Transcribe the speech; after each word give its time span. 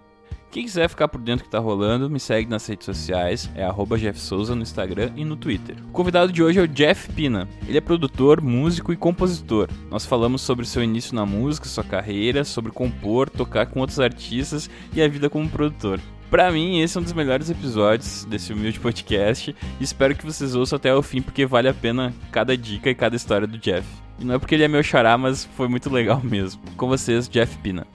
Quem 0.50 0.64
quiser 0.64 0.86
ficar 0.86 1.08
por 1.08 1.18
dentro 1.22 1.44
do 1.44 1.46
que 1.46 1.50
tá 1.50 1.58
rolando, 1.58 2.10
me 2.10 2.20
segue 2.20 2.50
nas 2.50 2.66
redes 2.66 2.84
sociais, 2.84 3.50
é 3.54 3.66
@jeffsouza 3.96 4.54
no 4.54 4.60
Instagram 4.60 5.10
e 5.16 5.24
no 5.24 5.34
Twitter. 5.34 5.76
O 5.88 5.92
convidado 5.92 6.30
de 6.30 6.42
hoje 6.42 6.58
é 6.58 6.62
o 6.62 6.68
Jeff 6.68 7.10
Pina. 7.14 7.48
Ele 7.66 7.78
é 7.78 7.80
produtor, 7.80 8.42
músico 8.42 8.92
e 8.92 8.96
compositor. 8.96 9.70
Nós 9.90 10.04
falamos 10.04 10.42
sobre 10.42 10.66
seu 10.66 10.84
início 10.84 11.14
na 11.14 11.24
música, 11.24 11.66
sua 11.66 11.84
carreira, 11.84 12.44
sobre 12.44 12.70
compor, 12.70 13.30
tocar 13.30 13.64
com 13.64 13.80
outros 13.80 13.98
artistas 13.98 14.68
e 14.92 15.00
a 15.00 15.08
vida 15.08 15.30
como 15.30 15.48
produtor. 15.48 16.00
Pra 16.30 16.52
mim, 16.52 16.80
esse 16.80 16.94
é 16.94 17.00
um 17.00 17.04
dos 17.04 17.14
melhores 17.14 17.48
episódios 17.48 18.26
desse 18.26 18.52
humilde 18.52 18.78
podcast 18.78 19.56
espero 19.80 20.14
que 20.14 20.26
vocês 20.26 20.54
ouçam 20.54 20.76
até 20.76 20.94
o 20.94 21.02
fim 21.02 21.22
porque 21.22 21.46
vale 21.46 21.68
a 21.68 21.74
pena 21.74 22.12
cada 22.30 22.54
dica 22.54 22.90
e 22.90 22.94
cada 22.94 23.16
história 23.16 23.46
do 23.46 23.56
Jeff. 23.56 23.88
E 24.18 24.24
não 24.26 24.34
é 24.34 24.38
porque 24.38 24.54
ele 24.54 24.62
é 24.64 24.68
meu 24.68 24.82
xará, 24.82 25.16
mas 25.16 25.46
foi 25.46 25.68
muito 25.68 25.88
legal 25.88 26.20
mesmo. 26.24 26.60
Com 26.76 26.86
vocês, 26.86 27.26
Jeff 27.30 27.56
Pina. 27.58 27.86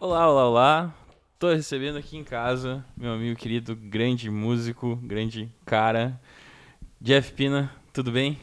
Olá, 0.00 0.30
olá, 0.30 0.48
olá. 0.48 0.94
Tô 1.38 1.52
recebendo 1.52 1.98
aqui 1.98 2.16
em 2.16 2.24
casa 2.24 2.82
meu 2.96 3.12
amigo 3.12 3.38
querido, 3.38 3.76
grande 3.76 4.30
músico, 4.30 4.96
grande 5.02 5.50
cara, 5.66 6.18
Jeff 6.98 7.30
Pina. 7.34 7.70
Tudo 7.92 8.10
bem? 8.10 8.38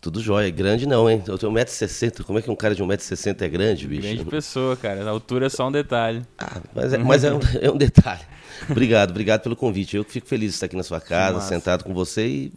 Tudo 0.00 0.20
jóia. 0.20 0.48
Grande 0.50 0.86
não, 0.86 1.10
hein? 1.10 1.22
Eu 1.26 1.36
tenho 1.36 1.52
1,60m. 1.52 2.22
Como 2.22 2.38
é 2.38 2.42
que 2.42 2.50
um 2.50 2.56
cara 2.56 2.74
de 2.74 2.82
1,60m 2.82 3.42
é 3.42 3.48
grande, 3.48 3.86
bicho? 3.86 4.02
Grande 4.02 4.24
pessoa, 4.24 4.76
cara. 4.76 5.04
A 5.04 5.10
altura 5.10 5.46
é 5.46 5.48
só 5.48 5.66
um 5.68 5.72
detalhe. 5.72 6.22
Ah, 6.38 6.60
mas 6.74 6.92
é, 6.92 6.98
mas 6.98 7.24
é, 7.24 7.32
um, 7.32 7.40
é 7.60 7.70
um 7.70 7.76
detalhe. 7.76 8.22
Obrigado, 8.70 9.10
obrigado 9.10 9.42
pelo 9.42 9.56
convite. 9.56 9.96
Eu 9.96 10.04
fico 10.04 10.26
feliz 10.26 10.50
de 10.50 10.54
estar 10.54 10.66
aqui 10.66 10.76
na 10.76 10.82
sua 10.82 11.00
casa, 11.00 11.40
sentado 11.40 11.84
com 11.84 11.92
você 11.92 12.26
e 12.26 12.52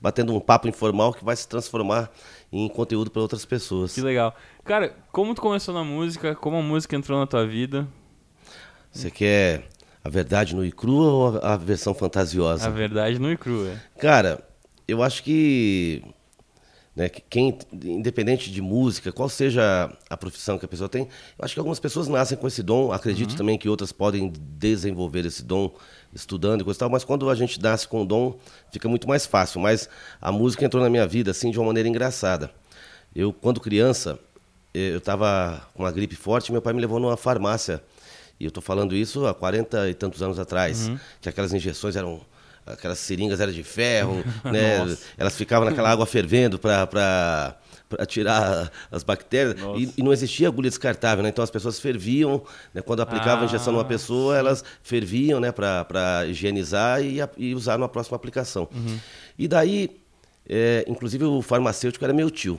batendo 0.00 0.34
um 0.34 0.40
papo 0.40 0.68
informal 0.68 1.12
que 1.12 1.24
vai 1.24 1.36
se 1.36 1.46
transformar 1.48 2.10
em 2.52 2.68
conteúdo 2.68 3.10
para 3.10 3.22
outras 3.22 3.44
pessoas. 3.44 3.94
Que 3.94 4.00
legal. 4.00 4.34
Cara, 4.64 4.94
como 5.12 5.34
tu 5.34 5.42
começou 5.42 5.74
na 5.74 5.84
música? 5.84 6.34
Como 6.34 6.56
a 6.56 6.62
música 6.62 6.96
entrou 6.96 7.18
na 7.18 7.26
tua 7.26 7.46
vida? 7.46 7.86
Você 8.92 9.10
quer 9.10 9.64
a 10.02 10.08
verdade 10.08 10.54
no 10.54 10.64
e 10.64 10.70
crua 10.70 11.12
ou 11.12 11.38
a 11.42 11.56
versão 11.56 11.94
fantasiosa? 11.94 12.66
A 12.66 12.70
verdade 12.70 13.18
no 13.18 13.30
e 13.32 13.36
crua. 13.36 13.72
Cara, 13.98 14.46
eu 14.86 15.02
acho 15.02 15.22
que 15.22 16.02
né? 16.94 17.08
Quem, 17.08 17.58
independente 17.72 18.50
de 18.52 18.62
música, 18.62 19.10
qual 19.10 19.28
seja 19.28 19.90
a 20.08 20.16
profissão 20.16 20.58
que 20.58 20.64
a 20.64 20.68
pessoa 20.68 20.88
tem, 20.88 21.02
eu 21.02 21.44
acho 21.44 21.52
que 21.52 21.58
algumas 21.58 21.80
pessoas 21.80 22.06
nascem 22.06 22.38
com 22.38 22.46
esse 22.46 22.62
dom. 22.62 22.92
Acredito 22.92 23.32
uhum. 23.32 23.36
também 23.36 23.58
que 23.58 23.68
outras 23.68 23.90
podem 23.90 24.32
desenvolver 24.36 25.26
esse 25.26 25.42
dom 25.42 25.74
estudando 26.14 26.60
e 26.60 26.64
coisa 26.64 26.78
e 26.78 26.80
tal. 26.80 26.90
Mas 26.90 27.02
quando 27.02 27.28
a 27.28 27.34
gente 27.34 27.60
nasce 27.60 27.88
com 27.88 28.02
o 28.02 28.06
dom, 28.06 28.38
fica 28.70 28.88
muito 28.88 29.08
mais 29.08 29.26
fácil. 29.26 29.60
Mas 29.60 29.88
a 30.20 30.30
música 30.30 30.64
entrou 30.64 30.82
na 30.82 30.88
minha 30.88 31.06
vida 31.06 31.32
assim 31.32 31.50
de 31.50 31.58
uma 31.58 31.66
maneira 31.66 31.88
engraçada. 31.88 32.50
Eu, 33.14 33.32
quando 33.32 33.60
criança, 33.60 34.18
eu 34.72 34.98
estava 34.98 35.66
com 35.74 35.82
uma 35.82 35.90
gripe 35.90 36.14
forte. 36.14 36.52
Meu 36.52 36.62
pai 36.62 36.72
me 36.72 36.80
levou 36.80 37.00
numa 37.00 37.16
farmácia. 37.16 37.82
E 38.38 38.44
eu 38.44 38.48
estou 38.48 38.62
falando 38.62 38.94
isso 38.94 39.26
há 39.26 39.34
40 39.34 39.90
e 39.90 39.94
tantos 39.94 40.22
anos 40.22 40.38
atrás, 40.38 40.88
uhum. 40.88 40.98
que 41.20 41.28
aquelas 41.28 41.52
injeções 41.52 41.94
eram 41.94 42.20
aquelas 42.66 42.98
seringas 42.98 43.40
eram 43.40 43.52
de 43.52 43.62
ferro, 43.62 44.24
né? 44.44 44.96
Elas 45.16 45.36
ficavam 45.36 45.68
naquela 45.68 45.90
água 45.90 46.06
fervendo 46.06 46.58
para 46.58 46.86
para 47.94 48.06
tirar 48.06 48.72
as 48.90 49.04
bactérias 49.04 49.56
e, 49.76 49.92
e, 49.98 50.02
não 50.02 50.12
existia 50.12 50.48
agulha 50.48 50.68
descartável, 50.68 51.22
né? 51.22 51.28
Então 51.28 51.44
as 51.44 51.50
pessoas 51.50 51.78
ferviam, 51.78 52.42
né? 52.72 52.82
quando 52.82 53.00
aplicavam 53.00 53.40
ah, 53.40 53.42
a 53.42 53.44
injeção 53.44 53.72
numa 53.72 53.84
pessoa, 53.84 54.34
sim. 54.34 54.40
elas 54.40 54.64
ferviam, 54.82 55.38
né? 55.38 55.52
Para 55.52 56.26
higienizar 56.26 57.02
e, 57.02 57.18
e, 57.36 57.54
usar 57.54 57.78
numa 57.78 57.88
próxima 57.88 58.16
aplicação. 58.16 58.68
Uhum. 58.74 58.98
E 59.38 59.46
daí 59.46 60.03
é, 60.48 60.84
inclusive 60.86 61.24
o 61.24 61.40
farmacêutico 61.40 62.04
era 62.04 62.12
meu 62.12 62.30
tio. 62.30 62.58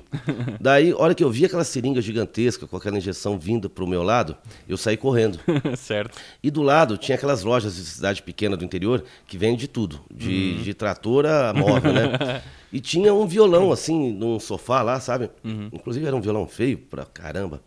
Daí, 0.59 0.94
hora 0.94 1.13
que 1.13 1.23
eu 1.23 1.29
vi 1.29 1.46
aquela 1.46 1.63
seringa 1.63 2.01
gigantesca 2.01 2.66
com 2.66 2.75
aquela 2.75 2.97
injeção 2.97 3.38
vindo 3.38 3.69
para 3.69 3.84
o 3.84 3.88
meu 3.88 4.01
lado, 4.01 4.35
eu 4.68 4.75
saí 4.75 4.97
correndo. 4.97 5.40
certo. 5.78 6.18
E 6.41 6.50
do 6.50 6.63
lado 6.63 6.97
tinha 6.97 7.16
aquelas 7.16 7.44
lojas 7.44 7.75
de 7.75 7.85
cidade 7.85 8.24
pequena 8.24 8.57
do 8.57 8.66
interior 8.66 9.03
que 9.28 9.38
vendem 9.38 9.57
de 9.57 9.68
tudo, 9.68 10.01
de, 10.12 10.56
uhum. 10.57 10.63
de 10.63 10.74
trator 10.74 11.25
a 11.25 11.53
móvel, 11.53 11.94
né? 11.94 12.41
E 12.74 12.81
tinha 12.81 13.13
um 13.13 13.25
violão 13.25 13.72
assim, 13.72 14.12
num 14.12 14.38
sofá 14.38 14.81
lá, 14.81 15.00
sabe? 15.00 15.29
Uhum. 15.45 15.69
Inclusive 15.72 16.06
era 16.06 16.13
um 16.13 16.19
violão 16.19 16.45
feio 16.45 16.78
pra 16.78 17.06
caramba. 17.06 17.62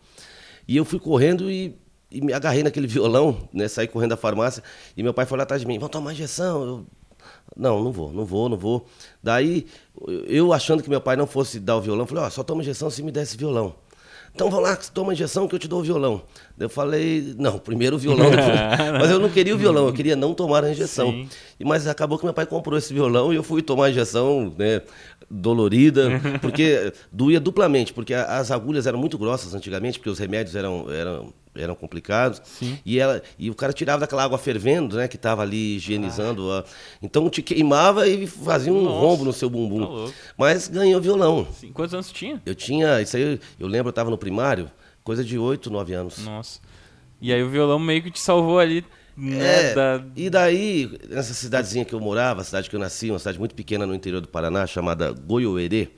E 0.67 0.77
eu 0.77 0.85
fui 0.85 0.99
correndo 0.99 1.49
e, 1.49 1.75
e 2.11 2.21
me 2.21 2.31
agarrei 2.31 2.61
naquele 2.61 2.85
violão, 2.85 3.49
né? 3.51 3.67
Saí 3.67 3.87
correndo 3.87 4.11
da 4.11 4.17
farmácia 4.17 4.61
e 4.95 5.01
meu 5.01 5.11
pai 5.11 5.25
foi 5.25 5.35
lá 5.35 5.45
atrás 5.45 5.61
de 5.63 5.67
mim: 5.67 5.79
vamos 5.79 5.91
tomar 5.91 6.11
injeção. 6.11 6.63
Eu, 6.63 6.85
não, 7.55 7.83
não 7.83 7.91
vou, 7.91 8.11
não 8.11 8.25
vou, 8.25 8.49
não 8.49 8.57
vou. 8.57 8.85
Daí, 9.21 9.65
eu 10.27 10.53
achando 10.53 10.83
que 10.83 10.89
meu 10.89 11.01
pai 11.01 11.15
não 11.15 11.27
fosse 11.27 11.59
dar 11.59 11.77
o 11.77 11.81
violão, 11.81 12.05
falei, 12.05 12.23
ó, 12.23 12.27
oh, 12.27 12.31
só 12.31 12.43
toma 12.43 12.61
injeção 12.61 12.89
se 12.89 13.03
me 13.03 13.11
der 13.11 13.23
esse 13.23 13.37
violão. 13.37 13.75
Então 14.33 14.49
vamos 14.49 14.69
lá, 14.69 14.75
toma 14.93 15.13
injeção 15.13 15.47
que 15.47 15.55
eu 15.55 15.59
te 15.59 15.67
dou 15.67 15.79
o 15.79 15.83
violão. 15.83 16.21
Eu 16.57 16.69
falei, 16.69 17.35
não, 17.37 17.57
primeiro 17.57 17.95
o 17.95 17.99
violão, 17.99 18.29
depois... 18.29 18.47
mas 18.99 19.09
eu 19.09 19.19
não 19.19 19.29
queria 19.29 19.55
o 19.55 19.57
violão, 19.57 19.87
eu 19.87 19.93
queria 19.93 20.15
não 20.15 20.33
tomar 20.33 20.63
a 20.63 20.71
injeção. 20.71 21.11
Sim. 21.11 21.27
Mas 21.65 21.87
acabou 21.87 22.17
que 22.17 22.25
meu 22.25 22.33
pai 22.33 22.45
comprou 22.45 22.77
esse 22.77 22.93
violão 22.93 23.33
e 23.33 23.35
eu 23.35 23.43
fui 23.43 23.61
tomar 23.61 23.85
a 23.85 23.89
injeção, 23.89 24.53
né, 24.57 24.81
dolorida, 25.29 26.09
porque 26.41 26.93
doía 27.11 27.39
duplamente, 27.39 27.91
porque 27.91 28.13
as 28.13 28.51
agulhas 28.51 28.87
eram 28.87 28.99
muito 28.99 29.17
grossas 29.17 29.53
antigamente, 29.53 29.99
porque 29.99 30.09
os 30.09 30.19
remédios 30.19 30.55
eram, 30.55 30.89
eram, 30.91 31.33
eram 31.59 31.75
complicados. 31.75 32.41
Sim. 32.43 32.79
E, 32.85 32.99
ela, 32.99 33.21
e 33.37 33.49
o 33.49 33.55
cara 33.55 33.73
tirava 33.73 34.01
daquela 34.01 34.23
água 34.23 34.37
fervendo, 34.37 34.97
né, 34.97 35.07
que 35.07 35.15
estava 35.15 35.41
ali 35.41 35.75
higienizando. 35.75 36.51
Ah. 36.51 36.59
A, 36.59 36.63
então 37.01 37.29
te 37.29 37.41
queimava 37.41 38.07
e 38.07 38.25
fazia 38.25 38.73
um 38.73 38.81
Nossa, 38.81 38.99
rombo 38.99 39.25
no 39.25 39.33
seu 39.33 39.49
bumbum. 39.49 40.07
Tá 40.07 40.13
Mas 40.37 40.67
ganhou 40.67 40.99
violão. 41.01 41.47
Sim. 41.53 41.71
Quantos 41.71 41.93
anos 41.93 42.11
tinha? 42.11 42.41
Eu 42.45 42.55
tinha, 42.55 43.01
isso 43.01 43.17
aí, 43.17 43.39
eu 43.59 43.67
lembro, 43.67 43.87
eu 43.87 43.91
estava 43.91 44.09
no 44.09 44.17
primário, 44.17 44.69
coisa 45.03 45.23
de 45.23 45.37
8, 45.37 45.69
9 45.69 45.93
anos. 45.93 46.17
Nossa. 46.19 46.59
E 47.21 47.33
aí 47.33 47.43
o 47.43 47.49
violão 47.49 47.77
meio 47.77 48.01
que 48.01 48.11
te 48.11 48.19
salvou 48.19 48.59
ali 48.59 48.85
né, 49.19 49.71
é, 49.71 49.73
da... 49.73 50.01
E 50.15 50.29
daí, 50.29 50.97
nessa 51.09 51.33
cidadezinha 51.33 51.83
que 51.83 51.93
eu 51.93 51.99
morava, 51.99 52.41
a 52.41 52.43
cidade 52.43 52.69
que 52.69 52.75
eu 52.75 52.79
nasci, 52.79 53.09
uma 53.09 53.19
cidade 53.19 53.37
muito 53.37 53.53
pequena 53.53 53.85
no 53.85 53.93
interior 53.93 54.21
do 54.21 54.29
Paraná, 54.29 54.65
chamada 54.65 55.11
Goiôerê. 55.11 55.89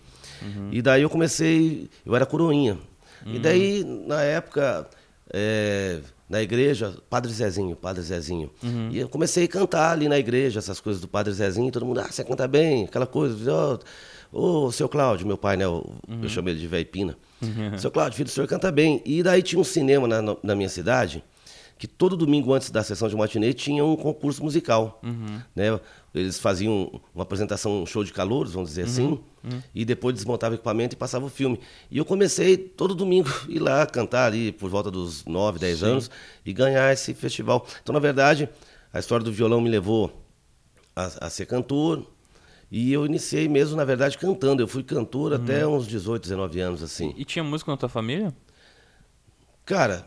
Uhum. 0.42 0.70
E 0.72 0.82
daí 0.82 1.04
eu 1.04 1.10
comecei, 1.10 1.88
eu 2.04 2.16
era 2.16 2.26
coroinha. 2.26 2.80
Uhum. 3.24 3.36
E 3.36 3.40
daí, 3.40 3.84
na 4.08 4.24
época, 4.24 4.90
é, 5.34 6.00
na 6.30 6.42
igreja, 6.42 6.96
Padre 7.10 7.32
Zezinho, 7.32 7.76
Padre 7.76 8.02
Zezinho. 8.02 8.50
Uhum. 8.64 8.90
E 8.92 9.00
eu 9.00 9.10
comecei 9.10 9.46
a 9.46 9.48
cantar 9.48 9.92
ali 9.92 10.08
na 10.08 10.18
igreja, 10.18 10.60
essas 10.60 10.80
coisas 10.80 11.02
do 11.02 11.08
Padre 11.08 11.34
Zezinho, 11.34 11.72
todo 11.72 11.86
mundo, 11.86 12.00
ah, 12.00 12.08
você 12.10 12.24
canta 12.24 12.48
bem, 12.48 12.86
aquela 12.86 13.08
coisa. 13.08 13.52
Ô, 13.52 13.80
oh, 14.32 14.66
oh, 14.66 14.72
seu 14.72 14.88
Cláudio, 14.88 15.28
meu 15.28 15.38
pai, 15.38 15.58
né? 15.58 15.66
Eu, 15.66 15.94
eu 16.22 16.30
chamo 16.30 16.50
ele 16.50 16.60
de 16.60 16.68
Veipina. 16.68 17.18
Uhum. 17.42 17.78
Seu 17.78 17.92
Cláudio, 17.92 18.16
filho, 18.16 18.28
o 18.28 18.32
senhor 18.32 18.48
canta 18.48 18.72
bem. 18.72 19.02
E 19.06 19.22
daí 19.22 19.42
tinha 19.42 19.60
um 19.60 19.64
cinema 19.64 20.08
na, 20.08 20.22
na 20.42 20.56
minha 20.56 20.70
cidade, 20.70 21.24
que 21.78 21.88
todo 21.88 22.16
domingo 22.16 22.54
antes 22.54 22.70
da 22.70 22.84
sessão 22.84 23.10
de 23.10 23.16
matinê 23.16 23.54
tinha 23.54 23.84
um 23.84 23.96
concurso 23.96 24.44
musical. 24.44 25.00
Uhum. 25.04 25.42
Né? 25.56 25.80
Eles 26.14 26.38
faziam 26.40 27.02
uma 27.16 27.24
apresentação, 27.24 27.84
um 27.84 27.86
show 27.86 28.04
de 28.04 28.12
calouros, 28.12 28.54
vamos 28.54 28.70
dizer 28.70 28.84
uhum. 28.84 28.88
assim, 28.88 29.08
uhum. 29.44 29.62
e 29.74 29.86
depois 29.86 30.14
desmontavam 30.14 30.54
o 30.54 30.56
equipamento 30.56 30.94
e 30.94 30.98
passava 30.98 31.26
o 31.26 31.30
filme. 31.30 31.60
E 31.90 31.98
eu 31.98 32.04
comecei 32.04 32.58
todo 32.58 32.94
domingo 32.94 33.30
ir 33.48 33.60
lá 33.60 33.86
cantar 33.86 34.26
ali 34.26 34.52
por 34.52 34.70
volta 34.70 34.92
dos 34.92 35.24
9, 35.26 35.58
10 35.60 35.80
Sim. 35.80 35.86
anos 35.86 36.12
e 36.46 36.52
ganhar 36.52 36.92
esse 36.92 37.14
festival. 37.14 37.66
Então, 37.82 37.94
na 37.94 38.00
verdade, 38.00 38.50
a 38.92 39.00
história 39.00 39.24
do 39.24 39.32
violão 39.32 39.62
me 39.62 39.70
levou 39.70 40.12
a, 40.96 41.28
a 41.28 41.30
ser 41.30 41.46
cantor, 41.46 42.06
e 42.72 42.94
eu 42.94 43.06
iniciei 43.06 43.50
mesmo, 43.50 43.76
na 43.76 43.84
verdade, 43.84 44.18
cantando. 44.18 44.64
Eu 44.64 44.68
fui 44.68 44.82
cantor 44.82 45.34
uhum. 45.34 45.44
até 45.44 45.68
uns 45.68 45.86
18, 45.86 46.24
19 46.24 46.60
anos, 46.62 46.82
assim. 46.82 47.14
E, 47.18 47.26
tinha 47.26 47.44
música 47.44 47.70
na 47.70 47.76
tua 47.76 47.90
família? 47.90 48.34
Cara, 49.66 50.06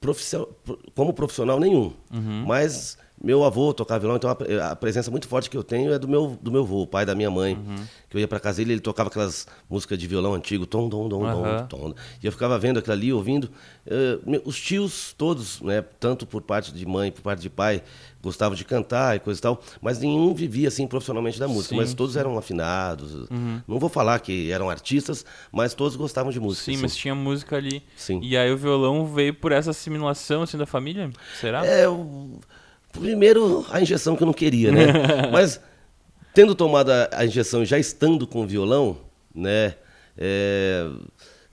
profissão, 0.00 0.48
como 0.96 1.12
profissional 1.12 1.60
nenhum. 1.60 1.92
Uhum. 2.12 2.44
Mas 2.46 2.98
meu 3.22 3.44
avô 3.44 3.74
tocava 3.74 4.00
violão, 4.00 4.16
então 4.16 4.30
a, 4.30 4.70
a, 4.70 4.76
presença 4.76 5.10
muito 5.10 5.26
forte 5.26 5.50
que 5.50 5.56
eu 5.56 5.64
tenho 5.64 5.92
é 5.92 5.98
do 5.98 6.06
meu, 6.06 6.38
do 6.40 6.52
meu 6.52 6.62
avô, 6.62 6.86
pai 6.86 7.04
da 7.04 7.14
minha 7.14 7.30
mãe. 7.30 7.54
Uhum. 7.54 7.76
Que 8.08 8.16
eu 8.16 8.20
ia 8.20 8.28
para 8.28 8.40
casa 8.40 8.58
dele, 8.58 8.74
ele 8.74 8.80
tocava 8.80 9.08
aquelas 9.08 9.46
músicas 9.68 9.98
de 9.98 10.06
violão 10.06 10.34
antigo, 10.34 10.64
tom, 10.66 10.88
tom, 10.88 11.08
tom, 11.08 11.24
uhum. 11.24 11.66
tom, 11.66 11.78
tom. 11.78 11.94
E 12.22 12.26
eu 12.26 12.32
ficava 12.32 12.58
vendo 12.58 12.78
aquilo 12.78 12.92
ali, 12.92 13.12
ouvindo. 13.12 13.50
Uh, 13.86 14.42
os 14.44 14.60
tios 14.60 15.14
todos, 15.16 15.60
né, 15.60 15.82
tanto 15.98 16.26
por 16.26 16.42
parte 16.42 16.72
de 16.72 16.86
mãe, 16.86 17.10
por 17.10 17.22
parte 17.22 17.40
de 17.40 17.50
pai, 17.50 17.82
gostavam 18.22 18.56
de 18.56 18.64
cantar 18.64 19.16
e 19.16 19.20
coisa 19.20 19.38
e 19.38 19.42
tal, 19.42 19.62
mas 19.80 19.98
nenhum 19.98 20.34
vivia 20.34 20.68
assim 20.68 20.86
profissionalmente 20.86 21.38
da 21.38 21.48
música, 21.48 21.70
sim, 21.70 21.76
mas 21.76 21.94
todos 21.94 22.14
sim. 22.14 22.20
eram 22.20 22.36
afinados. 22.36 23.28
Uhum. 23.30 23.60
Não 23.66 23.78
vou 23.78 23.88
falar 23.88 24.18
que 24.20 24.50
eram 24.50 24.70
artistas, 24.70 25.24
mas 25.52 25.74
todos 25.74 25.96
gostavam 25.96 26.30
de 26.30 26.40
música. 26.40 26.66
Sim, 26.66 26.72
assim. 26.72 26.82
mas 26.82 26.96
tinha 26.96 27.14
música 27.14 27.56
ali. 27.56 27.82
Sim. 27.96 28.20
E 28.22 28.36
aí 28.36 28.52
o 28.52 28.56
violão 28.56 29.06
veio 29.06 29.34
por 29.34 29.52
essa 29.52 29.70
assimilação 29.70 30.42
assim 30.42 30.56
da 30.56 30.66
família? 30.66 31.10
Será? 31.40 31.64
É, 31.64 31.88
o 31.88 32.38
Primeiro, 32.92 33.66
a 33.70 33.80
injeção 33.80 34.16
que 34.16 34.22
eu 34.22 34.26
não 34.26 34.32
queria, 34.32 34.72
né? 34.72 34.86
Mas 35.32 35.60
tendo 36.34 36.54
tomado 36.54 36.90
a, 36.90 37.08
a 37.12 37.26
injeção 37.26 37.62
e 37.62 37.66
já 37.66 37.78
estando 37.78 38.26
com 38.26 38.42
o 38.42 38.46
violão, 38.46 38.98
né? 39.34 39.74
É, 40.16 40.86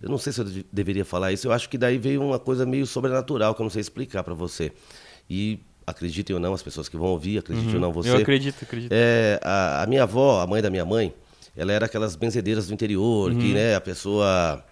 eu 0.02 0.10
não 0.10 0.18
sei 0.18 0.34
se 0.34 0.42
eu 0.42 0.46
deveria 0.72 1.06
falar 1.06 1.32
isso. 1.32 1.48
Eu 1.48 1.52
acho 1.52 1.70
que 1.70 1.78
daí 1.78 1.98
veio 1.98 2.22
uma 2.22 2.40
coisa 2.40 2.66
meio 2.66 2.86
sobrenatural 2.86 3.54
que 3.56 3.62
eu 3.62 3.64
não 3.64 3.70
sei 3.70 3.82
explicar 3.82 4.24
para 4.24 4.34
você. 4.34 4.72
E 5.30 5.60
acreditem 5.86 6.36
ou 6.36 6.40
não, 6.40 6.54
as 6.54 6.64
pessoas 6.64 6.90
que 6.90 6.98
vão 6.98 7.08
ouvir, 7.08 7.40
acreditem 7.40 7.70
uhum. 7.70 7.76
ou 7.76 7.82
não 7.82 7.92
você. 7.92 8.10
Eu 8.10 8.18
acredito, 8.18 8.62
acredito. 8.62 8.92
É, 8.92 9.40
a, 9.44 9.84
a, 9.84 9.88
minha 9.88 10.04
avó, 10.04 10.42
a 10.42 10.48
mãe 10.48 10.62
da 10.62 10.70
minha 10.70 10.86
mãe, 10.86 11.14
ela 11.56 11.72
era 11.72 11.86
aquelas 11.86 12.16
benzedeiras 12.16 12.68
do 12.68 12.74
interior, 12.74 13.32
uhum. 13.32 13.40
que 13.40 13.54
né, 13.54 13.76
a 13.76 13.82
pessoa 13.82 14.64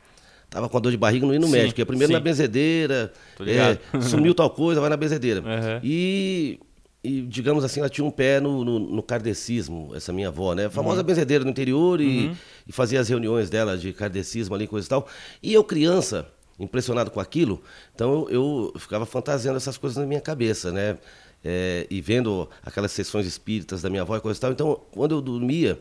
Tava 0.54 0.70
com 0.70 0.80
dor 0.80 0.92
de 0.92 0.98
barriga, 0.98 1.26
não 1.26 1.34
ia 1.34 1.40
no 1.40 1.48
sim, 1.48 1.54
médico. 1.54 1.80
Ia 1.82 1.86
primeiro 1.86 2.10
sim. 2.10 2.14
na 2.14 2.20
benzedeira, 2.20 3.12
é, 3.42 4.00
sumiu 4.02 4.36
tal 4.36 4.52
coisa, 4.52 4.80
vai 4.80 4.88
na 4.88 4.96
benzedeira. 4.96 5.42
Uhum. 5.42 5.80
E, 5.82 6.60
e, 7.04 7.22
digamos 7.22 7.64
assim, 7.64 7.80
ela 7.80 7.90
tinha 7.90 8.06
um 8.06 8.12
pé 8.12 8.40
no, 8.40 8.64
no, 8.64 8.78
no 8.78 9.02
kardecismo, 9.02 9.92
essa 9.96 10.14
minha 10.14 10.28
avó, 10.28 10.54
né? 10.54 10.68
A 10.68 10.70
famosa 10.70 11.02
uhum. 11.02 11.08
benzedeira 11.08 11.44
no 11.44 11.50
interior 11.50 12.00
e, 12.00 12.28
uhum. 12.28 12.36
e, 12.68 12.72
fazia 12.72 13.00
as 13.00 13.10
reuniões 13.10 13.50
dela 13.50 13.76
de 13.76 13.92
kardecismo 13.94 14.54
ali, 14.54 14.68
coisa 14.68 14.86
e 14.86 14.90
tal. 14.90 15.08
E 15.42 15.52
eu, 15.52 15.64
criança, 15.64 16.28
impressionado 16.60 17.10
com 17.10 17.20
aquilo, 17.20 17.60
então 17.96 18.28
eu, 18.30 18.72
eu 18.74 18.80
ficava 18.80 19.08
fantasiando 19.08 19.58
essas 19.58 19.76
coisas 19.76 19.98
na 19.98 20.06
minha 20.06 20.22
cabeça, 20.22 20.72
né? 20.72 21.00
É, 21.44 21.88
e 21.90 22.00
vendo 22.00 22.48
aquelas 22.64 22.92
sessões 22.92 23.26
espíritas 23.26 23.82
da 23.82 23.90
minha 23.90 24.04
avó 24.04 24.16
e 24.16 24.22
coisa 24.22 24.38
e 24.38 24.42
tal. 24.42 24.52
Então, 24.52 24.80
quando 24.92 25.16
eu 25.16 25.22
dormia, 25.22 25.80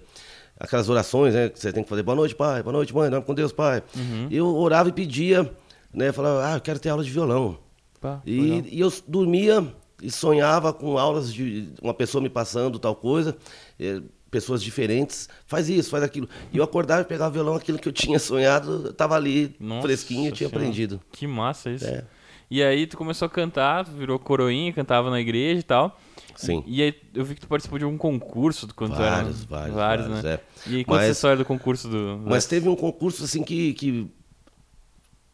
aquelas 0.62 0.88
orações, 0.88 1.34
né? 1.34 1.48
Que 1.48 1.58
você 1.58 1.72
tem 1.72 1.82
que 1.82 1.88
fazer 1.88 2.04
boa 2.04 2.14
noite, 2.14 2.34
pai, 2.36 2.62
boa 2.62 2.72
noite, 2.72 2.94
mãe, 2.94 3.10
nome 3.10 3.24
com 3.24 3.34
Deus, 3.34 3.52
pai. 3.52 3.82
Uhum. 3.96 4.28
Eu 4.30 4.46
orava 4.54 4.88
e 4.88 4.92
pedia, 4.92 5.50
né? 5.92 6.12
Falava, 6.12 6.52
ah, 6.52 6.56
eu 6.56 6.60
quero 6.60 6.78
ter 6.78 6.88
aula 6.88 7.02
de 7.02 7.10
violão. 7.10 7.58
Pá, 8.00 8.22
e, 8.24 8.64
e, 8.70 8.80
eu 8.80 8.92
dormia 9.06 9.66
e 10.00 10.10
sonhava 10.10 10.72
com 10.72 10.98
aulas 10.98 11.32
de 11.32 11.68
uma 11.82 11.92
pessoa 11.92 12.22
me 12.22 12.28
passando 12.28 12.78
tal 12.78 12.94
coisa, 12.94 13.36
é, 13.78 14.00
pessoas 14.30 14.62
diferentes, 14.62 15.28
faz 15.46 15.68
isso, 15.68 15.90
faz 15.90 16.04
aquilo. 16.04 16.28
E 16.52 16.58
eu 16.58 16.64
acordava 16.64 17.02
e 17.02 17.04
pegava 17.04 17.30
o 17.30 17.32
violão, 17.32 17.54
aquilo 17.56 17.78
que 17.78 17.88
eu 17.88 17.92
tinha 17.92 18.18
sonhado, 18.20 18.90
estava 18.90 19.16
ali, 19.16 19.56
Nossa 19.58 19.82
fresquinho, 19.82 20.28
e 20.28 20.32
tinha 20.32 20.48
aprendido. 20.48 21.00
Que 21.10 21.26
massa 21.26 21.70
isso. 21.70 21.86
É. 21.86 22.04
E 22.52 22.62
aí 22.62 22.86
tu 22.86 22.98
começou 22.98 23.24
a 23.24 23.30
cantar, 23.30 23.82
virou 23.82 24.18
coroinha, 24.18 24.70
cantava 24.74 25.08
na 25.08 25.18
igreja 25.18 25.60
e 25.60 25.62
tal. 25.62 25.98
Sim. 26.36 26.62
E 26.66 26.82
aí 26.82 26.94
eu 27.14 27.24
vi 27.24 27.34
que 27.34 27.40
tu 27.40 27.48
participou 27.48 27.78
de 27.78 27.84
algum 27.86 27.96
concurso 27.96 28.68
quando 28.76 28.94
vários, 28.94 29.46
tu 29.46 29.54
era... 29.54 29.70
Vários, 29.70 29.74
vários, 29.74 30.06
vários 30.06 30.22
né? 30.22 30.34
É. 30.34 30.40
E 30.66 30.76
aí, 30.76 30.84
conta 30.84 31.00
essa 31.00 31.12
história 31.12 31.38
do 31.38 31.46
concurso 31.46 31.88
do... 31.88 32.20
Mas 32.26 32.44
teve 32.44 32.68
um 32.68 32.76
concurso, 32.76 33.24
assim, 33.24 33.42
que, 33.42 33.72
que... 33.72 34.06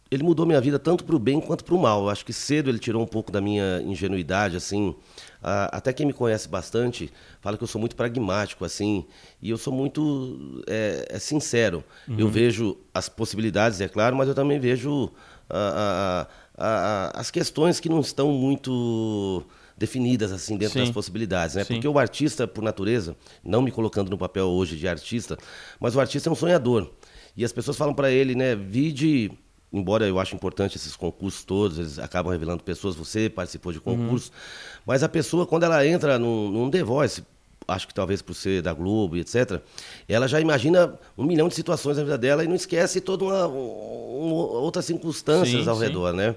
Ele 0.09 0.23
mudou 0.23 0.47
minha 0.47 0.61
vida 0.61 0.79
tanto 0.79 1.03
para 1.03 1.17
o 1.17 1.19
bem 1.19 1.41
quanto 1.41 1.65
para 1.65 1.75
o 1.75 1.83
mal. 1.83 2.05
Eu 2.05 2.09
acho 2.09 2.25
que 2.25 2.33
cedo 2.33 2.71
ele 2.71 2.79
tirou 2.79 3.03
um 3.03 3.07
pouco 3.07 3.33
da 3.33 3.41
minha 3.41 3.83
ingenuidade, 3.83 4.57
assim. 4.57 4.95
até 5.43 5.93
quem 5.93 6.07
me 6.07 6.13
conhece 6.13 6.49
bastante 6.49 7.11
fala 7.41 7.57
que 7.57 7.65
eu 7.65 7.69
sou 7.69 7.81
muito 7.81 7.97
pragmático, 7.97 8.65
assim. 8.65 9.05
E 9.43 9.51
eu 9.51 9.59
sou 9.59 9.73
muito 9.73 10.63
é, 10.69 11.05
é 11.11 11.19
sincero. 11.19 11.83
Uhum. 12.07 12.15
Eu 12.17 12.29
vejo 12.29 12.77
as 12.95 13.09
possibilidades, 13.09 13.81
é 13.81 13.89
claro, 13.89 14.15
mas 14.15 14.29
eu 14.29 14.37
também 14.37 14.61
vejo 14.61 15.11
a, 15.51 16.29
a, 16.59 17.13
a, 17.15 17.21
as 17.21 17.31
questões 17.31 17.81
que 17.81 17.89
não 17.89 18.01
estão 18.01 18.33
muito 18.33 19.45
definidas 19.77 20.33
assim 20.33 20.57
dentro 20.57 20.75
Sim. 20.75 20.81
das 20.81 20.91
possibilidades, 20.91 21.55
né? 21.55 21.65
Sim. 21.65 21.75
Porque 21.75 21.89
o 21.89 21.99
artista, 21.99 22.47
por 22.47 22.63
natureza, 22.63 23.17
não 23.45 23.63
me 23.63 23.71
colocando 23.71 24.11
no 24.11 24.19
papel 24.19 24.47
hoje 24.47 24.77
de 24.77 24.89
artista, 24.89 25.39
mas 25.79 25.95
o 25.95 26.01
artista 26.01 26.29
é 26.29 26.33
um 26.33 26.35
sonhador. 26.35 26.91
E 27.37 27.45
as 27.45 27.53
pessoas 27.53 27.77
falam 27.77 27.95
para 27.95 28.11
ele, 28.11 28.35
né, 28.35 28.57
vide 28.57 29.31
embora 29.73 30.07
eu 30.07 30.19
acho 30.19 30.35
importante 30.35 30.77
esses 30.77 30.97
concursos 30.97 31.45
todos, 31.45 31.79
eles 31.79 31.99
acabam 31.99 32.33
revelando 32.33 32.63
pessoas, 32.63 32.97
você 32.97 33.29
participou 33.29 33.73
de 33.73 33.79
concursos, 33.79 34.29
uhum. 34.29 34.83
mas 34.87 35.03
a 35.03 35.09
pessoa, 35.09 35.47
quando 35.47 35.65
ela 35.65 35.87
entra 35.87 36.19
num, 36.19 36.51
num 36.51 36.71
The 36.71 36.83
Voice, 36.83 37.23
acho 37.69 37.87
que 37.87 37.95
talvez 37.95 38.23
por 38.23 38.35
ser 38.35 38.63
da 38.63 38.73
Globo 38.73 39.17
e 39.17 39.21
etc., 39.21 39.61
ela 40.09 40.27
já 40.27 40.41
imagina 40.41 40.99
um 41.17 41.25
milhão 41.25 41.49
de 41.49 41.55
situações 41.55 41.99
na 41.99 42.03
vida 42.03 42.17
dela 42.17 42.43
e 42.43 42.49
não 42.49 42.57
esquece 42.57 43.01
toda 43.01 43.25
uma, 43.25 43.47
uma 43.47 44.35
outras 44.35 44.87
circunstâncias 44.87 45.63
sim, 45.65 45.69
ao 45.69 45.77
sim. 45.77 45.83
redor, 45.83 46.13
né? 46.15 46.35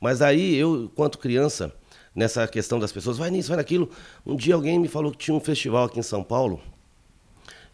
Mas 0.00 0.22
aí, 0.22 0.56
eu, 0.56 0.90
quanto 0.96 1.18
criança, 1.18 1.72
nessa 2.14 2.48
questão 2.48 2.78
das 2.80 2.90
pessoas, 2.90 3.18
vai 3.18 3.30
nisso, 3.30 3.48
vai 3.48 3.58
naquilo. 3.58 3.88
Um 4.26 4.34
dia 4.34 4.54
alguém 4.54 4.78
me 4.78 4.88
falou 4.88 5.12
que 5.12 5.18
tinha 5.18 5.36
um 5.36 5.40
festival 5.40 5.84
aqui 5.84 6.00
em 6.00 6.02
São 6.02 6.24
Paulo, 6.24 6.60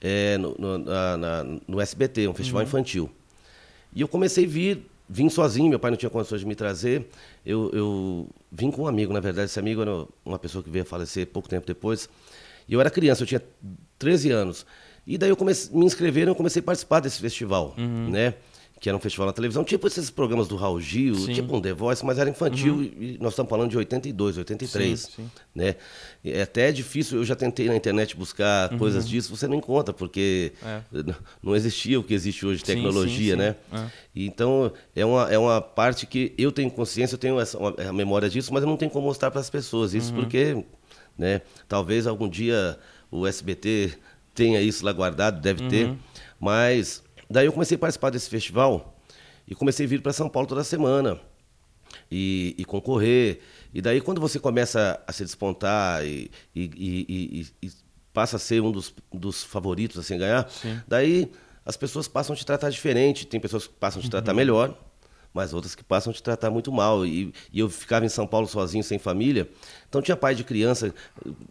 é, 0.00 0.36
no, 0.36 0.54
no, 0.58 0.78
na, 0.78 1.16
na, 1.16 1.44
no, 1.66 1.80
SBT, 1.80 2.28
um 2.28 2.34
festival 2.34 2.62
uhum. 2.62 2.68
infantil. 2.68 3.10
E 3.94 4.00
eu 4.00 4.08
comecei 4.08 4.44
a 4.44 4.48
vir, 4.48 4.82
vim 5.08 5.28
sozinho, 5.28 5.70
meu 5.70 5.78
pai 5.78 5.90
não 5.90 5.96
tinha 5.96 6.10
condições 6.10 6.40
de 6.40 6.46
me 6.46 6.54
trazer. 6.54 7.08
Eu, 7.46 7.70
eu 7.72 8.28
vim 8.52 8.70
com 8.70 8.82
um 8.82 8.86
amigo, 8.86 9.12
na 9.12 9.20
verdade, 9.20 9.46
esse 9.46 9.58
amigo 9.58 9.80
era 9.80 10.06
uma 10.24 10.38
pessoa 10.38 10.62
que 10.62 10.68
veio 10.68 10.82
a 10.82 10.86
falecer 10.86 11.26
pouco 11.26 11.48
tempo 11.48 11.66
depois. 11.66 12.08
E 12.68 12.74
eu 12.74 12.80
era 12.80 12.90
criança, 12.90 13.22
eu 13.22 13.26
tinha 13.26 13.42
13 13.98 14.30
anos. 14.30 14.66
E 15.06 15.16
daí 15.16 15.30
eu 15.30 15.36
comecei, 15.36 15.74
me 15.74 15.86
inscreveram 15.86 16.30
e 16.30 16.32
eu 16.32 16.36
comecei 16.36 16.60
a 16.60 16.62
participar 16.62 17.00
desse 17.00 17.20
festival, 17.20 17.74
uhum. 17.78 18.10
né? 18.10 18.34
que 18.80 18.88
era 18.88 18.96
um 18.96 19.00
festival 19.00 19.26
na 19.26 19.32
televisão, 19.32 19.64
tipo 19.64 19.86
esses 19.86 20.08
programas 20.08 20.46
do 20.46 20.56
Raul 20.56 20.80
Gil, 20.80 21.14
sim. 21.16 21.32
tipo 21.32 21.56
um 21.56 21.60
The 21.60 21.72
Voice, 21.72 22.04
mas 22.04 22.18
era 22.18 22.30
infantil 22.30 22.74
uhum. 22.74 22.82
e 22.82 23.18
nós 23.20 23.32
estamos 23.32 23.50
falando 23.50 23.70
de 23.70 23.76
82, 23.76 24.38
83, 24.38 25.00
sim, 25.00 25.08
sim. 25.16 25.30
né? 25.54 25.74
É 26.24 26.42
até 26.42 26.70
difícil, 26.70 27.18
eu 27.18 27.24
já 27.24 27.34
tentei 27.34 27.66
na 27.66 27.74
internet 27.74 28.16
buscar 28.16 28.72
uhum. 28.72 28.78
coisas 28.78 29.08
disso, 29.08 29.34
você 29.34 29.48
não 29.48 29.56
encontra, 29.56 29.92
porque 29.92 30.52
é. 30.62 30.80
não 31.42 31.56
existia 31.56 31.98
o 31.98 32.04
que 32.04 32.14
existe 32.14 32.46
hoje, 32.46 32.62
tecnologia, 32.62 33.34
né? 33.34 33.56
É. 33.72 33.86
Então, 34.14 34.72
é 34.94 35.04
uma, 35.04 35.32
é 35.32 35.38
uma 35.38 35.60
parte 35.60 36.06
que 36.06 36.32
eu 36.38 36.52
tenho 36.52 36.70
consciência, 36.70 37.14
eu 37.14 37.18
tenho 37.18 37.40
essa, 37.40 37.58
uma, 37.58 37.74
a 37.76 37.92
memória 37.92 38.28
disso, 38.28 38.52
mas 38.52 38.62
eu 38.62 38.68
não 38.68 38.76
tenho 38.76 38.90
como 38.90 39.06
mostrar 39.06 39.30
para 39.30 39.40
as 39.40 39.50
pessoas 39.50 39.92
isso, 39.92 40.14
uhum. 40.14 40.20
porque, 40.20 40.64
né, 41.18 41.42
talvez 41.68 42.06
algum 42.06 42.28
dia 42.28 42.78
o 43.10 43.26
SBT 43.26 43.98
tenha 44.34 44.60
isso 44.60 44.84
lá 44.84 44.92
guardado, 44.92 45.40
deve 45.40 45.68
ter, 45.68 45.86
uhum. 45.86 45.98
mas 46.38 47.02
Daí 47.30 47.46
eu 47.46 47.52
comecei 47.52 47.76
a 47.76 47.78
participar 47.78 48.10
desse 48.10 48.30
festival 48.30 48.98
e 49.46 49.54
comecei 49.54 49.84
a 49.84 49.88
vir 49.88 50.00
para 50.00 50.12
São 50.12 50.28
Paulo 50.28 50.48
toda 50.48 50.64
semana 50.64 51.20
e, 52.10 52.54
e, 52.56 52.64
concorrer. 52.64 53.40
E 53.72 53.82
daí 53.82 54.00
quando 54.00 54.20
você 54.20 54.38
começa 54.38 55.02
a 55.06 55.12
se 55.12 55.24
despontar 55.24 56.04
e, 56.06 56.30
e, 56.54 57.46
e 57.62 57.70
passa 58.14 58.36
a 58.36 58.38
ser 58.38 58.62
um 58.62 58.72
dos, 58.72 58.94
dos 59.12 59.44
favoritos 59.44 59.98
assim, 59.98 60.14
a 60.14 60.18
ganhar, 60.18 60.50
Sim. 60.50 60.80
daí 60.88 61.30
as 61.66 61.76
pessoas 61.76 62.08
passam 62.08 62.32
a 62.32 62.36
te 62.36 62.46
tratar 62.46 62.70
diferente. 62.70 63.26
Tem 63.26 63.38
pessoas 63.38 63.66
que 63.66 63.74
passam 63.74 64.00
a 64.00 64.02
te 64.02 64.10
tratar 64.10 64.32
uhum. 64.32 64.36
melhor, 64.36 64.78
mas 65.38 65.54
outras 65.54 65.72
que 65.72 65.84
passam 65.84 66.10
a 66.10 66.14
te 66.14 66.20
tratar 66.20 66.50
muito 66.50 66.72
mal. 66.72 67.06
E, 67.06 67.32
e, 67.52 67.60
eu 67.60 67.70
ficava 67.70 68.04
em 68.04 68.08
São 68.08 68.26
Paulo 68.26 68.48
sozinho, 68.48 68.82
sem 68.82 68.98
família. 68.98 69.48
Então 69.88 70.02
tinha 70.02 70.16
pai 70.16 70.34
de 70.34 70.42
criança, 70.42 70.92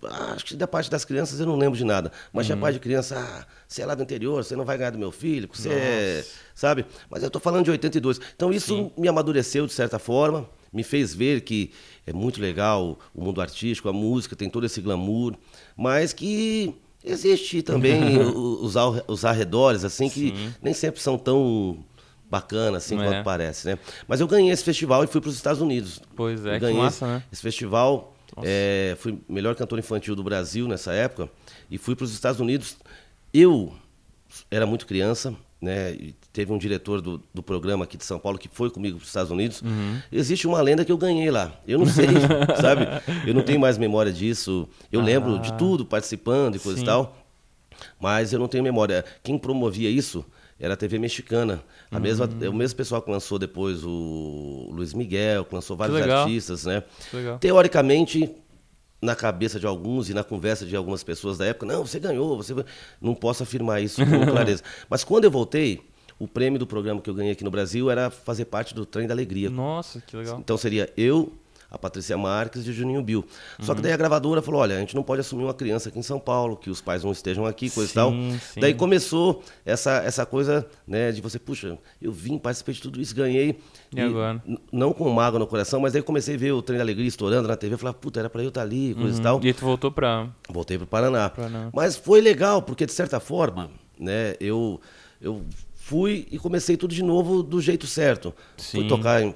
ah, 0.04 0.34
acho 0.36 0.44
que 0.44 0.56
da 0.58 0.68
parte 0.68 0.92
das 0.92 1.06
crianças 1.06 1.40
eu 1.40 1.46
não 1.46 1.56
lembro 1.56 1.78
de 1.78 1.86
nada, 1.86 2.12
mas 2.34 2.46
uhum. 2.46 2.48
tinha 2.48 2.58
pai 2.58 2.74
de 2.74 2.80
criança, 2.80 3.18
ah, 3.18 3.46
você 3.66 3.82
é 3.82 3.86
lá 3.86 3.96
do 3.96 4.04
interior, 4.04 4.44
você 4.44 4.58
não 4.58 4.66
vai 4.66 4.78
ganhar 4.78 4.90
do 4.90 5.00
meu 5.00 5.10
filho, 5.10 5.50
você 5.52 5.70
é, 5.70 6.26
sabe? 6.54 6.86
Mas 7.10 7.24
eu 7.24 7.28
estou 7.28 7.42
falando 7.42 7.64
de 7.64 7.72
82. 7.72 8.20
Então 8.36 8.52
isso 8.52 8.76
Sim. 8.76 8.92
me 8.98 9.08
amadureceu 9.08 9.66
de 9.66 9.72
certa 9.72 9.98
forma, 9.98 10.48
me 10.72 10.84
fez 10.84 11.16
ver 11.16 11.42
que 11.42 11.72
é 12.06 12.12
muito 12.12 12.42
legal 12.42 13.00
o 13.16 13.24
mundo 13.24 13.40
artístico, 13.40 13.88
a 13.88 13.94
música 13.94 14.36
tem 14.36 14.50
todo 14.50 14.66
esse 14.66 14.82
glamour, 14.82 15.34
mas 15.78 16.12
que 16.12 16.76
existe 17.04 17.62
também 17.62 18.20
os, 18.36 18.76
os 19.08 19.24
arredores, 19.24 19.86
assim, 19.86 20.10
que 20.10 20.36
Sim. 20.36 20.54
nem 20.62 20.74
sempre 20.74 21.00
são 21.00 21.18
tão 21.18 21.86
bacana, 22.30 22.78
assim, 22.78 22.96
quanto 22.96 23.14
é. 23.14 23.24
parece, 23.24 23.68
né? 23.68 23.80
Mas 24.08 24.20
eu 24.20 24.28
ganhei 24.28 24.52
esse 24.52 24.64
festival 24.64 25.04
e 25.04 25.08
fui 25.08 25.22
para 25.22 25.30
os 25.30 25.36
Estados 25.36 25.62
Unidos. 25.62 26.02
Pois 26.16 26.46
é, 26.46 26.56
eu 26.56 26.60
ganhei 26.60 26.76
que 26.76 26.82
massa, 26.82 27.08
né? 27.08 27.24
Esse 27.32 27.42
festival, 27.42 28.16
é, 28.44 28.96
fui 29.00 29.20
melhor 29.28 29.56
cantor 29.56 29.80
infantil 29.80 30.16
do 30.16 30.24
Brasil 30.24 30.68
nessa 30.68 30.94
época 30.94 31.30
e 31.72 31.78
fui 31.78 31.96
para 31.96 32.04
os 32.04 32.14
Estados 32.14 32.40
Unidos. 32.40 32.78
Eu 33.34 33.74
era 34.52 34.66
muito 34.66 34.86
criança, 34.86 35.34
né? 35.62 35.94
E 35.94 36.16
teve 36.34 36.52
um 36.52 36.58
diretor 36.58 37.02
do, 37.02 37.22
do 37.34 37.42
programa 37.42 37.86
aqui 37.86 37.98
de 37.98 38.06
São 38.06 38.20
Paulo 38.20 38.38
que 38.38 38.50
foi 38.52 38.70
comigo 38.70 38.98
para 38.98 39.04
os 39.04 39.10
Estados 39.10 39.32
Unidos. 39.32 39.62
Uhum. 39.62 40.00
Existe 40.12 40.46
uma 40.48 40.62
lenda 40.62 40.84
que 40.84 40.92
eu 40.92 40.98
ganhei 40.98 41.32
lá. 41.32 41.54
Eu 41.68 41.80
não 41.80 41.86
sei, 41.86 42.08
sabe? 42.62 42.86
Eu 43.26 43.34
não 43.34 43.42
tenho 43.42 43.60
mais 43.60 43.78
memória 43.78 44.12
disso. 44.12 44.68
Eu 44.92 45.00
ah. 45.00 45.04
lembro 45.04 45.40
de 45.40 45.54
tudo, 45.54 45.86
participando 45.86 46.56
e 46.56 46.60
coisa 46.60 46.78
Sim. 46.78 46.84
e 46.84 46.88
tal. 46.88 47.18
Mas 48.00 48.34
eu 48.34 48.40
não 48.40 48.48
tenho 48.48 48.64
memória. 48.64 49.06
Quem 49.24 49.38
promovia 49.38 49.90
isso 49.90 50.26
era 50.60 50.74
a 50.74 50.78
TV 50.78 50.98
mexicana. 50.98 51.64
A 51.92 52.00
mesma, 52.00 52.26
o 52.50 52.54
mesmo 52.54 52.78
pessoal 52.78 53.02
que 53.02 53.12
lançou 53.12 53.38
depois 53.38 53.84
o 53.84 54.70
Luiz 54.72 54.94
Miguel, 54.94 55.46
que 55.46 55.54
lançou 55.54 55.78
vários 55.78 55.98
artistas, 56.02 56.66
né? 56.66 56.84
Teoricamente, 57.40 58.36
na 59.02 59.16
cabeça 59.16 59.60
de 59.60 59.68
alguns 59.68 60.10
e 60.10 60.14
na 60.14 60.24
conversa 60.24 60.66
de 60.66 60.76
algumas 60.76 61.04
pessoas 61.04 61.38
da 61.38 61.46
época, 61.46 61.66
não, 61.66 61.86
você 61.86 62.00
ganhou, 62.00 62.36
você 62.36 62.54
não 63.00 63.14
posso 63.14 63.44
afirmar 63.44 63.82
isso 63.82 64.02
com 64.06 64.26
clareza. 64.32 64.64
Mas 64.90 65.04
quando 65.04 65.26
eu 65.26 65.32
voltei, 65.32 65.82
o 66.20 66.28
prêmio 66.28 66.58
do 66.58 66.66
programa 66.66 67.00
que 67.00 67.10
eu 67.10 67.14
ganhei 67.14 67.34
aqui 67.34 67.44
no 67.44 67.52
Brasil 67.52 67.92
era 67.92 68.10
fazer 68.10 68.46
parte 68.46 68.74
do 68.74 68.86
Trem 68.86 69.08
da 69.08 69.14
Alegria. 69.14 69.50
Nossa, 69.50 70.02
que 70.02 70.18
legal. 70.18 70.40
Então 70.40 70.58
seria 70.58 70.92
eu, 70.98 71.32
a 71.70 71.78
Patrícia 71.78 72.18
Marques 72.18 72.66
e 72.66 72.70
o 72.70 72.74
Juninho 72.74 73.02
Bill. 73.02 73.26
Só 73.60 73.76
que 73.76 73.82
daí 73.82 73.92
a 73.92 73.98
gravadora 73.98 74.42
falou: 74.42 74.62
olha, 74.62 74.76
a 74.78 74.80
gente 74.80 74.96
não 74.96 75.04
pode 75.04 75.22
assumir 75.22 75.44
uma 75.44 75.54
criança 75.54 75.90
aqui 75.90 76.00
em 76.00 76.04
São 76.04 76.20
Paulo, 76.20 76.56
que 76.56 76.70
os 76.70 76.80
pais 76.82 77.04
não 77.04 77.12
estejam 77.12 77.46
aqui, 77.46 77.70
coisa 77.70 77.92
e 77.92 77.94
tal. 77.94 78.12
Sim, 78.12 78.40
sim. 78.54 78.60
Daí 78.60 78.74
começou 78.74 79.44
essa, 79.66 79.98
essa 80.04 80.26
coisa 80.26 80.66
né, 80.88 81.12
de 81.12 81.22
você, 81.22 81.38
puxa, 81.38 81.78
eu 82.02 82.12
vim, 82.12 82.38
participei 82.38 82.74
de 82.76 82.82
tudo 82.82 83.02
isso, 83.02 83.14
ganhei. 83.16 83.60
E 83.96 84.00
agora? 84.02 84.42
n- 84.46 84.58
Não 84.72 84.94
com 84.94 85.10
mágoa 85.10 85.40
no 85.40 85.48
coração, 85.48 85.80
mas 85.80 85.96
aí 85.96 86.02
comecei 86.02 86.36
a 86.36 86.38
ver 86.38 86.52
o 86.54 86.62
Trem 86.62 86.78
da 86.78 86.84
Alegria 86.84 87.08
estourando 87.08 87.48
na 87.48 87.56
TV. 87.58 87.74
Eu 87.76 87.78
falava, 87.78 87.98
puta, 87.98 88.20
era 88.20 88.30
pra 88.30 88.42
eu 88.42 88.50
estar 88.50 88.62
ali, 88.62 88.94
coisa 88.96 89.20
e 89.20 89.24
tal. 89.24 89.38
Uhum. 89.38 89.46
E 89.46 89.54
tu 89.54 89.62
voltou 89.66 89.92
pra. 89.92 90.28
Voltei 90.50 90.78
para 90.78 90.86
o 90.86 90.88
Paraná. 90.88 91.30
Paraná. 91.30 91.70
Mas 91.74 91.96
foi 91.96 92.22
legal, 92.22 92.62
porque 92.62 92.86
de 92.86 92.92
certa 92.94 93.20
forma, 93.20 93.70
né, 94.00 94.36
eu, 94.40 94.80
eu 95.22 95.44
fui 95.76 96.28
e 96.32 96.38
comecei 96.38 96.76
tudo 96.76 96.94
de 96.94 97.04
novo 97.04 97.42
do 97.44 97.62
jeito 97.62 97.88
certo. 97.88 98.34
Sim. 98.58 98.80
Fui 98.80 98.88
tocar 98.88 99.22
em, 99.24 99.34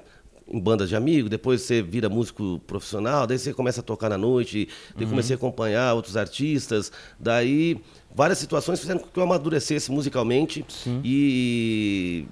em 0.48 0.60
bandas 0.60 0.88
de 0.88 0.96
amigos, 0.96 1.30
depois 1.30 1.62
você 1.62 1.82
vira 1.82 2.08
músico 2.08 2.60
profissional, 2.66 3.26
daí 3.26 3.38
você 3.38 3.52
começa 3.54 3.80
a 3.80 3.82
tocar 3.82 4.08
na 4.08 4.18
noite, 4.18 4.68
daí 4.96 5.06
comecei 5.06 5.34
a 5.34 5.36
acompanhar 5.36 5.94
outros 5.94 6.16
artistas, 6.16 6.92
daí 7.18 7.80
várias 8.14 8.38
situações 8.38 8.80
fizeram 8.80 9.00
com 9.00 9.08
que 9.08 9.18
eu 9.18 9.22
amadurecesse 9.22 9.90
musicalmente 9.90 10.64
e, 11.04 12.26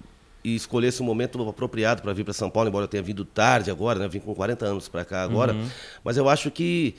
e 0.45 0.55
escolhesse 0.55 1.03
um 1.03 1.07
momento 1.07 1.41
apropriado 1.49 2.03
para 2.03 2.13
vir 2.13 2.25
para 2.25 2.35
São 2.35 2.51
Paulo, 2.51 2.69
embora 2.69 2.85
eu 2.85 2.89
tenha 2.89 3.03
vindo 3.03 3.25
tarde 3.25 3.71
agora, 3.71 3.99
né, 3.99 4.07
eu 4.07 4.11
vim 4.11 4.21
com 4.21 4.35
40 4.35 4.67
anos 4.67 4.89
para 4.89 5.05
cá 5.05 5.23
agora, 5.23 5.55
mas 6.05 6.17
eu 6.17 6.29
acho 6.29 6.51
que 6.51 6.95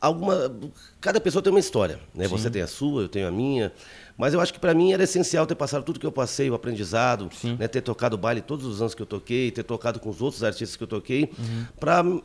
alguma 0.00 0.52
cada 1.00 1.20
pessoa 1.20 1.42
tem 1.42 1.52
uma 1.52 1.58
história 1.58 1.98
né? 2.14 2.28
Você 2.28 2.48
tem 2.48 2.62
a 2.62 2.68
sua 2.68 3.02
eu 3.02 3.08
tenho 3.08 3.26
a 3.26 3.32
minha 3.32 3.72
mas 4.18 4.34
eu 4.34 4.40
acho 4.40 4.52
que 4.52 4.58
para 4.58 4.74
mim 4.74 4.92
era 4.92 5.04
essencial 5.04 5.46
ter 5.46 5.54
passado 5.54 5.82
tudo 5.84 5.98
que 5.98 6.04
eu 6.04 6.12
passei 6.12 6.50
o 6.50 6.54
aprendizado 6.54 7.30
né 7.58 7.66
ter 7.68 7.80
tocado 7.80 8.18
baile 8.18 8.42
todos 8.42 8.66
os 8.66 8.82
anos 8.82 8.94
que 8.94 9.00
eu 9.00 9.06
toquei 9.06 9.50
ter 9.50 9.62
tocado 9.62 9.98
com 9.98 10.10
os 10.10 10.20
outros 10.20 10.44
artistas 10.44 10.76
que 10.76 10.82
eu 10.82 10.88
toquei 10.88 11.30
para 11.80 12.02
me 12.02 12.20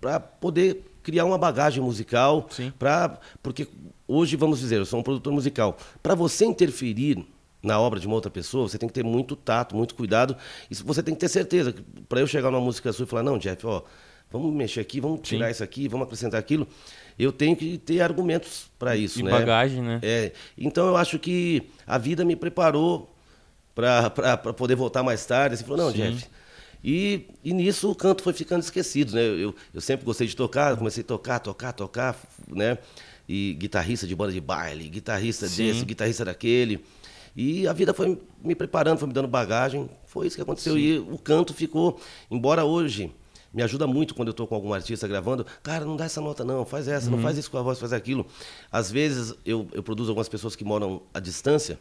para 0.00 0.18
poder 0.18 0.84
criar 1.02 1.24
uma 1.24 1.38
bagagem 1.38 1.82
musical 1.82 2.48
Sim. 2.50 2.72
para 2.78 3.20
porque 3.42 3.68
hoje 4.08 4.34
vamos 4.34 4.58
dizer 4.58 4.78
eu 4.78 4.86
sou 4.86 4.98
um 4.98 5.02
produtor 5.02 5.32
musical 5.32 5.76
para 6.02 6.14
você 6.14 6.44
interferir 6.44 7.24
na 7.64 7.80
obra 7.80 7.98
de 7.98 8.06
uma 8.06 8.14
outra 8.14 8.30
pessoa, 8.30 8.68
você 8.68 8.78
tem 8.78 8.86
que 8.88 8.94
ter 8.94 9.02
muito 9.02 9.34
tato, 9.34 9.74
muito 9.74 9.94
cuidado. 9.94 10.36
E 10.70 10.74
você 10.74 11.02
tem 11.02 11.14
que 11.14 11.20
ter 11.20 11.28
certeza. 11.28 11.74
Para 12.08 12.20
eu 12.20 12.26
chegar 12.26 12.50
numa 12.50 12.60
música 12.60 12.92
sua 12.92 13.04
e 13.04 13.08
falar, 13.08 13.22
não, 13.22 13.38
Jeff, 13.38 13.66
ó, 13.66 13.82
vamos 14.30 14.52
mexer 14.52 14.80
aqui, 14.80 15.00
vamos 15.00 15.20
tirar 15.22 15.50
isso 15.50 15.64
aqui, 15.64 15.88
vamos 15.88 16.04
acrescentar 16.04 16.38
aquilo. 16.38 16.68
Eu 17.18 17.32
tenho 17.32 17.54
que 17.56 17.78
ter 17.78 18.00
argumentos 18.00 18.70
para 18.78 18.96
isso, 18.96 19.20
E 19.20 19.22
né? 19.22 19.30
bagagem, 19.30 19.80
né? 19.82 20.00
É, 20.02 20.32
então 20.58 20.88
eu 20.88 20.96
acho 20.96 21.18
que 21.18 21.62
a 21.86 21.96
vida 21.96 22.24
me 22.24 22.34
preparou 22.34 23.14
para 23.74 24.10
poder 24.56 24.74
voltar 24.74 25.02
mais 25.02 25.24
tarde. 25.24 25.56
Você 25.56 25.64
falou, 25.64 25.78
não, 25.78 25.92
Sim. 25.92 26.10
Jeff. 26.12 26.26
E, 26.82 27.26
e 27.42 27.52
nisso 27.54 27.90
o 27.90 27.94
canto 27.94 28.22
foi 28.22 28.32
ficando 28.32 28.62
esquecido, 28.62 29.14
né? 29.14 29.22
Eu, 29.22 29.54
eu 29.72 29.80
sempre 29.80 30.04
gostei 30.04 30.26
de 30.26 30.36
tocar, 30.36 30.76
comecei 30.76 31.02
a 31.02 31.06
tocar, 31.06 31.38
tocar, 31.38 31.72
tocar, 31.72 32.16
né? 32.46 32.76
E 33.26 33.54
guitarrista 33.58 34.06
de 34.06 34.14
banda 34.14 34.32
de 34.32 34.40
baile, 34.40 34.88
guitarrista 34.90 35.48
Sim. 35.48 35.66
desse, 35.66 35.84
guitarrista 35.84 36.26
daquele. 36.26 36.84
E 37.34 37.66
a 37.66 37.72
vida 37.72 37.94
foi 37.94 38.18
me 38.42 38.54
preparando, 38.54 38.98
foi 38.98 39.08
me 39.08 39.14
dando 39.14 39.26
bagagem. 39.26 39.88
Foi 40.04 40.26
isso 40.26 40.36
que 40.36 40.42
aconteceu. 40.42 40.78
E 40.78 40.98
o 40.98 41.18
canto 41.18 41.54
ficou, 41.54 41.98
embora 42.30 42.64
hoje 42.64 43.10
me 43.54 43.62
ajuda 43.62 43.86
muito 43.86 44.14
quando 44.14 44.28
eu 44.28 44.32
estou 44.32 44.46
com 44.46 44.54
algum 44.54 44.74
artista 44.74 45.06
gravando. 45.06 45.46
Cara, 45.62 45.84
não 45.84 45.96
dá 45.96 46.04
essa 46.06 46.20
nota 46.20 46.44
não, 46.44 46.66
faz 46.66 46.88
essa, 46.88 47.08
não 47.08 47.20
faz 47.20 47.38
isso 47.38 47.50
com 47.50 47.56
a 47.56 47.62
voz, 47.62 47.78
faz 47.78 47.92
aquilo. 47.92 48.26
Às 48.70 48.90
vezes 48.90 49.34
eu, 49.46 49.68
eu 49.72 49.82
produzo 49.82 50.10
algumas 50.10 50.28
pessoas 50.28 50.56
que 50.56 50.64
moram 50.64 51.02
à 51.14 51.20
distância. 51.20 51.78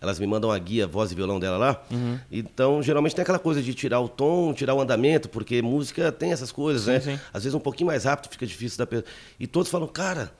Elas 0.00 0.18
me 0.18 0.26
mandam 0.26 0.50
a 0.50 0.58
guia, 0.58 0.86
voz 0.86 1.10
e 1.10 1.14
violão 1.14 1.40
dela 1.40 1.58
lá. 1.58 1.84
Então, 2.30 2.82
geralmente 2.82 3.14
tem 3.14 3.22
aquela 3.22 3.38
coisa 3.38 3.62
de 3.62 3.74
tirar 3.74 4.00
o 4.00 4.08
tom, 4.08 4.54
tirar 4.54 4.74
o 4.74 4.80
andamento, 4.80 5.28
porque 5.28 5.60
música 5.60 6.12
tem 6.12 6.32
essas 6.32 6.52
coisas, 6.52 6.86
né? 6.86 7.00
sim. 7.00 7.20
Às 7.32 7.42
vezes 7.44 7.54
um 7.54 7.60
pouquinho 7.60 7.88
mais 7.88 8.04
rápido 8.04 8.30
fica 8.30 8.46
difícil 8.46 8.78
da 8.78 8.86
pessoa. 8.86 9.06
E 9.40 9.46
todos 9.46 9.70
falam, 9.70 9.88
cara, 9.88 10.32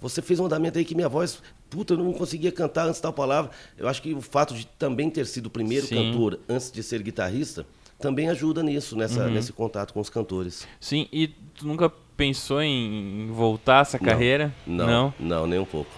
você 0.00 0.20
fez 0.20 0.38
um 0.38 0.44
andamento 0.44 0.78
aí 0.78 0.84
que 0.84 0.94
minha 0.94 1.08
voz, 1.08 1.38
puta, 1.70 1.94
eu 1.94 1.98
não 1.98 2.12
conseguia 2.12 2.52
cantar 2.52 2.84
antes 2.86 2.96
de 2.96 3.02
tal 3.02 3.12
palavra. 3.12 3.50
Eu 3.78 3.88
acho 3.88 4.02
que 4.02 4.12
o 4.12 4.20
fato 4.20 4.54
de 4.54 4.66
também 4.78 5.08
ter 5.08 5.26
sido 5.26 5.46
o 5.46 5.50
primeiro 5.50 5.86
Sim. 5.86 5.96
cantor 5.96 6.38
antes 6.48 6.70
de 6.70 6.82
ser 6.82 7.02
guitarrista 7.02 7.64
também 7.98 8.28
ajuda 8.28 8.62
nisso, 8.62 8.96
nessa, 8.96 9.24
Uhum. 9.24 9.30
nesse 9.30 9.52
contato 9.52 9.92
com 9.94 10.00
os 10.00 10.10
cantores. 10.10 10.66
Sim, 10.80 11.08
e 11.12 11.28
tu 11.28 11.66
nunca 11.66 11.90
pensou 12.16 12.62
em 12.62 13.28
voltar 13.32 13.82
essa 13.82 13.98
carreira? 13.98 14.54
Não, 14.66 15.12
não, 15.18 15.46
nem 15.46 15.58
um 15.58 15.64
pouco. 15.64 15.90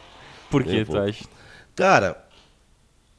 Por 0.50 0.64
nem 0.64 0.74
que 0.76 0.80
um 0.82 0.84
tu 0.84 0.92
pouco. 0.92 1.08
acha? 1.08 1.24
Cara, 1.74 2.24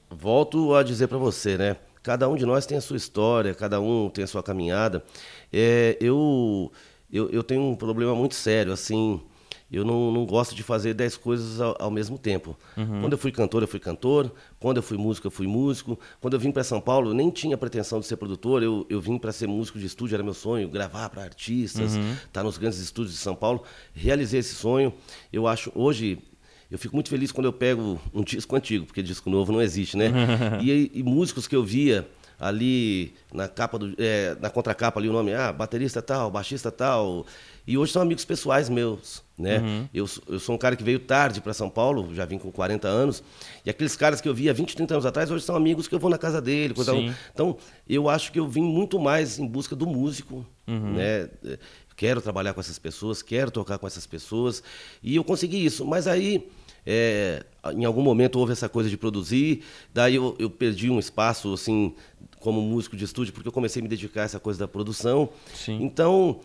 volto 0.09 0.73
a 0.75 0.83
dizer 0.83 1.07
pra 1.07 1.17
você, 1.17 1.57
né? 1.57 1.75
Cada 2.01 2.29
um 2.29 2.35
de 2.35 2.45
nós 2.45 2.65
tem 2.65 2.77
a 2.77 2.81
sua 2.81 2.95
história, 2.97 3.53
cada 3.53 3.81
um 3.81 4.09
tem 4.09 4.23
a 4.23 4.27
sua 4.27 4.41
caminhada. 4.41 5.03
É, 5.51 5.97
eu, 5.99 6.71
eu, 7.11 7.29
eu 7.29 7.43
tenho 7.43 7.61
um 7.61 7.75
problema 7.75 8.15
muito 8.15 8.35
sério, 8.35 8.71
assim. 8.71 9.21
Eu 9.71 9.83
não, 9.83 10.11
não 10.11 10.25
gosto 10.25 10.55
de 10.55 10.63
fazer 10.63 10.93
dez 10.93 11.17
coisas 11.17 11.59
ao, 11.59 11.75
ao 11.77 11.91
mesmo 11.91 12.17
tempo. 12.17 12.57
Quando 13.01 13.11
eu 13.13 13.17
fui 13.17 13.31
cantor, 13.31 13.63
eu 13.63 13.67
fui 13.67 13.79
cantor. 13.79 14.31
Quando 14.59 14.77
eu 14.77 14.83
fui 14.83 14.97
músico, 14.97 15.27
eu 15.27 15.31
fui 15.31 15.45
músico. 15.45 15.99
Quando 16.21 16.35
eu 16.35 16.39
vim 16.39 16.51
para 16.51 16.63
São 16.63 16.79
Paulo, 16.79 17.09
eu 17.09 17.13
nem 17.13 17.29
tinha 17.29 17.57
pretensão 17.57 17.99
de 17.99 18.05
ser 18.05 18.15
produtor. 18.15 18.63
Eu, 18.63 18.85
eu 18.89 19.01
vim 19.01 19.17
para 19.17 19.31
ser 19.33 19.47
músico 19.47 19.77
de 19.77 19.85
estúdio, 19.85 20.15
era 20.15 20.23
meu 20.23 20.33
sonho. 20.33 20.69
Gravar 20.69 21.09
para 21.09 21.23
artistas, 21.23 21.97
estar 22.25 22.43
nos 22.43 22.57
grandes 22.57 22.79
estúdios 22.79 23.13
de 23.15 23.19
São 23.19 23.35
Paulo. 23.35 23.63
Realizei 23.93 24.39
esse 24.39 24.55
sonho. 24.55 24.93
Eu 25.33 25.47
acho, 25.47 25.69
hoje, 25.75 26.19
eu 26.71 26.77
fico 26.77 26.95
muito 26.95 27.09
feliz 27.09 27.31
quando 27.33 27.45
eu 27.45 27.53
pego 27.53 27.99
um 28.13 28.23
disco 28.23 28.55
antigo, 28.55 28.85
porque 28.85 29.03
disco 29.03 29.29
novo 29.29 29.51
não 29.51 29.61
existe, 29.61 29.97
né? 29.97 30.11
e, 30.63 30.91
e 30.93 31.03
músicos 31.03 31.45
que 31.45 31.55
eu 31.55 31.63
via 31.63 32.07
ali 32.39 33.13
na 33.33 33.47
capa 33.47 33.77
do, 33.79 33.93
é, 33.97 34.35
na 34.39 34.49
contracapa 34.49 34.99
ali 34.99 35.09
o 35.09 35.13
nome, 35.13 35.33
ah, 35.33 35.51
baterista 35.51 36.01
tal, 36.01 36.29
baixista 36.29 36.71
tal, 36.71 37.25
e 37.65 37.77
hoje 37.77 37.91
são 37.91 38.01
amigos 38.01 38.23
pessoais 38.23 38.69
meus, 38.69 39.23
né? 39.37 39.87
Eu, 39.93 40.07
sou- 40.07 40.23
eu 40.27 40.39
sou 40.39 40.55
um 40.55 40.57
cara 40.57 40.75
que 40.75 40.83
veio 40.83 40.99
tarde 40.99 41.41
para 41.41 41.53
São 41.53 41.69
Paulo, 41.69 42.13
já 42.13 42.25
vim 42.25 42.37
com 42.37 42.51
40 42.51 42.87
anos, 42.87 43.23
e 43.65 43.69
aqueles 43.69 43.95
caras 43.95 44.21
que 44.21 44.29
eu 44.29 44.33
via 44.33 44.53
20, 44.53 44.75
30 44.75 44.93
anos 44.93 45.05
atrás, 45.05 45.29
hoje 45.31 45.43
são 45.43 45.55
amigos 45.55 45.87
que 45.87 45.95
eu 45.95 45.99
vou 45.99 46.09
na 46.09 46.17
casa 46.17 46.39
dele, 46.41 46.73
coisa 46.73 46.91
Sim. 46.93 47.13
então, 47.33 47.57
eu 47.89 48.07
acho 48.07 48.31
que 48.31 48.39
eu 48.39 48.47
vim 48.47 48.61
muito 48.63 48.99
mais 48.99 49.39
em 49.39 49.47
busca 49.47 49.75
do 49.75 49.85
músico, 49.87 50.45
né? 50.67 51.29
Eh, 51.43 51.57
Quero 51.95 52.21
trabalhar 52.21 52.53
com 52.53 52.59
essas 52.59 52.77
pessoas, 52.77 53.23
quero 53.23 53.49
tocar 53.49 53.79
com 53.79 53.87
essas 53.87 54.05
pessoas, 54.05 54.61
e 55.01 55.15
eu 55.15 55.23
consegui 55.23 55.65
isso. 55.65 55.83
Mas 55.83 56.05
aí, 56.05 56.47
eh, 56.85 57.43
em 57.73 57.85
algum 57.85 58.03
momento 58.03 58.37
houve 58.37 58.51
essa 58.53 58.69
coisa 58.69 58.87
de 58.87 58.95
produzir, 58.95 59.63
daí 59.91 60.13
eu, 60.13 60.35
eu 60.37 60.47
perdi 60.47 60.91
um 60.91 60.99
espaço, 60.99 61.51
assim, 61.51 61.95
como 62.47 62.61
músico 62.61 62.95
de 62.95 63.03
estúdio, 63.03 63.33
porque 63.33 63.49
eu 63.49 63.51
comecei 63.51 63.81
a 63.81 63.83
me 63.83 63.89
dedicar 63.89 64.21
a 64.21 64.23
essa 64.23 64.39
coisa 64.39 64.57
da 64.57 64.69
produção. 64.69 65.27
Sim. 65.53 65.83
Então, 65.83 66.39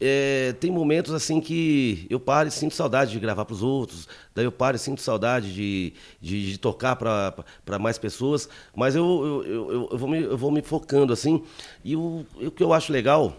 é, 0.00 0.52
tem 0.60 0.70
momentos 0.70 1.12
assim 1.12 1.40
que 1.40 2.06
eu 2.08 2.20
paro 2.20 2.46
e 2.48 2.52
sinto 2.52 2.76
saudade 2.76 3.10
de 3.10 3.18
gravar 3.18 3.44
para 3.44 3.54
os 3.54 3.60
outros, 3.60 4.06
daí 4.32 4.44
eu 4.44 4.52
paro 4.52 4.76
e 4.76 4.78
sinto 4.78 5.00
saudade 5.00 5.52
de, 5.52 5.92
de, 6.20 6.52
de 6.52 6.58
tocar 6.58 6.94
para 6.94 7.78
mais 7.80 7.98
pessoas, 7.98 8.48
mas 8.72 8.94
eu, 8.94 9.04
eu, 9.44 9.52
eu, 9.52 9.88
eu- 9.90 9.98
vou 9.98 10.08
me, 10.08 10.22
eu 10.22 10.38
vou 10.38 10.52
me 10.52 10.62
focando 10.62 11.12
assim. 11.12 11.42
E 11.84 11.96
o, 11.96 12.24
o 12.40 12.50
que 12.52 12.62
eu 12.62 12.72
acho 12.72 12.92
legal 12.92 13.36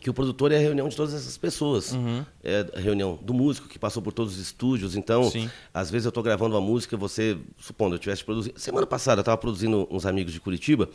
que 0.00 0.10
o 0.10 0.14
produtor 0.14 0.52
é 0.52 0.56
a 0.56 0.60
reunião 0.60 0.88
de 0.88 0.96
todas 0.96 1.14
essas 1.14 1.36
pessoas. 1.36 1.94
É 2.42 2.66
a 2.74 2.80
reunião 2.80 3.18
do 3.20 3.34
músico 3.34 3.68
que 3.68 3.78
passou 3.78 4.02
por 4.02 4.12
todos 4.12 4.34
os 4.34 4.38
estúdios. 4.38 4.96
Então, 4.96 5.30
Sim. 5.30 5.50
às 5.72 5.90
vezes 5.90 6.06
eu 6.06 6.10
estou 6.10 6.22
gravando 6.22 6.54
uma 6.54 6.60
música, 6.60 6.96
você, 6.96 7.36
supondo, 7.58 7.94
eu 7.94 7.98
tivesse 7.98 8.24
produzindo. 8.24 8.58
Semana 8.58 8.86
passada 8.86 9.20
eu 9.20 9.22
estava 9.22 9.36
produzindo 9.36 9.86
uns 9.90 10.06
amigos 10.06 10.32
de 10.32 10.40
Curitiba, 10.40 10.88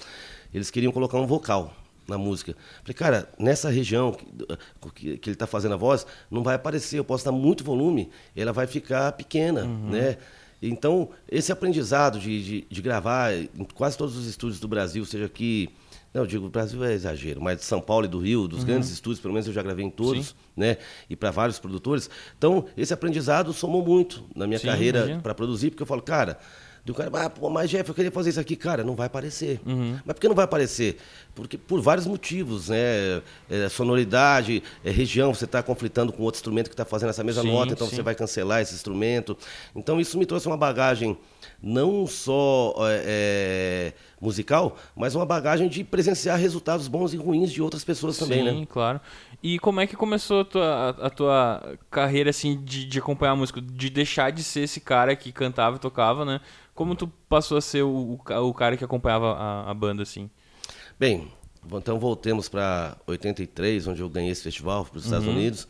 eles 0.53 0.71
queriam 0.71 0.91
colocar 0.91 1.17
um 1.17 1.27
vocal 1.27 1.73
na 2.07 2.17
música. 2.17 2.55
Falei, 2.81 2.93
cara, 2.93 3.29
nessa 3.37 3.69
região 3.69 4.15
que, 4.95 5.17
que, 5.17 5.29
ele 5.29 5.35
está 5.35 5.45
fazendo 5.45 5.73
a 5.73 5.77
voz, 5.77 6.05
não 6.31 6.41
vai 6.41 6.55
aparecer, 6.55 6.97
eu 6.97 7.03
posso 7.03 7.25
dar 7.25 7.33
muito 7.33 7.63
volume, 7.63 8.09
ela 8.35 8.53
vai 8.53 8.65
ficar 8.65 9.11
pequena, 9.11 9.65
né? 9.65 10.17
Então, 10.61 11.09
esse 11.29 11.51
aprendizado 11.51 12.17
de, 12.17 12.43
de, 12.43 12.67
de 12.69 12.81
gravar 12.81 13.33
em 13.33 13.49
quase 13.75 13.97
todos 13.97 14.15
os 14.15 14.25
estúdios 14.25 14.59
do 14.59 14.67
Brasil, 14.67 15.05
seja 15.05 15.25
aqui. 15.25 15.69
Não, 16.13 16.21
eu 16.23 16.27
digo, 16.27 16.45
o 16.47 16.49
Brasil 16.49 16.83
é 16.83 16.93
exagero, 16.93 17.41
mas 17.41 17.57
de 17.57 17.65
São 17.65 17.79
Paulo 17.81 18.05
e 18.05 18.07
do 18.07 18.19
Rio, 18.19 18.47
dos 18.47 18.63
grandes 18.63 18.89
estúdios, 18.89 19.19
pelo 19.19 19.33
menos 19.33 19.47
eu 19.47 19.53
já 19.53 19.61
gravei 19.61 19.85
em 19.85 19.89
todos, 19.89 20.29
Sim. 20.29 20.35
né? 20.55 20.77
E 21.09 21.15
para 21.15 21.31
vários 21.31 21.59
produtores. 21.59 22.09
Então, 22.37 22.65
esse 22.75 22.93
aprendizado 22.93 23.53
somou 23.53 23.85
muito 23.85 24.23
na 24.35 24.47
minha 24.47 24.59
Sim, 24.59 24.67
carreira 24.67 25.19
para 25.21 25.35
produzir, 25.35 25.69
porque 25.69 25.83
eu 25.83 25.87
falo, 25.87 26.01
cara, 26.01 26.39
do 26.87 26.93
cara, 26.93 27.11
ah, 27.25 27.29
pô, 27.29 27.49
mas 27.49 27.69
Jeff, 27.69 27.89
eu 27.89 27.93
queria 27.93 28.09
fazer 28.09 28.29
isso 28.29 28.39
aqui, 28.39 28.55
cara, 28.55 28.81
não 28.81 28.95
vai 28.95 29.07
aparecer. 29.07 29.59
Uhum. 29.65 29.99
Mas 30.05 30.13
por 30.13 30.21
que 30.21 30.27
não 30.29 30.35
vai 30.35 30.45
aparecer? 30.45 30.97
Porque 31.35 31.57
por 31.57 31.81
vários 31.81 32.07
motivos, 32.07 32.69
né? 32.69 33.21
É, 33.49 33.67
sonoridade, 33.69 34.63
é, 34.85 34.89
região, 34.89 35.33
você 35.33 35.43
está 35.43 35.61
conflitando 35.61 36.13
com 36.13 36.23
outro 36.23 36.39
instrumento 36.39 36.69
que 36.69 36.73
está 36.73 36.85
fazendo 36.85 37.09
essa 37.09 37.25
mesma 37.25 37.41
Sim, 37.41 37.51
nota, 37.51 37.73
então 37.73 37.89
sim. 37.89 37.97
você 37.97 38.01
vai 38.01 38.15
cancelar 38.15 38.61
esse 38.61 38.73
instrumento. 38.73 39.37
Então 39.75 39.99
isso 39.99 40.17
me 40.17 40.25
trouxe 40.25 40.47
uma 40.47 40.55
bagagem 40.55 41.17
não 41.61 42.05
só 42.05 42.73
é, 42.87 43.03
é, 43.05 43.93
musical, 44.21 44.77
mas 44.95 45.15
uma 45.15 45.25
bagagem 45.25 45.67
de 45.67 45.83
presenciar 45.83 46.37
resultados 46.39 46.87
bons 46.87 47.13
e 47.13 47.17
ruins 47.17 47.51
de 47.51 47.61
outras 47.61 47.83
pessoas 47.83 48.17
também, 48.17 48.39
Sim, 48.39 48.61
né? 48.61 48.67
claro. 48.69 49.01
E 49.41 49.59
como 49.59 49.79
é 49.79 49.87
que 49.87 49.95
começou 49.95 50.41
a 50.41 50.45
tua, 50.45 50.89
a 50.89 51.09
tua 51.09 51.79
carreira, 51.89 52.29
assim, 52.29 52.63
de, 52.63 52.85
de 52.85 52.99
acompanhar 52.99 53.35
música? 53.35 53.61
De 53.61 53.89
deixar 53.89 54.31
de 54.31 54.43
ser 54.43 54.61
esse 54.61 54.79
cara 54.79 55.15
que 55.15 55.31
cantava 55.31 55.75
e 55.75 55.79
tocava, 55.79 56.25
né? 56.25 56.41
Como 56.73 56.95
tu 56.95 57.07
passou 57.29 57.57
a 57.57 57.61
ser 57.61 57.83
o, 57.83 58.13
o, 58.13 58.17
ca- 58.17 58.41
o 58.41 58.53
cara 58.53 58.77
que 58.77 58.83
acompanhava 58.83 59.33
a, 59.33 59.71
a 59.71 59.73
banda, 59.73 60.03
assim? 60.03 60.29
Bem, 60.99 61.31
então 61.71 61.99
voltemos 61.99 62.49
para 62.49 62.97
83, 63.07 63.87
onde 63.87 64.01
eu 64.01 64.09
ganhei 64.09 64.31
esse 64.31 64.43
festival 64.43 64.85
para 64.85 64.97
os 64.97 65.05
Estados 65.05 65.27
Unidos. 65.27 65.67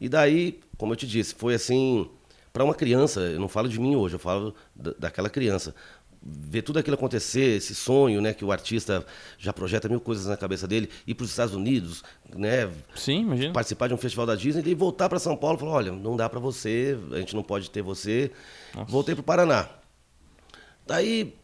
E 0.00 0.08
daí, 0.08 0.60
como 0.76 0.92
eu 0.92 0.96
te 0.96 1.06
disse, 1.06 1.34
foi 1.34 1.54
assim, 1.54 2.08
para 2.52 2.64
uma 2.64 2.74
criança, 2.74 3.20
eu 3.20 3.38
não 3.40 3.48
falo 3.48 3.68
de 3.68 3.78
mim 3.78 3.94
hoje, 3.96 4.14
eu 4.16 4.18
falo 4.18 4.54
da- 4.74 4.94
daquela 4.98 5.28
criança. 5.30 5.74
Ver 6.22 6.60
tudo 6.62 6.78
aquilo 6.78 6.94
acontecer, 6.94 7.56
esse 7.56 7.74
sonho, 7.74 8.20
né, 8.20 8.34
que 8.34 8.44
o 8.44 8.52
artista 8.52 9.06
já 9.38 9.52
projeta 9.54 9.88
mil 9.88 10.00
coisas 10.00 10.26
na 10.26 10.36
cabeça 10.36 10.68
dele, 10.68 10.90
ir 11.06 11.14
para 11.14 11.24
os 11.24 11.30
Estados 11.30 11.54
Unidos, 11.54 12.02
né, 12.36 12.70
Sim, 12.94 13.20
imagina. 13.22 13.52
participar 13.54 13.86
de 13.88 13.94
um 13.94 13.96
festival 13.96 14.26
da 14.26 14.34
Disney 14.34 14.62
e 14.66 14.74
voltar 14.74 15.08
para 15.08 15.18
São 15.18 15.34
Paulo 15.34 15.56
e 15.56 15.60
falar, 15.60 15.72
olha, 15.72 15.92
não 15.92 16.16
dá 16.16 16.28
para 16.28 16.38
você, 16.38 16.98
a 17.12 17.16
gente 17.20 17.34
não 17.34 17.42
pode 17.42 17.70
ter 17.70 17.80
você. 17.80 18.30
Voltei 18.86 19.14
para 19.14 19.22
o 19.22 19.24
Paraná. 19.24 19.68
Daí, 20.86 21.34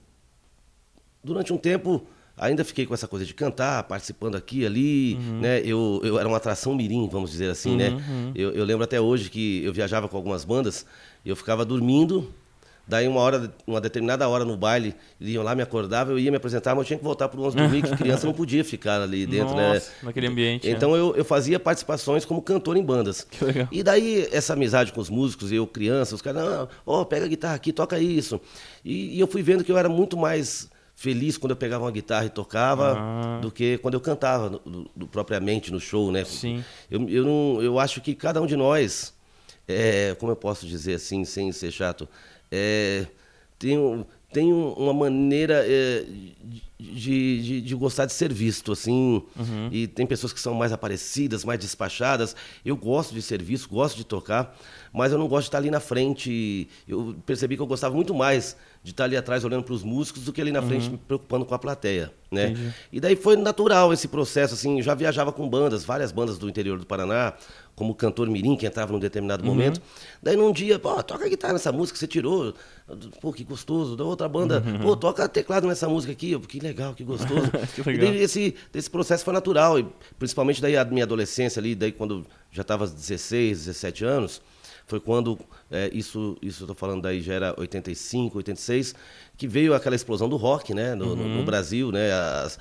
durante 1.25 1.53
um 1.53 1.57
tempo, 1.59 2.07
ainda 2.37 2.65
fiquei 2.65 2.85
com 2.87 2.95
essa 2.95 3.09
coisa 3.09 3.25
de 3.25 3.33
cantar, 3.35 3.83
participando 3.85 4.37
aqui 4.37 4.65
ali, 4.67 5.17
né? 5.41 5.61
Eu, 5.65 6.01
eu 6.05 6.19
era 6.19 6.29
uma 6.29 6.37
atração 6.37 6.75
mirim, 6.75 7.09
vamos 7.11 7.31
dizer 7.31 7.51
assim, 7.51 7.77
né? 7.77 7.97
Eu, 8.35 8.53
eu 8.53 8.65
lembro 8.65 8.85
até 8.85 9.01
hoje 9.01 9.31
que 9.31 9.65
eu 9.65 9.73
viajava 9.73 10.09
com 10.09 10.17
algumas 10.17 10.45
bandas, 10.45 10.85
eu 11.25 11.35
ficava 11.35 11.65
dormindo, 11.65 12.33
daí 12.87 13.09
uma 13.09 13.21
hora, 13.21 13.53
uma 13.67 13.81
determinada 13.81 14.29
hora 14.29 14.45
no 14.45 14.57
baile, 14.57 14.95
iam 15.21 15.43
lá, 15.43 15.55
me 15.55 15.63
acordavam, 15.63 16.13
eu 16.15 16.19
ia 16.19 16.31
me 16.31 16.37
apresentar, 16.37 16.75
mas 16.75 16.83
eu 16.83 16.87
tinha 16.87 16.99
que 16.99 17.05
voltar 17.05 17.29
para 17.29 17.41
o 17.41 17.45
11 17.45 17.57
dormir, 17.57 17.83
que 17.83 17.91
criança 17.97 18.27
não 18.27 18.35
podia 18.35 18.63
ficar 18.65 19.01
ali 19.01 19.27
dentro, 19.27 19.57
né? 19.57 19.75
Nossa, 19.75 19.91
naquele 20.03 20.27
ambiente. 20.29 20.69
né? 20.69 20.73
Então 20.75 20.95
eu, 20.95 21.17
eu 21.17 21.25
fazia 21.25 21.59
participações 21.59 22.25
como 22.25 22.41
cantor 22.43 22.77
em 22.77 22.83
bandas. 22.85 23.23
Que 23.29 23.45
legal. 23.45 23.69
E 23.73 23.83
daí 23.83 24.29
essa 24.31 24.53
amizade 24.53 24.93
com 24.93 25.01
os 25.01 25.11
músicos, 25.11 25.51
eu 25.51 25.67
criança, 25.67 26.15
os 26.15 26.23
caras, 26.23 26.69
ó, 26.87 27.05
pega 27.05 27.25
a 27.25 27.29
guitarra 27.29 27.55
aqui, 27.55 27.73
toca 27.73 27.99
isso. 27.99 28.41
E, 28.85 29.17
e 29.17 29.21
eu 29.21 29.27
fui 29.27 29.43
vendo 29.43 29.65
que 29.65 29.73
eu 29.73 29.79
era 29.79 29.89
muito 29.89 30.17
mais 30.17 30.69
feliz 30.99 31.37
quando 31.37 31.51
eu 31.51 31.57
pegava 31.57 31.85
uma 31.85 31.91
guitarra 31.93 32.25
e 32.25 32.31
tocava 32.31 32.97
Ah. 32.99 33.39
do 33.43 33.51
que 33.51 33.77
quando 33.79 33.95
eu 33.95 34.01
cantava 34.01 34.49
no- 34.51 34.59
do- 34.61 34.91
do- 34.97 35.07
propriamente 35.07 35.71
no 35.71 35.79
show, 35.79 36.11
né? 36.11 36.25
Sim. 36.25 36.65
Eu, 36.91 37.07
eu, 37.09 37.25
não, 37.25 37.63
eu 37.63 37.79
acho 37.79 38.01
que 38.01 38.15
cada 38.15 38.41
um 38.41 38.47
de 38.47 38.57
nós, 38.57 39.13
é, 39.69 40.17
como 40.19 40.33
eu 40.33 40.37
posso 40.37 40.67
dizer 40.67 40.95
assim, 40.95 41.25
sem 41.25 41.53
ser 41.53 41.71
chato, 41.71 42.09
é, 42.51 43.07
tem, 43.59 44.07
tem 44.33 44.53
um- 44.53 44.73
uma 44.73 44.95
maneira 44.95 45.63
é, 45.67 46.05
de, 46.79 47.43
de, 47.43 47.61
de 47.61 47.75
gostar 47.75 48.07
de 48.07 48.13
ser 48.13 48.33
visto, 48.33 48.73
assim. 48.73 49.23
E 49.71 49.87
tem 49.87 50.07
pessoas 50.07 50.33
que 50.33 50.41
são 50.41 50.55
mais 50.55 50.73
aparecidas, 50.73 51.45
mais 51.45 51.59
despachadas. 51.61 52.35
Eu 52.65 52.77
gosto 52.77 53.15
de 53.15 53.21
ser 53.23 53.43
visto, 53.43 53.69
gosto 53.69 53.97
de 53.97 54.05
tocar, 54.05 54.57
mas 54.97 55.13
eu 55.13 55.19
não 55.19 55.29
gosto 55.29 55.43
de 55.43 55.49
estar 55.49 55.59
ali 55.59 55.71
na 55.71 55.79
frente. 55.81 56.69
Eu 56.89 57.15
percebi 57.27 57.55
que 57.57 57.63
eu 57.63 57.67
gostava 57.67 57.95
muito 57.95 58.15
mais 58.15 58.57
de 58.83 58.93
estar 58.93 59.05
ali 59.05 59.17
atrás 59.17 59.45
olhando 59.45 59.65
para 59.65 59.75
os 59.75 59.83
músicos 59.83 60.23
do 60.25 60.33
que 60.33 60.41
ali 60.41 60.51
na 60.53 60.63
frente 60.63 60.89
me 60.89 60.97
preocupando 60.97 61.45
com 61.45 61.55
a 61.55 61.59
plateia, 61.59 62.13
né? 62.31 62.51
Entendi. 62.51 62.75
E 62.93 63.01
daí 63.01 63.17
foi 63.17 63.37
natural 63.37 63.93
esse 63.93 64.07
processo, 64.09 64.55
assim, 64.55 64.81
já 64.81 64.95
viajava 64.95 65.33
com 65.33 65.47
bandas, 65.49 65.85
várias 65.85 66.13
bandas 66.13 66.39
do 66.39 66.49
interior 66.49 66.79
do 66.79 66.87
Paraná, 66.87 67.35
como 67.75 67.95
cantor 67.95 68.29
mirim, 68.31 68.57
que 68.57 68.65
entrava 68.65 68.93
num 68.93 68.99
determinado 69.01 69.43
Uhum. 69.43 69.51
momento. 69.51 69.83
Daí 70.23 70.37
num 70.37 70.53
dia, 70.53 70.79
pô, 70.79 71.03
toca 71.03 71.29
guitarra 71.29 71.53
nessa 71.55 71.73
música 71.73 71.95
que 71.95 71.99
você 71.99 72.07
tirou, 72.07 72.55
pô, 73.21 73.33
que 73.33 73.43
gostoso. 73.45 73.97
Da 73.97 74.05
outra 74.05 74.29
banda, 74.29 74.63
pô, 74.81 74.97
toca 74.97 75.29
teclado 75.29 75.67
nessa 75.67 75.89
música 75.89 76.13
aqui, 76.13 76.39
que 76.41 76.61
legal, 76.61 76.95
que 76.95 77.05
gostoso. 77.05 77.35
Uhum. 77.41 77.67
Que 77.75 77.81
E 77.83 77.85
legal. 77.93 78.09
daí 78.13 78.23
esse, 78.23 78.55
esse 78.73 78.89
processo 78.89 79.25
foi 79.25 79.35
natural, 79.35 79.79
e 79.81 79.87
principalmente 80.19 80.63
daí 80.63 80.77
a 80.77 80.85
minha 80.85 81.05
adolescência 81.05 81.59
ali, 81.61 81.75
daí 81.75 81.91
quando 81.93 82.25
já 82.53 82.63
estava 82.63 82.87
16, 82.87 83.67
17 83.67 84.05
anos, 84.05 84.41
foi 84.87 85.01
quando, 85.01 85.39
é, 85.71 85.91
isso, 85.93 86.37
isso 86.41 86.63
eu 86.65 86.69
tô 86.69 86.75
falando 86.75 87.03
daí 87.03 87.21
já 87.21 87.35
era 87.35 87.55
85, 87.59 88.39
86, 88.39 88.95
que 89.37 89.49
veio 89.49 89.75
aquela 89.75 89.97
explosão 89.97 90.29
do 90.29 90.37
rock, 90.37 90.73
né, 90.73 90.95
no, 90.95 91.17
no- 91.17 91.23
Uhum. 91.25 91.37
no 91.39 91.45
Brasil, 91.45 91.91
né, 91.91 92.13
as- 92.13 92.59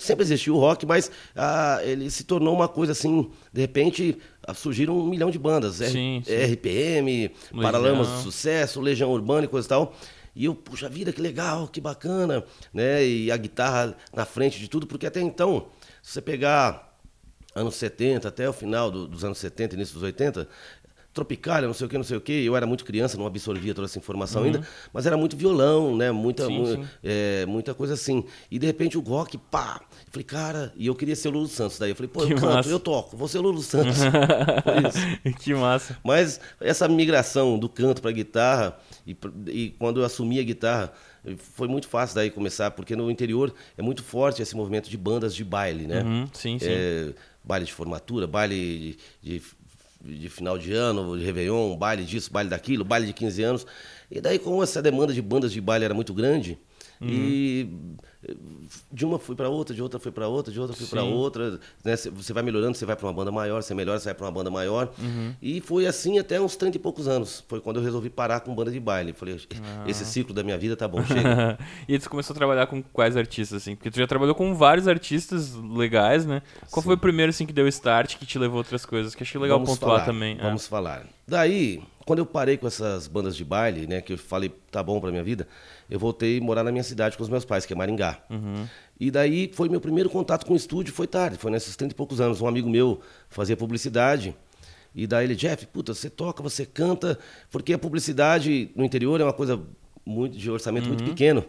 sempre 0.00 0.22
existiu 0.24 0.54
o 0.54 0.58
rock, 0.60 0.86
mas 0.86 1.10
ah, 1.36 1.80
ele 1.82 2.08
se 2.10 2.24
tornou 2.24 2.54
uma 2.54 2.68
coisa 2.68 2.92
assim, 2.92 3.30
de 3.52 3.60
repente 3.60 4.16
ah, 4.46 4.54
surgiram 4.54 4.96
um 4.96 5.08
milhão 5.08 5.30
de 5.30 5.38
bandas, 5.38 5.74
Sim, 5.76 6.22
sim. 6.24 6.32
RPM, 6.32 7.22
Legião. 7.28 7.60
Paralamas 7.62 8.08
do 8.08 8.18
Sucesso, 8.22 8.80
Legião 8.80 9.10
Urbana 9.10 9.44
e 9.44 9.48
coisa 9.48 9.66
e 9.66 9.68
tal. 9.68 9.94
E 10.34 10.44
eu, 10.46 10.54
puxa 10.54 10.88
vida, 10.88 11.12
que 11.12 11.20
legal, 11.20 11.68
que 11.68 11.78
bacana, 11.80 12.42
né? 12.72 13.04
E 13.04 13.30
a 13.30 13.36
guitarra 13.36 13.94
na 14.14 14.24
frente 14.24 14.58
de 14.58 14.66
tudo, 14.68 14.86
porque 14.86 15.04
até 15.06 15.20
então, 15.20 15.66
se 16.02 16.12
você 16.12 16.22
pegar 16.22 16.90
anos 17.54 17.74
70 17.74 18.28
até 18.28 18.48
o 18.48 18.52
final 18.52 18.90
do- 18.90 19.06
dos 19.06 19.24
anos 19.24 19.36
70, 19.36 19.74
início 19.74 19.92
dos 19.94 20.02
80, 20.02 20.48
Tropicália, 21.12 21.66
não 21.66 21.74
sei 21.74 21.86
o 21.86 21.90
que, 21.90 21.96
não 21.96 22.04
sei 22.04 22.16
o 22.16 22.20
que, 22.20 22.32
eu 22.32 22.56
era 22.56 22.66
muito 22.66 22.84
criança, 22.84 23.18
não 23.18 23.26
absorvia 23.26 23.74
toda 23.74 23.86
essa 23.86 23.98
informação 23.98 24.44
ainda, 24.44 24.66
mas 24.92 25.04
era 25.04 25.16
muito 25.16 25.36
violão, 25.36 25.94
né? 25.96 26.10
Muita, 26.10 26.46
Sim, 26.46 26.58
mu- 26.58 26.66
sim. 26.66 26.84
é, 27.04 27.44
muita 27.46 27.74
coisa 27.74 27.94
assim. 27.94 28.24
E 28.50 28.58
de 28.58 28.66
repente 28.66 28.96
o 28.96 29.00
rock, 29.02 29.36
pá! 29.36 29.80
Eu 30.06 30.12
falei, 30.12 30.24
cara, 30.24 30.72
e 30.76 30.86
eu 30.86 30.94
queria 30.94 31.14
ser 31.14 31.28
o 31.28 31.32
Lulu 31.32 31.48
Santos. 31.48 31.78
Daí 31.78 31.90
eu 31.90 31.96
falei, 31.96 32.08
pô, 32.08 32.26
Que 32.26 32.32
eu 32.32 32.36
canto, 32.38 32.54
massa. 32.56 32.68
eu 32.70 32.80
toco, 32.80 33.16
vou 33.16 33.28
ser 33.28 33.38
o 33.38 33.42
Lulu 33.42 33.60
Santos. 33.62 33.98
Foi 34.64 34.78
isso. 34.88 35.34
que 35.40 35.54
massa. 35.54 35.98
Mas 36.02 36.40
essa 36.60 36.88
migração 36.88 37.58
do 37.58 37.68
canto 37.68 38.00
para 38.00 38.10
guitarra 38.10 38.78
e, 39.06 39.16
e 39.48 39.70
quando 39.78 40.00
eu 40.00 40.04
assumi 40.06 40.38
a 40.38 40.42
guitarra 40.42 40.92
foi 41.36 41.68
muito 41.68 41.86
fácil 41.88 42.16
daí 42.16 42.30
começar 42.30 42.70
porque 42.72 42.96
no 42.96 43.10
interior 43.10 43.54
é 43.78 43.82
muito 43.82 44.02
forte 44.02 44.42
esse 44.42 44.56
movimento 44.56 44.88
de 44.90 44.96
bandas 44.96 45.34
de 45.34 45.44
baile, 45.44 45.86
né? 45.86 46.02
Uhum, 46.02 46.26
sim, 46.32 46.58
sim. 46.58 46.66
É, 46.68 47.12
baile 47.44 47.64
de 47.64 47.72
formatura, 47.72 48.26
baile 48.26 48.96
de, 49.22 49.38
de- 49.38 49.42
de 50.04 50.28
final 50.28 50.58
de 50.58 50.72
ano, 50.72 51.16
de 51.16 51.24
Réveillon, 51.24 51.76
baile 51.76 52.04
disso, 52.04 52.32
baile 52.32 52.50
daquilo, 52.50 52.84
baile 52.84 53.06
de 53.06 53.12
15 53.12 53.42
anos. 53.42 53.66
E 54.10 54.20
daí, 54.20 54.38
como 54.38 54.62
essa 54.62 54.82
demanda 54.82 55.12
de 55.12 55.22
bandas 55.22 55.52
de 55.52 55.60
baile 55.60 55.84
era 55.84 55.94
muito 55.94 56.12
grande, 56.12 56.58
e 57.00 57.68
eh, 58.28 58.34
de 58.92 59.04
uma 59.04 59.18
fui 59.18 59.34
para 59.34 59.48
outra, 59.48 59.74
de 59.74 59.82
outra 59.82 59.98
fui 59.98 60.10
para 60.12 60.28
outra, 60.28 60.52
de 60.52 60.58
outra 60.60 60.76
fui 60.76 60.86
para 60.86 61.02
Sim. 61.02 61.12
outra. 61.12 61.60
Né? 61.84 61.96
Cê- 61.96 62.10
Você 62.10 62.32
vai 62.32 62.42
melhorando, 62.42 62.76
você 62.76 62.84
vai 62.86 62.96
para 62.96 63.06
uma 63.06 63.12
banda 63.12 63.30
maior, 63.30 63.62
você 63.62 63.74
melhora, 63.74 63.98
você 63.98 64.06
vai 64.06 64.14
para 64.14 64.26
uma 64.26 64.32
banda 64.32 64.50
maior. 64.50 64.92
Uhum. 64.98 65.34
E 65.40 65.60
foi 65.60 65.86
assim 65.86 66.18
até 66.18 66.40
uns 66.40 66.56
30 66.56 66.76
e 66.76 66.80
poucos 66.80 67.08
anos. 67.08 67.44
Foi 67.48 67.60
quando 67.60 67.76
eu 67.78 67.82
resolvi 67.82 68.10
parar 68.10 68.40
com 68.40 68.54
banda 68.54 68.70
de 68.70 68.78
baile. 68.80 69.12
Falei, 69.12 69.38
Ah. 69.62 69.84
esse 69.88 70.04
ciclo 70.04 70.34
da 70.34 70.42
minha 70.42 70.58
vida 70.58 70.76
tá 70.76 70.86
bom, 70.88 71.02
chega. 71.06 71.58
e 71.88 71.92
aí 71.94 71.98
tu 71.98 72.08
começou 72.10 72.34
a 72.34 72.36
trabalhar 72.36 72.66
com 72.66 72.82
quais 72.82 73.16
artistas, 73.16 73.62
assim? 73.62 73.74
Porque 73.76 73.90
tu 73.90 73.98
já 73.98 74.06
trabalhou 74.06 74.34
com 74.34 74.54
vários 74.54 74.86
artistas 74.88 75.54
legais, 75.54 76.24
né? 76.26 76.42
Qual 76.70 76.82
foi 76.82 76.94
o 76.94 76.98
primeiro, 76.98 77.30
assim, 77.30 77.46
que 77.46 77.52
deu 77.52 77.66
start, 77.68 78.16
que 78.16 78.26
te 78.26 78.38
levou 78.38 78.56
a 78.56 78.58
outras 78.58 78.84
coisas? 78.86 79.14
Que 79.14 79.22
é 79.24 79.40
legal 79.40 79.58
Vamos 79.58 79.74
pontuar 79.78 80.00
falar, 80.00 80.04
também. 80.06 80.36
é. 80.38 80.42
Vamos 80.42 80.66
falar. 80.66 81.06
Daí, 81.26 81.80
quando 82.12 82.18
eu 82.18 82.26
parei 82.26 82.58
com 82.58 82.66
essas 82.66 83.08
bandas 83.08 83.34
de 83.34 83.42
baile, 83.42 83.86
né, 83.86 84.02
que 84.02 84.12
eu 84.12 84.18
falei, 84.18 84.52
tá 84.70 84.82
bom 84.82 85.00
pra 85.00 85.10
minha 85.10 85.24
vida, 85.24 85.48
eu 85.88 85.98
voltei 85.98 86.36
a 86.36 86.42
morar 86.42 86.62
na 86.62 86.70
minha 86.70 86.84
cidade 86.84 87.16
com 87.16 87.22
os 87.22 87.28
meus 87.30 87.42
pais, 87.42 87.64
que 87.64 87.72
é 87.72 87.76
Maringá. 87.76 88.22
Uhum. 88.28 88.66
E 89.00 89.10
daí 89.10 89.50
foi 89.54 89.66
meu 89.70 89.80
primeiro 89.80 90.10
contato 90.10 90.44
com 90.44 90.52
o 90.52 90.56
estúdio, 90.56 90.92
foi 90.92 91.06
tarde, 91.06 91.38
foi 91.38 91.50
nesses 91.50 91.74
30 91.74 91.94
e 91.94 91.96
poucos 91.96 92.20
anos. 92.20 92.42
Um 92.42 92.46
amigo 92.46 92.68
meu 92.68 93.00
fazia 93.30 93.56
publicidade. 93.56 94.36
E 94.94 95.06
daí 95.06 95.24
ele, 95.24 95.34
Jeff, 95.34 95.64
puta, 95.68 95.94
você 95.94 96.10
toca, 96.10 96.42
você 96.42 96.66
canta, 96.66 97.18
porque 97.50 97.72
a 97.72 97.78
publicidade 97.78 98.70
no 98.76 98.84
interior 98.84 99.18
é 99.18 99.24
uma 99.24 99.32
coisa 99.32 99.58
muito 100.04 100.36
de 100.36 100.50
orçamento 100.50 100.88
muito 100.88 101.04
pequeno. 101.04 101.42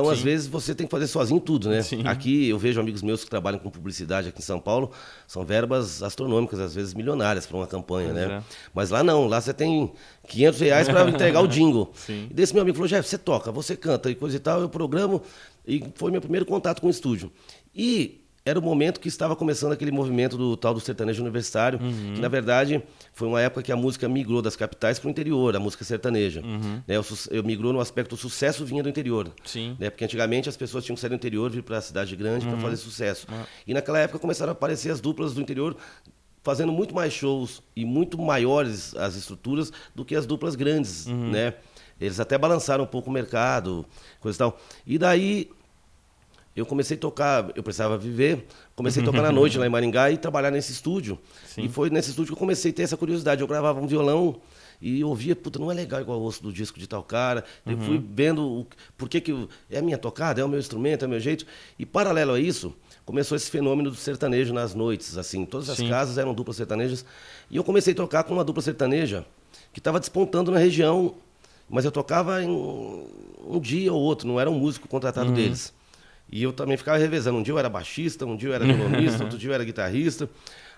Então, 0.00 0.10
às 0.10 0.20
vezes, 0.20 0.48
você 0.48 0.74
tem 0.74 0.86
que 0.86 0.90
fazer 0.90 1.06
sozinho 1.06 1.38
tudo, 1.38 1.68
né? 1.68 1.80
Sim. 1.80 2.02
Aqui 2.04 2.48
eu 2.48 2.58
vejo 2.58 2.80
amigos 2.80 3.00
meus 3.00 3.22
que 3.22 3.30
trabalham 3.30 3.60
com 3.60 3.70
publicidade 3.70 4.28
aqui 4.28 4.40
em 4.40 4.44
São 4.44 4.58
Paulo, 4.58 4.90
são 5.26 5.44
verbas 5.44 6.02
astronômicas, 6.02 6.58
às 6.58 6.74
vezes 6.74 6.94
milionárias 6.94 7.46
para 7.46 7.56
uma 7.56 7.66
campanha, 7.66 8.12
Pois 8.12 8.28
né? 8.28 8.34
é. 8.38 8.42
Mas 8.74 8.90
lá 8.90 9.04
não, 9.04 9.28
lá 9.28 9.40
você 9.40 9.54
tem 9.54 9.92
500 10.26 10.60
reais 10.60 10.88
para 10.88 11.08
entregar 11.08 11.40
o 11.40 11.46
jingle. 11.46 11.92
Sim. 11.94 12.26
E 12.28 12.34
desse 12.34 12.52
meu 12.52 12.62
amigo 12.62 12.76
falou, 12.76 12.88
Jeff, 12.88 13.08
você 13.08 13.16
toca, 13.16 13.52
você 13.52 13.76
canta 13.76 14.10
e 14.10 14.16
coisa 14.16 14.36
e 14.36 14.40
tal, 14.40 14.60
eu 14.60 14.68
programo, 14.68 15.22
e 15.64 15.84
foi 15.94 16.10
meu 16.10 16.20
primeiro 16.20 16.44
contato 16.44 16.80
com 16.80 16.88
o 16.88 16.90
estúdio. 16.90 17.30
E 17.72 18.23
era 18.46 18.58
o 18.58 18.62
momento 18.62 19.00
que 19.00 19.08
estava 19.08 19.34
começando 19.34 19.72
aquele 19.72 19.90
movimento 19.90 20.36
do 20.36 20.54
tal 20.54 20.74
do 20.74 20.80
sertanejo 20.80 21.22
universitário, 21.22 21.80
Uhum. 21.80 22.12
que 22.14 22.20
na 22.20 22.28
verdade 22.28 22.82
foi 23.14 23.26
uma 23.26 23.40
época 23.40 23.62
que 23.62 23.72
a 23.72 23.76
música 23.76 24.06
migrou 24.06 24.42
das 24.42 24.54
capitais 24.54 24.98
para 24.98 25.08
o 25.08 25.10
interior, 25.10 25.56
a 25.56 25.58
música 25.60 25.82
sertaneja. 25.82 26.42
Uhum. 26.42 26.82
Né, 26.86 26.98
o 26.98 27.02
su- 27.02 27.28
eu 27.32 27.42
migrou 27.42 27.72
no 27.72 27.80
aspecto 27.80 28.10
do 28.10 28.16
sucesso 28.18 28.62
vinha 28.66 28.82
do 28.82 28.88
interior. 28.88 29.30
Sim. 29.46 29.76
Né? 29.80 29.88
Porque 29.88 30.04
antigamente 30.04 30.46
as 30.46 30.58
pessoas 30.58 30.84
tinham 30.84 30.94
que 30.94 31.00
sair 31.00 31.08
do 31.08 31.14
interior, 31.16 31.50
vir 31.50 31.62
para 31.62 31.78
a 31.78 31.80
cidade 31.80 32.14
grande 32.16 32.44
Uhum. 32.44 32.52
para 32.52 32.60
fazer 32.60 32.76
sucesso. 32.76 33.26
E 33.66 33.72
naquela 33.72 33.98
época 33.98 34.18
começaram 34.18 34.50
a 34.50 34.52
aparecer 34.52 34.90
as 34.90 35.00
duplas 35.00 35.32
do 35.32 35.40
interior 35.40 35.74
fazendo 36.42 36.70
muito 36.70 36.94
mais 36.94 37.14
shows 37.14 37.62
e 37.74 37.86
muito 37.86 38.20
maiores 38.20 38.94
as 38.96 39.16
estruturas 39.16 39.72
do 39.94 40.04
que 40.04 40.14
as 40.14 40.26
duplas 40.26 40.54
grandes, 40.54 41.06
Uhum. 41.06 41.30
né? 41.30 41.54
Eles 41.98 42.20
até 42.20 42.36
balançaram 42.36 42.84
um 42.84 42.86
pouco 42.86 43.08
o 43.08 43.12
mercado, 43.12 43.86
coisa 44.20 44.36
e 44.36 44.38
tal. 44.38 44.60
E 44.86 44.98
daí 44.98 45.48
eu 46.56 46.64
comecei 46.66 46.96
a 46.96 47.00
tocar, 47.00 47.50
eu 47.56 47.62
precisava 47.62 47.96
viver, 47.98 48.46
comecei 48.76 49.02
a 49.02 49.04
tocar 49.04 49.22
na 49.22 49.30
noite 49.32 49.58
lá 49.58 49.66
em 49.66 49.70
Maringá 49.70 50.10
e 50.10 50.16
trabalhar 50.16 50.50
nesse 50.50 50.72
estúdio. 50.72 51.18
Sim. 51.46 51.64
E 51.64 51.68
foi 51.68 51.90
nesse 51.90 52.10
estúdio 52.10 52.28
que 52.32 52.34
eu 52.34 52.38
comecei 52.38 52.70
a 52.70 52.74
ter 52.74 52.82
essa 52.82 52.96
curiosidade. 52.96 53.40
Eu 53.40 53.46
gravava 53.48 53.80
um 53.80 53.86
violão 53.86 54.36
e 54.80 55.00
eu 55.00 55.08
ouvia, 55.08 55.34
puta, 55.34 55.58
não 55.58 55.70
é 55.70 55.74
legal 55.74 56.00
igual 56.00 56.20
o 56.20 56.24
osso 56.24 56.42
do 56.42 56.52
disco 56.52 56.78
de 56.78 56.86
tal 56.86 57.02
cara. 57.02 57.44
Eu 57.66 57.78
fui 57.78 58.02
vendo 58.14 58.42
o, 58.46 58.66
por 58.96 59.08
que, 59.08 59.20
que 59.20 59.32
eu- 59.32 59.48
é 59.70 59.78
a 59.78 59.82
minha 59.82 59.98
tocada, 59.98 60.40
é 60.40 60.44
o 60.44 60.48
meu 60.48 60.58
instrumento, 60.60 61.04
é 61.04 61.06
o 61.06 61.10
meu 61.10 61.20
jeito. 61.20 61.44
E 61.78 61.84
paralelo 61.86 62.32
a 62.32 62.40
isso, 62.40 62.74
começou 63.04 63.36
esse 63.36 63.50
fenômeno 63.50 63.90
do 63.90 63.96
sertanejo 63.96 64.52
nas 64.52 64.74
noites, 64.74 65.16
assim. 65.18 65.44
Todas 65.44 65.68
as 65.70 65.76
Sim. 65.78 65.88
casas 65.88 66.18
eram 66.18 66.34
duplas 66.34 66.56
sertanejas. 66.56 67.04
E 67.50 67.56
eu 67.56 67.64
comecei 67.64 67.92
a 67.92 67.96
tocar 67.96 68.22
com 68.24 68.34
uma 68.34 68.44
dupla 68.44 68.62
sertaneja 68.62 69.24
que 69.72 69.80
estava 69.80 69.98
despontando 69.98 70.50
na 70.52 70.58
região. 70.58 71.14
Mas 71.68 71.84
eu 71.86 71.90
tocava 71.90 72.42
em 72.42 72.50
um 72.50 73.58
dia 73.58 73.90
ou 73.92 74.00
outro, 74.00 74.28
não 74.28 74.38
era 74.38 74.50
um 74.50 74.58
músico 74.58 74.86
contratado 74.86 75.32
deles. 75.32 75.72
E 76.30 76.42
eu 76.42 76.52
também 76.52 76.76
ficava 76.76 76.98
revezando. 76.98 77.38
Um 77.38 77.42
dia 77.42 77.52
eu 77.52 77.58
era 77.58 77.68
baixista, 77.68 78.24
um 78.26 78.36
dia 78.36 78.50
eu 78.50 78.54
era 78.54 78.64
violonista, 78.64 79.22
outro 79.24 79.38
dia 79.38 79.50
eu 79.50 79.54
era 79.54 79.64
guitarrista. 79.64 80.28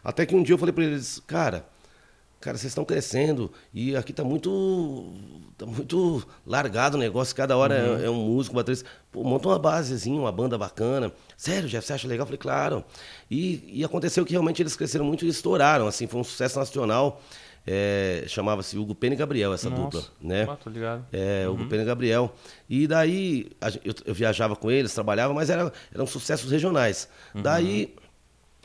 Até 0.03 0.27
que 0.27 0.35
um 0.35 0.43
dia 0.43 0.55
eu 0.55 0.59
falei 0.59 0.73
para 0.73 0.85
eles, 0.85 1.21
cara, 1.27 1.67
cara, 2.41 2.57
vocês 2.57 2.71
estão 2.71 2.85
crescendo 2.85 3.51
e 3.73 3.97
aqui 3.97 4.13
tá 4.13 4.23
muito 4.23 5.13
tá 5.57 5.67
muito 5.67 6.23
largado 6.47 6.97
o 6.97 7.01
negócio, 7.01 7.35
cada 7.35 7.57
hora 7.57 7.75
é, 7.75 8.07
é 8.07 8.11
um 8.11 8.27
músico, 8.27 8.55
um 8.55 8.57
baterista. 8.57 8.89
Pô, 9.11 9.25
monta 9.25 9.49
uma 9.49 9.59
basezinha, 9.59 10.21
uma 10.21 10.31
banda 10.31 10.57
bacana. 10.59 11.13
Sério, 11.37 11.69
Jeff, 11.69 11.87
você 11.87 11.95
acha 11.95 12.07
legal? 12.07 12.23
Eu 12.23 12.27
falei, 12.27 12.39
claro. 12.39 12.85
E, 13.31 13.81
e 13.81 13.85
aconteceu 13.85 14.25
que 14.25 14.33
realmente 14.33 14.63
eles 14.63 14.77
cresceram 14.77 15.05
muito 15.05 15.25
e 15.25 15.29
estouraram, 15.29 15.87
assim, 15.87 16.07
foi 16.07 16.21
um 16.21 16.25
sucesso 16.25 16.59
nacional. 16.59 17.21
É, 17.67 18.25
chamava-se 18.29 18.79
Hugo 18.79 18.95
Pena 18.95 19.15
e 19.15 19.19
Gabriel, 19.19 19.53
essa 19.53 19.69
Nossa. 19.69 19.83
dupla, 19.83 20.05
né? 20.21 20.47
Ah, 20.49 20.57
tô 20.57 20.71
ligado. 20.71 21.05
É, 21.13 21.49
o 21.49 21.57
Pena 21.67 21.83
e 21.83 21.87
Gabriel. 21.87 22.33
E 22.71 22.87
daí 22.87 23.49
a 23.61 23.71
eu, 23.85 23.95
eu 24.05 24.15
viajava 24.15 24.55
com 24.55 24.71
eles, 24.71 24.95
trabalhava, 24.95 25.35
mas 25.35 25.51
era, 25.51 25.73
eram 25.93 26.07
sucessos 26.07 26.51
regionais. 26.51 27.09
Daí, 27.35 27.95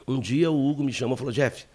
um 0.08 0.20
dia 0.20 0.52
o 0.52 0.70
Hugo 0.70 0.84
me 0.84 0.94
chamou 0.94 1.16
e 1.16 1.18
falou, 1.18 1.34
Jeff, 1.34 1.66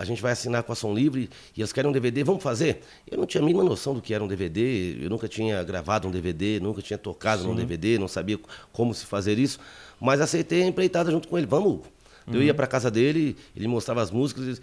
a 0.00 0.04
gente 0.04 0.22
vai 0.22 0.32
assinar 0.32 0.62
com 0.62 0.72
a 0.72 0.74
Som 0.74 0.94
Livre 0.94 1.28
e 1.54 1.60
eles 1.60 1.74
querem 1.74 1.90
um 1.90 1.92
DVD, 1.92 2.24
vamos 2.24 2.42
fazer? 2.42 2.80
Eu 3.06 3.18
não 3.18 3.26
tinha 3.26 3.42
a 3.42 3.44
mínima 3.44 3.62
noção 3.62 3.92
do 3.92 4.00
que 4.00 4.14
era 4.14 4.24
um 4.24 4.26
DVD, 4.26 4.96
eu 4.98 5.10
nunca 5.10 5.28
tinha 5.28 5.62
gravado 5.62 6.08
um 6.08 6.10
DVD, 6.10 6.58
nunca 6.58 6.80
tinha 6.80 6.96
tocado 6.96 7.44
num 7.44 7.54
DVD, 7.54 7.98
não 7.98 8.08
sabia 8.08 8.40
como 8.72 8.94
se 8.94 9.04
fazer 9.04 9.38
isso, 9.38 9.60
mas 10.00 10.22
aceitei 10.22 10.62
a 10.62 10.66
empreitada 10.66 11.10
junto 11.10 11.28
com 11.28 11.36
ele, 11.36 11.46
vamos, 11.46 11.74
Hugo. 11.74 11.86
Eu 12.32 12.42
ia 12.42 12.54
para 12.54 12.66
casa 12.66 12.90
dele, 12.90 13.36
ele 13.56 13.66
mostrava 13.68 14.02
as 14.02 14.10
músicas. 14.10 14.60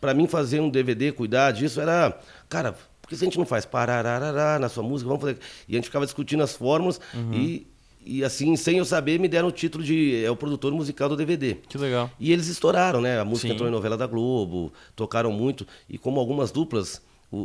Para 0.00 0.14
mim 0.14 0.26
fazer 0.26 0.60
um 0.60 0.68
DVD, 0.68 1.12
cuidar 1.12 1.52
disso 1.52 1.80
era, 1.80 2.18
cara, 2.48 2.72
por 3.00 3.08
que 3.08 3.14
a 3.14 3.18
gente 3.18 3.38
não 3.38 3.46
faz 3.46 3.64
parararará 3.64 4.58
na 4.58 4.68
sua 4.68 4.82
música? 4.82 5.08
Vamos 5.08 5.22
fazer. 5.22 5.38
E 5.68 5.74
a 5.74 5.76
gente 5.76 5.86
ficava 5.86 6.04
discutindo 6.04 6.42
as 6.42 6.54
fórmulas 6.54 7.00
e 7.32 7.66
e 8.06 8.22
assim, 8.22 8.54
sem 8.54 8.78
eu 8.78 8.84
saber, 8.84 9.18
me 9.18 9.26
deram 9.26 9.48
o 9.48 9.52
título 9.52 9.82
de 9.82 10.22
é 10.22 10.30
o 10.30 10.36
produtor 10.36 10.72
musical 10.72 11.08
do 11.08 11.16
DVD. 11.16 11.54
Que 11.68 11.78
legal. 11.78 12.10
E 12.20 12.32
eles 12.32 12.48
estouraram, 12.48 13.00
né? 13.00 13.18
A 13.18 13.24
música 13.24 13.48
Sim. 13.48 13.54
entrou 13.54 13.68
em 13.68 13.72
novela 13.72 13.96
da 13.96 14.06
Globo, 14.06 14.72
tocaram 14.94 15.32
muito. 15.32 15.66
E 15.88 15.96
como 15.96 16.20
algumas 16.20 16.50
duplas, 16.52 17.00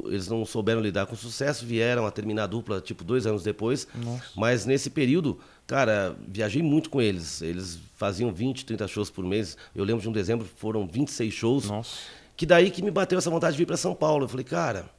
eles 0.05 0.27
não 0.27 0.45
souberam 0.45 0.81
lidar 0.81 1.05
com 1.05 1.13
o 1.13 1.17
sucesso, 1.17 1.65
vieram 1.65 2.05
a 2.05 2.11
terminar 2.11 2.43
a 2.43 2.47
dupla, 2.47 2.81
tipo, 2.81 3.03
dois 3.03 3.25
anos 3.25 3.41
depois. 3.41 3.87
Mas 4.35 4.65
nesse 4.65 4.89
período, 4.89 5.39
cara, 5.69 6.15
viajei 6.27 6.63
muito 6.63 6.89
com 6.89 6.99
eles. 6.99 7.43
Eles 7.43 7.77
faziam 7.95 8.33
20, 8.33 8.65
30 8.65 8.87
shows 8.87 9.11
por 9.11 9.23
mês. 9.23 9.55
Eu 9.75 9.83
lembro 9.83 10.01
de 10.01 10.09
um 10.09 10.11
dezembro, 10.11 10.47
foram 10.57 10.87
26 10.87 11.31
shows. 11.31 11.69
Nossa. 11.69 11.95
Que 12.35 12.43
daí 12.43 12.71
que 12.71 12.81
me 12.81 12.89
bateu 12.89 13.19
essa 13.19 13.29
vontade 13.29 13.53
de 13.53 13.59
vir 13.59 13.67
para 13.67 13.77
São 13.77 13.93
Paulo. 13.93 14.25
Eu 14.25 14.27
falei, 14.27 14.43
cara, 14.43 14.89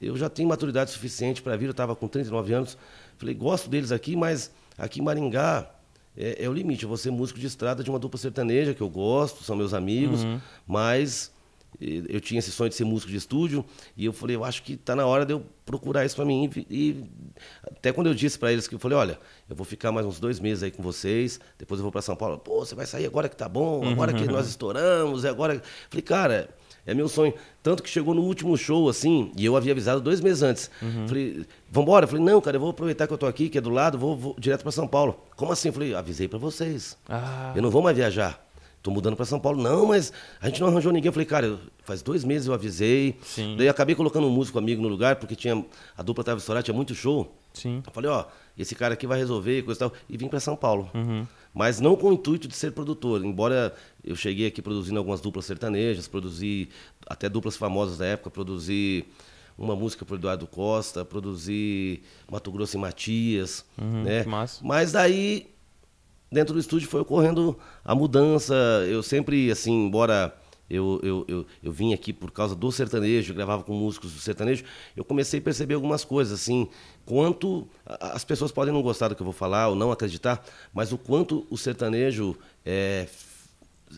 eu 0.00 0.16
já 0.16 0.28
tenho 0.28 0.48
maturidade 0.48 0.90
suficiente 0.90 1.40
para 1.40 1.56
vir. 1.56 1.66
Eu 1.66 1.70
estava 1.70 1.94
com 1.94 2.08
39 2.08 2.52
anos. 2.52 2.76
Falei, 3.16 3.32
gosto 3.32 3.70
deles 3.70 3.92
aqui, 3.92 4.16
mas 4.16 4.50
aqui 4.76 4.98
em 4.98 5.04
Maringá 5.04 5.70
é, 6.16 6.44
é 6.44 6.48
o 6.48 6.52
limite. 6.52 6.82
Eu 6.82 6.88
vou 6.88 6.98
ser 6.98 7.12
músico 7.12 7.38
de 7.38 7.46
estrada 7.46 7.84
de 7.84 7.88
uma 7.88 7.98
dupla 8.00 8.18
sertaneja, 8.18 8.74
que 8.74 8.80
eu 8.80 8.90
gosto, 8.90 9.44
são 9.44 9.54
meus 9.54 9.72
amigos, 9.72 10.26
mas 10.66 11.30
eh, 11.30 11.31
eu 11.80 12.20
tinha 12.20 12.38
esse 12.38 12.50
sonho 12.50 12.70
de 12.70 12.76
ser 12.76 12.84
músico 12.84 13.10
de 13.10 13.16
estúdio. 13.18 13.64
E 13.96 14.04
eu 14.04 14.12
falei, 14.12 14.36
eu 14.36 14.44
acho 14.44 14.62
que 14.62 14.74
está 14.74 14.94
na 14.94 15.06
hora 15.06 15.24
de 15.26 15.32
eu 15.32 15.42
procurar 15.64 16.04
isso 16.04 16.16
para 16.16 16.24
mim. 16.24 16.48
E, 16.70 17.04
até 17.64 17.92
quando 17.92 18.06
eu 18.08 18.14
disse 18.14 18.38
para 18.38 18.52
eles 18.52 18.68
que 18.68 18.74
eu 18.74 18.78
falei, 18.78 18.96
olha, 18.96 19.18
eu 19.48 19.56
vou 19.56 19.64
ficar 19.64 19.90
mais 19.90 20.06
uns 20.06 20.20
dois 20.20 20.38
meses 20.38 20.62
aí 20.62 20.70
com 20.70 20.82
vocês, 20.82 21.40
depois 21.58 21.78
eu 21.78 21.82
vou 21.82 21.92
para 21.92 22.02
São 22.02 22.14
Paulo. 22.16 22.38
Pô, 22.38 22.60
você 22.64 22.74
vai 22.74 22.86
sair 22.86 23.06
agora 23.06 23.28
que 23.28 23.36
tá 23.36 23.48
bom, 23.48 23.82
agora 23.88 24.12
que 24.12 24.26
nós 24.26 24.48
estouramos, 24.48 25.24
é 25.24 25.28
agora. 25.28 25.60
Falei, 25.90 26.02
cara, 26.02 26.50
é 26.86 26.94
meu 26.94 27.08
sonho. 27.08 27.32
Tanto 27.62 27.82
que 27.82 27.88
chegou 27.88 28.12
no 28.14 28.22
último 28.22 28.56
show, 28.56 28.88
assim, 28.88 29.30
e 29.36 29.44
eu 29.44 29.56
havia 29.56 29.72
avisado 29.72 30.00
dois 30.00 30.20
meses 30.20 30.42
antes. 30.42 30.70
Falei, 31.06 31.44
vambora? 31.70 32.06
Falei, 32.06 32.24
não, 32.24 32.40
cara, 32.40 32.56
eu 32.56 32.60
vou 32.60 32.70
aproveitar 32.70 33.06
que 33.06 33.12
eu 33.12 33.18
tô 33.18 33.26
aqui, 33.26 33.48
que 33.48 33.58
é 33.58 33.60
do 33.60 33.70
lado, 33.70 33.96
vou, 33.98 34.16
vou 34.16 34.36
direto 34.38 34.62
para 34.62 34.72
São 34.72 34.86
Paulo. 34.86 35.18
Como 35.36 35.52
assim? 35.52 35.70
Falei, 35.72 35.94
avisei 35.94 36.26
para 36.28 36.38
vocês. 36.38 36.96
Ah, 37.08 37.52
Eu 37.56 37.62
não 37.62 37.70
vou 37.70 37.82
mais 37.82 37.96
viajar. 37.96 38.44
Tô 38.82 38.90
mudando 38.90 39.14
para 39.14 39.24
São 39.24 39.38
Paulo. 39.38 39.62
Não, 39.62 39.86
mas 39.86 40.12
a 40.40 40.48
gente 40.48 40.60
não 40.60 40.66
arranjou 40.68 40.90
ninguém. 40.92 41.06
Eu 41.08 41.12
falei, 41.12 41.26
cara, 41.26 41.46
eu- 41.46 41.58
faz 41.84 42.02
dois 42.02 42.24
meses 42.24 42.48
eu 42.48 42.54
avisei. 42.54 43.16
Sim. 43.22 43.54
Daí 43.56 43.68
acabei 43.68 43.94
colocando 43.94 44.26
um 44.26 44.30
músico 44.30 44.58
amigo 44.58 44.82
no 44.82 44.88
lugar, 44.88 45.16
porque 45.16 45.36
tinha 45.36 45.64
a 45.96 46.02
dupla 46.02 46.24
tava 46.24 46.38
estourada, 46.38 46.64
tinha 46.64 46.74
muito 46.74 46.94
show. 46.94 47.32
sim. 47.54 47.82
Eu 47.86 47.92
falei, 47.92 48.10
ó, 48.10 48.24
esse 48.58 48.74
cara 48.74 48.94
aqui 48.94 49.06
vai 49.06 49.18
resolver, 49.18 49.62
coisa 49.62 49.78
e 49.78 49.88
tal. 49.88 49.92
E 50.08 50.16
vim 50.16 50.26
para 50.26 50.40
São 50.40 50.56
Paulo. 50.56 50.90
Mas 51.54 51.80
não 51.80 51.94
com 51.94 52.08
o 52.08 52.12
intuito 52.14 52.48
de 52.48 52.56
ser 52.56 52.72
produtor. 52.72 53.24
Embora 53.24 53.74
eu 54.02 54.16
cheguei 54.16 54.46
aqui 54.46 54.60
produzindo 54.62 54.98
algumas 54.98 55.20
duplas 55.20 55.44
sertanejas, 55.44 56.08
produzi 56.08 56.68
até 57.06 57.28
duplas 57.28 57.56
famosas 57.56 57.98
da 57.98 58.06
época, 58.06 58.30
produzi 58.30 59.04
uma 59.58 59.76
música 59.76 60.02
pro 60.04 60.16
Eduardo 60.16 60.46
Costa, 60.46 61.04
produzi 61.04 62.02
Mato 62.30 62.50
Grosso 62.50 62.76
e 62.76 62.80
Matias, 62.80 63.64
né? 63.76 64.22
que 64.24 64.28
massa. 64.30 64.60
Mas 64.64 64.92
daí, 64.92 65.46
dentro 66.32 66.54
do 66.54 66.60
estúdio 66.60 66.88
foi 66.88 67.02
ocorrendo 67.02 67.56
a 67.84 67.94
mudança. 67.94 68.54
Eu 68.88 69.02
sempre, 69.02 69.50
assim, 69.50 69.86
embora 69.86 70.34
eu, 70.68 70.98
eu, 71.02 71.24
eu, 71.28 71.46
eu 71.62 71.70
vim 71.70 71.92
aqui 71.92 72.12
por 72.12 72.30
causa 72.30 72.56
do 72.56 72.72
sertanejo, 72.72 73.34
gravava 73.34 73.62
com 73.62 73.74
músicos 73.74 74.12
do 74.12 74.18
sertanejo, 74.18 74.64
eu 74.96 75.04
comecei 75.04 75.38
a 75.38 75.42
perceber 75.42 75.74
algumas 75.74 76.02
coisas, 76.02 76.40
assim, 76.40 76.66
quanto 77.04 77.68
as 77.84 78.24
pessoas 78.24 78.50
podem 78.50 78.72
não 78.72 78.80
gostar 78.80 79.08
do 79.08 79.14
que 79.14 79.20
eu 79.20 79.26
vou 79.26 79.34
falar 79.34 79.68
ou 79.68 79.74
não 79.74 79.92
acreditar, 79.92 80.42
mas 80.72 80.90
o 80.90 80.96
quanto 80.96 81.46
o 81.50 81.58
sertanejo 81.58 82.34
é, 82.64 83.06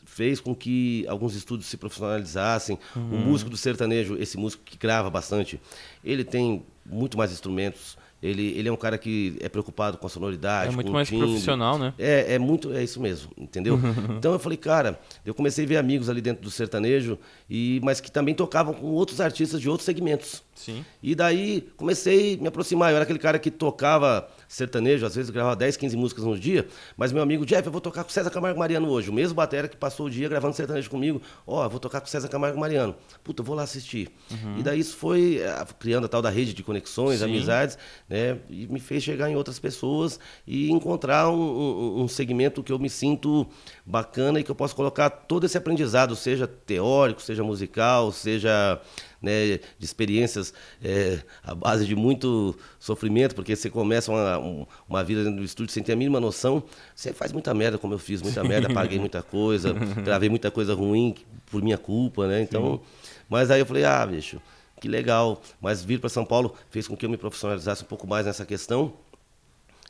fez 0.04 0.40
com 0.40 0.54
que 0.54 1.06
alguns 1.06 1.36
estúdios 1.36 1.68
se 1.68 1.76
profissionalizassem. 1.76 2.78
O 2.96 3.16
músico 3.16 3.50
do 3.50 3.56
sertanejo, 3.56 4.16
esse 4.16 4.36
músico 4.36 4.64
que 4.64 4.76
grava 4.76 5.08
bastante, 5.08 5.60
ele 6.02 6.24
tem 6.24 6.64
muito 6.84 7.16
mais 7.16 7.30
instrumentos. 7.30 7.96
Ele, 8.24 8.54
ele 8.56 8.70
é 8.70 8.72
um 8.72 8.76
cara 8.76 8.96
que 8.96 9.36
é 9.38 9.50
preocupado 9.50 9.98
com 9.98 10.06
a 10.06 10.10
sonoridade. 10.10 10.72
É 10.72 10.74
muito 10.74 10.90
mais 10.90 11.06
timbre. 11.06 11.26
profissional, 11.26 11.78
né? 11.78 11.92
É, 11.98 12.36
é 12.36 12.38
muito, 12.38 12.72
é 12.72 12.82
isso 12.82 12.98
mesmo, 12.98 13.30
entendeu? 13.36 13.78
então 14.16 14.32
eu 14.32 14.38
falei, 14.38 14.56
cara, 14.56 14.98
eu 15.26 15.34
comecei 15.34 15.66
a 15.66 15.68
ver 15.68 15.76
amigos 15.76 16.08
ali 16.08 16.22
dentro 16.22 16.42
do 16.42 16.50
sertanejo, 16.50 17.18
e, 17.50 17.80
mas 17.84 18.00
que 18.00 18.10
também 18.10 18.34
tocavam 18.34 18.72
com 18.72 18.86
outros 18.86 19.20
artistas 19.20 19.60
de 19.60 19.68
outros 19.68 19.84
segmentos. 19.84 20.42
Sim. 20.54 20.82
E 21.02 21.14
daí 21.14 21.68
comecei 21.76 22.36
a 22.36 22.40
me 22.40 22.48
aproximar. 22.48 22.92
Eu 22.92 22.96
era 22.96 23.02
aquele 23.02 23.18
cara 23.18 23.38
que 23.38 23.50
tocava 23.50 24.26
sertanejo, 24.48 25.06
às 25.06 25.14
vezes 25.14 25.30
gravava 25.30 25.56
10, 25.56 25.76
15 25.76 25.96
músicas 25.96 26.24
no 26.24 26.38
dia, 26.38 26.66
mas 26.96 27.12
meu 27.12 27.22
amigo 27.22 27.44
Jeff, 27.46 27.64
eu 27.66 27.72
vou 27.72 27.80
tocar 27.80 28.04
com 28.04 28.10
César 28.10 28.30
Camargo 28.30 28.58
Mariano 28.58 28.88
hoje. 28.88 29.10
O 29.10 29.12
mesmo 29.12 29.34
batera 29.34 29.68
que 29.68 29.76
passou 29.76 30.06
o 30.06 30.10
dia 30.10 30.28
gravando 30.28 30.54
sertanejo 30.54 30.90
comigo. 30.90 31.20
Ó, 31.46 31.64
eu 31.64 31.70
vou 31.70 31.80
tocar 31.80 32.00
com 32.00 32.06
César 32.06 32.28
Camargo 32.28 32.58
Mariano. 32.58 32.94
Puta, 33.22 33.42
eu 33.42 33.46
vou 33.46 33.54
lá 33.54 33.62
assistir. 33.62 34.10
E 34.58 34.62
daí 34.62 34.80
isso 34.80 34.96
foi 34.96 35.38
eh, 35.38 35.66
criando 35.78 36.04
a 36.04 36.08
tal 36.08 36.22
da 36.22 36.30
rede 36.30 36.54
de 36.54 36.62
conexões, 36.62 37.18
Sim. 37.18 37.24
amizades, 37.26 37.78
né? 38.08 38.38
E 38.48 38.66
me 38.66 38.80
fez 38.80 39.02
chegar 39.02 39.30
em 39.30 39.36
outras 39.36 39.58
pessoas 39.58 40.18
e 40.46 40.70
encontrar 40.70 41.30
um, 41.30 41.34
um, 41.34 42.02
um 42.02 42.08
segmento 42.08 42.62
que 42.62 42.72
eu 42.72 42.78
me 42.78 42.90
sinto 42.90 43.46
bacana 43.84 44.40
e 44.40 44.44
que 44.44 44.50
eu 44.50 44.54
posso 44.54 44.74
colocar 44.74 45.10
todo 45.10 45.44
esse 45.44 45.56
aprendizado, 45.56 46.14
seja 46.16 46.46
teórico, 46.46 47.22
seja 47.22 47.42
musical, 47.42 48.12
seja 48.12 48.80
né, 49.24 49.58
de 49.78 49.84
experiências 49.84 50.52
é, 50.82 51.20
à 51.42 51.54
base 51.54 51.84
de 51.86 51.96
muito 51.96 52.54
sofrimento, 52.78 53.34
porque 53.34 53.56
você 53.56 53.68
começa 53.70 54.12
uma, 54.12 54.38
um- 54.38 54.66
uma 54.88 55.02
vida 55.02 55.24
dentro 55.24 55.38
do 55.38 55.44
estúdio 55.44 55.72
sem 55.72 55.82
ter 55.82 55.92
a 55.92 55.96
mínima 55.96 56.20
noção, 56.20 56.62
você 56.94 57.12
faz 57.12 57.32
muita 57.32 57.52
merda, 57.54 57.78
como 57.78 57.94
eu 57.94 57.98
fiz, 57.98 58.22
muita 58.22 58.44
merda, 58.44 58.68
paguei 58.72 58.98
muita 59.00 59.22
coisa, 59.22 59.74
gravei 60.04 60.28
muita 60.28 60.50
coisa 60.50 60.74
ruim 60.74 61.14
por 61.50 61.62
minha 61.62 61.78
culpa, 61.78 62.26
né? 62.28 62.42
Então, 62.42 62.80
mas 63.28 63.50
aí 63.50 63.60
eu 63.60 63.66
falei, 63.66 63.84
ah, 63.84 64.06
bicho, 64.06 64.40
que 64.80 64.86
legal. 64.88 65.40
Mas 65.60 65.82
vir 65.82 65.98
para 65.98 66.08
São 66.10 66.24
Paulo 66.24 66.54
fez 66.70 66.86
com 66.86 66.96
que 66.96 67.06
eu 67.06 67.10
me 67.10 67.16
profissionalizasse 67.16 67.82
um 67.82 67.86
pouco 67.86 68.06
mais 68.06 68.26
nessa 68.26 68.44
questão 68.44 68.92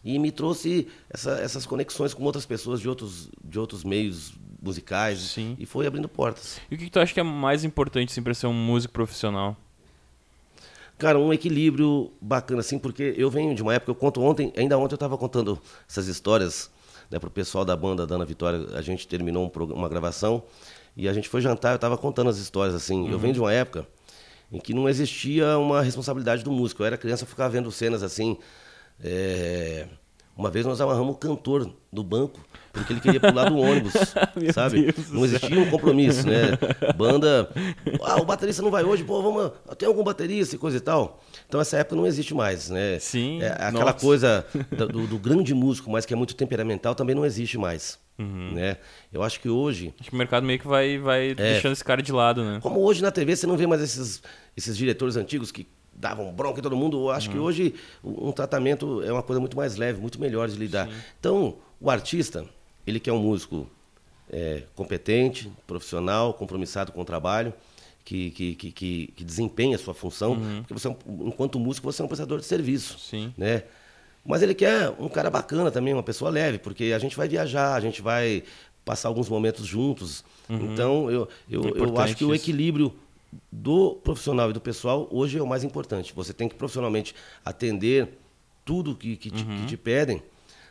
e 0.05 0.18
me 0.18 0.31
trouxe 0.31 0.87
essa- 1.11 1.38
essas 1.40 1.64
conexões 1.66 2.12
com 2.14 2.23
outras 2.25 2.44
pessoas 2.47 2.81
de 2.81 2.88
outros, 2.88 3.29
de 3.42 3.59
outros 3.59 3.83
meios 3.85 4.35
musicais 4.64 5.18
Sim. 5.18 5.57
e 5.59 5.66
foi 5.66 5.87
abrindo 5.87 6.09
portas. 6.09 6.61
E 6.70 6.74
o 6.74 6.79
que, 6.79 6.85
que 6.85 6.90
tu 6.90 6.98
acha 6.98 7.12
que 7.12 7.20
é 7.20 7.22
mais 7.22 7.64
importante 7.64 8.11
assim, 8.11 8.22
pra 8.22 8.35
ser 8.35 8.46
um 8.46 8.53
músico 8.55 8.92
profissional? 8.92 9.57
Cara, 10.96 11.18
um 11.18 11.33
equilíbrio 11.33 12.12
bacana, 12.20 12.61
assim, 12.61 12.79
porque 12.79 13.14
eu 13.16 13.29
venho 13.29 13.55
de 13.55 13.62
uma 13.62 13.74
época, 13.74 13.90
eu 13.90 13.94
conto 13.96 14.22
ontem, 14.22 14.53
ainda 14.57 14.79
ontem 14.79 14.94
eu 14.94 14.96
estava 14.96 15.18
contando 15.18 15.61
essas 15.88 16.07
histórias 16.07 16.70
né, 17.11 17.18
para 17.18 17.29
o 17.29 17.31
pessoal 17.31 17.64
da 17.64 17.77
banda 17.77 18.07
Dana 18.07 18.24
Vitória. 18.24 18.77
A 18.77 18.81
gente 18.83 19.07
terminou 19.07 19.44
um 19.44 19.74
uma 19.74 19.88
gravação 19.88 20.42
e 20.96 21.09
a 21.09 21.12
gente 21.12 21.29
foi 21.29 21.40
jantar, 21.40 21.72
eu 21.72 21.77
estava 21.77 21.98
contando 21.98 22.31
as 22.31 22.38
histórias, 22.38 22.74
assim. 22.74 23.11
Eu 23.11 23.18
venho 23.18 23.35
de 23.35 23.40
uma 23.40 23.53
época 23.53 23.87
em 24.53 24.61
que 24.61 24.72
não 24.72 24.88
existia 24.88 25.59
uma 25.59 25.83
responsabilidade 25.83 26.44
do 26.44 26.53
músico. 26.53 26.83
Eu 26.83 26.87
era 26.87 26.96
criança, 26.96 27.24
eu 27.24 27.29
ficava 27.29 27.50
vendo 27.50 27.70
cenas 27.72 28.03
assim. 28.03 28.37
é, 29.03 29.88
Uma 30.37 30.50
vez 30.50 30.64
nós 30.64 30.81
amarramos 30.81 31.16
o 31.16 31.18
cantor 31.18 31.72
do 31.92 32.05
banco, 32.05 32.40
porque 32.74 32.92
ele 32.92 33.00
queria 33.00 33.20
pular 33.20 33.48
do 33.48 33.56
ônibus, 33.56 33.92
sabe? 34.52 34.92
Deus 34.92 35.10
não 35.10 35.24
existia 35.24 35.58
um 35.58 35.70
compromisso, 35.70 36.26
né? 36.28 36.58
Banda, 36.96 37.48
ah, 38.02 38.20
o 38.20 38.24
baterista 38.24 38.60
não 38.62 38.70
vai 38.70 38.84
hoje, 38.84 39.04
pô, 39.04 39.22
vamos, 39.22 39.52
tem 39.78 39.87
algum 39.88 40.02
baterista 40.04 40.56
e 40.56 40.58
coisa 40.58 40.76
e 40.76 40.80
tal. 40.80 41.22
Então 41.48 41.60
essa 41.60 41.78
época 41.78 41.96
não 41.96 42.06
existe 42.06 42.34
mais, 42.34 42.68
né? 42.68 42.98
Sim, 42.98 43.40
É, 43.42 43.52
aquela 43.52 43.84
nossa. 43.92 43.94
coisa 44.04 44.44
do, 44.76 45.06
do- 45.06 45.18
grande 45.18 45.54
músico, 45.54 45.90
mas 45.90 46.04
que 46.04 46.12
é 46.12 46.16
muito 46.16 46.34
temperamental, 46.34 46.94
também 46.94 47.14
não 47.14 47.24
existe 47.24 47.56
mais, 47.56 47.98
Uhum. 48.18 48.52
né? 48.52 48.76
Eu 49.12 49.22
acho 49.22 49.40
que 49.40 49.48
hoje 49.48 49.92
Acho 50.00 50.10
que 50.10 50.14
o 50.14 50.18
mercado 50.18 50.44
meio 50.46 50.58
que 50.58 50.66
vai, 50.68 50.98
vai 50.98 51.30
É. 51.30 51.34
deixando 51.34 51.72
esse 51.72 51.82
cara 51.84 52.02
de 52.02 52.12
lado, 52.12 52.44
né? 52.44 52.58
como 52.60 52.80
hoje 52.80 53.02
na 53.02 53.10
TV 53.10 53.34
você 53.34 53.46
não 53.46 53.56
vê 53.56 53.66
mais 53.66 53.80
esses, 53.80 54.22
esses 54.56 54.76
diretores 54.76 55.16
antigos 55.16 55.50
que 55.50 55.66
davam 55.96 56.32
bronca 56.32 56.58
em 56.58 56.62
todo 56.62 56.76
mundo, 56.76 56.96
eu 57.06 57.10
acho 57.10 57.30
que 57.30 57.37
Uhum. 57.38 57.44
hoje 57.44 57.74
um 58.04 58.32
tratamento 58.32 59.02
é 59.02 59.12
uma 59.12 59.22
coisa 59.22 59.38
muito 59.40 59.56
mais 59.56 59.76
leve, 59.76 60.00
muito 60.00 60.20
melhor 60.20 60.48
de 60.48 60.56
lidar. 60.56 60.88
Então, 61.20 61.56
o 61.80 61.88
artista, 61.90 62.44
ele 62.87 63.01
quer 63.01 63.12
um 63.12 63.18
músico 63.20 63.66
é, 64.31 64.62
competente, 64.75 65.51
profissional, 65.66 66.35
compromissado 66.35 66.92
com 66.92 67.01
o 67.01 67.05
trabalho, 67.05 67.53
que, 68.05 68.31
que, 68.33 68.55
que, 68.55 68.73
que, 68.73 69.07
que 69.16 69.25
desempenha 69.25 69.77
a 69.77 69.79
sua 69.79 69.94
função, 69.94 70.33
Uhum. 70.33 70.59
porque 70.62 70.75
você, 70.75 70.88
é 70.88 70.97
enquanto 71.27 71.59
músico, 71.59 71.90
você 71.90 72.03
é 72.03 72.05
um 72.05 72.09
prestador 72.09 72.38
de 72.38 72.44
serviço 72.47 72.99
Sim. 72.99 73.33
né? 73.37 73.62
Mas 74.27 74.42
ele 74.42 74.55
quer 74.55 74.90
um 74.99 75.09
cara 75.09 75.29
bacana 75.31 75.70
também, 75.70 75.92
uma 75.92 76.03
pessoa 76.03 76.31
leve, 76.31 76.59
porque 76.59 76.92
a 76.94 76.99
gente 76.99 77.16
vai 77.16 77.29
viajar, 77.29 77.75
a 77.75 77.81
gente 77.81 78.01
vai 78.03 78.42
passar 78.85 79.09
alguns 79.09 79.29
momentos 79.29 79.66
juntos. 79.66 80.25
Então, 80.49 81.11
eu, 81.11 81.29
eu, 81.49 81.62
É 81.64 81.81
eu 81.81 81.99
acho 81.99 82.16
que 82.16 82.25
o 82.25 82.35
isso. 82.35 82.42
equilíbrio 82.42 82.94
do 83.53 83.94
profissional 84.03 84.49
e 84.51 84.53
do 84.53 84.61
pessoal 84.61 85.09
hoje 85.11 85.37
é 85.38 85.42
o 85.42 85.47
mais 85.47 85.62
importante. 85.64 86.12
Você 86.14 86.33
tem 86.33 86.49
que 86.49 86.55
profissionalmente 86.55 87.14
atender 87.44 88.18
tudo 88.64 88.94
que, 88.94 89.16
que, 89.16 89.31
te, 89.31 89.44
que 89.44 89.66
te 89.66 89.77
pedem, 89.77 90.23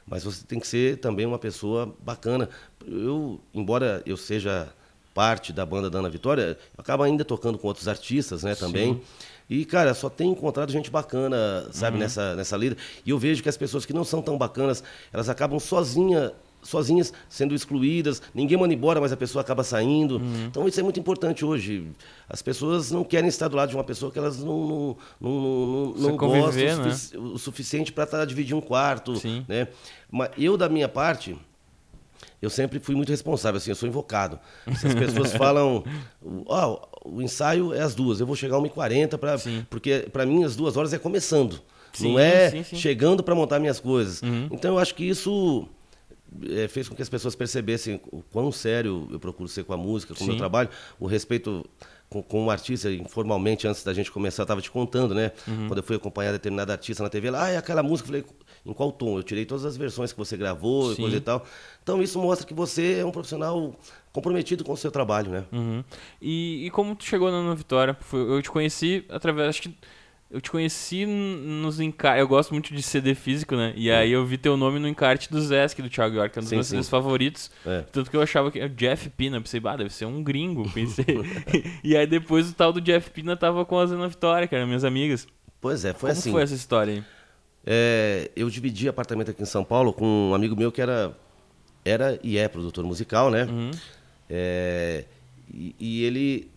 mas 0.05 0.23
você 0.23 0.45
tem 0.45 0.59
que 0.59 0.67
ser 0.67 0.97
também 0.97 1.25
uma 1.25 1.39
pessoa 1.39 1.95
bacana. 1.99 2.49
Eu, 2.85 3.39
embora 3.53 4.01
eu 4.05 4.17
seja 4.17 4.73
parte 5.13 5.53
da 5.53 5.65
banda 5.65 5.89
da 5.89 5.99
Ana 5.99 6.09
Vitória, 6.09 6.57
eu 6.75 6.81
acabo 6.81 7.03
ainda 7.03 7.23
tocando 7.23 7.57
com 7.57 7.67
outros 7.67 7.87
artistas, 7.87 8.43
né, 8.43 8.55
também. 8.55 9.01
E, 9.49 9.65
cara, 9.65 9.93
só 9.93 10.09
tenho 10.09 10.31
encontrado 10.31 10.71
gente 10.71 10.89
bacana, 10.89 11.67
sabe, 11.71 11.97
nessa, 11.97 12.35
nessa 12.35 12.57
lida. 12.57 12.77
E 13.05 13.11
eu 13.11 13.19
vejo 13.19 13.43
que 13.43 13.49
as 13.49 13.57
pessoas 13.57 13.85
que 13.85 13.93
não 13.93 14.03
são 14.03 14.21
tão 14.21 14.37
bacanas, 14.37 14.83
elas 15.11 15.29
acabam 15.29 15.59
sozinha, 15.59 16.31
sozinhas 16.63 17.13
sendo 17.29 17.53
excluídas. 17.53 18.21
Ninguém 18.33 18.57
manda 18.57 18.73
embora, 18.73 18.99
mas 18.99 19.11
a 19.11 19.17
pessoa 19.17 19.41
acaba 19.41 19.63
saindo. 19.63 20.21
Então, 20.47 20.67
isso 20.67 20.79
é 20.79 20.83
muito 20.83 20.99
importante 20.99 21.45
hoje. 21.45 21.87
As 22.27 22.41
pessoas 22.41 22.89
não 22.91 23.03
querem 23.03 23.27
estar 23.27 23.47
do 23.47 23.55
lado 23.55 23.69
de 23.69 23.75
uma 23.75 23.83
pessoa 23.83 24.11
que 24.11 24.17
elas 24.17 24.43
não, 24.43 24.67
não, 24.67 24.97
não, 25.21 25.31
não, 25.31 25.85
não 25.95 26.17
gostam 26.17 26.17
conviver, 26.17 26.73
o, 26.73 26.77
né? 26.83 26.91
sufici- 26.91 27.17
o 27.17 27.37
suficiente 27.37 27.91
para 27.91 28.05
estar 28.05 28.25
dividindo 28.25 28.57
um 28.57 28.61
quarto. 28.61 29.15
Sim. 29.17 29.45
Né? 29.47 29.67
Mas 30.09 30.29
eu, 30.37 30.57
da 30.57 30.67
minha 30.69 30.87
parte, 30.89 31.35
eu 32.41 32.49
sempre 32.49 32.79
fui 32.79 32.95
muito 32.95 33.09
responsável, 33.09 33.57
assim, 33.57 33.69
eu 33.71 33.75
sou 33.75 33.87
invocado. 33.87 34.39
Se 34.77 34.87
as 34.87 34.93
pessoas 34.95 35.31
falam, 35.37 35.83
ó, 36.45 36.79
o 37.05 37.21
ensaio 37.21 37.73
é 37.73 37.81
às 37.81 37.95
duas, 37.95 38.19
eu 38.19 38.25
vou 38.25 38.35
chegar 38.35 38.57
às 38.57 38.63
1h40, 38.63 39.17
pra, 39.17 39.37
Sim. 39.37 39.65
porque 39.69 40.07
para 40.11 40.25
mim 40.25 40.43
as 40.43 40.55
duas 40.55 40.75
horas 40.77 40.93
é 40.93 40.97
começando. 40.97 41.61
Sim, 41.93 42.11
não 42.13 42.19
é 42.19 42.49
sim. 42.63 42.75
chegando 42.75 43.21
para 43.23 43.35
montar 43.35 43.59
minhas 43.59 43.79
coisas. 43.79 44.21
Uhum. 44.23 44.47
Então 44.51 44.71
eu 44.73 44.79
acho 44.79 44.95
que 44.95 45.03
isso 45.07 45.67
eh, 46.49 46.67
fez 46.67 46.89
com 46.89 46.95
que 46.95 47.01
as 47.01 47.09
pessoas 47.09 47.35
percebessem 47.35 47.99
o 48.11 48.21
quão 48.21 48.51
sério 48.51 49.07
eu 49.11 49.19
procuro 49.19 49.47
ser 49.49 49.63
com 49.63 49.73
a 49.73 49.77
música, 49.77 50.13
com 50.13 50.23
o 50.23 50.27
meu 50.27 50.37
trabalho, 50.37 50.69
o 50.99 51.05
respeito 51.05 51.65
com, 52.13 52.21
com 52.21 52.45
o 52.45 52.51
artista, 52.51 52.91
informalmente, 52.91 53.67
antes 53.67 53.83
da 53.83 53.93
gente 53.93 54.11
começar, 54.11 54.43
eu 54.43 54.45
estava 54.45 54.61
te 54.61 54.69
contando, 54.69 55.15
né? 55.15 55.31
Uhum. 55.47 55.67
Quando 55.67 55.77
eu 55.79 55.83
fui 55.83 55.95
acompanhar 55.95 56.31
determinado 56.31 56.71
artista 56.71 57.01
na 57.01 57.09
TV, 57.09 57.31
lá, 57.31 57.45
ah, 57.45 57.49
é 57.49 57.57
aquela 57.57 57.81
música, 57.81 58.07
eu 58.07 58.23
falei, 58.23 58.25
em 58.65 58.71
qual 58.71 58.91
tom? 58.91 59.17
Eu 59.17 59.23
tirei 59.23 59.45
todas 59.45 59.65
as 59.65 59.75
versões 59.75 60.11
que 60.11 60.17
você 60.17 60.37
gravou 60.37 60.91
e 60.91 60.95
Sim. 60.95 61.01
coisa 61.01 61.17
e 61.17 61.21
tal. 61.21 61.43
Então 61.81 62.03
isso 62.03 62.19
mostra 62.19 62.45
que 62.45 62.53
você 62.53 62.99
é 62.99 63.05
um 63.05 63.11
profissional 63.11 63.75
comprometido 64.11 64.63
com 64.63 64.73
o 64.73 64.77
seu 64.77 64.91
trabalho, 64.91 65.31
né? 65.31 65.43
Uhum. 65.51 65.83
E, 66.21 66.67
e 66.67 66.69
como 66.69 66.95
tu 66.95 67.03
chegou 67.03 67.31
na 67.31 67.55
Vitória? 67.55 67.97
Eu 68.13 68.41
te 68.41 68.51
conheci 68.51 69.03
através. 69.09 69.49
Acho 69.49 69.63
que. 69.63 69.75
Eu 70.33 70.41
te 70.41 70.49
conheci 70.49 71.05
nos 71.05 71.79
encartes. 71.79 72.19
Eu 72.19 72.27
gosto 72.27 72.55
muito 72.55 72.73
de 72.73 72.81
CD 72.81 73.13
físico, 73.13 73.55
né? 73.55 73.71
E 73.75 73.91
aí 73.91 74.11
eu 74.11 74.25
vi 74.25 74.35
teu 74.35 74.57
nome 74.57 74.79
no 74.79 74.87
encarte 74.87 75.31
do 75.31 75.39
Zesk, 75.39 75.79
do 75.79 75.89
Thiago 75.91 76.15
York, 76.15 76.33
que 76.33 76.39
é 76.39 76.41
um 76.41 76.43
dos 76.43 76.49
Sim, 76.49 76.55
meus. 76.55 76.67
CDs 76.67 76.89
favoritos. 76.89 77.51
É. 77.63 77.81
Tanto 77.91 78.09
que 78.09 78.17
eu 78.17 78.21
achava 78.21 78.49
que 78.49 78.59
é 78.59 78.67
Jeff 78.67 79.11
Pina. 79.11 79.39
Pensei, 79.39 79.59
bah, 79.59 79.75
deve 79.75 79.91
ser 79.91 80.05
um 80.05 80.23
gringo. 80.23 80.67
Pensei. 80.73 81.05
e 81.83 81.95
aí 81.95 82.07
depois 82.07 82.49
o 82.49 82.53
tal 82.55 82.73
do 82.73 82.81
Jeff 82.81 83.11
Pina 83.11 83.37
tava 83.37 83.63
com 83.63 83.77
as 83.77 83.91
Ana 83.91 84.07
Vitória, 84.07 84.47
que 84.47 84.55
eram 84.55 84.65
minhas 84.65 84.83
amigas. 84.83 85.27
Pois 85.61 85.85
é, 85.85 85.93
foi 85.93 86.09
como 86.09 86.19
assim. 86.19 86.31
foi 86.31 86.41
essa 86.41 86.55
história 86.55 86.93
aí? 86.95 87.03
É, 87.63 88.31
eu 88.35 88.49
dividi 88.49 88.89
apartamento 88.89 89.29
aqui 89.29 89.43
em 89.43 89.45
São 89.45 89.63
Paulo 89.63 89.93
com 89.93 90.31
um 90.31 90.33
amigo 90.33 90.55
meu 90.55 90.71
que 90.71 90.81
era, 90.81 91.15
era 91.85 92.19
e 92.23 92.39
é 92.39 92.47
produtor 92.47 92.83
musical, 92.83 93.29
né? 93.29 93.43
Uhum. 93.43 93.69
É, 94.27 95.05
e, 95.53 95.75
e 95.79 96.03
ele, 96.03 96.49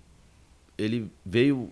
ele 0.78 1.10
veio, 1.24 1.70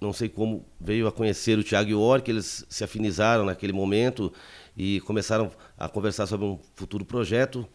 não 0.00 0.12
sei 0.12 0.28
como, 0.28 0.64
veio 0.80 1.06
a 1.06 1.12
conhecer 1.12 1.58
o 1.58 1.64
Thiago 1.64 1.90
York, 1.90 2.30
eles 2.30 2.64
se 2.68 2.84
afinizaram 2.84 3.44
naquele 3.44 3.72
momento 3.72 4.32
e 4.76 5.00
começaram 5.00 5.50
a 5.78 5.88
conversar 5.88 6.26
sobre 6.26 6.46
um 6.46 6.58
futuro 6.74 7.04
projeto. 7.04 7.66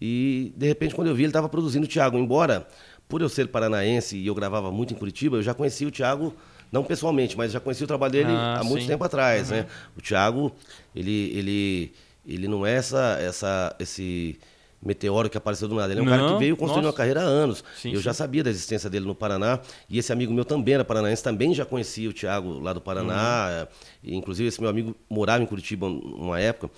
E, 0.00 0.52
de 0.56 0.66
repente, 0.66 0.94
quando 0.94 1.08
eu 1.08 1.14
vi, 1.14 1.22
ele 1.22 1.30
estava 1.30 1.48
produzindo 1.48 1.86
o 1.86 1.88
Thiago. 1.88 2.18
Embora, 2.18 2.66
por 3.08 3.20
eu 3.20 3.28
ser 3.28 3.48
paranaense 3.48 4.16
e 4.16 4.26
eu 4.26 4.34
gravava 4.34 4.70
muito 4.70 4.94
em 4.94 4.96
Curitiba, 4.96 5.36
eu 5.38 5.42
já 5.42 5.52
conhecia 5.54 5.88
o 5.88 5.90
Thiago, 5.90 6.34
não 6.70 6.84
pessoalmente, 6.84 7.36
mas 7.36 7.52
já 7.52 7.60
conhecia 7.60 7.84
o 7.84 7.88
trabalho 7.88 8.12
dele 8.12 8.30
Ah, 8.30 8.58
há 8.60 8.64
muito 8.64 8.82
sim. 8.82 8.88
tempo 8.88 9.02
atrás, 9.04 9.50
né? 9.50 9.66
O 9.96 10.00
Thiago, 10.00 10.52
ele, 10.94 11.32
ele, 11.36 11.92
ele 12.26 12.46
não 12.48 12.64
é 12.64 12.74
essa, 12.74 13.18
essa, 13.20 13.76
esse 13.78 14.38
meteoro 14.82 15.28
que 15.28 15.36
apareceu 15.36 15.68
do 15.68 15.74
nada. 15.74 15.92
Ele 15.92 16.00
é 16.00 16.02
um 16.02 16.06
cara 16.06 16.22
Não, 16.22 16.32
que 16.34 16.38
veio 16.38 16.56
construindo 16.56 16.84
nossa. 16.84 16.94
uma 16.94 16.96
carreira 16.96 17.20
há 17.20 17.24
anos. 17.24 17.62
Sim, 17.76 17.92
eu 17.92 18.00
já 18.00 18.12
sim. 18.12 18.18
sabia 18.18 18.42
da 18.42 18.50
existência 18.50 18.88
dele 18.88 19.06
no 19.06 19.14
Paraná. 19.14 19.60
E 19.88 19.98
esse 19.98 20.12
amigo 20.12 20.32
meu 20.32 20.44
também 20.44 20.74
era 20.74 20.84
paranaense, 20.84 21.22
também 21.22 21.52
já 21.54 21.64
conhecia 21.64 22.08
o 22.08 22.12
Thiago 22.12 22.58
lá 22.60 22.72
do 22.72 22.80
Paraná. 22.80 23.68
E, 24.02 24.14
inclusive, 24.14 24.48
esse 24.48 24.60
meu 24.60 24.70
amigo 24.70 24.96
morava 25.08 25.42
em 25.42 25.46
Curitiba 25.46 25.86
uma 25.86 26.40
época. 26.40 26.70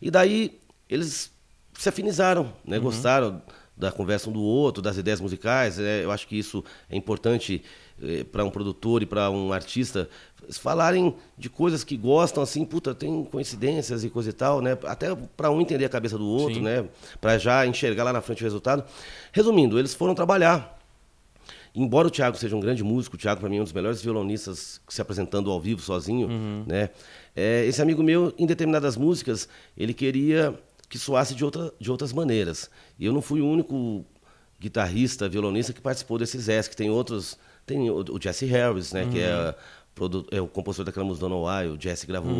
E 0.00 0.10
daí, 0.10 0.58
eles 0.88 1.32
se 1.74 1.88
afinizaram, 1.88 2.52
né? 2.64 2.78
gostaram 2.78 3.42
da 3.76 3.92
conversa 3.92 4.28
um 4.28 4.32
do 4.32 4.42
outro, 4.42 4.82
das 4.82 4.96
ideias 4.96 5.20
musicais. 5.20 5.78
né? 5.78 6.04
Eu 6.04 6.10
acho 6.10 6.26
que 6.26 6.36
isso 6.36 6.64
é 6.90 6.96
importante 6.96 7.62
para 8.30 8.44
um 8.44 8.50
produtor 8.50 9.02
e 9.02 9.06
para 9.06 9.30
um 9.30 9.52
artista 9.52 10.08
falarem 10.56 11.14
de 11.36 11.50
coisas 11.50 11.84
que 11.84 11.96
gostam, 11.96 12.42
assim, 12.42 12.64
puta, 12.64 12.94
tem 12.94 13.24
coincidências 13.24 14.04
e 14.04 14.10
coisa 14.10 14.30
e 14.30 14.32
tal, 14.32 14.60
né? 14.60 14.78
Até 14.84 15.14
para 15.36 15.50
um 15.50 15.60
entender 15.60 15.84
a 15.84 15.88
cabeça 15.88 16.16
do 16.16 16.26
outro, 16.26 16.56
Sim. 16.56 16.62
né? 16.62 16.84
Para 17.20 17.36
já 17.38 17.66
enxergar 17.66 18.04
lá 18.04 18.12
na 18.12 18.20
frente 18.20 18.42
o 18.42 18.44
resultado. 18.44 18.84
Resumindo, 19.32 19.78
eles 19.78 19.94
foram 19.94 20.14
trabalhar. 20.14 20.78
Embora 21.74 22.08
o 22.08 22.10
Thiago 22.10 22.36
seja 22.36 22.56
um 22.56 22.60
grande 22.60 22.82
músico, 22.82 23.16
o 23.16 23.18
Thiago 23.18 23.40
para 23.40 23.48
mim 23.48 23.58
é 23.58 23.60
um 23.60 23.64
dos 23.64 23.72
melhores 23.72 24.00
violonistas 24.00 24.80
se 24.88 25.02
apresentando 25.02 25.50
ao 25.50 25.60
vivo 25.60 25.80
sozinho, 25.80 26.28
né? 26.66 26.90
É, 27.36 27.64
esse 27.66 27.80
amigo 27.80 28.02
meu, 28.02 28.32
em 28.38 28.46
determinadas 28.46 28.96
músicas, 28.96 29.48
ele 29.76 29.92
queria 29.92 30.58
que 30.88 30.98
soasse 30.98 31.34
de, 31.34 31.44
outra, 31.44 31.72
de 31.78 31.90
outras 31.90 32.12
maneiras. 32.12 32.70
E 32.98 33.04
eu 33.04 33.12
não 33.12 33.20
fui 33.20 33.40
o 33.40 33.46
único 33.46 34.04
guitarrista, 34.58 35.28
violonista 35.28 35.72
que 35.72 35.80
participou 35.80 36.18
desses 36.18 36.68
que 36.68 36.76
tem 36.76 36.90
outros, 36.90 37.38
tem 37.68 37.88
o, 37.90 37.96
o 37.98 38.20
Jesse 38.20 38.46
Harris, 38.46 38.92
né, 38.92 39.06
que 39.10 39.20
é, 39.20 39.54
produ- 39.94 40.26
é 40.32 40.40
o 40.40 40.48
compositor 40.48 40.84
daquela 40.86 41.04
música 41.06 41.28
Don't 41.28 41.44
Why, 41.46 41.68
o 41.76 41.80
Jesse 41.80 42.06
gravou 42.06 42.32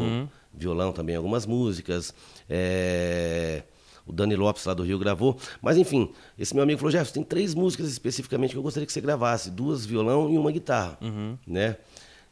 violão 0.53 0.93
também 0.93 1.15
algumas 1.15 1.47
músicas. 1.47 2.13
É, 2.49 3.63
o 4.07 4.13
Dani 4.13 4.35
Lopes 4.37 4.65
lá 4.65 4.73
do 4.75 4.83
Rio 4.83 4.99
gravou. 4.99 5.37
Mas 5.61 5.77
enfim, 5.77 6.11
esse 6.39 6.55
meu 6.55 6.63
amigo 6.63 6.79
falou, 6.79 6.91
Jefferson, 6.91 7.15
tem 7.15 7.23
três 7.25 7.55
músicas 7.55 7.89
especificamente 7.89 8.53
que 8.53 8.57
eu 8.57 8.63
gostaria 8.63 8.87
que 8.87 8.93
você 8.93 9.01
gravasse, 9.01 9.51
duas 9.51 9.85
violão 9.85 10.33
e 10.33 10.39
uma 10.39 10.51
guitarra, 10.51 10.99
né? 11.47 11.77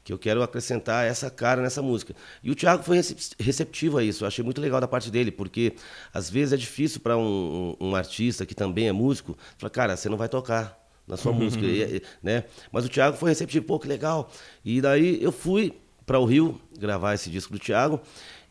Que 0.03 0.13
eu 0.13 0.19
quero 0.19 0.41
acrescentar 0.43 1.05
essa 1.05 1.29
cara 1.29 1.61
nessa 1.61 1.83
música. 1.83 2.15
E 2.43 2.51
o 2.51 2.55
Thiago 2.55 2.83
foi 2.85 2.97
recep- 2.97 3.35
receptivo 3.41 3.99
a 3.99 4.05
isso. 4.05 4.23
Eu 4.23 4.29
achei 4.29 4.43
muito 4.45 4.61
legal 4.61 4.81
da 4.81 4.87
parte 4.89 5.11
dele, 5.11 5.31
porque 5.33 5.75
às 6.15 6.31
vezes 6.31 6.53
é 6.53 6.57
difícil 6.57 7.01
para 7.01 7.17
um, 7.19 7.77
um- 7.81 7.89
um 7.89 7.97
artista 7.97 8.47
que 8.47 8.55
também 8.55 8.87
é 8.89 8.93
músico, 8.93 9.37
falar, 9.59 9.71
cara, 9.71 9.97
você 9.97 10.09
não 10.09 10.17
vai 10.17 10.29
tocar 10.29 10.79
na 11.07 11.17
sua 11.17 11.33
música, 11.33 11.65
e- 11.65 11.97
e- 11.97 12.03
né? 12.23 12.45
Mas 12.73 12.85
o 12.85 12.89
Thiago 12.89 13.17
foi 13.17 13.31
receptivo, 13.31 13.65
pô, 13.65 13.79
que 13.79 13.87
legal. 13.89 14.31
E 14.65 14.81
daí 14.81 15.23
eu 15.23 15.31
fui 15.33 15.73
para 16.05 16.19
o 16.19 16.25
Rio 16.25 16.61
gravar 16.79 17.15
esse 17.15 17.31
disco 17.31 17.53
do 17.53 17.59
Thiago 17.59 18.01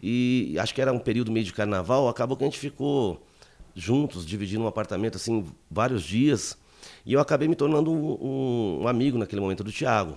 e 0.02 0.56
acho 0.60 0.74
que 0.74 0.82
era 0.82 0.92
um 0.94 1.00
período 1.00 1.32
meio 1.32 1.46
de 1.46 1.54
carnaval, 1.54 2.08
acabou 2.08 2.36
que 2.38 2.44
a 2.44 2.48
gente 2.48 2.60
ficou 2.60 3.26
juntos, 3.76 4.26
dividindo 4.26 4.64
um 4.64 4.68
apartamento 4.68 5.16
assim 5.16 5.46
vários 5.70 6.04
dias, 6.04 6.58
e 7.06 7.14
eu 7.14 7.20
acabei 7.20 7.48
me 7.48 7.56
tornando 7.56 7.92
um, 7.92 8.82
um- 8.84 8.88
amigo 8.88 9.18
naquele 9.18 9.42
momento 9.42 9.64
do 9.64 9.72
Thiago. 9.72 10.14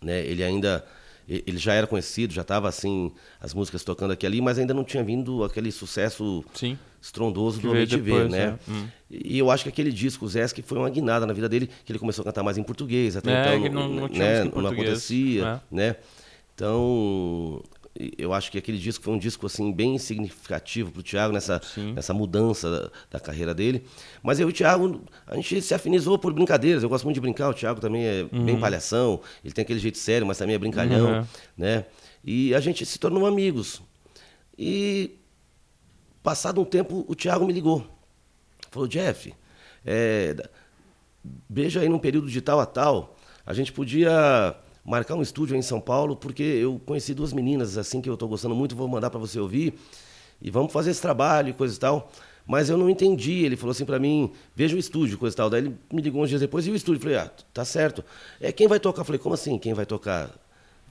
Né? 0.00 0.24
Ele 0.26 0.42
ainda 0.42 0.84
ele 1.28 1.56
já 1.58 1.72
era 1.72 1.86
conhecido, 1.86 2.34
já 2.34 2.42
estava 2.42 2.68
assim 2.68 3.12
as 3.40 3.54
músicas 3.54 3.84
tocando 3.84 4.10
aqui 4.10 4.26
ali, 4.26 4.40
mas 4.40 4.58
ainda 4.58 4.74
não 4.74 4.82
tinha 4.82 5.04
vindo 5.04 5.44
aquele 5.44 5.70
sucesso 5.70 6.44
Sim. 6.52 6.76
Estrondoso 7.02 7.60
Que 7.60 7.66
do 7.66 7.74
MTV, 7.74 8.02
depois, 8.02 8.30
né? 8.30 8.46
né? 8.46 8.58
Hum. 8.68 8.86
E 9.10 9.36
eu 9.36 9.50
acho 9.50 9.64
que 9.64 9.68
aquele 9.68 9.90
disco, 9.90 10.24
o 10.24 10.28
Zesk, 10.28 10.62
foi 10.62 10.78
uma 10.78 10.88
guinada 10.88 11.26
na 11.26 11.32
vida 11.32 11.48
dele, 11.48 11.68
que 11.84 11.90
ele 11.90 11.98
começou 11.98 12.22
a 12.22 12.26
cantar 12.26 12.44
mais 12.44 12.56
em 12.56 12.62
português, 12.62 13.16
até 13.16 13.32
É, 13.32 13.40
então 13.40 13.62
que 13.62 13.68
não- 13.68 13.88
não 13.88 14.08
né, 14.08 14.44
não 14.44 14.66
acontecia, 14.68 15.60
é. 15.70 15.74
né? 15.74 15.96
Então, 16.54 17.60
eu 18.16 18.32
acho 18.32 18.52
que 18.52 18.56
aquele 18.56 18.78
disco 18.78 19.02
foi 19.02 19.12
um 19.12 19.18
disco 19.18 19.44
assim 19.46 19.72
bem 19.72 19.98
significativo 19.98 20.92
para 20.92 21.00
o 21.00 21.02
Thiago 21.02 21.32
nessa, 21.32 21.60
nessa 21.94 22.14
mudança 22.14 22.70
da, 22.70 22.90
da, 23.10 23.20
carreira 23.20 23.52
dele. 23.52 23.84
Mas 24.22 24.38
eu 24.38 24.48
e 24.48 24.50
o 24.50 24.54
Thiago, 24.54 25.02
a 25.26 25.34
gente 25.34 25.60
se 25.60 25.74
afinizou 25.74 26.18
por 26.18 26.32
brincadeiras. 26.32 26.82
Eu 26.82 26.88
gosto 26.88 27.04
muito 27.04 27.16
de 27.16 27.20
brincar. 27.20 27.50
O 27.50 27.54
Thiago 27.54 27.80
também 27.80 28.04
é 28.04 28.26
uhum. 28.32 28.44
bem 28.44 28.60
palhação. 28.60 29.20
Ele 29.44 29.52
tem 29.52 29.62
aquele 29.62 29.80
jeito 29.80 29.98
sério, 29.98 30.26
mas 30.26 30.38
também 30.38 30.54
é 30.54 30.58
brincalhão, 30.58 31.20
uhum. 31.20 31.26
né? 31.58 31.84
E 32.24 32.54
a 32.54 32.60
gente 32.60 32.86
se 32.86 32.98
tornou 32.98 33.26
amigos. 33.26 33.82
E 34.56 35.18
passado 36.22 36.60
um 36.60 36.64
tempo, 36.64 37.04
o 37.08 37.14
Thiago 37.14 37.46
me 37.46 37.52
ligou. 37.52 37.86
Falou, 38.70 38.88
Jeff, 38.88 39.34
é, 39.84 40.36
veja 41.48 41.80
aí 41.80 41.88
num 41.88 41.98
período 41.98 42.30
de 42.30 42.40
tal 42.40 42.60
a 42.60 42.66
tal, 42.66 43.16
a 43.44 43.52
gente 43.52 43.72
podia 43.72 44.54
marcar 44.84 45.14
um 45.14 45.22
estúdio 45.22 45.56
em 45.56 45.62
São 45.62 45.80
Paulo, 45.80 46.16
porque 46.16 46.42
eu 46.42 46.80
conheci 46.84 47.14
duas 47.14 47.32
meninas 47.32 47.76
assim 47.76 48.00
que 48.00 48.08
eu 48.08 48.14
estou 48.14 48.28
gostando 48.28 48.54
muito, 48.54 48.74
vou 48.74 48.88
mandar 48.88 49.10
para 49.10 49.20
você 49.20 49.38
ouvir 49.38 49.74
e 50.40 50.50
vamos 50.50 50.72
fazer 50.72 50.90
esse 50.90 51.00
trabalho 51.00 51.50
e 51.50 51.52
coisa 51.52 51.76
e 51.76 51.78
tal. 51.78 52.10
Mas 52.44 52.68
eu 52.68 52.76
não 52.76 52.90
entendi. 52.90 53.44
Ele 53.44 53.56
falou 53.56 53.70
assim 53.70 53.84
para 53.84 54.00
mim: 54.00 54.32
veja 54.54 54.74
o 54.74 54.78
estúdio, 54.78 55.16
coisa 55.16 55.34
e 55.34 55.36
tal. 55.36 55.48
Daí 55.48 55.60
ele 55.60 55.78
me 55.92 56.02
ligou 56.02 56.22
uns 56.22 56.28
dias 56.28 56.40
depois 56.40 56.66
e 56.66 56.70
o 56.70 56.74
estúdio. 56.74 56.98
Eu 56.98 57.02
falei: 57.02 57.16
ah, 57.18 57.30
tá 57.54 57.64
certo. 57.64 58.04
É 58.40 58.50
quem 58.50 58.66
vai 58.66 58.80
tocar? 58.80 59.02
Eu 59.02 59.04
falei: 59.04 59.20
como 59.20 59.34
assim? 59.34 59.58
Quem 59.58 59.72
vai 59.74 59.86
tocar? 59.86 60.28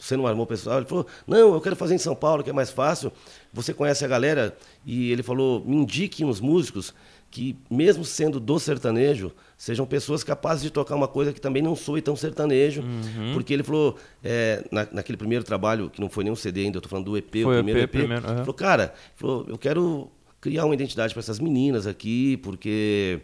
Você 0.02 0.18
não 0.18 0.26
armou 0.26 0.46
o 0.46 0.48
pessoal? 0.48 0.80
Ele 0.80 0.88
falou: 0.88 1.06
não, 1.28 1.54
eu 1.54 1.62
quero 1.62 1.76
fazer 1.76 1.94
em 1.94 2.00
São 2.00 2.16
Paulo, 2.16 2.44
que 2.44 2.50
é 2.50 2.54
mais 2.54 2.72
fácil. 2.72 3.12
Você 3.54 3.74
conhece 3.74 4.04
a 4.04 4.08
galera? 4.08 4.58
E 4.84 5.12
ele 5.12 5.22
falou: 5.22 5.64
me 5.64 5.76
indique 5.76 6.26
uns 6.26 6.40
músicos 6.40 6.94
que, 7.30 7.56
mesmo 7.70 8.04
sendo 8.04 8.40
do 8.40 8.60
sertanejo, 8.60 9.32
sejam 9.58 9.86
pessoas 9.86 10.24
capazes 10.24 10.64
de 10.64 10.72
tocar 10.72 10.96
uma 10.96 11.08
coisa 11.08 11.32
que 11.32 11.40
também 11.40 11.62
não 11.62 11.76
soe 11.76 12.02
tão 12.02 12.16
sertanejo. 12.16 12.82
Uhum. 12.82 13.34
Porque 13.34 13.54
ele 13.54 13.64
falou, 13.64 13.96
é, 14.22 14.66
na, 14.70 14.86
naquele 14.92 15.18
primeiro 15.18 15.46
trabalho, 15.46 15.90
que 15.90 16.02
não 16.02 16.10
foi 16.10 16.26
nem 16.26 16.34
um 16.34 16.36
CD 16.36 16.64
ainda, 16.64 16.78
eu 16.78 16.82
tô 16.82 16.90
falando 16.90 17.06
do 17.06 17.18
EP, 17.18 17.32
foi 17.32 17.46
o 17.46 17.54
primeiro 17.54 17.80
EP. 17.80 17.84
EP 17.86 17.92
primeiro, 17.92 18.28
uhum. 18.28 18.38
Falou, 18.40 18.54
cara, 18.54 18.94
falou, 19.16 19.46
eu 19.48 19.58
quero 19.58 20.12
criar 20.42 20.66
uma 20.66 20.74
identidade 20.74 21.14
para 21.14 21.22
essas 21.22 21.40
meninas 21.40 21.88
aqui, 21.88 22.36
porque 22.38 23.22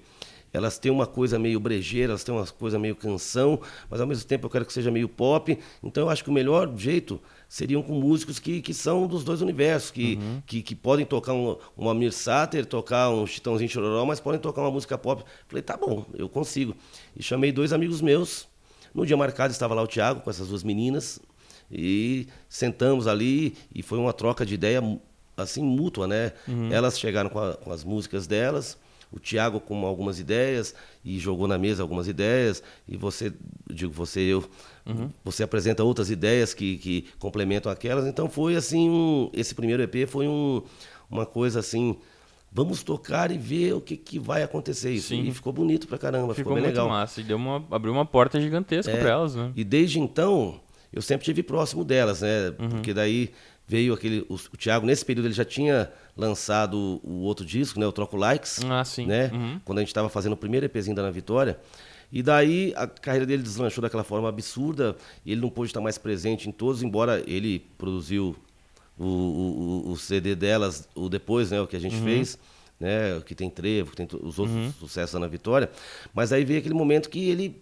elas 0.53 0.77
têm 0.77 0.91
uma 0.91 1.05
coisa 1.05 1.37
meio 1.37 1.59
brejeira, 1.59 2.11
elas 2.11 2.23
têm 2.23 2.33
uma 2.33 2.45
coisa 2.45 2.79
meio 2.79 2.95
canção, 2.95 3.59
mas 3.89 3.99
ao 3.99 4.07
mesmo 4.07 4.25
tempo 4.25 4.45
eu 4.45 4.49
quero 4.49 4.65
que 4.65 4.73
seja 4.73 4.89
meio 4.89 5.09
pop. 5.09 5.57
Então 5.83 6.03
eu 6.03 6.09
acho 6.09 6.23
que 6.23 6.29
o 6.29 6.33
melhor 6.33 6.71
jeito 6.77 7.19
seriam 7.47 7.81
com 7.81 7.93
músicos 7.93 8.39
que, 8.39 8.61
que 8.61 8.73
são 8.73 9.07
dos 9.07 9.23
dois 9.23 9.41
universos, 9.41 9.91
que, 9.91 10.15
uhum. 10.15 10.41
que, 10.45 10.61
que, 10.61 10.75
podem 10.75 11.05
tocar 11.05 11.33
um, 11.33 11.57
um 11.77 11.89
Amir 11.89 12.11
Sater, 12.11 12.65
tocar 12.65 13.09
um 13.09 13.25
Chitãozinho 13.25 13.69
Chororó, 13.69 14.05
mas 14.05 14.19
podem 14.19 14.39
tocar 14.39 14.61
uma 14.61 14.71
música 14.71 14.97
pop. 14.97 15.23
Falei, 15.47 15.61
tá 15.61 15.77
bom, 15.77 16.05
eu 16.13 16.27
consigo. 16.27 16.75
E 17.15 17.21
chamei 17.21 17.51
dois 17.51 17.73
amigos 17.73 18.01
meus. 18.01 18.47
No 18.93 19.05
dia 19.05 19.17
marcado 19.17 19.51
estava 19.51 19.73
lá 19.73 19.83
o 19.83 19.87
Thiago 19.87 20.21
com 20.21 20.29
essas 20.29 20.47
duas 20.47 20.63
meninas 20.63 21.19
e 21.71 22.27
sentamos 22.49 23.05
ali 23.05 23.55
e 23.73 23.83
foi 23.83 23.99
uma 23.99 24.13
troca 24.13 24.45
de 24.45 24.53
ideia 24.53 24.81
assim 25.35 25.61
mútua, 25.61 26.07
né? 26.07 26.31
Uhum. 26.47 26.71
Elas 26.71 26.97
chegaram 26.97 27.29
com, 27.29 27.39
a, 27.39 27.53
com 27.55 27.71
as 27.71 27.83
músicas 27.83 28.25
delas 28.25 28.77
o 29.11 29.19
Tiago 29.19 29.59
com 29.59 29.85
algumas 29.85 30.19
ideias 30.19 30.73
e 31.03 31.17
jogou 31.17 31.47
na 31.47 31.57
mesa 31.57 31.81
algumas 31.81 32.07
ideias 32.07 32.61
e 32.87 32.97
você 32.97 33.33
digo 33.71 33.91
você 33.93 34.21
eu 34.21 34.43
uhum. 34.85 35.09
você 35.23 35.43
apresenta 35.43 35.83
outras 35.83 36.09
ideias 36.09 36.53
que, 36.53 36.77
que 36.77 37.05
complementam 37.19 37.71
aquelas 37.71 38.05
então 38.05 38.29
foi 38.29 38.55
assim 38.55 38.89
um, 38.89 39.29
esse 39.33 39.55
primeiro 39.55 39.81
EP 39.83 40.07
foi 40.07 40.27
um, 40.27 40.61
uma 41.09 41.25
coisa 41.25 41.59
assim 41.59 41.97
vamos 42.51 42.83
tocar 42.83 43.31
e 43.31 43.37
ver 43.37 43.73
o 43.73 43.81
que, 43.81 43.95
que 43.95 44.19
vai 44.19 44.43
acontecer 44.43 44.91
isso 44.91 45.09
Sim. 45.09 45.21
e 45.21 45.31
ficou 45.31 45.53
bonito 45.53 45.87
pra 45.87 45.97
caramba 45.97 46.33
ficou, 46.33 46.35
ficou 46.35 46.53
bem 46.55 46.63
muito 46.63 46.75
legal 46.75 46.89
massa 46.89 47.21
e 47.21 47.23
deu 47.23 47.37
uma 47.37 47.63
abriu 47.71 47.93
uma 47.93 48.05
porta 48.05 48.39
gigantesca 48.41 48.91
é, 48.91 48.97
para 48.97 49.09
elas 49.09 49.35
né 49.35 49.51
e 49.55 49.63
desde 49.63 49.99
então 49.99 50.59
eu 50.91 51.01
sempre 51.01 51.25
tive 51.25 51.43
próximo 51.43 51.83
delas 51.85 52.21
né 52.21 52.49
uhum. 52.59 52.69
porque 52.69 52.93
daí 52.93 53.31
veio 53.67 53.93
aquele 53.93 54.25
o, 54.29 54.35
o 54.35 54.57
Thiago 54.57 54.85
nesse 54.85 55.03
período 55.03 55.25
ele 55.25 55.33
já 55.33 55.43
tinha 55.43 55.91
lançado 56.15 57.01
o 57.03 57.21
outro 57.23 57.45
disco, 57.45 57.79
né? 57.79 57.85
O 57.85 57.91
Troco 57.91 58.15
Likes. 58.15 58.61
Ah, 58.65 58.83
sim. 58.83 59.05
Né? 59.05 59.29
Uhum. 59.33 59.59
Quando 59.65 59.79
a 59.79 59.81
gente 59.81 59.89
estava 59.89 60.09
fazendo 60.09 60.33
o 60.33 60.37
primeiro 60.37 60.65
EPzinho 60.65 60.95
da 60.95 61.01
Ana 61.01 61.11
Vitória. 61.11 61.59
E 62.09 62.23
daí 62.23 62.73
a 62.77 62.87
carreira 62.87 63.25
dele 63.25 63.43
deslanchou 63.43 63.81
daquela 63.81 64.03
forma 64.03 64.29
absurda. 64.29 64.95
ele 65.25 65.41
não 65.41 65.49
pôde 65.49 65.69
estar 65.69 65.81
mais 65.81 65.97
presente 65.97 66.47
em 66.47 66.51
todos, 66.53 66.81
embora 66.81 67.21
ele 67.27 67.59
produziu 67.77 68.35
o, 68.97 69.05
o, 69.05 69.91
o 69.91 69.97
CD 69.97 70.33
delas, 70.33 70.87
o 70.95 71.09
depois, 71.09 71.51
né? 71.51 71.59
O 71.59 71.67
que 71.67 71.75
a 71.75 71.79
gente 71.79 71.97
uhum. 71.97 72.03
fez. 72.03 72.39
Né, 72.79 73.19
que 73.25 73.33
tem 73.33 73.49
trevo, 73.49 73.89
que 73.89 73.97
tem 73.97 74.07
os 74.21 74.37
outros 74.37 74.55
uhum. 74.55 74.71
sucessos 74.71 75.13
da 75.13 75.17
Ana 75.17 75.27
Vitória. 75.27 75.67
Mas 76.13 76.31
aí 76.31 76.45
veio 76.45 76.59
aquele 76.59 76.75
momento 76.75 77.09
que 77.09 77.27
ele 77.27 77.59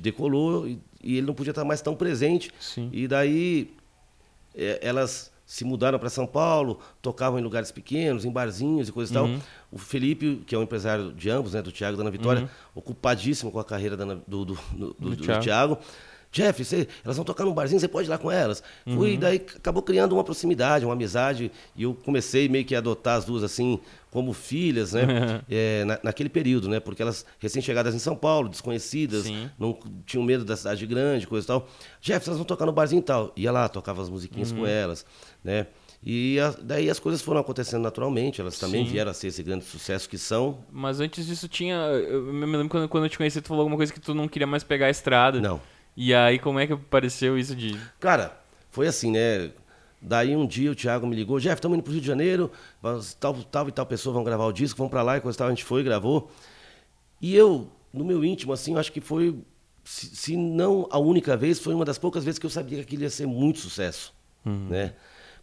decolou 0.00 0.66
e, 0.66 0.80
e 1.04 1.18
ele 1.18 1.26
não 1.26 1.34
podia 1.34 1.50
estar 1.50 1.66
mais 1.66 1.82
tão 1.82 1.94
presente. 1.94 2.50
Sim. 2.58 2.88
E 2.90 3.06
daí 3.06 3.70
é, 4.58 4.80
elas 4.82 5.30
se 5.46 5.64
mudaram 5.64 5.98
para 5.98 6.10
São 6.10 6.26
Paulo, 6.26 6.78
tocavam 7.00 7.38
em 7.38 7.42
lugares 7.42 7.72
pequenos, 7.72 8.26
em 8.26 8.30
barzinhos 8.30 8.90
e 8.90 8.92
coisa 8.92 9.14
e 9.14 9.16
uhum. 9.16 9.38
tal. 9.38 9.46
O 9.72 9.78
Felipe, 9.78 10.42
que 10.46 10.54
é 10.54 10.58
o 10.58 10.62
empresário 10.62 11.10
de 11.10 11.30
ambos, 11.30 11.54
né, 11.54 11.62
do 11.62 11.72
Thiago 11.72 11.94
e 11.94 11.96
da 11.96 12.02
Ana 12.02 12.10
Vitória, 12.10 12.42
uhum. 12.42 12.48
ocupadíssimo 12.74 13.50
com 13.50 13.58
a 13.58 13.64
carreira 13.64 13.96
da, 13.96 14.04
do, 14.04 14.44
do, 14.44 14.58
do, 14.76 15.16
do. 15.16 15.40
Thiago. 15.40 15.78
Jeff, 16.30 16.62
você, 16.62 16.86
elas 17.04 17.16
vão 17.16 17.24
tocar 17.24 17.44
num 17.44 17.54
barzinho, 17.54 17.80
você 17.80 17.88
pode 17.88 18.06
ir 18.06 18.10
lá 18.10 18.18
com 18.18 18.30
elas. 18.30 18.62
Uhum. 18.86 18.96
Fui, 18.96 19.16
daí 19.16 19.36
acabou 19.36 19.82
criando 19.82 20.12
uma 20.12 20.22
proximidade, 20.22 20.84
uma 20.84 20.92
amizade, 20.92 21.50
e 21.74 21.84
eu 21.84 21.94
comecei 21.94 22.48
meio 22.48 22.64
que 22.64 22.74
a 22.74 22.78
adotar 22.78 23.16
as 23.16 23.24
duas 23.24 23.42
assim, 23.42 23.80
como 24.10 24.32
filhas, 24.32 24.92
né? 24.92 25.42
é, 25.48 25.84
na, 25.84 25.98
naquele 26.04 26.28
período, 26.28 26.68
né? 26.68 26.80
Porque 26.80 27.00
elas, 27.00 27.24
recém-chegadas 27.38 27.94
em 27.94 27.98
São 27.98 28.14
Paulo, 28.14 28.48
desconhecidas, 28.48 29.24
Sim. 29.24 29.50
não 29.58 29.78
tinham 30.04 30.22
medo 30.22 30.44
da 30.44 30.56
cidade 30.56 30.86
grande, 30.86 31.26
coisa 31.26 31.44
e 31.44 31.48
tal. 31.48 31.68
Jeff, 32.00 32.28
elas 32.28 32.38
vão 32.38 32.46
tocar 32.46 32.66
no 32.66 32.72
barzinho 32.72 33.00
e 33.00 33.04
tal. 33.04 33.32
Ia 33.34 33.50
lá, 33.50 33.68
tocava 33.68 34.02
as 34.02 34.10
musiquinhas 34.10 34.52
uhum. 34.52 34.58
com 34.58 34.66
elas, 34.66 35.06
né? 35.42 35.66
E 36.02 36.38
a, 36.38 36.54
daí 36.62 36.88
as 36.88 37.00
coisas 37.00 37.20
foram 37.20 37.40
acontecendo 37.40 37.82
naturalmente, 37.82 38.40
elas 38.40 38.58
também 38.58 38.84
Sim. 38.84 38.92
vieram 38.92 39.10
a 39.10 39.14
ser 39.14 39.28
esse 39.28 39.42
grande 39.42 39.64
sucesso 39.64 40.08
que 40.08 40.16
são. 40.16 40.58
Mas 40.70 41.00
antes 41.00 41.26
disso 41.26 41.48
tinha. 41.48 41.74
Eu 41.74 42.22
me 42.22 42.46
lembro 42.46 42.68
quando, 42.68 42.88
quando 42.88 43.04
eu 43.04 43.10
te 43.10 43.18
conheci, 43.18 43.40
tu 43.40 43.48
falou 43.48 43.62
alguma 43.62 43.76
coisa 43.76 43.92
que 43.92 43.98
tu 43.98 44.14
não 44.14 44.28
queria 44.28 44.46
mais 44.46 44.62
pegar 44.62 44.86
a 44.86 44.90
estrada. 44.90 45.40
Não. 45.40 45.60
E 46.00 46.14
aí, 46.14 46.38
como 46.38 46.60
é 46.60 46.66
que 46.66 46.72
apareceu 46.72 47.36
isso 47.36 47.56
de. 47.56 47.76
Cara, 47.98 48.40
foi 48.70 48.86
assim, 48.86 49.10
né? 49.10 49.50
Daí 50.00 50.36
um 50.36 50.46
dia 50.46 50.70
o 50.70 50.74
Thiago 50.74 51.04
me 51.08 51.16
ligou, 51.16 51.40
Jeff, 51.40 51.56
estamos 51.56 51.76
indo 51.76 51.82
pro 51.82 51.92
Rio 51.92 52.00
de 52.00 52.06
Janeiro, 52.06 52.52
tal, 53.18 53.34
tal 53.42 53.68
e 53.68 53.72
tal 53.72 53.84
pessoa 53.84 54.14
vão 54.14 54.22
gravar 54.22 54.46
o 54.46 54.52
disco, 54.52 54.78
vamos 54.78 54.92
para 54.92 55.02
lá 55.02 55.16
e 55.16 55.20
coisa 55.20 55.36
tal, 55.36 55.48
a 55.48 55.50
gente 55.50 55.64
foi, 55.64 55.82
gravou. 55.82 56.30
E 57.20 57.34
eu, 57.34 57.68
no 57.92 58.04
meu 58.04 58.24
íntimo, 58.24 58.52
assim, 58.52 58.76
acho 58.76 58.92
que 58.92 59.00
foi, 59.00 59.36
se, 59.82 60.14
se, 60.14 60.36
não 60.36 60.86
a 60.88 61.00
única 61.00 61.36
vez, 61.36 61.58
foi 61.58 61.74
uma 61.74 61.84
das 61.84 61.98
poucas 61.98 62.22
vezes 62.22 62.38
que 62.38 62.46
eu 62.46 62.50
sabia 62.50 62.78
que 62.78 62.84
aquilo 62.84 63.02
ia 63.02 63.10
ser 63.10 63.26
muito 63.26 63.58
sucesso, 63.58 64.14
uhum. 64.46 64.68
né? 64.68 64.94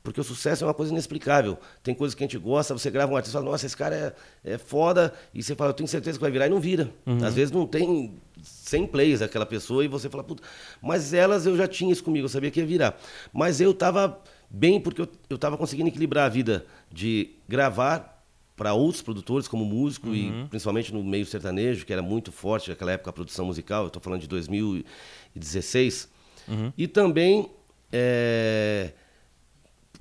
Porque 0.06 0.22
o 0.22 0.24
sucesso 0.24 0.64
é 0.64 0.68
uma 0.68 0.74
coisa 0.74 0.92
inexplicável. 0.92 1.58
Tem 1.82 1.96
coisas 1.96 2.14
que 2.14 2.24
a 2.24 2.28
gente 2.28 2.38
gosta, 2.38 2.76
você 2.76 2.92
grava 2.92 3.12
um 3.12 3.18
artista 3.18 3.36
e 3.36 3.42
fala, 3.42 3.52
nossa, 3.52 3.66
esse 3.66 3.76
cara 3.76 4.16
é, 4.46 4.54
é 4.54 4.58
foda, 4.60 5.12
e 5.34 5.42
você 5.42 5.56
fala, 5.56 5.72
eu 5.72 5.74
tenho 5.74 5.88
certeza 5.88 6.20
que 6.20 6.22
vai 6.22 6.30
virar, 6.30 6.46
e 6.46 6.50
não 6.50 6.60
vira. 6.60 6.92
Uhum. 7.08 7.26
Às 7.26 7.34
vezes 7.34 7.52
não 7.52 7.66
tem 7.66 8.14
100 8.42 8.86
plays 8.86 9.24
aquela 9.24 9.48
pessoa, 9.48 9.84
e 9.84 9.88
você 9.88 10.08
fala, 10.08 10.24
puta. 10.24 10.44
Mas 10.80 11.12
elas 11.12 11.48
eu 11.48 11.58
já 11.58 11.68
tinha 11.68 11.92
isso 11.92 12.04
comigo, 12.04 12.26
eu 12.26 12.30
sabia 12.30 12.52
que 12.52 12.60
ia 12.60 12.66
virar. 12.68 12.96
Mas 13.34 13.60
eu 13.60 13.72
estava 13.72 14.22
bem, 14.48 14.80
porque 14.80 15.02
eu 15.02 15.36
estava 15.36 15.58
conseguindo 15.58 15.90
equilibrar 15.90 16.28
a 16.28 16.30
vida 16.30 16.68
de 16.92 17.32
gravar 17.50 18.24
para 18.56 18.76
outros 18.76 19.02
produtores 19.02 19.48
como 19.48 19.66
músico 19.66 20.10
uhum. 20.10 20.44
e 20.46 20.48
principalmente 20.50 20.94
no 20.94 21.04
meio 21.04 21.26
sertanejo, 21.26 21.84
que 21.84 21.92
era 21.92 22.04
muito 22.04 22.32
forte 22.32 22.70
naquela 22.70 22.92
época 22.92 23.10
a 23.10 23.14
produção 23.14 23.48
musical, 23.48 23.82
eu 23.82 23.88
estou 23.88 24.02
falando 24.02 24.22
de 24.22 24.28
2016. 24.28 26.08
Uhum. 26.48 26.72
E 26.78 26.88
também... 26.88 27.50
É, 27.92 28.92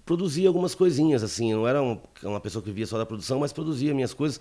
produzia 0.05 0.49
algumas 0.49 0.75
coisinhas, 0.75 1.23
assim. 1.23 1.53
Eu 1.53 1.59
não 1.59 1.69
era 1.69 1.83
uma, 1.83 2.01
uma 2.23 2.41
pessoa 2.41 2.63
que 2.63 2.69
vivia 2.69 2.87
só 2.87 2.99
da 2.99 3.07
produção, 3.07 3.41
mas 3.41 3.53
produzia 3.53 3.95
minhas 3.95 4.15
coisas. 4.15 4.41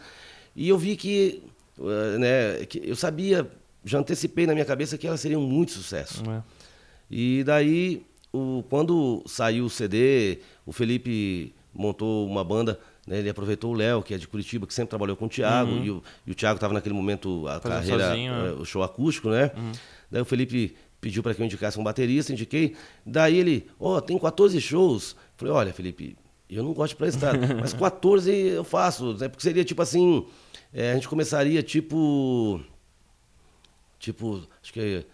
E 0.55 0.69
eu 0.69 0.77
vi 0.77 0.95
que, 0.95 1.43
uh, 1.77 2.19
né, 2.19 2.65
que 2.65 2.81
eu 2.83 2.95
sabia, 2.95 3.49
já 3.83 3.99
antecipei 3.99 4.45
na 4.45 4.53
minha 4.53 4.65
cabeça 4.65 4.97
que 4.97 5.07
elas 5.07 5.19
seriam 5.19 5.41
muito 5.41 5.71
sucesso. 5.71 6.23
É. 6.29 6.43
E 7.09 7.43
daí, 7.43 8.05
o, 8.31 8.63
quando 8.69 9.23
saiu 9.25 9.65
o 9.65 9.69
CD, 9.69 10.39
o 10.65 10.71
Felipe 10.71 11.53
montou 11.73 12.27
uma 12.27 12.43
banda, 12.43 12.79
né, 13.07 13.19
ele 13.19 13.29
aproveitou 13.29 13.71
o 13.71 13.73
Léo, 13.75 14.03
que 14.03 14.13
é 14.13 14.17
de 14.17 14.27
Curitiba, 14.27 14.67
que 14.67 14.73
sempre 14.73 14.89
trabalhou 14.89 15.15
com 15.15 15.25
o 15.25 15.29
Thiago, 15.29 15.71
uhum. 15.71 15.83
e, 15.83 15.91
o, 15.91 16.03
e 16.27 16.31
o 16.31 16.35
Thiago 16.35 16.55
estava 16.55 16.73
naquele 16.73 16.93
momento, 16.93 17.47
a 17.47 17.59
Fazendo 17.59 17.73
carreira, 17.73 18.09
sozinho, 18.09 18.33
uh, 18.33 18.61
o 18.61 18.65
show 18.65 18.83
acústico, 18.83 19.29
né? 19.29 19.51
Uhum. 19.55 19.71
Daí 20.11 20.21
o 20.21 20.25
Felipe 20.25 20.75
pediu 21.01 21.21
para 21.21 21.33
que 21.33 21.41
eu 21.41 21.45
indicasse 21.45 21.77
um 21.77 21.83
baterista, 21.83 22.31
indiquei. 22.31 22.75
Daí 23.05 23.37
ele, 23.37 23.67
ó, 23.77 23.97
oh, 23.97 24.01
tem 24.01 24.17
14 24.17 24.59
shows. 24.61 25.15
Falei, 25.35 25.53
olha, 25.53 25.73
Felipe, 25.73 26.15
eu 26.49 26.63
não 26.63 26.73
gosto 26.73 26.91
de 26.91 26.97
prestado, 26.97 27.39
mas 27.59 27.73
14 27.73 28.31
eu 28.31 28.63
faço, 28.63 29.13
né? 29.17 29.27
Porque 29.27 29.43
seria 29.43 29.63
tipo 29.63 29.81
assim, 29.81 30.25
é, 30.73 30.91
a 30.91 30.95
gente 30.95 31.07
começaria 31.07 31.61
tipo. 31.61 32.59
Tipo, 33.99 34.47
acho 34.61 34.73
que 34.73 34.79
é 34.79 35.05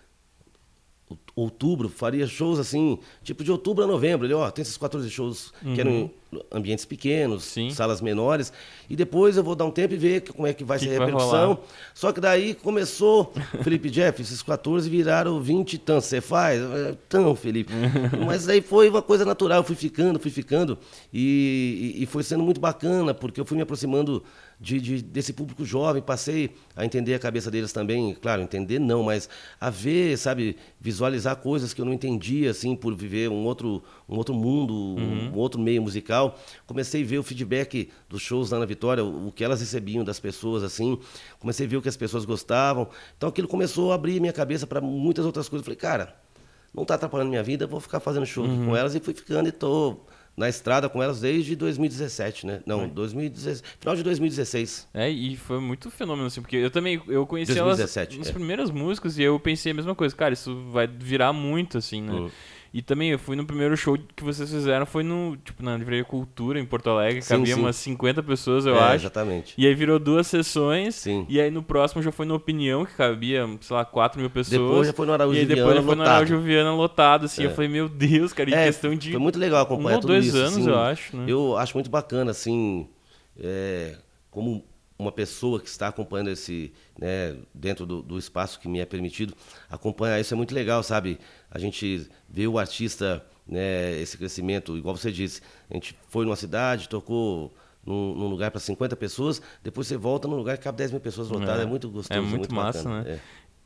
outubro, 1.35 1.89
faria 1.89 2.27
shows 2.27 2.59
assim, 2.59 2.99
tipo 3.23 3.43
de 3.43 3.51
outubro 3.51 3.83
a 3.83 3.87
novembro. 3.87 4.25
Ele, 4.25 4.33
ó, 4.33 4.47
oh, 4.47 4.51
tem 4.51 4.61
esses 4.61 4.77
14 4.77 5.09
shows 5.09 5.53
uhum. 5.63 5.73
que 5.73 5.81
eram 5.81 6.11
ambientes 6.51 6.85
pequenos, 6.85 7.43
Sim. 7.43 7.71
salas 7.71 8.01
menores, 8.01 8.53
e 8.87 8.95
depois 8.95 9.35
eu 9.35 9.43
vou 9.43 9.55
dar 9.55 9.65
um 9.65 9.71
tempo 9.71 9.95
e 9.95 9.97
ver 9.97 10.21
como 10.31 10.45
é 10.45 10.53
que 10.53 10.63
vai 10.63 10.77
Que 10.77 10.85
ser 10.85 10.95
a 10.95 10.99
repercussão. 11.05 11.59
Só 11.93 12.11
que 12.11 12.19
daí 12.21 12.53
começou, 12.53 13.33
Felipe 13.63 13.89
Jeff, 13.89 14.21
esses 14.21 14.43
14 14.43 14.87
viraram 14.89 15.41
20 15.41 15.73
e 15.73 15.77
tantos. 15.79 16.05
Você 16.05 16.21
faz? 16.21 16.61
Tão, 17.07 17.35
Felipe. 17.35 17.73
Mas 18.25 18.47
aí 18.47 18.61
foi 18.61 18.89
uma 18.89 19.01
coisa 19.01 19.25
natural, 19.25 19.59
eu 19.59 19.63
fui 19.63 19.75
ficando, 19.75 20.19
fui 20.19 20.31
ficando, 20.31 20.77
e, 21.11 21.95
e- 21.97 22.03
e 22.03 22.05
foi 22.05 22.21
sendo 22.21 22.43
muito 22.43 22.59
bacana, 22.61 23.13
porque 23.13 23.39
eu 23.41 23.45
fui 23.45 23.57
me 23.57 23.63
aproximando 23.63 24.23
de, 24.59 24.81
de- 24.81 25.01
desse 25.01 25.31
público 25.31 25.63
jovem, 25.63 26.01
passei 26.01 26.51
a 26.75 26.83
entender 26.83 27.13
a 27.13 27.19
cabeça 27.19 27.49
deles 27.49 27.71
também, 27.71 28.13
claro, 28.13 28.41
entender 28.41 28.77
não, 28.77 29.03
mas 29.03 29.29
a 29.59 29.69
ver, 29.69 30.17
sabe, 30.17 30.57
visualizar 30.81 31.37
coisas 31.37 31.73
que 31.73 31.79
eu 31.79 31.85
não 31.85 31.93
entendia, 31.93 32.51
assim, 32.51 32.75
por 32.75 32.93
viver 32.93 33.29
um 33.29 33.45
outro, 33.45 33.81
um 34.07 34.17
outro 34.17 34.33
mundo, 34.35 34.73
um 35.33 35.37
outro 35.37 35.59
meio 35.61 35.81
musical. 35.81 36.37
Comecei 36.67 37.03
a 37.03 37.05
ver 37.05 37.17
o 37.19 37.23
feedback 37.23 37.89
dos 38.09 38.21
shows 38.21 38.51
lá 38.51 38.59
na 38.59 38.65
Vitória, 38.65 39.03
o, 39.03 39.27
o 39.27 39.31
que 39.31 39.43
elas 39.43 39.61
recebiam 39.61 40.03
das 40.03 40.19
pessoas, 40.19 40.61
assim, 40.61 40.99
comecei 41.39 41.65
a 41.65 41.69
ver 41.69 41.77
o 41.77 41.81
que 41.81 41.89
as 41.89 41.95
pessoas 41.97 42.25
gostavam. 42.25 42.89
Então 43.17 43.29
aquilo 43.29 43.47
começou 43.47 43.91
a 43.93 43.95
abrir 43.95 44.19
minha 44.19 44.33
cabeça 44.33 44.67
para 44.67 44.81
muitas 44.81 45.25
outras 45.25 45.47
coisas. 45.47 45.63
Falei, 45.65 45.77
cara, 45.77 46.15
não 46.73 46.83
está 46.83 46.95
atrapalhando 46.95 47.29
minha 47.29 47.43
vida, 47.43 47.65
vou 47.65 47.79
ficar 47.79 47.99
fazendo 48.01 48.25
show 48.25 48.43
aqui 48.43 48.65
com 48.65 48.75
elas 48.75 48.93
e 48.93 48.99
fui 48.99 49.13
ficando 49.13 49.47
e 49.47 49.51
tô 49.53 49.97
na 50.39 50.47
estrada 50.47 50.87
com 50.87 51.03
elas 51.03 51.19
desde 51.19 51.53
2017, 51.53 52.47
né? 52.47 52.61
Não, 52.65 52.87
2016, 52.87 53.61
final 53.77 53.93
de 53.93 54.03
2016. 54.03 54.87
É, 54.93 55.09
e 55.09 55.35
foi 55.35 55.59
muito 55.59 55.91
fenômeno, 55.91 56.27
assim, 56.27 56.39
porque 56.39 56.55
eu 56.55 56.71
também, 56.71 57.01
eu 57.09 57.27
conheci 57.27 57.51
elas 57.51 57.77
2017, 57.77 58.19
nas 58.19 58.29
é. 58.29 58.31
primeiras 58.31 58.71
músicas 58.71 59.17
e 59.17 59.23
eu 59.23 59.37
pensei 59.37 59.73
a 59.73 59.75
mesma 59.75 59.93
coisa, 59.93 60.15
cara, 60.15 60.33
isso 60.33 60.55
vai 60.71 60.87
virar 60.87 61.33
muito, 61.33 61.77
assim, 61.77 62.01
né? 62.01 62.13
Uhum. 62.13 62.31
E 62.73 62.81
também 62.81 63.09
eu 63.09 63.17
fui 63.17 63.35
no 63.35 63.45
primeiro 63.45 63.75
show 63.75 63.97
que 64.15 64.23
vocês 64.23 64.49
fizeram, 64.49 64.85
foi 64.85 65.03
no, 65.03 65.35
tipo, 65.37 65.63
na 65.63 65.75
Livraria 65.75 66.03
Cultura, 66.03 66.59
em 66.59 66.65
Porto 66.65 66.89
Alegre, 66.89 67.21
Sim, 67.21 67.37
cabia 67.37 67.55
sim. 67.55 67.61
umas 67.61 67.75
50 67.77 68.21
pessoas, 68.21 68.65
eu 68.65 68.75
é, 68.75 68.79
acho. 68.79 68.95
Exatamente. 69.05 69.53
E 69.57 69.65
aí 69.65 69.73
virou 69.73 69.97
duas 69.97 70.27
sessões, 70.27 70.93
Sim. 70.95 71.25
e 71.27 71.41
aí 71.41 71.49
no 71.49 71.63
próximo 71.63 72.01
já 72.03 72.11
foi 72.11 72.25
no 72.27 72.35
Opinião, 72.35 72.85
que 72.85 72.93
cabia, 72.93 73.47
sei 73.61 73.75
lá, 73.75 73.83
4 73.83 74.19
mil 74.21 74.29
pessoas. 74.29 74.61
Depois 74.61 74.87
já 74.87 74.93
foi 74.93 75.05
no 75.07 75.13
Araújo 75.13 75.37
E 75.37 75.39
aí 75.41 75.45
depois 75.47 75.65
Viana 75.65 75.81
já 75.81 75.85
foi 75.87 75.95
no. 75.95 76.03
Araújo 76.03 76.39
Viana 76.41 76.73
lotado, 76.73 77.25
assim, 77.25 77.43
eu 77.43 77.49
É. 77.49 77.53
falei, 77.53 77.69
meu 77.69 77.89
Deus, 77.89 78.33
cara, 78.33 78.49
em 78.49 78.53
É, 78.53 78.65
questão 78.67 78.93
de 78.93 79.11
Foi 79.11 79.19
muito 79.19 79.39
legal 79.39 79.61
acompanhar 79.63 79.93
um 79.93 79.95
ou 79.95 80.01
tudo 80.01 80.13
dois 80.13 80.27
isso. 80.27 80.37
anos, 80.37 80.57
assim. 80.57 80.69
eu 80.69 80.77
acho, 80.77 81.17
né? 81.17 81.25
Eu 81.27 81.57
acho 81.57 81.75
muito 81.75 81.89
bacana, 81.89 82.31
assim, 82.31 82.87
é, 83.39 83.95
como 84.29 84.63
uma 84.97 85.11
pessoa 85.13 85.61
que 85.61 85.69
está 85.69 85.87
acompanhando 85.87 86.29
esse, 86.29 86.73
né, 86.99 87.33
dentro 87.53 87.85
do, 87.85 88.01
do 88.01 88.17
espaço 88.19 88.59
que 88.59 88.67
me 88.67 88.79
é 88.81 88.85
permitido, 88.85 89.33
acompanhar 89.69 90.19
isso 90.19 90.33
é 90.33 90.37
muito 90.37 90.53
legal, 90.53 90.83
sabe? 90.83 91.17
A 91.51 91.57
gente 91.59 92.09
vê 92.29 92.47
o 92.47 92.59
artista, 92.59 93.25
né, 93.47 93.99
esse 93.99 94.17
crescimento, 94.17 94.77
igual 94.77 94.95
você 94.95 95.11
disse, 95.11 95.41
a 95.69 95.73
gente 95.73 95.95
foi 96.09 96.25
numa 96.25 96.35
cidade, 96.35 96.87
tocou 96.87 97.53
num, 97.85 98.13
num 98.15 98.27
lugar 98.27 98.51
para 98.51 98.59
50 98.59 98.95
pessoas, 98.95 99.41
depois 99.63 99.87
você 99.87 99.97
volta 99.97 100.27
num 100.27 100.35
lugar 100.35 100.57
que 100.57 100.63
cabe 100.63 100.77
10 100.77 100.91
mil 100.91 100.99
pessoas 100.99 101.29
lotadas, 101.29 101.63
é, 101.63 101.65
muito 101.65 101.89
gostoso, 101.89 102.19
É 102.19 102.21
muito, 102.21 102.53
massa, 102.53 102.83
bacana, 102.83 103.03
né? 103.03 103.11
é. 103.15 103.19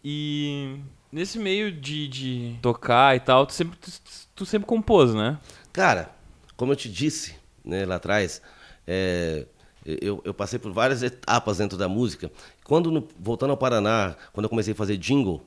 E 0.05 0.79
nesse 1.11 1.39
meio 1.39 1.71
de, 1.71 2.07
de 2.07 2.55
tocar 2.61 3.15
e 3.15 3.19
tal, 3.19 3.45
tu 3.45 3.53
sempre, 3.53 3.77
tu, 3.77 3.91
tu 4.35 4.45
sempre 4.45 4.67
compôs, 4.67 5.13
né? 5.13 5.39
Cara, 5.71 6.13
como 6.57 6.71
eu 6.71 6.75
te 6.75 6.89
disse 6.89 7.35
né, 7.63 7.85
lá 7.85 7.95
atrás, 7.95 8.41
é, 8.85 9.45
eu, 9.85 10.21
eu 10.25 10.33
passei 10.33 10.59
por 10.59 10.71
várias 10.73 11.01
etapas 11.03 11.57
dentro 11.57 11.77
da 11.77 11.87
música. 11.87 12.29
Quando, 12.65 12.91
no- 12.91 13.07
voltando 13.19 13.51
ao 13.51 13.57
Paraná, 13.57 14.15
quando 14.33 14.43
eu 14.45 14.49
comecei 14.49 14.73
a 14.73 14.75
fazer 14.75 14.97
jingle, 14.97 15.41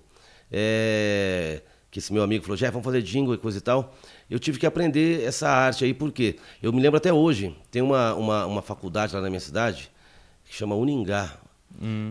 é, 0.51 1.61
que 1.97 2.01
esse 2.01 2.12
meu 2.12 2.22
amigo 2.22 2.44
falou, 2.44 2.59
Jeff, 2.59 2.70
vamos 2.72 2.84
fazer 2.84 3.01
jingle 3.01 3.32
e 3.34 3.38
coisa 3.38 3.57
e 3.57 3.61
tal, 3.62 3.94
eu 4.28 4.38
tive 4.38 4.59
que 4.59 4.66
aprender 4.66 5.24
essa 5.24 5.49
arte 5.49 5.82
aí, 5.82 5.94
porque 5.94 6.36
eu 6.62 6.70
me 6.70 6.78
lembro 6.78 6.99
até 6.99 7.11
hoje, 7.11 7.57
tem 7.70 7.80
uma, 7.80 8.12
uma, 8.14 8.44
uma 8.44 8.61
faculdade 8.61 9.14
lá 9.14 9.22
na 9.22 9.30
minha 9.30 9.40
cidade, 9.40 9.90
que 10.44 10.55
chama 10.55 10.74
Uningá, 10.74 11.38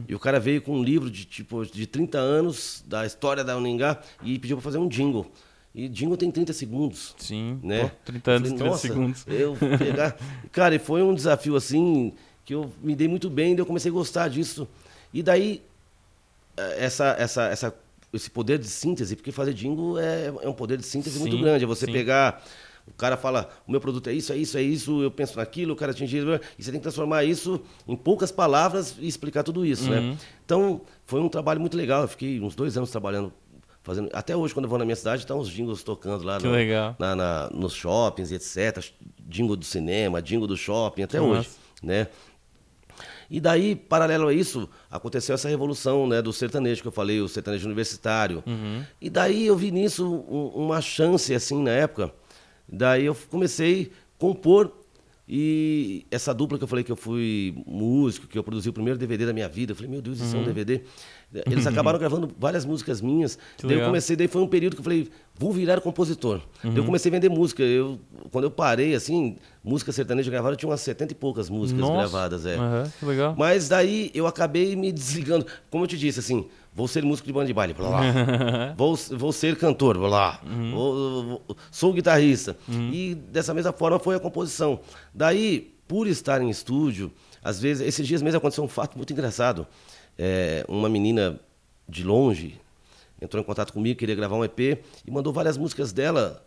e 0.07 0.15
o 0.15 0.17
cara 0.17 0.39
veio 0.39 0.59
com 0.59 0.79
um 0.79 0.83
livro 0.83 1.07
de 1.09 1.23
tipo 1.23 1.63
de 1.63 1.85
30 1.85 2.17
anos 2.17 2.83
da 2.87 3.05
história 3.05 3.43
da 3.43 3.55
Uningá 3.55 3.99
e 4.23 4.39
pediu 4.39 4.57
para 4.57 4.63
fazer 4.63 4.79
um 4.79 4.87
jingle. 4.87 5.31
E 5.73 5.87
jingle 5.87 6.17
tem 6.17 6.31
30 6.31 6.51
segundos 6.53 7.13
Sim, 7.19 7.59
né? 7.61 7.83
pô, 7.83 7.91
30 8.05 8.31
anos, 8.31 8.49
Eu 8.49 8.55
30 8.57 8.69
"Nossa, 8.71 8.87
segundos. 8.87 9.25
Eu 9.27 9.55
pegar. 9.77 10.17
Cara, 10.51 10.73
e 10.73 10.79
foi 10.79 11.03
um 11.03 11.13
desafio 11.13 11.55
assim 11.55 12.11
que 12.43 12.55
eu 12.55 12.71
me 12.81 12.95
dei 12.95 13.07
muito 13.07 13.29
bem, 13.29 13.53
daí 13.53 13.61
eu 13.61 13.65
comecei 13.67 13.91
a 13.91 13.93
gostar 13.93 14.29
disso. 14.29 14.67
E 15.13 15.21
daí 15.21 15.61
eh, 16.57 16.85
essa 16.85 17.15
essa 17.19 17.43
essa 17.47 17.75
esse 18.15 18.29
poder 18.29 18.57
de 18.59 18.67
síntese, 18.67 19.15
porque 19.15 19.31
fazer 19.31 19.53
jingle 19.53 19.97
é, 19.99 20.33
é 20.41 20.49
um 20.49 20.53
poder 20.53 20.77
de 20.77 20.85
síntese 20.85 21.19
muito 21.19 21.35
Sim, 21.35 21.41
grande, 21.41 21.63
é 21.63 21.67
você 21.67 21.85
sim. 21.85 21.91
pegar 21.91 22.43
o 22.87 22.93
cara 22.93 23.17
fala, 23.17 23.49
o 23.67 23.71
meu 23.71 23.81
produto 23.81 24.07
é 24.11 24.13
isso, 24.13 24.31
é 24.31 24.37
isso, 24.37 24.55
é 24.59 24.61
isso, 24.61 25.01
eu 25.01 25.09
penso 25.09 25.37
naquilo, 25.37 25.73
o 25.73 25.75
cara 25.75 25.91
atingir, 25.91 26.17
e 26.57 26.63
você 26.63 26.69
tem 26.71 26.79
que 26.79 26.83
transformar 26.83 27.23
isso 27.23 27.59
em 27.87 27.95
poucas 27.95 28.31
palavras 28.31 28.95
e 28.99 29.07
explicar 29.07 29.41
tudo 29.41 29.65
isso, 29.65 29.89
Uhum. 29.91 30.11
né? 30.11 30.17
Então, 30.45 30.81
foi 31.03 31.19
um 31.19 31.27
trabalho 31.27 31.59
muito 31.59 31.75
legal, 31.75 32.03
eu 32.03 32.07
fiquei 32.07 32.39
uns 32.39 32.53
dois 32.53 32.77
anos 32.77 32.91
trabalhando, 32.91 33.33
fazendo, 33.81 34.09
até 34.13 34.35
hoje, 34.37 34.53
quando 34.53 34.65
eu 34.65 34.69
vou 34.69 34.77
na 34.77 34.85
minha 34.85 34.95
cidade, 34.95 35.23
estão 35.23 35.39
os 35.39 35.49
jingles 35.49 35.81
tocando 35.81 36.23
lá 36.23 36.37
no- 36.37 36.51
legal. 36.51 36.95
na, 36.99 37.15
na- 37.15 37.49
nos 37.51 37.73
shoppings, 37.73 38.31
etc. 38.31 38.85
Jingle 39.27 39.55
do 39.55 39.65
cinema, 39.65 40.21
jingle 40.21 40.45
do 40.47 40.55
shopping, 40.55 41.01
até 41.03 41.17
Que 41.17 41.23
hoje, 41.23 41.37
massa. 41.39 41.57
né? 41.81 42.07
E 43.29 43.39
daí, 43.39 43.75
paralelo 43.75 44.27
a 44.27 44.33
isso, 44.33 44.69
aconteceu 44.89 45.33
essa 45.35 45.49
revolução 45.49 46.07
né, 46.07 46.21
do 46.21 46.31
sertanejo 46.31 46.81
que 46.81 46.87
eu 46.87 46.91
falei, 46.91 47.19
o 47.21 47.27
sertanejo 47.27 47.65
universitário. 47.65 48.43
Uhum. 48.45 48.83
E 49.01 49.09
daí 49.09 49.45
eu 49.47 49.55
vi 49.55 49.71
nisso 49.71 50.05
um- 50.29 50.47
uma 50.65 50.79
chance, 50.81 51.33
assim, 51.33 51.61
na 51.63 51.71
época. 51.71 52.11
Daí 52.67 53.05
eu 53.05 53.15
comecei 53.29 53.91
a 54.15 54.19
compor 54.19 54.71
e 55.27 56.05
essa 56.11 56.33
dupla 56.33 56.57
que 56.57 56.63
eu 56.63 56.67
falei 56.67 56.83
que 56.83 56.91
eu 56.91 56.95
fui 56.95 57.55
músico, 57.65 58.27
que 58.27 58.37
eu 58.37 58.43
produzi 58.43 58.69
o 58.69 58.73
primeiro 58.73 58.99
DVD 58.99 59.25
da 59.25 59.33
minha 59.33 59.49
vida, 59.49 59.71
eu 59.71 59.75
falei, 59.75 59.89
meu 59.91 60.01
Deus, 60.01 60.19
isso 60.19 60.35
é 60.35 60.39
um 60.39 60.43
DVD. 60.43 60.81
Eles 61.45 61.67
acabaram 61.67 61.99
gravando 61.99 62.29
várias 62.39 62.63
músicas 62.65 63.01
minhas. 63.01 63.35
Que 63.57 63.63
daí 63.63 63.71
eu 63.71 63.77
legal. 63.77 63.87
comecei, 63.89 64.15
daí 64.15 64.27
foi 64.27 64.41
um 64.41 64.47
período 64.47 64.75
que 64.75 64.79
eu 64.79 64.83
falei, 64.83 65.09
vou 65.37 65.51
virar 65.51 65.81
compositor. 65.81 66.39
Daí 66.63 66.77
eu 66.77 66.85
comecei 66.85 67.09
a 67.09 67.13
vender 67.13 67.29
música. 67.29 67.61
Eu, 67.63 67.99
quando 68.31 68.45
eu 68.45 68.51
parei, 68.51 68.95
assim, 68.95 69.35
música 69.63 69.91
sertaneja 69.91 70.31
gravada, 70.31 70.53
eu 70.53 70.57
tinha 70.57 70.69
umas 70.69 70.81
70 70.81 71.11
e 71.11 71.15
poucas 71.15 71.49
músicas 71.49 71.81
Nossa. 71.81 71.97
gravadas. 72.09 72.45
É. 72.45 72.55
Aham, 72.55 72.91
que 72.99 73.05
legal. 73.05 73.35
Mas 73.37 73.67
daí 73.67 74.11
eu 74.13 74.27
acabei 74.27 74.75
me 74.75 74.91
desligando. 74.91 75.45
Como 75.69 75.83
eu 75.83 75.87
te 75.87 75.97
disse, 75.97 76.19
assim, 76.19 76.47
vou 76.73 76.87
ser 76.87 77.03
músico 77.03 77.27
de 77.27 77.33
banda 77.33 77.47
de 77.47 77.53
baile, 77.53 77.73
blá, 77.73 77.89
blá. 77.89 78.01
vou, 78.77 78.95
vou 78.95 79.31
ser 79.33 79.57
cantor, 79.57 79.97
blá, 79.97 80.07
blá. 80.07 80.41
Vou- 80.71 81.23
vou- 81.25 81.41
sou 81.69 81.91
guitarrista. 81.91 82.55
E 82.69 83.15
dessa 83.29 83.53
mesma 83.53 83.73
forma 83.73 83.99
foi 83.99 84.15
a 84.15 84.19
composição. 84.19 84.79
Daí, 85.13 85.73
por 85.87 86.07
estar 86.07 86.41
em 86.41 86.49
estúdio, 86.49 87.11
às 87.43 87.59
vezes, 87.59 87.85
esses 87.85 88.07
dias 88.07 88.21
mesmo 88.21 88.37
aconteceu 88.37 88.63
um 88.63 88.67
fato 88.67 88.95
muito 88.97 89.11
engraçado. 89.13 89.67
É, 90.17 90.65
uma 90.67 90.87
menina 90.89 91.39
de 91.87 92.03
longe 92.03 92.59
entrou 93.21 93.41
em 93.41 93.45
contato 93.45 93.71
comigo, 93.73 93.97
queria 93.99 94.15
gravar 94.15 94.35
um 94.35 94.43
EP 94.43 94.59
e 95.05 95.11
mandou 95.11 95.31
várias 95.33 95.57
músicas 95.57 95.91
dela 95.91 96.41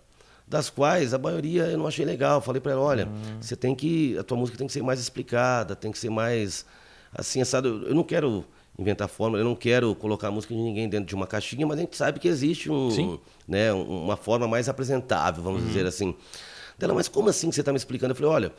das 0.47 0.71
quais 0.71 1.13
a 1.13 1.19
maioria 1.19 1.65
eu 1.65 1.79
não 1.79 1.87
achei 1.87 2.05
legal. 2.05 2.41
Falei 2.41 2.61
para 2.61 2.73
ela, 2.73 2.81
olha, 2.83 3.09
você 3.41 3.55
tem 3.57 3.75
que 3.75 4.17
a 4.19 4.23
tua 4.25 4.37
música 4.39 4.57
tem 4.57 4.67
que 4.67 4.73
ser 4.73 4.83
mais 4.83 4.99
explicada, 5.01 5.77
tem 5.77 5.93
que 5.93 5.99
ser 5.99 6.11
mais 6.11 6.65
assim, 7.15 7.41
assado. 7.41 7.85
Eu 7.87 7.95
não 7.95 8.03
quero 8.05 8.45
inventar 8.79 9.09
fórmula, 9.09 9.41
eu 9.43 9.45
não 9.45 9.57
quero 9.57 9.95
colocar 9.97 10.29
a 10.29 10.31
música 10.31 10.55
de 10.55 10.61
ninguém 10.61 10.89
dentro 10.89 11.07
de 11.07 11.15
uma 11.15 11.27
caixinha, 11.27 11.67
mas 11.67 11.79
a 11.79 11.81
gente 11.83 11.97
sabe 11.97 12.19
que 12.21 12.29
existe 12.29 12.71
um, 12.71 12.91
Sim. 12.91 13.21
né, 13.47 13.73
um- 13.73 14.05
uma 14.05 14.17
forma 14.17 14.47
mais 14.47 14.69
apresentável, 14.69 15.43
vamos 15.43 15.65
dizer 15.67 15.85
assim. 15.85 16.15
Dela, 16.79 16.95
mas 16.95 17.09
como 17.09 17.29
assim 17.29 17.49
que 17.49 17.55
você 17.57 17.61
está 17.61 17.73
me 17.73 17.77
explicando? 17.77 18.13
Eu 18.13 18.17
falei, 18.17 18.31
olha, 18.31 18.53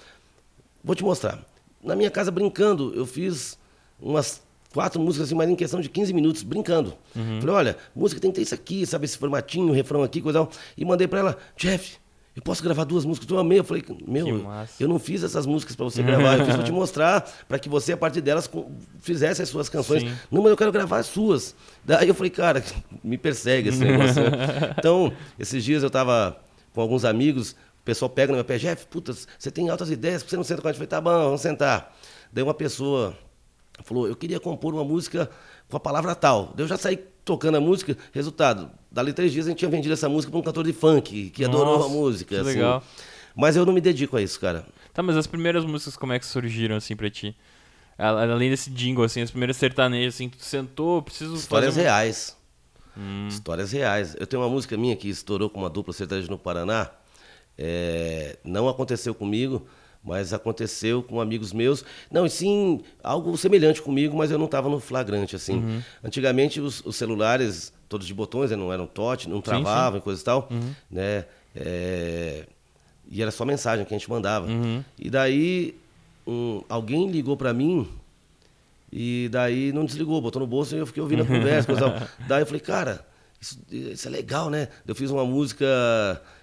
Vou 0.83 0.95
te 0.95 1.03
mostrar. 1.03 1.39
Na 1.83 1.93
minha 1.95 2.09
casa, 2.09 2.31
brincando, 2.31 2.93
eu 2.95 3.05
fiz 3.05 3.57
umas 3.99 4.41
quatro 4.73 5.01
músicas 5.01 5.27
assim, 5.27 5.35
mas 5.35 5.49
em 5.49 5.55
questão 5.55 5.79
de 5.79 5.89
15 5.89 6.13
minutos, 6.13 6.43
brincando. 6.43 6.93
Falei, 7.13 7.55
olha, 7.55 7.77
música 7.95 8.21
tem 8.21 8.31
que 8.31 8.35
ter 8.35 8.41
isso 8.41 8.55
aqui, 8.55 8.85
sabe, 8.85 9.05
esse 9.05 9.17
formatinho, 9.17 9.73
refrão 9.73 10.03
aqui, 10.03 10.21
coisa 10.21 10.39
tal. 10.39 10.51
E 10.77 10.85
mandei 10.85 11.07
pra 11.07 11.19
ela, 11.19 11.37
Jeff, 11.57 11.97
eu 12.39 12.43
posso 12.43 12.63
gravar 12.63 12.85
duas 12.85 13.03
músicas? 13.03 13.29
Eu 13.29 13.37
amei. 13.37 13.59
Eu 13.59 13.63
falei, 13.65 13.83
meu, 14.07 14.45
eu, 14.79 14.87
não 14.87 14.97
fiz 14.97 15.23
essas 15.23 15.45
músicas 15.45 15.75
pra 15.75 15.83
você 15.83 16.01
gravar, 16.03 16.39
eu 16.39 16.45
fiz 16.45 16.55
pra 16.55 16.63
te 16.63 16.71
mostrar, 16.71 17.29
pra 17.47 17.59
que 17.59 17.67
você, 17.67 17.93
a 17.93 17.97
partir 17.97 18.21
delas, 18.21 18.49
fizesse 18.99 19.41
as 19.41 19.49
suas 19.49 19.67
canções. 19.67 20.03
Sim. 20.03 20.13
Não, 20.31 20.41
mas 20.41 20.51
eu 20.51 20.57
quero 20.57 20.71
gravar 20.71 20.99
as 20.99 21.07
suas. 21.07 21.53
Daí 21.83 22.07
eu 22.07 22.15
falei, 22.15 22.29
cara, 22.29 22.63
me 23.03 23.17
persegue 23.17 23.69
esse 23.69 23.79
negócio. 23.79 24.23
Então, 24.77 25.11
esses 25.37 25.63
dias 25.63 25.83
eu 25.83 25.89
tava 25.89 26.39
com 26.73 26.79
alguns 26.79 27.03
amigos, 27.03 27.51
o 27.51 27.83
pessoal 27.83 28.09
pega 28.09 28.31
no 28.31 28.37
meu 28.37 28.45
pé, 28.45 28.57
Jeff, 28.57 28.85
puta, 28.87 29.13
você 29.37 29.51
tem 29.51 29.69
altas 29.69 29.89
ideias, 29.89 30.21
por 30.21 30.27
que 30.27 30.31
você 30.31 30.37
não 30.37 30.43
senta 30.43 30.61
com 30.61 30.67
a 30.67 30.71
gente? 30.71 30.81
Eu 30.81 30.87
falei, 30.87 31.01
tá 31.01 31.01
bom, 31.01 31.25
vamos 31.25 31.41
sentar. 31.41 31.93
Daí 32.31 32.43
uma 32.43 32.53
pessoa 32.53 33.17
falou, 33.83 34.07
eu 34.07 34.15
queria 34.15 34.39
compor 34.39 34.73
uma 34.73 34.83
música 34.83 35.29
com 35.69 35.77
a 35.77 35.79
palavra 35.79 36.15
tal. 36.15 36.53
Eu 36.57 36.67
já 36.67 36.77
saí 36.77 36.97
tocando 37.23 37.55
a 37.55 37.61
música, 37.61 37.95
resultado, 38.11 38.71
dali 38.91 39.13
três 39.13 39.31
dias 39.31 39.45
a 39.45 39.49
gente 39.49 39.59
tinha 39.59 39.69
vendido 39.69 39.93
essa 39.93 40.09
música 40.09 40.31
para 40.31 40.39
um 40.39 40.43
cantor 40.43 40.63
de 40.63 40.73
funk, 40.73 41.29
que 41.29 41.45
adorou 41.45 41.77
Nossa, 41.77 41.89
a 41.89 41.89
música. 41.89 42.35
que 42.35 42.41
assim. 42.41 42.49
legal. 42.49 42.83
Mas 43.35 43.55
eu 43.55 43.65
não 43.65 43.73
me 43.73 43.81
dedico 43.81 44.17
a 44.17 44.21
isso, 44.21 44.39
cara. 44.39 44.65
Tá, 44.93 45.03
mas 45.03 45.15
as 45.15 45.27
primeiras 45.27 45.63
músicas 45.63 45.95
como 45.95 46.11
é 46.11 46.19
que 46.19 46.25
surgiram, 46.25 46.75
assim, 46.75 46.95
pra 46.95 47.09
ti? 47.09 47.35
Além 47.97 48.49
desse 48.49 48.69
jingle, 48.69 49.03
assim, 49.03 49.21
as 49.21 49.29
primeiras 49.29 49.57
sertanejos, 49.57 50.15
assim, 50.15 50.29
tu 50.29 50.43
sentou, 50.43 51.01
preciso 51.01 51.35
Histórias 51.35 51.75
fazer... 51.75 51.83
reais. 51.83 52.37
Histórias 53.29 53.71
reais. 53.71 54.15
Eu 54.19 54.27
tenho 54.27 54.41
uma 54.41 54.49
música 54.49 54.75
minha 54.75 54.95
que 54.95 55.07
estourou 55.07 55.49
com 55.49 55.59
uma 55.59 55.69
dupla 55.69 55.93
sertaneja 55.93 56.29
no 56.29 56.37
Paraná. 56.37 56.89
É, 57.57 58.37
não 58.43 58.67
aconteceu 58.67 59.13
comigo, 59.13 59.67
Mas 60.03 60.31
aconteceu 60.33 61.03
com 61.03 61.19
amigos 61.19 61.51
meus. 61.51 61.83
Não, 62.09 62.25
e 62.25 62.29
sim, 62.29 62.81
algo 63.03 63.37
semelhante 63.37 63.81
comigo, 63.81 64.15
mas 64.17 64.31
eu 64.31 64.37
não 64.37 64.45
estava 64.45 64.69
no 64.69 64.79
flagrante, 64.79 65.35
assim. 65.35 65.55
Uhum. 65.57 65.81
Antigamente, 66.03 66.61
os, 66.61 66.83
os 66.85 66.95
celulares, 66.95 67.73
todos 67.89 68.07
de 68.07 68.13
botões, 68.13 68.49
né, 68.51 68.55
não 68.55 68.71
eram 68.71 68.87
touch, 68.87 69.27
não 69.27 69.41
travavam 69.41 69.99
e 69.99 70.01
coisa 70.01 70.21
e 70.21 70.23
tal, 70.23 70.47
Uhum. 70.49 70.71
né? 70.89 71.25
É, 71.55 72.45
E 73.11 73.21
era 73.21 73.31
só 73.31 73.43
mensagem 73.43 73.83
que 73.85 73.93
a 73.93 73.97
gente 73.97 74.09
mandava. 74.09 74.47
Uhum. 74.47 74.83
E 74.97 75.09
daí, 75.09 75.75
um- 76.25 76.61
alguém 76.69 77.09
ligou 77.09 77.35
para 77.35 77.51
mim 77.53 77.87
e 78.91 79.27
daí 79.31 79.71
não 79.71 79.83
desligou, 79.85 80.21
botou 80.21 80.39
no 80.39 80.47
bolso 80.47 80.75
e 80.75 80.79
eu 80.79 80.85
fiquei 80.85 81.01
ouvindo 81.03 81.23
a 81.23 81.25
conversa. 81.27 81.67
coisa. 81.67 82.09
Daí 82.27 82.41
eu 82.41 82.45
falei, 82.45 82.61
cara, 82.61 83.05
isso, 83.41 83.59
isso 83.69 84.07
é 84.07 84.11
legal, 84.11 84.49
né? 84.49 84.69
Eu 84.87 84.95
fiz 84.95 85.11
uma 85.11 85.25
música 85.25 85.65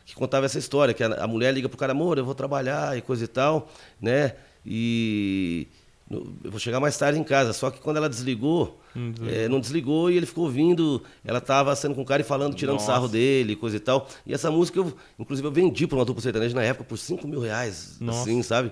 que 0.07 0.15
contava 0.15 0.47
essa 0.47 0.59
história, 0.59 0.95
que 0.95 1.03
a, 1.03 1.25
a 1.25 1.27
mulher 1.27 1.53
liga 1.53 1.69
pro 1.69 1.77
cara, 1.77 1.91
amor, 1.91 2.17
eu 2.17 2.25
vou 2.25 2.35
trabalhar 2.35 2.97
e 2.97 3.03
coisa 3.03 3.25
e 3.25 3.27
tal, 3.29 3.69
né? 4.01 4.35
E 4.65 5.67
eu 6.09 6.51
vou 6.51 6.61
chegar 6.61 6.79
mais 6.79 6.97
tarde 6.97 7.19
em 7.19 7.25
casa. 7.25 7.53
Só 7.53 7.71
que 7.71 7.81
quando 7.81 7.97
ela 7.97 8.09
desligou, 8.09 8.81
eh, 9.27 9.49
não 9.49 9.59
desligou 9.59 10.09
e 10.09 10.17
ele 10.17 10.25
ficou 10.25 10.45
ouvindo. 10.45 11.03
Ela 11.25 11.41
tava 11.41 11.75
sendo 11.75 11.97
com 11.97 12.03
o 12.03 12.05
cara 12.05 12.23
e 12.23 12.25
falando, 12.25 12.55
tirando 12.55 12.75
Nossa. 12.75 12.87
sarro 12.87 13.09
dele, 13.09 13.57
coisa 13.57 13.77
e 13.77 13.81
tal. 13.81 14.09
E 14.25 14.33
essa 14.33 14.49
música, 14.49 14.79
eu, 14.79 14.95
inclusive, 15.19 15.47
eu 15.49 15.53
vendi 15.53 15.89
para 15.89 15.99
uma 15.99 16.05
dupla 16.05 16.23
sertaneja 16.23 16.55
na 16.55 16.63
época 16.63 16.85
por 16.85 16.97
5 16.97 17.27
mil 17.27 17.41
reais, 17.41 17.97
Nossa. 18.01 18.21
assim, 18.21 18.41
sabe? 18.45 18.71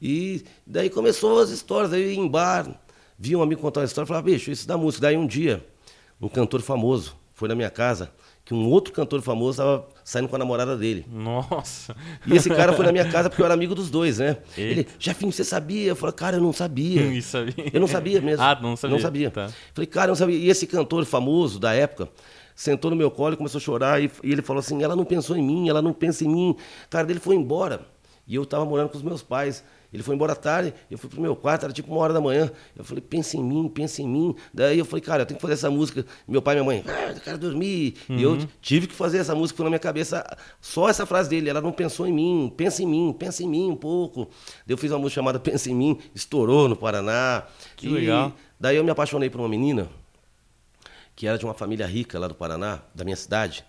E 0.00 0.42
daí 0.66 0.88
começou 0.88 1.38
as 1.38 1.50
histórias, 1.50 1.92
ia 1.92 2.14
em 2.14 2.26
bar, 2.26 2.66
via 3.18 3.38
um 3.38 3.42
amigo 3.42 3.60
contar 3.60 3.80
uma 3.80 3.86
história, 3.86 4.06
falava, 4.06 4.24
bicho, 4.24 4.50
isso 4.50 4.66
da 4.66 4.78
música. 4.78 5.02
Daí 5.02 5.18
um 5.18 5.26
dia, 5.26 5.62
um 6.18 6.28
cantor 6.28 6.62
famoso 6.62 7.14
foi 7.34 7.48
na 7.48 7.54
minha 7.54 7.70
casa, 7.70 8.10
que 8.44 8.54
um 8.54 8.66
outro 8.70 8.94
cantor 8.94 9.20
famoso 9.20 9.50
estava 9.62 9.86
saindo 10.04 10.28
com 10.28 10.36
a 10.36 10.38
namorada 10.38 10.76
dele. 10.76 11.06
Nossa. 11.10 11.94
E 12.26 12.34
esse 12.34 12.48
cara 12.48 12.72
foi 12.72 12.84
na 12.86 12.92
minha 12.92 13.08
casa 13.10 13.28
porque 13.28 13.42
eu 13.42 13.46
era 13.46 13.54
amigo 13.54 13.74
dos 13.74 13.90
dois, 13.90 14.18
né? 14.18 14.36
Ele, 14.56 14.86
Jefinho, 14.98 15.32
você 15.32 15.44
sabia? 15.44 15.88
Eu 15.88 15.96
falei, 15.96 16.14
cara, 16.14 16.36
eu 16.36 16.40
não 16.40 16.52
sabia. 16.52 17.02
Isso 17.12 17.30
sabia. 17.30 17.54
Eu 17.72 17.80
não 17.80 17.86
sabia 17.86 18.20
mesmo. 18.20 18.42
Ah, 18.42 18.58
não 18.60 18.76
sabia. 18.76 18.96
Não 18.96 19.02
sabia. 19.02 19.30
Tá. 19.30 19.50
Falei, 19.74 19.86
cara, 19.86 20.06
eu 20.06 20.10
não 20.10 20.16
sabia. 20.16 20.36
E 20.36 20.48
esse 20.48 20.66
cantor 20.66 21.04
famoso 21.04 21.58
da 21.58 21.72
época 21.72 22.08
sentou 22.54 22.90
no 22.90 22.96
meu 22.96 23.10
colo 23.10 23.34
e 23.34 23.36
começou 23.36 23.58
a 23.58 23.62
chorar. 23.62 24.02
E, 24.02 24.10
e 24.22 24.32
ele 24.32 24.42
falou 24.42 24.60
assim: 24.60 24.82
ela 24.82 24.96
não 24.96 25.04
pensou 25.04 25.36
em 25.36 25.42
mim, 25.42 25.68
ela 25.68 25.82
não 25.82 25.92
pensa 25.92 26.24
em 26.24 26.28
mim. 26.28 26.56
Cara, 26.90 27.06
dele 27.06 27.20
foi 27.20 27.36
embora. 27.36 27.80
E 28.26 28.34
eu 28.34 28.46
tava 28.46 28.64
morando 28.64 28.88
com 28.88 28.96
os 28.96 29.02
meus 29.02 29.22
pais. 29.22 29.64
Ele 29.92 30.02
foi 30.02 30.14
embora 30.14 30.34
tarde, 30.34 30.72
eu 30.90 30.96
fui 30.96 31.10
pro 31.10 31.20
meu 31.20 31.36
quarto, 31.36 31.64
era 31.64 31.72
tipo 31.72 31.92
uma 31.92 32.00
hora 32.00 32.14
da 32.14 32.20
manhã. 32.20 32.50
Eu 32.74 32.82
falei, 32.82 33.02
pensa 33.02 33.36
em 33.36 33.42
mim, 33.44 33.68
pensa 33.68 34.00
em 34.00 34.08
mim. 34.08 34.34
Daí 34.52 34.78
eu 34.78 34.84
falei, 34.84 35.02
cara, 35.02 35.22
eu 35.22 35.26
tenho 35.26 35.36
que 35.36 35.42
fazer 35.42 35.54
essa 35.54 35.70
música. 35.70 36.06
Meu 36.26 36.40
pai 36.40 36.54
e 36.54 36.56
minha 36.56 36.64
mãe, 36.64 36.84
ah, 36.86 37.12
eu 37.14 37.20
quero 37.20 37.38
dormir. 37.38 37.96
E 38.08 38.22
eu 38.22 38.38
tive 38.60 38.86
que 38.86 38.94
fazer 38.94 39.18
essa 39.18 39.34
música, 39.34 39.56
foi 39.56 39.64
na 39.64 39.70
minha 39.70 39.78
cabeça. 39.78 40.24
Só 40.60 40.88
essa 40.88 41.04
frase 41.04 41.28
dele, 41.28 41.50
ela 41.50 41.60
não 41.60 41.72
pensou 41.72 42.06
em 42.06 42.12
mim, 42.12 42.52
pensa 42.56 42.82
em 42.82 42.86
mim, 42.86 43.14
pensa 43.18 43.42
em 43.42 43.48
mim 43.48 43.70
um 43.70 43.76
pouco. 43.76 44.28
Daí 44.66 44.74
eu 44.74 44.78
fiz 44.78 44.90
uma 44.90 44.98
música 44.98 45.20
chamada 45.20 45.38
Pensa 45.38 45.70
em 45.70 45.74
Mim, 45.74 45.98
estourou 46.14 46.68
no 46.68 46.76
Paraná. 46.76 47.42
Que 47.76 47.88
legal. 47.88 48.32
Daí 48.58 48.76
eu 48.76 48.84
me 48.84 48.90
apaixonei 48.90 49.28
por 49.28 49.40
uma 49.40 49.48
menina 49.48 49.88
que 51.14 51.26
era 51.26 51.36
de 51.36 51.44
uma 51.44 51.52
família 51.52 51.86
rica 51.86 52.18
lá 52.18 52.26
do 52.26 52.34
Paraná, 52.34 52.80
da 52.94 53.04
minha 53.04 53.16
cidade, 53.16 53.64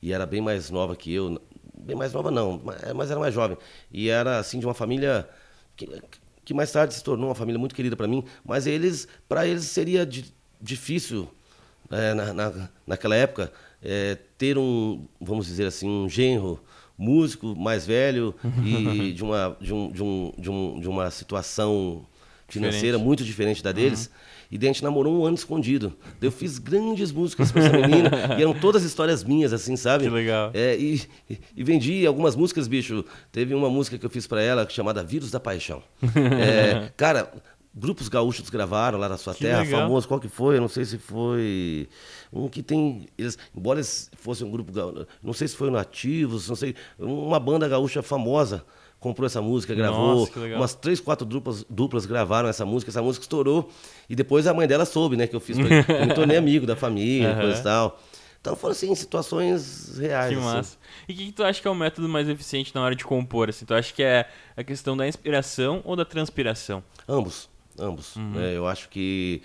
e 0.00 0.12
era 0.12 0.26
bem 0.26 0.42
mais 0.42 0.68
nova 0.68 0.94
que 0.94 1.12
eu, 1.12 1.40
bem 1.74 1.96
mais 1.96 2.12
nova 2.12 2.30
não, 2.30 2.60
mas 2.94 3.10
era 3.10 3.18
mais 3.18 3.32
jovem. 3.32 3.56
E 3.90 4.10
era 4.10 4.38
assim 4.38 4.58
de 4.58 4.66
uma 4.66 4.74
família 4.74 5.26
que, 5.76 5.88
que 6.44 6.54
mais 6.54 6.70
tarde 6.72 6.94
se 6.94 7.02
tornou 7.02 7.28
uma 7.28 7.34
família 7.34 7.58
muito 7.58 7.74
querida 7.74 7.96
para 7.96 8.06
mim, 8.08 8.24
mas 8.44 8.66
eles, 8.66 9.08
para 9.28 9.46
eles 9.46 9.64
seria 9.64 10.04
di- 10.06 10.32
difícil 10.60 11.28
é, 11.90 12.14
na, 12.14 12.32
na- 12.32 12.68
naquela 12.86 13.14
época 13.16 13.52
é, 13.82 14.16
ter 14.38 14.56
um, 14.58 15.06
vamos 15.20 15.46
dizer 15.46 15.66
assim, 15.66 15.88
um 15.88 16.08
genro 16.08 16.60
músico 16.96 17.56
mais 17.56 17.86
velho 17.86 18.34
e 18.64 19.12
de 19.12 19.22
uma 19.24 19.56
de 19.60 19.72
um, 19.74 19.90
de 19.90 20.02
um, 20.02 20.32
de 20.38 20.50
um, 20.50 20.80
de 20.80 20.88
uma 20.88 21.10
situação 21.10 22.06
financeira 22.48 22.96
Diferente. 22.96 23.04
muito 23.04 23.24
diferente 23.24 23.62
da 23.62 23.72
deles. 23.72 24.10
E 24.52 24.58
daí 24.58 24.68
a 24.68 24.72
gente 24.74 24.84
namorou 24.84 25.22
um 25.22 25.24
ano 25.24 25.34
escondido. 25.34 25.94
Daí 26.20 26.28
eu 26.28 26.30
fiz 26.32 26.58
grandes 26.58 27.10
músicas 27.10 27.50
pra 27.50 27.64
essa 27.64 27.72
menina. 27.78 28.10
e 28.38 28.42
eram 28.42 28.52
todas 28.52 28.82
histórias 28.84 29.24
minhas, 29.24 29.50
assim, 29.52 29.74
sabe? 29.76 30.04
Que 30.04 30.10
legal. 30.10 30.50
É, 30.52 30.76
e, 30.76 31.00
e- 31.56 31.64
vendi 31.64 32.06
algumas 32.06 32.36
músicas, 32.36 32.68
bicho. 32.68 33.02
Teve 33.32 33.54
uma 33.54 33.70
música 33.70 33.96
que 33.96 34.04
eu 34.04 34.10
fiz 34.10 34.26
pra 34.26 34.42
ela 34.42 34.68
chamada 34.68 35.02
Vírus 35.02 35.30
da 35.30 35.40
Paixão. 35.40 35.82
É, 36.14 36.90
cara, 36.98 37.32
grupos 37.74 38.08
gaúchos 38.10 38.50
gravaram 38.50 38.98
lá 38.98 39.08
na 39.08 39.16
sua 39.16 39.32
Que 39.34 39.44
terra, 39.44 39.62
legal. 39.62 39.80
famoso. 39.80 40.06
Qual 40.06 40.20
que 40.20 40.28
foi? 40.28 40.58
Eu 40.58 40.60
não 40.60 40.68
sei 40.68 40.84
se 40.84 40.98
foi. 40.98 41.88
Um 42.30 42.46
que 42.46 42.62
tem. 42.62 43.08
Eles, 43.16 43.38
embora 43.56 43.78
eles 43.78 44.10
fossem 44.18 44.46
um 44.46 44.50
grupo 44.50 44.70
gaúcho, 44.70 45.06
não 45.22 45.32
sei 45.32 45.48
se 45.48 45.56
foi 45.56 45.68
o 45.68 45.70
Nativos, 45.70 46.46
não 46.50 46.56
sei. 46.56 46.74
Uma 46.98 47.40
banda 47.40 47.66
gaúcha 47.66 48.02
famosa 48.02 48.62
comprou 49.02 49.26
essa 49.26 49.42
música, 49.42 49.74
gravou. 49.74 50.20
Nossa. 50.20 50.38
Umas 50.56 50.74
três, 50.74 51.00
quatro 51.00 51.26
duplas, 51.26 51.66
duplas 51.68 52.06
gravaram 52.06 52.48
essa 52.48 52.64
música, 52.64 52.90
essa 52.90 53.02
música 53.02 53.24
estourou. 53.24 53.68
E 54.08 54.14
depois 54.14 54.46
a 54.46 54.54
mãe 54.54 54.66
dela 54.66 54.84
soube, 54.84 55.16
né, 55.16 55.26
que 55.26 55.34
eu 55.34 55.40
fiz. 55.40 55.58
Eu 55.58 55.64
me 56.06 56.14
tornei 56.14 56.36
amigo 56.36 56.64
da 56.64 56.76
família, 56.76 57.32
Aham. 57.32 57.40
coisa 57.40 57.60
e 57.60 57.62
tal. 57.62 58.00
Então 58.40 58.56
foram 58.56 58.72
assim, 58.72 58.94
situações 58.94 59.98
reais. 59.98 60.32
Que 60.32 60.38
assim. 60.38 60.44
massa. 60.44 60.78
E 61.08 61.12
o 61.12 61.16
que, 61.16 61.26
que 61.26 61.32
tu 61.32 61.42
acha 61.42 61.60
que 61.60 61.66
é 61.66 61.70
o 61.70 61.74
método 61.74 62.08
mais 62.08 62.28
eficiente 62.28 62.72
na 62.74 62.80
hora 62.80 62.94
de 62.94 63.04
compor? 63.04 63.48
Assim? 63.48 63.64
Tu 63.64 63.74
acha 63.74 63.92
que 63.92 64.02
é 64.02 64.28
a 64.56 64.62
questão 64.62 64.96
da 64.96 65.06
inspiração 65.06 65.82
ou 65.84 65.96
da 65.96 66.04
transpiração? 66.04 66.82
Ambos, 67.08 67.50
ambos. 67.78 68.16
Uhum. 68.16 68.30
né, 68.30 68.56
eu 68.56 68.66
acho 68.66 68.88
que. 68.88 69.42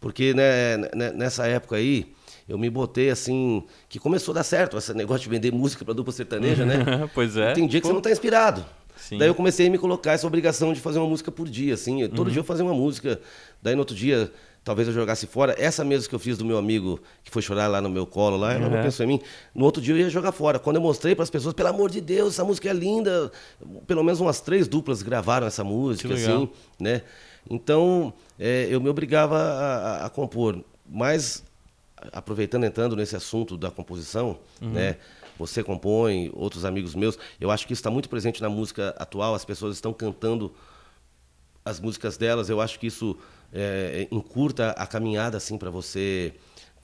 Porque 0.00 0.34
né, 0.34 0.76
né, 0.94 1.12
nessa 1.12 1.46
época 1.46 1.76
aí, 1.76 2.12
eu 2.48 2.58
me 2.58 2.70
botei 2.70 3.10
assim. 3.10 3.64
Que 3.88 3.98
começou 3.98 4.32
a 4.32 4.36
dar 4.36 4.44
certo, 4.44 4.78
esse 4.78 4.94
negócio 4.94 5.22
de 5.22 5.28
vender 5.28 5.52
música 5.52 5.84
pra 5.84 5.92
dupla 5.92 6.12
sertaneja, 6.12 6.64
né? 6.64 7.08
pois 7.14 7.36
é. 7.36 7.52
Tem 7.52 7.66
dia 7.66 7.80
que 7.80 7.82
Pô, 7.82 7.88
você 7.88 7.94
não 7.94 8.02
tá 8.02 8.10
inspirado. 8.10 8.64
Sim. 9.08 9.18
Daí 9.18 9.28
eu 9.28 9.34
comecei 9.34 9.66
a 9.66 9.70
me 9.70 9.78
colocar 9.78 10.12
essa 10.12 10.26
obrigação 10.26 10.72
de 10.72 10.80
fazer 10.80 10.98
uma 10.98 11.08
música 11.08 11.30
por 11.30 11.48
dia, 11.48 11.74
assim. 11.74 12.02
Eu- 12.02 12.08
Uhum. 12.08 12.14
Todo 12.14 12.30
dia 12.30 12.40
eu 12.40 12.44
fazia 12.44 12.64
uma 12.64 12.74
música. 12.74 13.20
Daí 13.62 13.74
no 13.74 13.80
outro 13.80 13.94
dia, 13.94 14.30
talvez 14.64 14.88
eu 14.88 14.94
jogasse 14.94 15.26
fora. 15.26 15.54
Essa 15.58 15.84
mesmo 15.84 16.08
que 16.08 16.14
eu 16.14 16.18
fiz 16.18 16.38
do 16.38 16.44
meu 16.44 16.56
amigo 16.56 16.98
que 17.22 17.30
foi 17.30 17.42
chorar 17.42 17.66
lá 17.68 17.80
no 17.82 17.90
meu 17.90 18.06
colo, 18.06 18.36
lá, 18.36 18.52
ela 18.54 18.68
não 18.68 18.76
Uhum. 18.78 18.82
pensou 18.82 19.04
em 19.04 19.08
mim. 19.08 19.20
No 19.54 19.64
outro 19.66 19.82
dia 19.82 19.94
eu 19.94 19.98
ia 19.98 20.08
jogar 20.08 20.32
fora. 20.32 20.58
Quando 20.58 20.76
eu 20.76 20.82
mostrei 20.82 21.14
para 21.14 21.22
as 21.22 21.30
pessoas, 21.30 21.52
pelo 21.54 21.68
amor 21.68 21.90
de 21.90 22.00
Deus, 22.00 22.34
essa 22.34 22.44
música 22.44 22.70
é 22.70 22.72
linda. 22.72 23.30
Pelo 23.86 24.02
menos 24.02 24.20
umas 24.20 24.40
três 24.40 24.66
duplas 24.66 25.02
gravaram 25.02 25.46
essa 25.46 25.62
música, 25.62 26.14
assim, 26.14 26.48
né? 26.80 27.02
Então, 27.50 28.12
é, 28.38 28.66
eu 28.70 28.80
me 28.80 28.88
obrigava 28.88 29.36
a, 29.38 29.76
a- 30.02 30.06
a 30.06 30.10
compor. 30.10 30.64
Mas, 30.88 31.42
aproveitando, 32.12 32.64
entrando 32.64 32.96
nesse 32.96 33.16
assunto 33.16 33.56
da 33.56 33.70
composição, 33.70 34.38
né? 34.60 34.96
Você 35.38 35.62
compõe, 35.62 36.30
outros 36.34 36.64
amigos 36.64 36.94
meus. 36.94 37.18
Eu 37.40 37.50
acho 37.50 37.66
que 37.66 37.72
isso 37.72 37.80
está 37.80 37.90
muito 37.90 38.08
presente 38.08 38.40
na 38.40 38.48
música 38.48 38.94
atual. 38.98 39.34
As 39.34 39.44
pessoas 39.44 39.74
estão 39.76 39.92
cantando 39.92 40.54
as 41.64 41.80
músicas 41.80 42.16
delas. 42.16 42.48
Eu 42.48 42.60
acho 42.60 42.78
que 42.78 42.86
isso 42.86 43.16
é, 43.52 44.06
encurta 44.10 44.70
a 44.70 44.86
caminhada 44.86 45.36
assim 45.36 45.56
para 45.56 45.70
você 45.70 46.34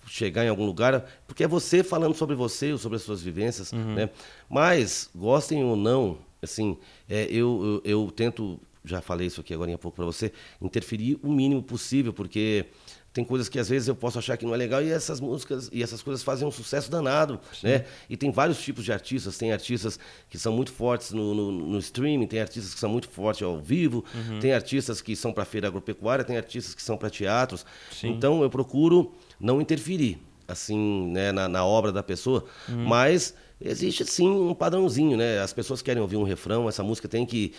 chegar 0.07 0.45
em 0.45 0.49
algum 0.49 0.67
lugar, 0.67 1.05
porque 1.27 1.45
é 1.45 1.49
você 1.49 1.85
falando 1.85 2.15
sobre 2.15 2.35
você, 2.35 2.77
sobre 2.77 2.97
as 2.97 3.03
suas 3.03 3.23
vivências, 3.23 3.71
né? 3.95 4.11
Mas 4.49 5.09
gostem 5.15 5.63
ou 5.63 5.77
não, 5.77 6.19
assim, 6.43 6.77
é, 7.09 7.25
eu, 7.31 7.81
eu, 7.85 8.03
eu 8.05 8.11
tento, 8.11 8.59
já 8.85 9.01
falei 9.01 9.29
isso 9.29 9.41
aqui 9.41 9.55
agora 9.55 9.73
há 9.73 9.79
pouco 9.79 9.95
para 9.95 10.05
você, 10.05 10.33
interferir 10.61 11.19
o 11.23 11.31
mínimo 11.31 11.63
possível, 11.63 12.13
porque 12.13 12.67
tem 13.13 13.25
coisas 13.25 13.49
que 13.49 13.59
às 13.59 13.69
vezes 13.69 13.89
eu 13.89 13.95
posso 13.95 14.19
achar 14.19 14.37
que 14.37 14.45
não 14.47 14.55
é 14.55 14.57
legal 14.57 14.83
e 14.83 14.91
essas 14.91 15.21
músicas 15.21 15.69
e 15.73 15.83
essas 15.83 16.03
coisas 16.03 16.23
fazem 16.23 16.47
um 16.47 16.51
sucesso 16.51 16.91
danado, 16.91 17.41
né? 17.63 17.85
E 18.09 18.17
tem 18.17 18.31
vários 18.31 18.61
tipos 18.63 18.85
de 18.85 18.93
artistas, 18.93 19.37
tem 19.37 19.53
artistas 19.53 19.99
que 20.29 20.39
são 20.39 20.53
muito 20.53 20.73
fortes 20.73 21.11
no, 21.11 21.35
no, 21.35 21.51
no 21.53 21.79
streaming, 21.79 22.27
tem 22.27 22.41
artistas 22.41 22.73
que 22.73 22.79
são 22.81 22.89
muito 22.91 23.09
fortes 23.09 23.43
ao 23.43 23.59
vivo, 23.61 24.05
tem 24.41 24.53
artistas 24.53 25.01
que 25.01 25.17
são 25.17 25.33
para 25.33 25.45
feira 25.45 25.67
agropecuária, 25.67 26.25
tem 26.25 26.37
artistas 26.37 26.75
que 26.75 26.83
são 26.83 26.97
para 26.97 27.11
teatros. 27.11 27.67
Então 28.11 28.43
eu 28.43 28.51
procuro 28.51 29.13
não 29.41 29.61
interferir 29.61 30.19
assim, 30.47 31.09
né, 31.13 31.31
na, 31.33 31.49
na 31.49 31.65
obra 31.65 31.93
da 31.93 32.03
pessoa, 32.03 32.45
mas 32.69 33.35
existe 33.61 34.05
sim 34.05 34.29
um 34.29 34.55
padrãozinho, 34.55 35.17
né? 35.17 35.41
As 35.41 35.53
pessoas 35.53 35.83
querem 35.83 36.01
ouvir 36.01 36.17
um 36.17 36.23
refrão, 36.23 36.69
essa 36.69 36.83
música 36.83 37.09
tem 37.09 37.27
que 37.27 37.53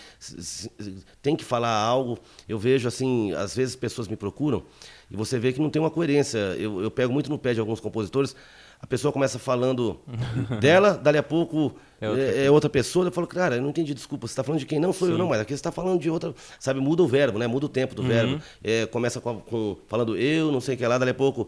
tem 1.22 1.36
que 1.36 1.44
falar 1.44 1.76
algo. 1.76 2.18
Eu 2.48 2.58
vejo 2.58 2.88
assim, 2.88 3.32
às 3.34 3.56
vezes 3.56 3.76
pessoas 3.76 4.08
me 4.08 4.16
procuram 4.16 4.64
e 5.10 5.16
você 5.16 5.38
vê 5.40 5.52
que 5.54 5.60
não 5.62 5.70
tem 5.70 5.82
uma 5.82 5.92
coerência. 5.92 6.38
Eu, 6.58 6.82
eu 6.82 6.90
pego 6.92 7.12
muito 7.14 7.30
no 7.30 7.38
pé 7.38 7.54
de 7.54 7.60
alguns 7.60 7.80
compositores. 7.80 8.36
A 8.80 8.88
pessoa 8.88 9.12
começa 9.12 9.38
falando 9.38 10.00
dela, 10.60 10.96
dali 10.98 11.20
a 11.20 11.22
pouco 11.24 11.76
É 12.02 12.06
é 12.06 12.10
outra 12.10 12.24
outra, 12.26 12.42
é, 12.46 12.52
outra 12.52 12.70
pessoa. 12.70 13.06
Eu 13.06 13.12
falo, 13.12 13.28
cara, 13.28 13.58
eu 13.58 13.62
não 13.62 13.70
entendi, 13.70 13.94
desculpa. 13.94 14.26
Você 14.26 14.32
está 14.32 14.44
falando 14.44 14.60
de 14.60 14.66
quem? 14.66 14.80
Não 14.80 14.92
sou 14.92 15.08
eu, 15.08 15.18
não, 15.20 15.28
mas 15.28 15.40
aqui 15.40 15.50
você 15.52 15.56
está 15.56 15.72
falando 15.72 16.00
de 16.00 16.10
outra. 16.10 16.34
Sabe, 16.60 16.80
muda 16.80 17.04
o 17.04 17.08
verbo, 17.08 17.38
né? 17.38 17.46
Muda 17.46 17.68
o 17.68 17.70
tempo 17.70 17.94
do 17.94 18.02
verbo. 18.02 18.42
É, 18.64 18.88
começa 18.88 19.22
com, 19.22 19.40
com- 19.42 19.78
falando 19.88 20.18
eu, 20.18 20.52
não 20.52 20.60
sei 20.60 20.74
o 20.74 20.78
que 20.80 20.88
lá, 20.88 20.98
dali 20.98 21.12
a 21.12 21.14
pouco. 21.14 21.48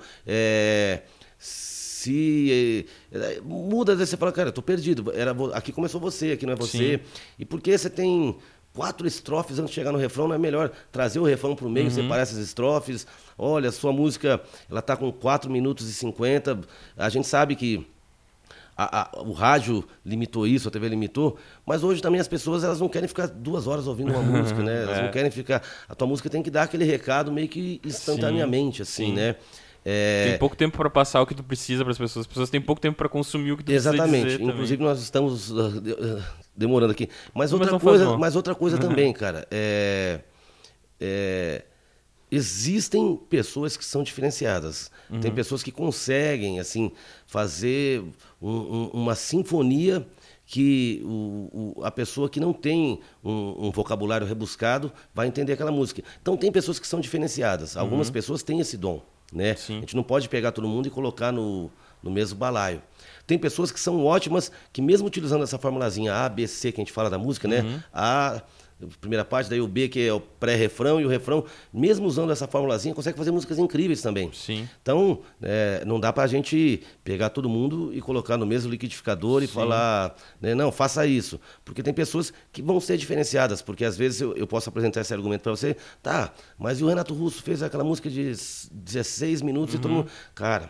Se. 2.04 2.86
é, 3.12 3.42
muda, 3.42 3.96
você 3.96 4.18
fala, 4.18 4.32
cara, 4.32 4.52
tô 4.52 4.62
perdido. 4.62 5.12
Era, 5.16 5.36
aqui 5.54 5.72
começou 5.72 6.00
você, 6.02 6.32
aqui 6.32 6.46
não 6.46 6.54
é 6.54 6.56
você. 6.56 7.00
E 7.40 7.46
porque 7.46 7.78
você 7.78 7.90
tem 7.90 8.36
quatro 8.74 9.06
estrofes 9.08 9.60
antes 9.60 9.70
de 9.70 9.76
chegar 9.76 9.92
no 9.92 9.98
refrão, 10.00 10.28
não 10.28 10.36
é 10.36 10.38
melhor 10.40 10.72
trazer 10.92 11.20
o 11.20 11.24
refrão 11.24 11.56
pro 11.56 11.70
meio, 11.70 11.92
separar 11.92 12.24
essas 12.24 12.40
estrofes. 12.40 13.06
Olha, 13.38 13.72
sua 13.72 13.94
música, 13.94 14.42
ela 14.70 14.82
tá 14.82 14.96
com 14.98 15.12
4 15.12 15.50
minutos 15.52 15.88
e 15.90 15.94
50. 15.94 16.60
A 16.98 17.10
gente 17.10 17.28
sabe 17.28 17.56
que 17.56 17.86
a- 18.76 19.02
a- 19.02 19.22
o 19.22 19.32
rádio 19.34 19.84
limitou 20.04 20.48
isso, 20.48 20.68
a 20.68 20.72
TV 20.72 20.90
limitou, 20.90 21.38
mas 21.64 21.84
hoje 21.84 22.02
também 22.02 22.20
as 22.20 22.28
pessoas 22.28 22.64
elas 22.64 22.80
não 22.80 22.90
querem 22.90 23.08
ficar 23.08 23.28
duas 23.28 23.68
horas 23.68 23.86
ouvindo 23.86 24.12
uma 24.12 24.22
música, 24.24 24.64
né? 24.64 24.82
Elas 24.84 24.98
É. 24.98 25.04
não 25.04 25.12
querem 25.12 25.30
ficar. 25.30 25.62
A 25.88 25.94
tua 25.94 26.08
música 26.08 26.28
tem 26.28 26.42
que 26.42 26.50
dar 26.50 26.64
aquele 26.64 26.84
recado 26.84 27.32
meio 27.32 27.48
que 27.48 27.80
instantaneamente, 27.86 28.82
assim, 28.82 29.08
sim. 29.08 29.14
né? 29.14 29.36
É, 29.86 30.30
Tem 30.30 30.38
pouco 30.40 30.56
tempo 30.56 30.78
pra 30.78 30.90
passar 30.90 31.22
o 31.22 31.26
que 31.26 31.36
tu 31.36 31.44
precisa 31.44 31.84
pras 31.84 31.98
pessoas. 31.98 32.24
As 32.24 32.28
pessoas 32.28 32.50
têm 32.50 32.62
pouco 32.62 32.82
tempo 32.82 32.98
pra 32.98 33.10
consumir 33.10 33.52
o 33.52 33.58
que 33.58 33.64
tu 33.66 33.72
Exatamente. 33.72 34.22
precisa 34.22 34.38
também. 34.40 34.54
Inclusive 34.54 34.84
nós 34.84 35.02
estamos 35.02 35.52
uh, 35.52 35.82
de- 35.82 35.96
demorando 36.56 36.92
aqui. 36.94 37.10
Mas 37.34 37.52
Mas 37.52 37.54
outra 37.54 37.80
coisa, 37.80 38.18
mas 38.18 38.36
outra 38.36 38.56
coisa 38.56 38.78
também, 38.78 39.12
cara, 39.12 39.46
é, 39.52 40.22
é, 41.02 41.64
existem 42.32 43.16
pessoas 43.30 43.78
que 43.78 43.86
são 43.86 44.04
diferenciadas. 44.04 44.90
Tem 45.22 45.30
Uhum. 45.30 45.36
pessoas 45.36 45.62
que 45.62 45.72
conseguem 45.72 46.60
assim 46.60 46.92
fazer 47.28 48.04
um- 48.42 48.50
um- 48.50 48.88
uma 48.94 49.16
sinfonia 49.16 50.06
que 50.46 51.02
o, 51.06 51.74
o- 51.78 51.84
a 51.86 51.92
pessoa 51.92 52.30
que 52.30 52.40
não 52.40 52.52
tem 52.54 53.00
um, 53.24 53.68
um 53.68 53.72
vocabulário 53.72 54.26
rebuscado 54.28 54.92
vai 55.14 55.28
entender 55.28 55.54
aquela 55.54 55.72
música. 55.72 56.04
Então 56.22 56.36
tem 56.36 56.52
pessoas 56.52 56.80
que 56.80 56.88
são 56.88 57.00
diferenciadas. 57.00 57.78
Algumas 57.78 58.10
pessoas 58.10 58.44
têm 58.44 58.60
esse 58.60 58.78
dom, 58.78 59.02
né? 59.34 59.52
Uhum. 59.52 59.58
Sim. 59.58 59.78
A 59.78 59.80
gente 59.82 59.96
não 59.96 60.04
pode 60.04 60.30
pegar 60.30 60.52
todo 60.52 60.68
mundo 60.68 60.88
e 60.88 60.92
colocar 60.92 61.32
no, 61.32 61.70
no 62.02 62.12
mesmo 62.12 62.38
balaio. 62.38 62.82
Tem 63.26 63.38
pessoas 63.38 63.72
que 63.72 63.80
são 63.80 64.04
ótimas, 64.06 64.52
que 64.72 64.82
mesmo 64.82 65.08
utilizando 65.08 65.44
essa 65.44 65.58
formulazinha 65.58 66.14
A, 66.14 66.30
B, 66.30 66.46
C, 66.48 66.72
que 66.72 66.82
a 66.82 66.84
gente 66.84 66.94
fala 66.94 67.10
da 67.10 67.18
música, 67.18 67.48
Uhum. 67.48 67.54
né? 67.54 67.84
A, 67.94 68.42
primeira 69.00 69.24
parte, 69.26 69.50
daí 69.50 69.62
o 69.62 69.68
B, 69.68 69.88
que 69.88 70.00
é 70.08 70.14
o 70.14 70.20
pré-refrão, 70.20 71.00
e 71.00 71.06
o 71.06 71.08
refrão, 71.10 71.46
mesmo 71.74 72.06
usando 72.08 72.32
essa 72.32 72.48
formulazinha, 72.48 72.94
consegue 72.94 73.18
fazer 73.18 73.32
músicas 73.32 73.58
incríveis 73.58 74.02
também. 74.02 74.30
Sim. 74.34 74.68
Então, 74.82 75.20
é, 75.42 75.84
não 75.86 76.00
dá 76.00 76.12
pra 76.12 76.28
gente 76.28 76.82
pegar 77.04 77.30
todo 77.30 77.48
mundo 77.48 77.92
e 77.94 78.02
colocar 78.02 78.38
no 78.38 78.46
mesmo 78.46 78.70
liquidificador 78.72 79.42
e 79.44 79.48
falar, 79.48 80.16
né, 80.42 80.54
não, 80.54 80.72
faça 80.72 81.06
isso. 81.08 81.40
Porque 81.64 81.82
tem 81.82 81.94
pessoas 81.94 82.34
que 82.52 82.62
vão 82.62 82.80
ser 82.80 82.98
diferenciadas, 82.98 83.62
porque 83.62 83.86
às 83.86 83.96
vezes 83.98 84.22
eu, 84.22 84.36
eu 84.36 84.46
posso 84.48 84.70
apresentar 84.70 85.02
esse 85.02 85.14
argumento 85.14 85.42
para 85.42 85.52
você, 85.52 85.76
tá, 86.02 86.34
mas 86.58 86.80
e 86.80 86.84
o 86.84 86.88
Renato 86.88 87.14
Russo 87.14 87.42
fez 87.42 87.64
aquela 87.64 87.84
música 87.84 88.10
de 88.10 88.30
s- 88.30 88.70
16 88.72 89.42
minutos 89.42 89.76
e 89.76 89.78
todo 89.80 89.92
mundo. 89.92 90.08
Cara, 90.36 90.70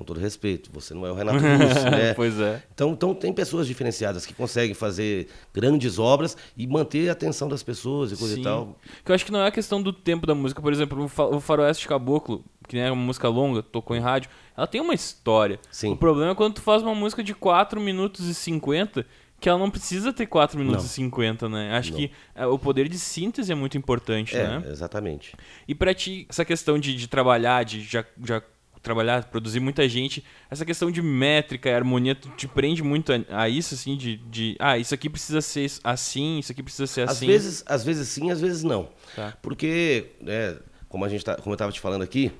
com 0.00 0.04
todo 0.04 0.18
respeito, 0.18 0.70
você 0.72 0.94
não 0.94 1.04
é 1.04 1.12
o 1.12 1.14
Renato 1.14 1.38
Russo, 1.38 1.84
né? 1.90 2.14
Pois 2.14 2.40
é. 2.40 2.62
Então, 2.72 2.92
então 2.92 3.14
tem 3.14 3.34
pessoas 3.34 3.66
diferenciadas 3.66 4.24
que 4.24 4.32
conseguem 4.32 4.72
fazer 4.74 5.28
grandes 5.52 5.98
obras 5.98 6.38
e 6.56 6.66
manter 6.66 7.10
a 7.10 7.12
atenção 7.12 7.46
das 7.48 7.62
pessoas 7.62 8.10
e 8.10 8.16
coisa 8.16 8.34
Sim. 8.34 8.40
e 8.40 8.44
tal. 8.44 8.78
Que 9.04 9.10
eu 9.10 9.14
acho 9.14 9.26
que 9.26 9.30
não 9.30 9.40
é 9.40 9.46
a 9.48 9.50
questão 9.50 9.82
do 9.82 9.92
tempo 9.92 10.26
da 10.26 10.34
música. 10.34 10.62
Por 10.62 10.72
exemplo, 10.72 11.04
o 11.04 11.08
Fa- 11.08 11.26
o 11.26 11.38
Faroeste 11.38 11.86
Caboclo, 11.86 12.42
que 12.66 12.78
é 12.78 12.90
uma 12.90 13.02
música 13.04 13.28
longa, 13.28 13.62
tocou 13.62 13.94
em 13.94 14.00
rádio, 14.00 14.30
ela 14.56 14.66
tem 14.66 14.80
uma 14.80 14.94
história. 14.94 15.60
Sim. 15.70 15.92
O 15.92 15.96
problema 15.98 16.32
é 16.32 16.34
quando 16.34 16.54
tu 16.54 16.62
faz 16.62 16.82
uma 16.82 16.94
música 16.94 17.22
de 17.22 17.34
4 17.34 17.78
minutos 17.78 18.26
e 18.26 18.34
50, 18.34 19.04
que 19.38 19.50
ela 19.50 19.58
não 19.58 19.70
precisa 19.70 20.14
ter 20.14 20.24
4 20.26 20.58
minutos 20.58 20.82
Não. 20.84 20.90
e 20.90 20.94
50, 20.94 21.46
né? 21.50 21.72
Acho 21.76 21.90
Não. 21.90 21.98
que 21.98 22.10
é, 22.34 22.46
o 22.46 22.58
poder 22.58 22.88
de 22.88 22.98
síntese 22.98 23.52
é 23.52 23.54
muito 23.54 23.76
importante, 23.76 24.34
É, 24.34 24.46
né? 24.48 24.62
exatamente. 24.70 25.34
E 25.68 25.74
pra 25.74 25.92
ti, 25.92 26.26
essa 26.28 26.44
questão 26.44 26.78
de, 26.78 26.94
de 26.94 27.06
trabalhar, 27.06 27.64
de 27.64 27.82
já, 27.82 28.02
já 28.24 28.42
trabalhar, 28.82 29.24
produzir 29.24 29.60
muita 29.60 29.88
gente, 29.88 30.24
essa 30.50 30.64
questão 30.64 30.90
de 30.90 31.02
métrica 31.02 31.68
e 31.68 31.72
harmonia, 31.74 32.14
te 32.14 32.48
prende 32.48 32.82
muito 32.82 33.12
a, 33.12 33.42
a 33.42 33.48
isso, 33.48 33.74
assim, 33.74 33.96
de, 33.96 34.16
de, 34.16 34.56
ah, 34.58 34.78
isso 34.78 34.94
aqui 34.94 35.08
precisa 35.10 35.40
ser 35.42 35.70
assim, 35.84 36.38
isso 36.38 36.50
aqui 36.52 36.62
precisa 36.62 36.86
ser 36.86 37.02
Às 37.02 37.10
assim. 37.10 37.26
vezes, 37.26 37.62
às 37.66 37.84
vezes 37.84 38.08
sim, 38.08 38.30
às 38.30 38.40
vezes 38.40 38.62
não. 38.62 38.88
Tá. 39.14 39.36
Porque, 39.42 40.06
né, 40.20 40.56
como, 40.88 41.04
a 41.04 41.08
gente 41.08 41.24
tá, 41.24 41.34
como 41.36 41.50
eu 41.52 41.54
estava 41.54 41.70
te 41.72 41.80
falando 41.80 42.02
aqui, 42.02 42.32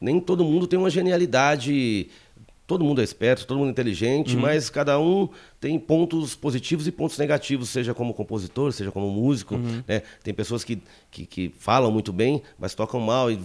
nem 0.00 0.20
todo 0.20 0.44
mundo 0.44 0.66
tem 0.66 0.78
uma 0.78 0.90
genialidade. 0.90 2.08
Todo 2.66 2.84
mundo 2.84 3.00
é 3.00 3.04
esperto, 3.04 3.48
todo 3.48 3.58
mundo 3.58 3.66
é 3.66 3.70
inteligente, 3.72 4.36
Uhum. 4.36 4.42
mas 4.42 4.70
cada 4.70 4.96
um 5.00 5.28
tem 5.60 5.76
pontos 5.76 6.36
positivos 6.36 6.86
e 6.86 6.92
pontos 6.92 7.18
negativos, 7.18 7.68
seja 7.68 7.92
como 7.92 8.14
compositor, 8.14 8.70
seja 8.70 8.92
como 8.92 9.10
músico. 9.10 9.56
Uhum. 9.56 9.82
né? 9.88 10.02
Tem 10.22 10.32
pessoas 10.32 10.62
que, 10.62 10.80
que, 11.10 11.26
que 11.26 11.52
falam 11.58 11.90
muito 11.90 12.12
bem, 12.12 12.40
mas 12.60 12.72
tocam 12.72 13.00
mal 13.00 13.28
e 13.28 13.40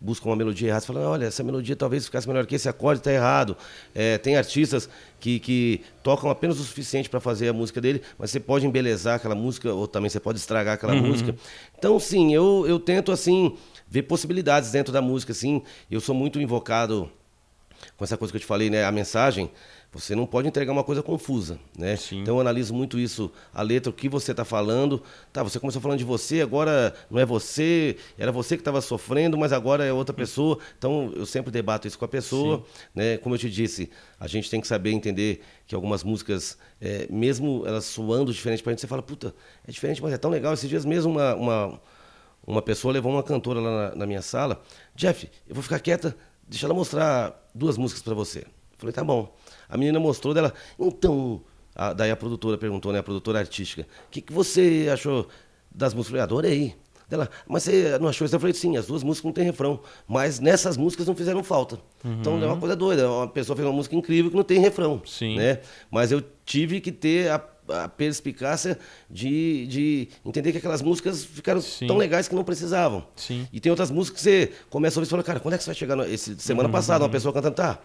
buscam 0.00 0.28
uma 0.28 0.36
melodia 0.36 0.68
errada. 0.68 0.80
Você 0.80 0.86
fala, 0.92 1.08
olha, 1.08 1.26
essa 1.26 1.42
melodia 1.42 1.74
talvez 1.74 2.04
ficasse 2.04 2.28
melhor 2.28 2.46
que 2.46 2.54
esse 2.54 2.68
acorde 2.68 3.00
está 3.00 3.12
errado. 3.12 3.56
É, 3.94 4.18
tem 4.18 4.36
artistas 4.36 4.88
que, 5.18 5.38
que 5.38 5.80
tocam 6.02 6.30
apenas 6.30 6.58
o 6.60 6.64
suficiente 6.64 7.08
para 7.08 7.20
fazer 7.20 7.48
a 7.48 7.52
música 7.52 7.80
dele, 7.80 8.02
mas 8.18 8.30
você 8.30 8.40
pode 8.40 8.66
embelezar 8.66 9.16
aquela 9.16 9.34
música 9.34 9.72
ou 9.72 9.86
também 9.86 10.10
você 10.10 10.20
pode 10.20 10.38
estragar 10.38 10.74
aquela 10.74 10.94
música. 10.94 11.34
Então, 11.78 11.98
sim, 11.98 12.34
eu, 12.34 12.64
eu 12.68 12.78
tento 12.78 13.10
assim 13.10 13.56
ver 13.88 14.02
possibilidades 14.02 14.70
dentro 14.70 14.92
da 14.92 15.00
música, 15.00 15.32
assim. 15.32 15.62
Eu 15.90 16.00
sou 16.00 16.14
muito 16.14 16.40
invocado 16.40 17.10
com 17.96 18.04
essa 18.04 18.16
coisa 18.16 18.30
que 18.30 18.36
eu 18.36 18.40
te 18.40 18.46
falei, 18.46 18.68
né, 18.68 18.84
a 18.84 18.92
mensagem, 18.92 19.50
você 19.92 20.14
não 20.14 20.24
pode 20.24 20.46
entregar 20.46 20.70
uma 20.72 20.84
coisa 20.84 21.02
confusa, 21.02 21.58
né? 21.76 21.96
Sim. 21.96 22.20
Então 22.20 22.36
eu 22.36 22.40
analiso 22.40 22.72
muito 22.72 22.96
isso, 22.96 23.30
a 23.52 23.60
letra, 23.60 23.90
o 23.90 23.92
que 23.92 24.08
você 24.08 24.30
está 24.30 24.44
falando. 24.44 25.02
Tá, 25.32 25.42
você 25.42 25.58
começou 25.58 25.82
falando 25.82 25.98
de 25.98 26.04
você, 26.04 26.40
agora 26.40 26.94
não 27.10 27.18
é 27.18 27.26
você, 27.26 27.96
era 28.16 28.30
você 28.30 28.56
que 28.56 28.60
estava 28.60 28.80
sofrendo, 28.80 29.36
mas 29.36 29.52
agora 29.52 29.84
é 29.84 29.92
outra 29.92 30.14
pessoa. 30.14 30.58
Então 30.78 31.12
eu 31.16 31.26
sempre 31.26 31.50
debato 31.50 31.88
isso 31.88 31.98
com 31.98 32.04
a 32.04 32.08
pessoa, 32.08 32.64
né? 32.94 33.18
Como 33.18 33.34
eu 33.34 33.38
te 33.38 33.50
disse, 33.50 33.90
a 34.18 34.28
gente 34.28 34.48
tem 34.48 34.60
que 34.60 34.68
saber 34.68 34.92
entender 34.92 35.42
que 35.66 35.74
algumas 35.74 36.04
músicas, 36.04 36.56
é, 36.80 37.08
mesmo 37.10 37.64
elas 37.66 37.84
soando 37.84 38.32
diferente 38.32 38.62
pra 38.62 38.72
gente, 38.72 38.80
você 38.80 38.86
fala, 38.86 39.02
puta, 39.02 39.34
é 39.66 39.72
diferente, 39.72 40.00
mas 40.00 40.12
é 40.12 40.18
tão 40.18 40.30
legal. 40.30 40.54
Esses 40.54 40.68
dias 40.68 40.84
mesmo 40.84 41.10
uma, 41.10 41.34
uma, 41.34 41.80
uma 42.46 42.62
pessoa 42.62 42.94
levou 42.94 43.10
uma 43.10 43.24
cantora 43.24 43.58
lá 43.58 43.88
na, 43.88 43.96
na 43.96 44.06
minha 44.06 44.22
sala, 44.22 44.62
Jeff, 44.94 45.28
eu 45.48 45.54
vou 45.54 45.64
ficar 45.64 45.80
quieta, 45.80 46.16
deixa 46.46 46.66
ela 46.66 46.74
mostrar 46.74 47.48
duas 47.52 47.76
músicas 47.76 48.04
para 48.04 48.14
você. 48.14 48.40
Eu 48.40 48.78
falei, 48.78 48.92
tá 48.92 49.02
bom. 49.02 49.34
A 49.70 49.76
menina 49.76 49.98
mostrou 50.00 50.34
dela, 50.34 50.52
então, 50.78 51.40
a- 51.74 51.92
daí 51.92 52.10
a 52.10 52.16
produtora 52.16 52.58
perguntou, 52.58 52.92
né, 52.92 52.98
a 52.98 53.02
produtora 53.02 53.38
artística, 53.38 53.82
o 53.82 54.10
que, 54.10 54.20
que 54.20 54.32
você 54.32 54.88
achou 54.92 55.28
das 55.70 55.94
músicas? 55.94 56.20
Eu 56.20 56.20
falei, 56.20 56.22
adorei. 56.22 56.74
Dela, 57.08 57.28
mas 57.48 57.64
você 57.64 57.98
não 57.98 58.06
achou 58.06 58.24
isso? 58.24 58.36
Eu 58.36 58.38
falei, 58.40 58.54
sim, 58.54 58.76
as 58.76 58.86
duas 58.86 59.02
músicas 59.02 59.24
não 59.24 59.32
têm 59.32 59.44
refrão, 59.44 59.80
mas 60.06 60.38
nessas 60.38 60.76
músicas 60.76 61.08
não 61.08 61.14
fizeram 61.16 61.42
falta. 61.42 61.76
Então 62.04 62.40
é 62.40 62.46
uma 62.46 62.56
coisa 62.56 62.76
doida, 62.76 63.10
uma 63.10 63.26
pessoa 63.26 63.56
fez 63.56 63.66
uma 63.66 63.74
música 63.74 63.96
incrível 63.96 64.30
que 64.30 64.36
não 64.36 64.44
tem 64.44 64.60
refrão. 64.60 65.02
Sim. 65.04 65.36
Né? 65.36 65.58
Mas 65.90 66.12
eu 66.12 66.22
tive 66.44 66.80
que 66.80 66.92
ter 66.92 67.28
a, 67.28 67.44
a 67.82 67.88
perspicácia 67.88 68.78
de, 69.10 69.66
de 69.66 70.08
entender 70.24 70.52
que 70.52 70.58
aquelas 70.58 70.82
músicas 70.82 71.24
ficaram 71.24 71.60
Sim. 71.60 71.88
tão 71.88 71.96
legais 71.96 72.28
que 72.28 72.34
não 72.36 72.44
precisavam. 72.44 73.04
Sim. 73.16 73.44
E 73.52 73.58
tem 73.58 73.70
outras 73.70 73.90
músicas 73.90 74.22
que 74.22 74.30
você 74.30 74.52
começa 74.70 74.96
a 74.96 75.00
ouvir 75.00 75.08
e 75.08 75.10
fala, 75.10 75.22
cara, 75.24 75.40
quando 75.40 75.54
é 75.54 75.58
que 75.58 75.64
você 75.64 75.70
vai 75.70 75.74
chegar? 75.74 75.96
No... 75.96 76.04
Esse, 76.04 76.38
semana 76.38 76.68
Uhum. 76.68 76.72
passada, 76.72 77.02
uma 77.02 77.10
pessoa 77.10 77.34
cantando, 77.34 77.56
tá, 77.56 77.80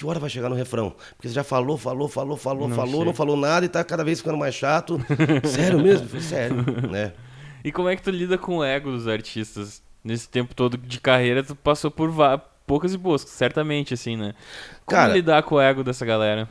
que 0.00 0.06
hora 0.06 0.18
vai 0.18 0.30
chegar 0.30 0.48
no 0.48 0.54
refrão? 0.54 0.94
Porque 1.16 1.28
você 1.28 1.34
já 1.34 1.44
falou, 1.44 1.76
falou, 1.76 2.08
falou, 2.08 2.36
falou, 2.38 2.66
Não 2.68 2.74
falou, 2.74 2.92
chega. 2.92 3.04
não 3.04 3.12
falou 3.14 3.36
nada 3.36 3.66
e 3.66 3.68
tá 3.68 3.84
cada 3.84 4.02
vez 4.02 4.18
ficando 4.20 4.38
mais 4.38 4.54
chato. 4.54 4.98
sério 5.46 5.78
mesmo? 5.78 6.18
Sério, 6.22 6.56
né? 6.90 7.12
E 7.62 7.70
como 7.70 7.86
é 7.88 7.94
que 7.96 8.00
tu 8.02 8.10
lida 8.10 8.38
com 8.38 8.56
o 8.58 8.64
ego 8.64 8.90
dos 8.90 9.06
artistas? 9.06 9.82
Nesse 10.02 10.26
tempo 10.26 10.54
todo 10.54 10.78
de 10.78 10.98
carreira, 10.98 11.42
tu 11.44 11.54
passou 11.54 11.90
por 11.90 12.10
poucas 12.66 12.94
e 12.94 12.96
boas, 12.96 13.20
certamente, 13.20 13.92
assim, 13.92 14.16
né? 14.16 14.32
Como 14.86 14.98
Cara- 14.98 15.12
lidar 15.12 15.42
com 15.42 15.56
o 15.56 15.60
ego 15.60 15.84
dessa 15.84 16.06
galera? 16.06 16.48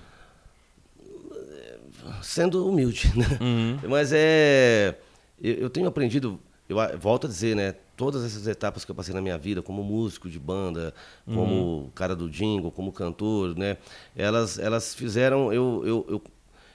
Sendo 2.22 2.68
humilde, 2.68 3.12
né? 3.18 3.26
Uhum. 3.42 3.80
Mas 3.90 4.12
é. 4.14 4.96
Eu, 5.42 5.70
tenho 5.72 5.88
aprendido, 5.88 6.40
eu 6.68 6.78
volto 7.00 7.26
a 7.26 7.30
dizer, 7.30 7.56
né? 7.56 7.74
Todas 8.00 8.24
essas 8.24 8.48
etapas 8.48 8.86
que 8.86 8.92
eu 8.92 8.96
passei 8.96 9.14
na 9.14 9.20
minha 9.20 9.38
vida, 9.38 9.62
como 9.62 9.84
músico 9.84 10.30
de 10.30 10.40
banda, 10.40 10.94
como 11.26 11.92
cara 11.94 12.16
do 12.16 12.30
jingle, 12.30 12.72
como 12.72 12.94
cantor, 12.94 13.58
né? 13.58 13.76
Elas, 14.16 14.58
elas 14.58 14.96
fizeram 14.96 15.52
eu, 15.52 15.84
eu, 15.86 16.06
eu, 16.08 16.24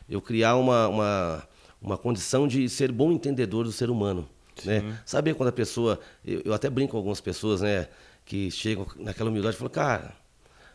eu 0.07 0.21
criar 0.21 0.57
uma, 0.57 0.87
uma, 0.87 1.49
uma 1.81 1.97
condição 1.97 2.47
de 2.47 2.69
ser 2.69 2.93
bom 2.93 3.11
entendedor 3.11 3.65
do 3.65 3.73
ser 3.73 3.89
humano. 3.89 4.29
Né? 4.67 4.99
Saber 5.07 5.35
quando 5.35 5.49
a 5.49 5.53
pessoa. 5.53 5.99
Eu, 6.23 6.43
eu 6.45 6.53
até 6.53 6.69
brinco 6.69 6.91
com 6.91 6.99
algumas 6.99 7.23
pessoas, 7.23 7.63
né? 7.63 7.89
Que 8.27 8.51
chegam 8.51 8.87
naquela 8.97 9.31
humildade 9.31 9.57
e 9.57 9.59
falam, 9.59 9.73
cara. 9.73 10.24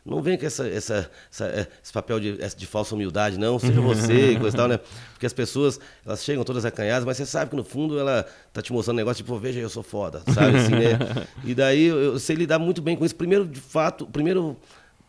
Não 0.10 0.22
vem 0.22 0.38
com 0.38 0.46
essa, 0.46 0.68
essa, 0.68 1.10
essa- 1.32 1.46
é, 1.46 1.68
esse 1.84 1.94
papel 1.94 2.20
de, 2.20 2.38
de 2.56 2.66
falsa 2.68 2.96
humildade, 2.96 3.38
não. 3.38 3.60
Seja 3.60 3.80
você 3.82 4.32
e 4.32 4.40
coisa 4.40 4.56
e 4.56 4.58
tal, 4.58 4.68
né? 4.68 4.80
Porque 5.14 5.26
as 5.26 5.34
pessoas, 5.34 5.80
elas 6.06 6.24
chegam 6.24 6.44
todas 6.44 6.66
acanhadas, 6.66 7.06
mas 7.06 7.18
você 7.18 7.26
sabe 7.26 7.52
que 7.52 7.56
no 7.56 7.64
fundo 7.64 8.00
ela 8.00 8.26
tá 8.52 8.62
te 8.62 8.74
mostrando 8.74 8.96
um 8.96 8.98
negócio 8.98 9.24
tipo, 9.24 9.38
veja, 9.38 9.60
eu 9.60 9.70
sou 9.70 9.84
foda, 9.84 10.22
sabe? 10.34 10.58
Assim, 10.58 10.72
né? 10.72 10.98
E 11.46 11.54
daí 11.54 11.84
eu, 11.86 11.98
eu 12.00 12.20
sei 12.20 12.36
lidar 12.36 12.58
muito 12.60 12.82
bem 12.82 12.96
com 12.96 13.06
isso. 13.06 13.16
Primeiro, 13.16 13.46
de 13.48 13.60
fato, 13.60 14.06
o 14.06 14.08
primeiro 14.08 14.58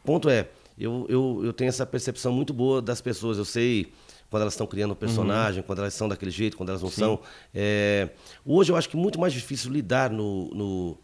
ponto 0.05 0.29
é, 0.29 0.49
eu, 0.79 1.07
eu, 1.09 1.41
eu 1.45 1.53
tenho 1.53 1.69
essa 1.69 1.85
percepção 1.87 2.33
muito 2.33 2.53
boa 2.53 2.81
das 2.83 3.01
pessoas. 3.01 3.39
Eu 3.39 3.45
sei 3.45 3.93
quando 4.31 4.43
elas 4.43 4.55
estão 4.55 4.67
criando 4.67 4.93
um 4.93 4.95
personagem, 4.97 5.63
quando 5.63 5.81
elas 5.81 5.93
são 5.95 6.09
daquele 6.09 6.31
jeito, 6.31 6.57
quando 6.57 6.69
elas 6.69 6.83
não 6.83 6.91
são. 6.91 7.21
É, 7.55 8.11
hoje 8.47 8.71
eu 8.71 8.77
acho 8.77 8.89
que 8.89 8.97
é 8.97 9.01
muito 9.01 9.19
mais 9.19 9.33
difícil 9.33 9.73
lidar 9.73 10.09
no, 10.11 10.49
no, 10.55 10.99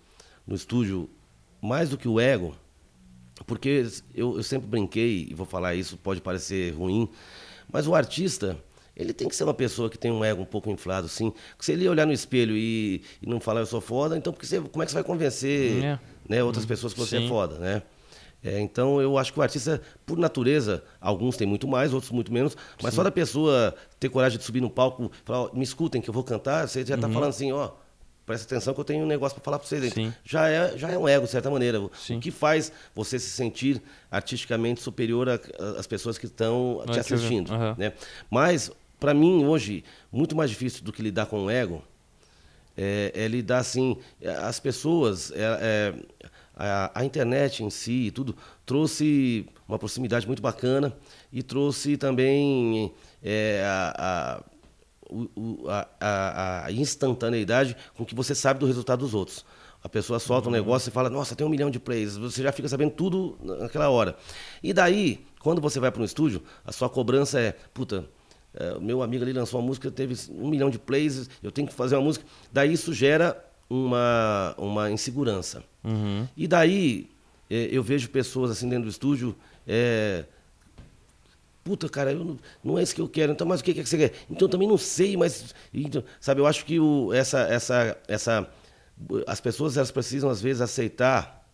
no 0.47 0.55
estúdio, 0.55 1.11
mais 1.61 1.91
do 1.91 1.99
que 1.99 2.07
o 2.07 2.21
ego, 2.21 2.55
porque 3.45 3.85
eu, 4.15 4.37
eu 4.37 4.43
sempre 4.43 4.67
brinquei, 4.69 5.29
e 5.31 5.35
vou 5.35 5.47
falar 5.47 5.75
isso, 5.75 5.97
pode 5.97 6.21
parecer 6.21 6.73
ruim, 6.75 7.09
mas 7.71 7.87
o 7.87 7.95
artista, 7.95 8.57
ele 8.97 9.13
tem 9.13 9.29
que 9.29 9.37
ser 9.37 9.45
uma 9.45 9.55
pessoa 9.55 9.91
que 9.91 9.99
tem 9.99 10.11
um 10.11 10.25
ego 10.25 10.43
um 10.43 10.47
pouco 10.47 10.71
inflado, 10.71 11.09
sim. 11.09 11.33
Se 11.61 11.73
ele 11.73 11.89
olhar 11.89 12.07
no 12.07 12.13
espelho 12.13 12.57
e, 12.57 13.03
e 13.21 13.29
não 13.29 13.41
falar 13.41 13.61
eu 13.61 13.67
sou 13.67 13.81
foda, 13.81 14.17
então 14.17 14.33
porque 14.33 14.47
você, 14.47 14.61
como 14.61 14.83
é 14.83 14.87
que 14.87 14.93
você 14.93 14.97
vai 14.97 15.05
convencer 15.05 15.85
É. 15.85 15.99
né, 16.29 16.43
outras 16.43 16.65
pessoas 16.65 16.95
que 16.95 16.99
você 17.01 17.19
Sim. 17.19 17.27
é 17.27 17.29
foda, 17.29 17.59
né? 17.59 17.83
É, 18.45 18.61
então 18.61 19.01
eu 19.01 19.19
acho 19.19 19.33
que 19.33 19.41
o 19.41 19.43
artista, 19.43 19.81
por 20.05 20.17
natureza, 20.17 20.85
alguns 21.01 21.37
têm 21.37 21.47
muito 21.47 21.67
mais, 21.67 21.93
outros 21.93 22.13
muito 22.13 22.33
menos, 22.33 22.57
mas 22.81 22.95
só 22.95 23.03
da 23.03 23.11
pessoa 23.11 23.75
ter 23.99 24.09
coragem 24.09 24.39
de 24.39 24.45
subir 24.45 24.61
no 24.61 24.71
palco 24.71 25.11
e 25.13 25.27
falar, 25.27 25.53
me 25.53 25.65
escutem 25.65 26.01
que 26.01 26.09
eu 26.09 26.15
vou 26.15 26.23
cantar, 26.23 26.69
você 26.69 26.85
já 26.85 26.95
está 26.95 27.09
falando 27.09 27.31
assim, 27.31 27.51
ó, 27.51 27.71
presta 28.27 28.45
atenção 28.45 28.75
que 28.75 28.81
eu 28.81 28.85
tenho 28.85 29.05
um 29.05 29.07
negócio 29.07 29.37
para 29.37 29.45
falar 29.45 29.59
para 29.59 29.69
vocês. 29.69 29.95
Sim. 29.95 30.13
Já 30.25 30.49
é, 30.49 30.77
já 30.77 30.91
é 30.91 30.99
um 30.99 31.07
ego, 31.07 31.25
de 31.25 31.31
certa 31.31 31.49
maneira. 31.49 31.81
Sim. 31.97 32.19
O 32.19 32.21
que 32.21 32.33
faz 32.33 32.73
você 32.95 33.19
se 33.19 33.31
sentir 33.31 33.81
artisticamente 34.11 34.83
superior 34.83 35.29
às 35.79 35.87
pessoas 35.87 36.19
que 36.19 36.27
estão 36.27 36.83
te 36.87 36.93
ver. 36.93 37.01
assistindo. 37.01 37.55
Aham. 37.55 37.77
Né? 37.79 37.93
Mas, 38.29 38.71
para 38.99 39.15
mim, 39.15 39.45
hoje, 39.45 39.85
muito 40.11 40.35
mais 40.35 40.51
difícil 40.51 40.83
do 40.83 40.93
que 40.93 41.01
lidar 41.01 41.27
com 41.27 41.45
o 41.45 41.51
ego 41.51 41.83
é, 42.77 43.13
é 43.15 43.29
lidar 43.29 43.59
assim. 43.59 43.97
As 44.43 44.61
pessoas, 44.61 45.31
é, 45.31 45.37
é, 45.41 45.95
a, 46.55 47.01
a 47.01 47.05
internet 47.05 47.63
em 47.63 47.71
si, 47.71 48.07
e 48.07 48.11
tudo, 48.11 48.37
trouxe 48.65 49.47
uma 49.69 49.79
proximidade 49.79 50.27
muito 50.27 50.43
bacana 50.43 50.95
e 51.33 51.43
trouxe 51.43 51.97
também 51.97 52.93
é, 53.23 53.63
a, 53.65 53.95
a, 53.99 54.43
o- 55.11 55.29
o- 55.37 55.69
a- 55.69 55.89
a- 56.67 56.73
instantaneidade 56.73 57.77
com 57.95 58.05
que 58.05 58.15
você 58.15 58.35
sabe 58.35 58.61
do 58.61 58.67
resultado 58.67 59.01
dos 59.01 59.15
outros. 59.15 59.45
A 59.83 59.89
pessoa 59.89 60.19
solta 60.19 60.49
um 60.49 60.53
negócio 60.53 60.89
e 60.89 60.93
fala, 60.93 61.09
nossa, 61.09 61.37
tem 61.37 61.47
um 61.47 61.51
milhão 61.51 61.71
de 61.71 61.79
plays. 61.79 62.17
Você 62.17 62.43
já 62.43 62.51
fica 62.51 62.69
sabendo 62.69 62.91
tudo 62.91 63.39
naquela 63.43 63.89
hora. 63.89 64.17
E 64.63 64.73
daí, 64.73 65.25
quando 65.41 65.61
você 65.61 65.79
vai 65.79 65.93
para 65.93 66.03
um 66.03 66.05
estúdio, 66.05 66.43
a 66.65 66.73
sua 66.73 66.89
cobrança 66.89 67.39
é, 67.39 67.53
puta, 67.73 68.05
é, 68.53 68.79
meu 68.81 69.01
amigo 69.03 69.23
ali 69.23 69.33
lançou 69.33 69.61
uma 69.61 69.67
música, 69.67 69.89
teve 69.91 70.17
um 70.31 70.49
milhão 70.49 70.71
de 70.71 70.79
plays, 70.79 71.31
eu 71.43 71.53
tenho 71.53 71.69
que 71.69 71.75
fazer 71.75 71.95
uma 71.95 72.03
música. 72.03 72.25
Daí 72.53 72.73
isso 72.73 72.93
gera 72.93 73.41
uma, 73.71 74.55
uma 74.59 74.91
insegurança. 74.91 75.63
E 76.37 76.49
daí 76.49 77.09
é, 77.49 77.69
eu 77.71 77.83
vejo 77.83 78.09
pessoas 78.11 78.51
assim 78.51 78.69
dentro 78.69 78.85
do 78.87 78.91
estúdio. 78.91 79.37
é, 79.69 80.25
Puta, 81.67 81.89
cara, 81.89 82.13
eu 82.13 82.25
não, 82.25 82.39
não 82.63 82.79
é 82.79 82.83
isso 82.85 82.95
que 82.95 83.01
eu 83.01 83.09
quero. 83.09 83.33
Então, 83.33 83.45
mas 83.45 83.61
o 83.61 83.65
que, 83.65 83.73
é 83.73 83.75
que 83.75 83.85
você 83.85 83.99
quer? 83.99 84.13
Então, 84.31 84.47
eu 84.47 84.49
também 84.49 84.69
não 84.69 84.79
sei, 84.79 85.17
mas. 85.17 85.53
então, 85.75 86.05
sabe, 86.21 86.41
eu 86.41 86.47
acho 86.47 86.65
que 86.65 86.79
o, 86.79 87.13
essa, 87.13 87.41
essa, 87.41 87.99
essa. 88.07 88.49
As 89.27 89.41
pessoas 89.41 89.77
elas 89.77 89.91
precisam, 89.91 90.31
às 90.31 90.41
vezes, 90.41 90.63
aceitar 90.63 91.45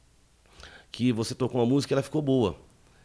que 0.90 1.10
você 1.14 1.34
tocou 1.34 1.58
uma 1.62 1.66
música 1.66 1.94
e 1.94 1.94
ela 1.94 2.02
ficou 2.02 2.20
boa. 2.20 2.54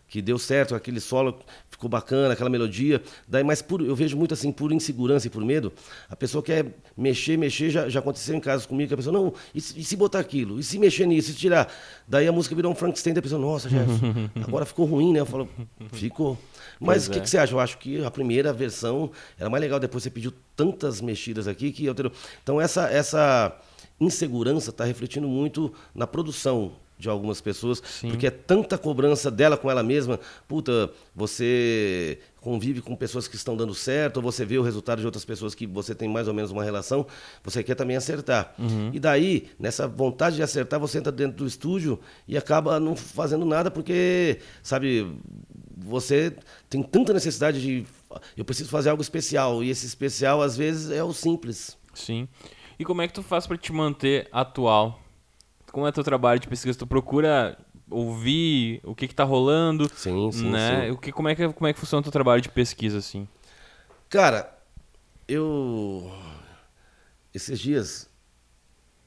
Que 0.09 0.21
deu 0.21 0.37
certo, 0.37 0.75
aquele 0.75 0.99
solo 0.99 1.39
ficou 1.69 1.89
bacana, 1.89 2.33
aquela 2.33 2.49
melodia. 2.49 3.01
Daí, 3.25 3.43
mas 3.43 3.61
por, 3.61 3.81
eu 3.81 3.95
vejo 3.95 4.17
muito 4.17 4.33
assim, 4.33 4.51
por 4.51 4.73
insegurança 4.73 5.27
e 5.27 5.29
por 5.29 5.43
medo, 5.43 5.71
a 6.09 6.15
pessoa 6.15 6.43
quer 6.43 6.65
mexer, 6.95 7.37
mexer, 7.37 7.69
já, 7.69 7.87
já 7.87 7.99
aconteceu 8.01 8.35
em 8.35 8.39
casos 8.41 8.65
comigo, 8.65 8.89
que 8.89 8.93
a 8.93 8.97
pessoa, 8.97 9.13
não, 9.13 9.33
e 9.55 9.61
se, 9.61 9.79
e 9.79 9.83
se 9.83 9.95
botar 9.95 10.19
aquilo? 10.19 10.59
E 10.59 10.63
se 10.63 10.77
mexer 10.77 11.05
nisso, 11.05 11.29
e 11.29 11.33
se 11.33 11.39
tirar? 11.39 11.73
Daí 12.05 12.27
a 12.27 12.33
música 12.33 12.53
virou 12.53 12.69
um 12.69 12.75
Frankenstein, 12.75 13.13
da 13.13 13.21
pessoa, 13.21 13.41
nossa, 13.41 13.69
Jefferson, 13.69 14.29
agora 14.47 14.65
ficou 14.65 14.85
ruim, 14.85 15.13
né? 15.13 15.21
Eu 15.21 15.25
falo, 15.25 15.49
ficou. 15.93 16.37
Mas 16.79 17.07
o 17.07 17.11
que, 17.11 17.19
é. 17.19 17.21
que 17.21 17.29
você 17.29 17.37
acha? 17.37 17.53
Eu 17.53 17.59
acho 17.59 17.77
que 17.77 18.03
a 18.03 18.11
primeira 18.11 18.53
versão 18.53 19.11
era 19.37 19.49
mais 19.49 19.61
legal, 19.61 19.79
depois 19.79 20.03
você 20.03 20.09
pediu 20.09 20.33
tantas 20.55 21.01
mexidas 21.01 21.47
aqui 21.47 21.71
que 21.71 21.87
alterou. 21.87 22.11
Então 22.43 22.59
essa, 22.59 22.89
essa 22.89 23.55
insegurança 23.99 24.69
está 24.69 24.83
refletindo 24.83 25.27
muito 25.27 25.73
na 25.93 26.05
produção 26.05 26.73
de 26.99 27.07
algumas 27.09 27.39
pessoas, 27.39 27.81
porque 28.01 28.25
é 28.25 28.31
tanta 28.31 28.77
cobrança 28.77 29.29
dela 29.29 29.55
com 29.55 29.69
ela 29.69 29.83
mesma. 29.83 30.19
Puta, 30.47 30.91
você 31.15 32.17
convive 32.41 32.81
com 32.81 32.95
pessoas 32.95 33.27
que 33.27 33.35
estão 33.35 33.55
dando 33.55 33.75
certo, 33.75 34.17
ou 34.17 34.23
você 34.23 34.43
vê 34.45 34.57
o 34.57 34.63
resultado 34.63 34.99
de 34.99 35.05
outras 35.05 35.23
pessoas 35.23 35.53
que 35.53 35.67
você 35.67 35.93
tem 35.93 36.09
mais 36.09 36.27
ou 36.27 36.33
menos 36.33 36.49
uma 36.49 36.63
relação, 36.63 37.05
você 37.43 37.63
quer 37.63 37.75
também 37.75 37.95
acertar. 37.95 38.55
E 38.93 38.99
daí, 38.99 39.49
nessa 39.59 39.87
vontade 39.87 40.37
de 40.37 40.43
acertar, 40.43 40.79
você 40.79 40.97
entra 40.97 41.11
dentro 41.11 41.37
do 41.37 41.45
estúdio 41.45 41.99
e 42.27 42.35
acaba 42.35 42.79
não 42.79 42.95
fazendo 42.95 43.45
nada 43.45 43.69
porque, 43.69 44.39
sabe, 44.63 45.07
você 45.77 46.35
tem 46.69 46.81
tanta 46.81 47.13
necessidade 47.13 47.61
de 47.61 47.85
eu 48.35 48.43
preciso 48.43 48.69
fazer 48.69 48.89
algo 48.89 49.01
especial 49.01 49.63
e 49.63 49.69
esse 49.69 49.85
especial 49.85 50.41
às 50.41 50.57
vezes 50.57 50.89
é 50.89 51.03
o 51.03 51.13
simples. 51.13 51.77
Sim. 51.93 52.27
E 52.79 52.85
como 52.85 53.01
é 53.01 53.07
que 53.07 53.13
tu 53.13 53.23
faz 53.23 53.45
pra 53.45 53.57
te 53.57 53.71
manter 53.71 54.27
atual? 54.31 54.99
Como 55.71 55.85
é 55.85 55.91
teu 55.91 56.03
trabalho 56.03 56.39
de 56.39 56.47
pesquisa? 56.47 56.77
Tu 56.77 56.87
procura 56.87 57.57
ouvir 57.89 58.81
o 58.83 58.95
que 58.95 59.07
que 59.07 59.15
tá 59.15 59.23
rolando? 59.23 59.89
Sim, 59.95 60.31
sim, 60.31 60.49
né? 60.49 60.85
sim. 60.85 60.91
O 60.91 60.97
que, 60.97 61.11
como, 61.11 61.29
é 61.29 61.35
que, 61.35 61.47
como 61.53 61.67
é 61.67 61.73
que 61.73 61.79
funciona 61.79 61.99
o 61.99 62.03
teu 62.03 62.11
trabalho 62.11 62.41
de 62.41 62.49
pesquisa, 62.49 62.97
assim? 62.97 63.27
Cara, 64.09 64.57
eu 65.27 66.11
esses 67.33 67.59
dias 67.59 68.09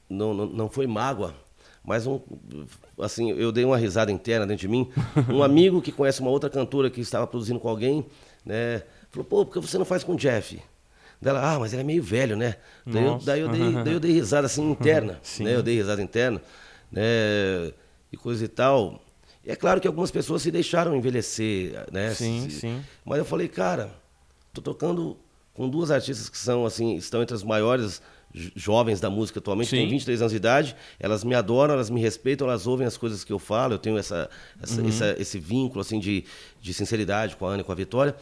não, 0.09 0.33
não, 0.33 0.45
não 0.45 0.69
foi 0.69 0.87
mágoa, 0.87 1.35
mas 1.83 2.05
um 2.07 2.19
assim, 2.99 3.31
eu 3.31 3.51
dei 3.51 3.65
uma 3.65 3.77
risada 3.77 4.11
interna 4.11 4.45
dentro 4.45 4.61
de 4.61 4.67
mim. 4.67 4.89
Um 5.29 5.41
amigo 5.43 5.81
que 5.81 5.91
conhece 5.91 6.21
uma 6.21 6.29
outra 6.29 6.49
cantora 6.49 6.89
que 6.89 7.01
estava 7.01 7.25
produzindo 7.27 7.59
com 7.59 7.67
alguém, 7.69 8.05
né, 8.45 8.83
falou: 9.09 9.25
"Pô, 9.25 9.45
por 9.45 9.53
que 9.53 9.59
você 9.67 9.77
não 9.77 9.85
faz 9.85 10.03
com 10.03 10.13
o 10.13 10.17
Jeff?" 10.17 10.61
Dela, 11.21 11.53
ah, 11.53 11.59
mas 11.59 11.71
ele 11.71 11.81
é 11.83 11.85
meio 11.85 12.01
velho, 12.01 12.35
né? 12.35 12.55
Daí 12.85 13.03
eu, 13.05 13.17
daí, 13.19 13.41
eu 13.41 13.49
dei, 13.49 13.73
daí 13.83 13.93
eu 13.93 13.99
dei 13.99 14.11
risada 14.11 14.47
assim 14.47 14.71
interna, 14.71 15.19
Sim. 15.21 15.43
né? 15.45 15.55
Eu 15.55 15.61
dei 15.61 15.75
risada 15.75 16.01
interna, 16.01 16.41
né? 16.91 17.01
E 18.11 18.17
coisa 18.17 18.43
e 18.43 18.47
tal. 18.47 18.99
E 19.45 19.51
é 19.51 19.55
claro 19.55 19.79
que 19.79 19.87
algumas 19.87 20.09
pessoas 20.11 20.41
se 20.41 20.49
deixaram 20.51 20.95
envelhecer, 20.95 21.85
né? 21.91 22.13
Sim, 22.13 22.49
Se- 22.49 22.59
sim. 22.59 22.81
Mas 23.05 23.19
eu 23.19 23.25
falei, 23.25 23.47
cara, 23.47 23.91
tô 24.53 24.61
tocando 24.61 25.15
com 25.53 25.69
duas 25.69 25.91
artistas 25.91 26.27
que 26.29 26.37
são 26.37 26.65
assim, 26.65 26.95
estão 26.95 27.21
entre 27.21 27.35
as 27.35 27.43
maiores 27.43 28.01
jovens 28.33 28.99
da 28.99 29.09
música 29.09 29.39
atualmente, 29.39 29.69
Sim. 29.69 29.77
têm 29.77 29.89
23 29.89 30.21
anos 30.21 30.31
de 30.31 30.37
idade, 30.37 30.75
elas 30.99 31.23
me 31.23 31.35
adoram, 31.35 31.73
elas 31.73 31.89
me 31.89 31.99
respeitam, 32.01 32.47
elas 32.47 32.65
ouvem 32.67 32.85
as 32.87 32.97
coisas 32.97 33.23
que 33.23 33.31
eu 33.33 33.39
falo, 33.39 33.73
eu 33.73 33.77
tenho 33.79 33.97
essa, 33.97 34.29
essa- 34.61 34.81
Uhum. 34.81 34.87
essa- 34.89 35.15
esse 35.19 35.39
vínculo 35.39 35.81
assim 35.81 35.99
de, 35.99 36.23
de 36.61 36.73
sinceridade 36.73 37.35
com 37.35 37.45
a 37.45 37.51
Ana 37.51 37.61
e 37.61 37.63
com 37.63 37.71
a 37.71 37.75
Vitória. 37.75 38.15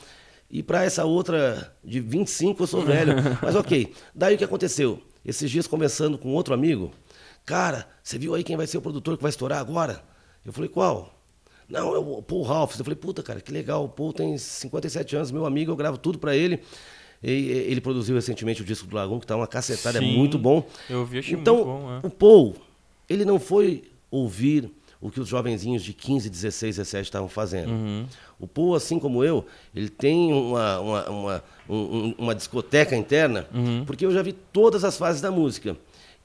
E 0.51 0.63
para 0.63 0.83
essa 0.83 1.05
outra 1.05 1.75
de 1.83 1.99
25 1.99 2.63
eu 2.63 2.67
sou 2.67 2.81
velho. 2.81 3.13
Mas 3.41 3.55
ok. 3.55 3.93
Daí 4.15 4.33
o 4.35 4.37
que 4.37 4.43
aconteceu? 4.43 4.99
Esses 5.23 5.51
dias 5.51 5.67
conversando 5.67 6.17
com 6.17 6.29
outro 6.33 6.53
amigo, 6.53 6.91
cara, 7.45 7.87
você 8.01 8.17
viu 8.17 8.33
aí 8.33 8.43
quem 8.43 8.57
vai 8.57 8.65
ser 8.65 8.77
o 8.77 8.81
produtor 8.81 9.15
que 9.15 9.21
vai 9.21 9.29
estourar 9.29 9.59
agora? 9.59 10.01
Eu 10.45 10.51
falei, 10.51 10.69
qual? 10.69 11.15
Não, 11.67 11.93
é 11.93 11.99
o 11.99 12.19
Paul 12.23 12.41
Ralph. 12.41 12.79
Eu 12.79 12.83
falei, 12.83 12.95
puta, 12.95 13.21
cara, 13.21 13.39
que 13.41 13.51
legal. 13.51 13.85
O 13.85 13.89
Paul 13.89 14.11
tem 14.11 14.35
57 14.39 15.15
anos, 15.15 15.29
meu 15.29 15.45
amigo, 15.45 15.71
eu 15.71 15.75
gravo 15.75 15.99
tudo 15.99 16.17
pra 16.17 16.35
ele. 16.35 16.59
Ele 17.21 17.81
produziu 17.81 18.15
recentemente 18.15 18.61
o 18.61 18.65
disco 18.65 18.87
do 18.87 18.95
Lagoon, 18.95 19.19
que 19.19 19.27
tá 19.27 19.35
uma 19.35 19.47
cacetada, 19.47 19.97
é 19.97 20.01
Sim, 20.01 20.17
muito 20.17 20.37
bom. 20.39 20.65
eu 20.89 21.05
vi, 21.05 21.19
achei 21.19 21.35
então, 21.35 21.55
muito 21.55 21.67
bom, 21.67 21.99
é. 22.03 22.07
o 22.07 22.09
Paul, 22.09 22.55
ele 23.09 23.25
não 23.25 23.39
foi 23.39 23.83
ouvir 24.09 24.71
o 25.01 25.09
que 25.09 25.19
os 25.19 25.27
jovenzinhos 25.29 25.81
de 25.83 25.93
15, 25.93 26.29
16, 26.29 26.75
17 26.77 27.03
estavam 27.05 27.29
fazendo. 27.29 27.71
Uhum. 27.71 28.05
O 28.39 28.45
Paul, 28.47 28.75
assim 28.75 28.99
como 28.99 29.23
eu, 29.23 29.45
ele 29.73 29.89
tem 29.89 30.33
uma, 30.33 30.79
uma, 30.79 31.09
uma, 31.09 31.43
um- 31.69 31.75
um- 31.75 32.15
uma 32.17 32.35
discoteca 32.35 32.95
interna, 32.95 33.47
Uhum. 33.53 33.83
porque 33.85 34.05
eu 34.05 34.11
já 34.11 34.21
vi 34.21 34.33
todas 34.33 34.83
as 34.83 34.97
fases 34.97 35.21
da 35.21 35.31
música. 35.31 35.75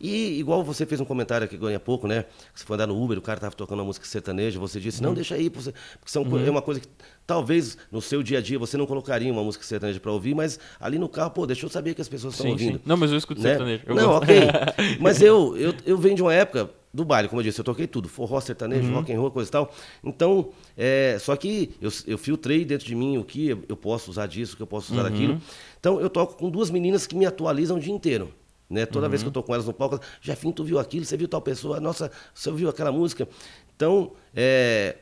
E 0.06 0.38
igual 0.38 0.62
você 0.62 0.84
fez 0.84 1.00
um 1.00 1.04
comentário 1.04 1.46
aqui 1.46 1.58
há 1.74 1.80
pouco, 1.80 2.06
né? 2.06 2.24
Que 2.52 2.60
você 2.60 2.66
foi 2.66 2.74
andar 2.74 2.86
no 2.86 3.02
Uber, 3.02 3.16
o 3.16 3.22
cara 3.22 3.38
estava 3.38 3.54
tocando 3.54 3.78
uma 3.78 3.86
música 3.86 4.04
sertaneja, 4.06 4.58
você 4.58 4.78
disse, 4.78 5.00
Uhum. 5.00 5.08
não, 5.08 5.14
deixa 5.14 5.34
aí, 5.34 5.48
porque 5.48 5.72
são, 6.04 6.24
co- 6.24 6.38
é 6.38 6.50
uma 6.50 6.60
coisa 6.60 6.80
que 6.80 6.88
talvez 7.26 7.78
no 7.90 8.02
seu 8.02 8.22
dia 8.22 8.38
a 8.38 8.40
dia 8.42 8.58
você 8.58 8.76
não 8.76 8.84
colocaria 8.86 9.32
uma 9.32 9.42
música 9.42 9.64
sertaneja 9.64 9.98
para 9.98 10.12
ouvir, 10.12 10.34
mas 10.34 10.58
ali 10.78 10.98
no 10.98 11.08
carro, 11.08 11.30
pô, 11.30 11.46
deixa 11.46 11.64
eu 11.64 11.70
saber 11.70 11.94
que 11.94 12.02
as 12.02 12.08
pessoas 12.08 12.34
estão 12.34 12.50
ouvindo. 12.50 12.76
sim. 12.76 12.82
Não, 12.84 12.96
mas 12.98 13.10
eu 13.12 13.16
escuto 13.16 13.40
né? 13.40 13.50
sertanejo. 13.50 13.82
Eu 13.86 13.94
não, 13.94 14.08
gosto. 14.08 14.22
ok. 14.24 14.40
Mas 15.00 15.22
eu, 15.22 15.56
eu, 15.56 15.74
eu 15.86 15.96
venho 15.96 16.16
de 16.16 16.22
uma 16.22 16.34
época 16.34 16.70
do 16.92 17.04
baile, 17.04 17.28
como 17.28 17.40
eu 17.40 17.44
disse, 17.44 17.58
eu 17.58 17.64
toquei 17.64 17.86
tudo, 17.86 18.08
forró, 18.08 18.40
sertanejo, 18.40 18.88
Uhum. 18.90 18.94
rock 18.96 19.12
and 19.12 19.18
roll, 19.18 19.30
coisa 19.30 19.48
e 19.48 19.52
tal. 19.52 19.72
Então, 20.04 20.50
é, 20.76 21.16
só 21.18 21.34
que 21.34 21.70
eu, 21.80 21.90
eu 22.06 22.18
filtrei 22.18 22.64
dentro 22.64 22.86
de 22.86 22.94
mim 22.94 23.16
o 23.16 23.24
que 23.24 23.48
eu 23.68 23.76
posso 23.76 24.10
usar 24.10 24.26
disso, 24.26 24.52
o 24.52 24.56
que 24.58 24.62
eu 24.62 24.66
posso 24.66 24.92
usar 24.92 25.02
Uhum. 25.04 25.10
daquilo. 25.10 25.40
Então, 25.80 25.98
eu 26.00 26.10
toco 26.10 26.36
com 26.36 26.50
duas 26.50 26.70
meninas 26.70 27.06
que 27.06 27.16
me 27.16 27.24
atualizam 27.24 27.78
o 27.78 27.80
dia 27.80 27.92
inteiro. 27.92 28.30
Né? 28.74 28.84
Toda 28.84 29.08
vez 29.08 29.22
que 29.22 29.26
eu 29.26 29.30
Uhum. 29.30 29.32
tô 29.34 29.42
com 29.42 29.54
elas 29.54 29.66
no 29.66 29.72
palco, 29.72 30.00
Jefinho, 30.20 30.52
tu 30.52 30.64
viu 30.64 30.78
aquilo, 30.78 31.04
você 31.04 31.16
viu 31.16 31.28
tal 31.28 31.40
pessoa, 31.40 31.80
nossa, 31.80 32.10
você 32.34 32.50
ouviu 32.50 32.68
aquela 32.68 32.90
música. 32.90 33.28
Então, 33.76 34.12
é, 34.34 34.96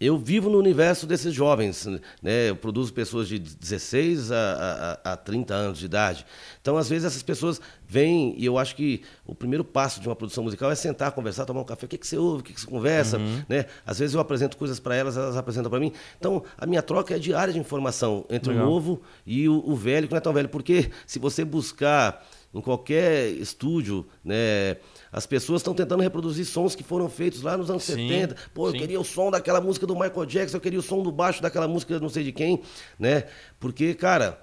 eu 0.00 0.16
vivo 0.16 0.48
no 0.48 0.56
universo 0.58 1.06
desses 1.06 1.34
jovens, 1.34 1.84
né? 2.22 2.48
Eu 2.48 2.56
produzo 2.56 2.90
pessoas 2.90 3.28
de 3.28 3.38
16 3.38 4.32
a, 4.32 4.98
a, 5.04 5.12
a 5.12 5.16
30 5.18 5.52
anos 5.52 5.78
de 5.78 5.84
idade. 5.84 6.24
Então, 6.62 6.78
às 6.78 6.88
vezes, 6.88 7.04
essas 7.04 7.22
pessoas 7.22 7.60
vêm 7.86 8.34
e 8.38 8.46
eu 8.46 8.56
acho 8.56 8.74
que 8.76 9.02
o 9.26 9.34
primeiro 9.34 9.62
passo 9.62 10.00
de 10.00 10.08
uma 10.08 10.16
produção 10.16 10.42
musical 10.42 10.70
é 10.70 10.74
sentar, 10.74 11.12
conversar, 11.12 11.44
tomar 11.44 11.60
um 11.60 11.64
café. 11.64 11.84
O 11.84 11.88
que, 11.88 11.98
que 11.98 12.06
você 12.06 12.16
ouve? 12.16 12.40
O 12.40 12.44
que, 12.44 12.54
que 12.54 12.60
você 12.62 12.66
conversa? 12.66 13.18
Né? 13.46 13.66
Às 13.84 13.98
vezes 13.98 14.14
eu 14.14 14.22
apresento 14.22 14.56
coisas 14.56 14.80
para 14.80 14.94
elas, 14.96 15.18
elas 15.18 15.36
apresentam 15.36 15.68
para 15.70 15.78
mim. 15.80 15.92
Então, 16.18 16.42
a 16.56 16.64
minha 16.64 16.80
troca 16.80 17.14
é 17.14 17.18
diária 17.18 17.52
de 17.52 17.58
informação 17.58 18.24
entre 18.30 18.52
Legal. 18.52 18.66
o 18.66 18.70
novo 18.70 19.02
e 19.26 19.50
o, 19.50 19.62
o 19.66 19.76
velho, 19.76 20.06
que 20.08 20.14
não 20.14 20.18
é 20.18 20.22
tão 20.22 20.32
velho. 20.32 20.48
Porque 20.48 20.90
se 21.06 21.18
você 21.18 21.44
buscar 21.44 22.26
em 22.52 22.60
qualquer 22.60 23.28
estúdio, 23.32 24.06
né? 24.24 24.76
As 25.12 25.24
pessoas 25.26 25.60
estão 25.60 25.72
tentando 25.74 26.02
reproduzir 26.02 26.44
sons 26.44 26.74
que 26.74 26.82
foram 26.82 27.08
feitos 27.08 27.42
lá 27.42 27.56
nos 27.56 27.70
anos 27.70 27.84
Sim, 27.84 28.08
70. 28.08 28.36
Pô, 28.52 28.66
eu 28.68 28.72
sim. 28.72 28.78
queria 28.78 29.00
o 29.00 29.04
som 29.04 29.30
daquela 29.30 29.60
música 29.60 29.86
do 29.86 29.94
Michael 29.94 30.26
Jackson, 30.26 30.56
eu 30.56 30.60
queria 30.60 30.78
o 30.78 30.82
som 30.82 31.02
do 31.02 31.12
baixo 31.12 31.40
daquela 31.40 31.68
música 31.68 31.98
não 32.00 32.08
sei 32.08 32.24
de 32.24 32.32
quem, 32.32 32.60
né? 32.98 33.24
Porque, 33.60 33.94
cara, 33.94 34.40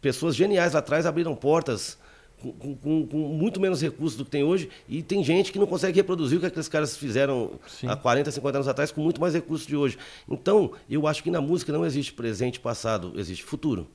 pessoas 0.00 0.34
geniais 0.34 0.72
lá 0.72 0.78
atrás 0.78 1.04
abriram 1.04 1.34
portas 1.34 1.98
com, 2.40 2.74
com- 2.74 3.06
com 3.06 3.18
muito 3.18 3.60
menos 3.60 3.82
recursos 3.82 4.16
do 4.16 4.24
que 4.24 4.30
tem 4.30 4.42
hoje, 4.42 4.70
e 4.88 5.02
tem 5.02 5.22
gente 5.22 5.52
que 5.52 5.58
não 5.58 5.66
consegue 5.66 5.96
reproduzir 5.98 6.38
o 6.38 6.40
que 6.40 6.46
aqueles 6.46 6.68
caras 6.68 6.96
fizeram 6.96 7.60
Sim. 7.68 7.86
há 7.86 7.94
40, 7.94 8.30
50 8.30 8.56
anos 8.56 8.68
atrás 8.68 8.90
com 8.90 9.02
muito 9.02 9.20
mais 9.20 9.34
recursos 9.34 9.66
de 9.66 9.76
hoje. 9.76 9.98
Então, 10.26 10.72
eu 10.88 11.06
acho 11.06 11.22
que 11.22 11.30
na 11.30 11.42
música 11.42 11.70
não 11.70 11.84
existe 11.84 12.14
presente 12.14 12.56
e 12.56 12.60
passado, 12.60 13.12
existe 13.16 13.44
futuro. 13.44 13.86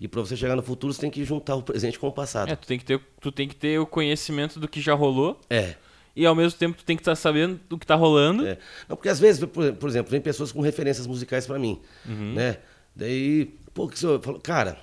E 0.00 0.08
para 0.08 0.20
você 0.20 0.36
chegar 0.36 0.56
no 0.56 0.62
futuro, 0.62 0.92
você 0.92 1.00
tem 1.00 1.10
que 1.10 1.24
juntar 1.24 1.54
o 1.54 1.62
presente 1.62 1.98
com 1.98 2.08
o 2.08 2.12
passado. 2.12 2.50
É, 2.50 2.56
tu 2.56 2.66
tem, 2.66 2.78
que 2.78 2.84
ter, 2.84 3.00
tu 3.20 3.30
tem 3.30 3.46
que 3.48 3.54
ter 3.54 3.78
o 3.78 3.86
conhecimento 3.86 4.58
do 4.58 4.66
que 4.66 4.80
já 4.80 4.94
rolou 4.94 5.38
É. 5.50 5.74
e 6.16 6.24
ao 6.24 6.34
mesmo 6.34 6.58
tempo 6.58 6.76
tu 6.78 6.84
tem 6.84 6.96
que 6.96 7.02
estar 7.02 7.14
sabendo 7.14 7.60
do 7.68 7.76
que 7.78 7.86
tá 7.86 7.94
rolando. 7.94 8.46
É. 8.46 8.56
Não, 8.88 8.96
porque 8.96 9.08
às 9.08 9.20
vezes, 9.20 9.44
por, 9.44 9.72
por 9.74 9.88
exemplo, 9.88 10.10
vem 10.10 10.20
pessoas 10.20 10.50
com 10.50 10.60
referências 10.60 11.06
musicais 11.06 11.46
para 11.46 11.58
mim, 11.58 11.78
Uhum. 12.08 12.32
né? 12.34 12.56
Daí, 12.96 13.54
pô, 13.74 13.86
que 13.86 13.94
o 13.94 13.98
senhor 13.98 14.20
falou, 14.22 14.40
cara, 14.40 14.76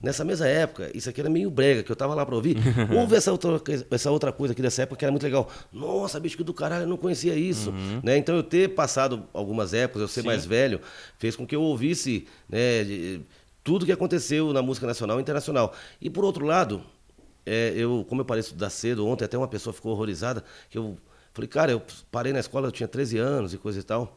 nessa 0.00 0.24
mesma 0.24 0.46
época, 0.46 0.90
isso 0.94 1.10
aqui 1.10 1.20
era 1.20 1.28
meio 1.28 1.50
brega, 1.50 1.82
que 1.82 1.90
eu 1.90 1.96
tava 1.96 2.14
lá 2.14 2.24
para 2.24 2.34
ouvir. 2.36 2.56
Ouve 2.96 3.16
essa 3.16 3.32
outra, 3.32 3.60
essa 3.90 4.10
outra 4.12 4.30
coisa 4.30 4.52
aqui 4.52 4.62
dessa 4.62 4.82
época 4.82 4.96
que 4.98 5.04
era 5.04 5.10
muito 5.10 5.24
legal. 5.24 5.50
Nossa, 5.72 6.20
bicho, 6.20 6.36
que 6.36 6.44
do 6.44 6.54
caralho, 6.54 6.84
eu 6.84 6.86
não 6.88 6.96
conhecia 6.96 7.34
isso. 7.34 7.72
Né? 8.02 8.16
Então, 8.16 8.36
eu 8.36 8.42
ter 8.44 8.68
passado 8.74 9.24
algumas 9.34 9.74
épocas, 9.74 10.02
eu 10.02 10.08
ser 10.08 10.20
Uhum. 10.20 10.22
Sim. 10.22 10.26
mais 10.28 10.46
velho, 10.46 10.80
fez 11.18 11.34
com 11.34 11.44
que 11.46 11.56
eu 11.56 11.62
ouvisse 11.62 12.26
né, 12.48 12.84
de- 12.84 13.20
tudo 13.68 13.84
que 13.84 13.92
aconteceu 13.92 14.50
na 14.52 14.62
música 14.62 14.86
nacional 14.86 15.18
e 15.18 15.20
internacional. 15.20 15.74
E, 16.00 16.08
por 16.08 16.24
outro 16.24 16.46
lado, 16.46 16.80
é, 17.44 17.72
eu, 17.76 18.04
como 18.08 18.22
eu 18.22 18.24
parei 18.24 18.40
estudar 18.40 18.70
cedo, 18.70 19.06
ontem 19.06 19.24
até 19.26 19.36
uma 19.36 19.46
pessoa 19.48 19.74
ficou 19.74 19.92
horrorizada, 19.92 20.42
que 20.70 20.78
eu 20.78 20.96
falei, 21.34 21.48
cara, 21.48 21.72
eu 21.72 21.82
parei 22.10 22.32
na 22.32 22.40
escola, 22.40 22.68
eu 22.68 22.72
tinha 22.72 22.88
13 22.88 23.18
anos 23.18 23.52
e 23.52 23.58
coisa 23.58 23.78
e 23.78 23.82
tal, 23.82 24.16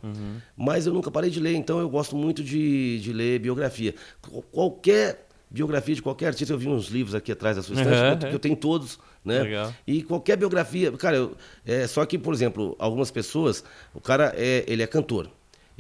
mas 0.56 0.88
eu 0.88 0.94
nunca 0.94 1.12
parei 1.12 1.30
de 1.30 1.40
ler, 1.42 1.54
então 1.56 1.80
eu 1.80 1.90
gosto 1.90 2.16
muito 2.16 2.42
de, 2.42 3.00
de 3.02 3.12
ler 3.12 3.40
biografia. 3.40 3.94
Qual- 4.22 4.42
Qualquer 4.44 5.28
biografia 5.50 5.94
de 5.96 6.02
qualquer 6.02 6.28
artista, 6.28 6.54
eu 6.54 6.58
vi 6.58 6.70
uns 6.70 6.88
livros 6.88 7.14
aqui 7.14 7.30
atrás 7.34 7.58
da 7.58 7.62
sua 7.62 7.76
estante, 7.76 7.94
Uhum, 8.02 8.18
que 8.20 8.26
eu- 8.26 8.30
que 8.30 8.36
eu 8.36 8.40
tenho 8.40 8.56
todos, 8.56 8.98
né? 9.26 9.42
Legal. 9.44 9.74
E 9.86 10.02
qualquer 10.02 10.38
biografia, 10.38 10.90
cara, 10.94 11.18
eu- 11.18 11.36
é, 11.66 11.86
só 11.88 12.06
que, 12.06 12.18
por 12.18 12.34
exemplo, 12.34 12.74
algumas 12.80 13.12
pessoas, 13.12 13.62
o 13.94 14.00
cara 14.00 14.34
é, 14.38 14.64
ele 14.66 14.82
é 14.82 14.88
cantor. 14.88 15.30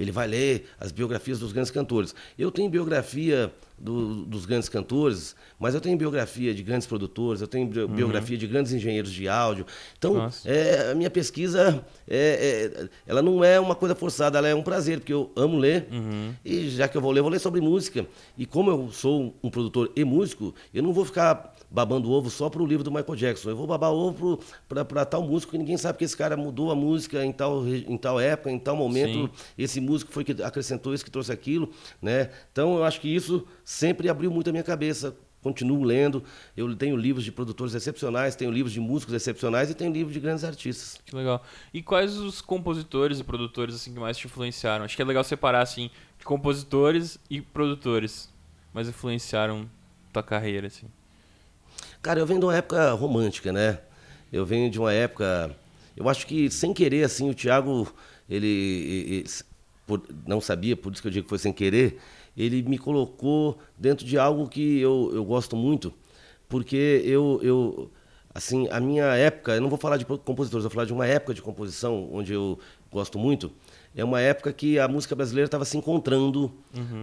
Ele 0.01 0.11
vai 0.11 0.27
ler 0.27 0.65
as 0.79 0.91
biografias 0.91 1.39
dos 1.39 1.51
grandes 1.51 1.71
cantores. 1.71 2.13
Eu 2.37 2.51
tenho 2.51 2.69
biografia 2.69 3.51
do- 3.77 4.25
dos 4.25 4.45
grandes 4.45 4.69
cantores, 4.69 5.35
mas 5.59 5.73
eu 5.73 5.81
tenho 5.81 5.97
biografia 5.97 6.53
de 6.53 6.61
grandes 6.61 6.85
produtores, 6.87 7.41
eu 7.41 7.47
tenho 7.47 7.65
bio- 7.67 7.87
biografia 7.87 8.37
de 8.37 8.45
grandes 8.45 8.71
engenheiros 8.73 9.11
de 9.11 9.27
áudio. 9.27 9.65
Então, 9.97 10.13
é, 10.45 10.91
a 10.91 10.95
minha 10.95 11.09
pesquisa, 11.09 11.83
é, 12.07 12.71
é, 12.83 12.89
ela 13.07 13.21
não 13.23 13.43
é 13.43 13.59
uma 13.59 13.73
coisa 13.73 13.95
forçada, 13.95 14.37
ela 14.37 14.47
é 14.47 14.53
um 14.53 14.61
prazer, 14.61 14.99
porque 14.99 15.11
eu 15.13 15.31
amo 15.35 15.57
ler. 15.57 15.87
E 16.45 16.69
já 16.69 16.87
que 16.87 16.95
eu 16.95 17.01
vou 17.01 17.11
ler, 17.11 17.19
eu 17.19 17.23
vou 17.23 17.31
ler 17.31 17.39
sobre 17.39 17.59
música. 17.59 18.05
E 18.37 18.45
como 18.45 18.69
eu 18.69 18.91
sou 18.91 19.35
um 19.43 19.49
produtor 19.49 19.91
e 19.95 20.03
músico, 20.03 20.53
eu 20.73 20.83
não 20.83 20.93
vou 20.93 21.03
ficar 21.05 21.55
babando 21.71 22.11
ovo 22.11 22.29
só 22.29 22.49
pro 22.49 22.65
livro 22.65 22.83
do 22.83 22.91
Michael 22.91 23.15
Jackson. 23.15 23.49
Eu 23.49 23.55
vou 23.55 23.65
babar 23.65 23.91
ovo 23.91 24.39
para 24.67 25.05
tal 25.05 25.23
músico 25.23 25.53
que 25.53 25.57
ninguém 25.57 25.77
sabe 25.77 25.97
que 25.97 26.03
esse 26.03 26.17
cara 26.17 26.35
mudou 26.35 26.69
a 26.69 26.75
música 26.75 27.23
em 27.23 27.31
tal, 27.31 27.65
em 27.65 27.97
tal 27.97 28.19
época, 28.19 28.51
em 28.51 28.59
tal 28.59 28.75
momento. 28.75 29.27
Sim. 29.27 29.29
Esse 29.57 29.79
músico 29.79 30.11
foi 30.11 30.25
que 30.25 30.43
acrescentou 30.43 30.93
isso, 30.93 31.05
que 31.05 31.09
trouxe 31.09 31.31
aquilo. 31.31 31.71
Né? 32.01 32.29
Então, 32.51 32.75
eu 32.75 32.83
acho 32.83 32.99
que 32.99 33.07
isso 33.07 33.47
sempre 33.63 34.09
abriu 34.09 34.29
muito 34.29 34.49
a 34.49 34.51
minha 34.51 34.63
cabeça. 34.63 35.15
Continuo 35.41 35.83
lendo. 35.83 36.23
Eu 36.55 36.75
tenho 36.75 36.95
livros 36.95 37.25
de 37.25 37.31
produtores 37.31 37.73
excepcionais, 37.73 38.35
tenho 38.35 38.51
livros 38.51 38.71
de 38.71 38.79
músicos 38.79 39.15
excepcionais 39.15 39.71
e 39.71 39.73
tenho 39.73 39.91
livros 39.91 40.13
de 40.13 40.19
grandes 40.19 40.43
artistas. 40.43 41.01
Que 41.03 41.15
legal. 41.15 41.43
E 41.73 41.81
quais 41.81 42.17
os 42.17 42.41
compositores 42.41 43.19
e 43.19 43.23
produtores 43.23 43.73
assim 43.73 43.91
que 43.91 43.99
mais 43.99 44.17
te 44.17 44.27
influenciaram? 44.27 44.85
Acho 44.85 44.95
que 44.95 45.01
é 45.01 45.05
legal 45.05 45.23
separar 45.23 45.61
assim 45.61 45.89
de 46.19 46.25
compositores 46.25 47.17
e 47.27 47.41
produtores, 47.41 48.29
mais 48.71 48.87
influenciaram 48.87 49.67
tua 50.13 50.21
carreira 50.21 50.67
assim. 50.67 50.85
Cara, 52.01 52.19
eu 52.19 52.25
venho 52.25 52.39
de 52.39 52.45
uma 52.45 52.55
época 52.55 52.91
romântica, 52.93 53.51
né? 53.53 53.79
Eu 54.31 54.45
venho 54.45 54.69
de 54.69 54.79
uma 54.79 54.91
época. 54.93 55.55
Eu 55.95 56.07
acho 56.09 56.25
que 56.25 56.49
sem 56.49 56.73
querer, 56.73 57.03
assim, 57.03 57.29
o 57.29 57.33
Thiago, 57.33 57.87
ele, 58.29 58.47
ele- 58.47 59.25
por- 59.85 60.01
não 60.25 60.39
sabia, 60.41 60.75
por 60.75 60.91
isso 60.93 61.01
que 61.01 61.07
eu 61.07 61.11
digo 61.11 61.25
que 61.25 61.29
foi 61.29 61.37
sem 61.37 61.51
querer, 61.53 61.97
ele 62.35 62.63
me 62.63 62.77
colocou 62.77 63.59
dentro 63.77 64.05
de 64.05 64.17
algo 64.17 64.47
que 64.47 64.79
eu, 64.79 65.11
eu 65.13 65.23
gosto 65.25 65.55
muito, 65.55 65.93
porque 66.47 67.01
eu, 67.05 67.39
eu, 67.43 67.91
assim, 68.33 68.67
a 68.71 68.79
minha 68.79 69.03
época, 69.15 69.51
eu 69.53 69.61
não 69.61 69.69
vou 69.69 69.77
falar 69.77 69.97
de 69.97 70.05
compositores, 70.05 70.63
eu 70.63 70.69
vou 70.69 70.71
falar 70.71 70.85
de 70.85 70.93
uma 70.93 71.05
época 71.05 71.33
de 71.33 71.41
composição 71.41 72.09
onde 72.11 72.31
eu 72.33 72.57
gosto 72.91 73.19
muito. 73.19 73.51
É 73.95 74.03
uma 74.03 74.21
época 74.21 74.53
que 74.53 74.79
a 74.79 74.87
música 74.87 75.13
brasileira 75.13 75.45
estava 75.45 75.65
se 75.65 75.77
encontrando 75.77 76.51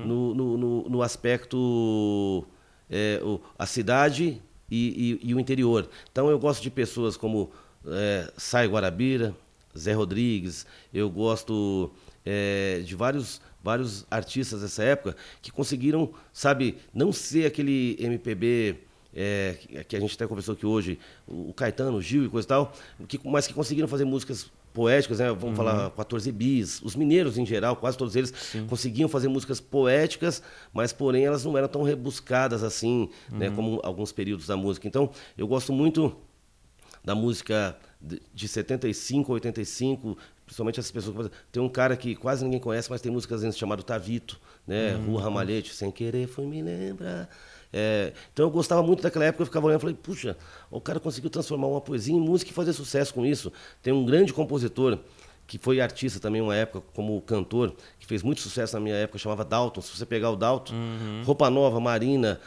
no, 0.06 0.34
no, 0.34 0.56
no, 0.56 0.88
no 0.88 1.02
aspecto 1.02 2.44
é, 2.90 3.20
a 3.58 3.66
cidade 3.66 4.40
e, 4.70 5.18
e- 5.22 5.28
e 5.30 5.34
o 5.34 5.40
interior. 5.40 5.88
Então 6.10 6.28
eu 6.30 6.38
gosto 6.38 6.62
de 6.62 6.70
pessoas 6.70 7.16
como 7.16 7.50
é, 7.86 8.30
Sai 8.36 8.66
Guarabira, 8.68 9.34
Zé 9.76 9.92
Rodrigues, 9.92 10.66
eu 10.92 11.08
gosto 11.10 11.90
é, 12.24 12.80
de 12.84 12.94
vários, 12.94 13.40
vários 13.62 14.04
artistas 14.10 14.60
dessa 14.62 14.82
época 14.82 15.16
que 15.40 15.50
conseguiram, 15.52 16.10
sabe, 16.32 16.78
não 16.92 17.12
ser 17.12 17.46
aquele 17.46 17.96
MPB 18.00 18.76
é, 19.14 19.56
que- 19.88 19.96
a 19.96 20.00
gente 20.00 20.14
até 20.14 20.26
conversou 20.26 20.54
aqui 20.54 20.66
hoje, 20.66 20.98
o 21.26 21.52
Caetano, 21.54 21.96
o 21.96 22.02
Gil 22.02 22.24
e 22.24 22.28
coisa 22.28 22.46
e 22.46 22.48
tal, 22.48 22.72
que, 23.08 23.18
mas 23.24 23.46
que 23.46 23.54
conseguiram 23.54 23.88
fazer 23.88 24.04
músicas 24.04 24.50
poéticas, 24.78 25.18
né? 25.18 25.32
Vamos 25.32 25.56
falar 25.56 25.90
14 25.90 26.30
bis. 26.30 26.80
Os 26.82 26.94
mineiros, 26.94 27.36
em 27.36 27.44
geral, 27.44 27.74
quase 27.74 27.98
todos 27.98 28.14
eles, 28.14 28.32
conseguiam 28.68 29.08
fazer 29.08 29.26
músicas 29.26 29.58
poéticas, 29.58 30.40
mas, 30.72 30.92
porém, 30.92 31.24
elas 31.24 31.44
não 31.44 31.58
eram 31.58 31.66
tão 31.66 31.82
rebuscadas 31.82 32.62
assim, 32.62 33.10
né? 33.28 33.50
Como 33.50 33.80
alguns 33.82 34.12
períodos 34.12 34.46
da 34.46 34.56
música. 34.56 34.86
Então, 34.86 35.10
eu 35.36 35.48
gosto 35.48 35.72
muito 35.72 36.16
da 37.04 37.12
música 37.12 37.76
de 38.00 38.22
de 38.32 38.46
75 38.46 39.32
a 39.32 39.34
85, 39.34 40.16
principalmente 40.46 40.78
essas 40.78 40.92
pessoas. 40.92 41.28
Tem 41.50 41.60
um 41.60 41.68
cara 41.68 41.96
que 41.96 42.14
quase 42.14 42.44
ninguém 42.44 42.60
conhece, 42.60 42.88
mas 42.88 43.00
tem 43.00 43.10
músicas 43.10 43.42
chamado 43.56 43.82
Tavito, 43.82 44.40
né? 44.64 44.94
Rua 44.94 45.22
Ramalhete, 45.22 45.74
sem 45.74 45.90
querer 45.90 46.28
fui 46.28 46.46
me 46.46 46.62
lembrar. 46.62 47.28
É, 47.72 48.12
então 48.32 48.46
eu 48.46 48.50
gostava 48.50 48.82
muito 48.82 49.02
daquela 49.02 49.26
época, 49.26 49.42
eu 49.42 49.46
ficava 49.46 49.66
olhando 49.66 49.78
e 49.78 49.82
falei, 49.82 49.96
puxa, 49.96 50.36
o 50.70 50.80
cara 50.80 50.98
conseguiu 50.98 51.28
transformar 51.28 51.66
uma 51.66 51.80
poesia 51.80 52.14
em 52.14 52.20
música 52.20 52.50
e 52.50 52.54
fazer 52.54 52.72
sucesso 52.72 53.12
com 53.12 53.26
isso. 53.26 53.52
Tem 53.82 53.92
um 53.92 54.04
grande 54.04 54.32
compositor 54.32 54.98
que 55.46 55.58
foi 55.58 55.80
artista 55.80 56.20
também 56.20 56.42
uma 56.42 56.54
época 56.54 56.86
como 56.94 57.20
cantor, 57.22 57.74
que 57.98 58.06
fez 58.06 58.22
muito 58.22 58.40
sucesso 58.40 58.74
na 58.74 58.80
minha 58.80 58.94
época, 58.94 59.18
chamava 59.18 59.44
Dalton. 59.44 59.80
Se 59.80 59.96
você 59.96 60.04
pegar 60.04 60.30
o 60.30 60.36
Dalton, 60.36 60.74
Roupa 61.24 61.48
Nova, 61.48 61.80
Marina, 61.80 62.38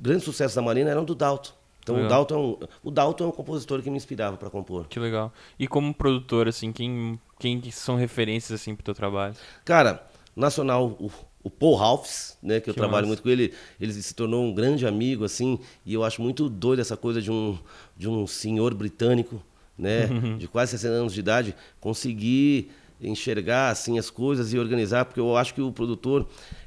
grandes 0.00 0.24
sucessos 0.24 0.54
da 0.54 0.62
Marina 0.62 0.90
eram 0.90 1.04
do 1.04 1.14
Dalton. 1.14 1.50
Então 1.82 2.04
o. 2.04 2.08
Dalton, 2.08 2.34
é 2.34 2.38
um, 2.38 2.68
o 2.84 2.90
Dalton 2.90 3.24
é 3.24 3.26
um 3.28 3.32
compositor 3.32 3.80
que 3.82 3.90
me 3.90 3.96
inspirava 3.96 4.36
para 4.36 4.50
compor. 4.50 4.86
Que 4.88 4.98
legal. 4.98 5.32
E 5.58 5.68
como 5.68 5.92
produtor 5.94 6.48
assim, 6.48 6.72
quem 6.72 7.18
quem 7.38 7.60
que 7.60 7.70
são 7.70 7.96
referências 7.96 8.60
assim 8.60 8.74
pro 8.74 8.84
teu 8.84 8.94
trabalho? 8.94 9.34
Cara, 9.64 10.04
nacional, 10.34 10.96
o, 10.98 11.10
o 11.46 11.50
Paul 11.50 11.76
Ralphs, 11.76 12.36
né, 12.42 12.58
que 12.58 12.68
eu 12.68 12.74
Que 12.74 12.80
trabalho 12.80 13.02
massa. 13.02 13.06
muito 13.06 13.22
com 13.22 13.28
ele, 13.28 13.52
ele 13.80 13.92
se 13.92 14.12
tornou 14.12 14.44
um 14.44 14.52
grande 14.52 14.84
amigo, 14.84 15.24
assim, 15.24 15.60
e 15.84 15.94
eu 15.94 16.02
acho 16.02 16.20
muito 16.20 16.48
doido 16.48 16.80
essa 16.80 16.96
coisa 16.96 17.22
de 17.22 17.30
um, 17.30 17.56
de 17.96 18.08
um 18.08 18.26
senhor 18.26 18.74
britânico, 18.74 19.40
né, 19.78 20.08
de 20.36 20.48
quase 20.48 20.72
60 20.72 20.92
anos 20.92 21.14
de 21.14 21.20
idade, 21.20 21.54
conseguir 21.80 22.68
enxergar, 23.00 23.70
assim, 23.70 23.96
as 23.96 24.10
coisas 24.10 24.52
e 24.52 24.58
organizar, 24.58 25.04
porque 25.04 25.20
eu 25.20 25.36
acho 25.36 25.54
que 25.54 25.60
o 25.62 25.70
produtor, 25.70 26.26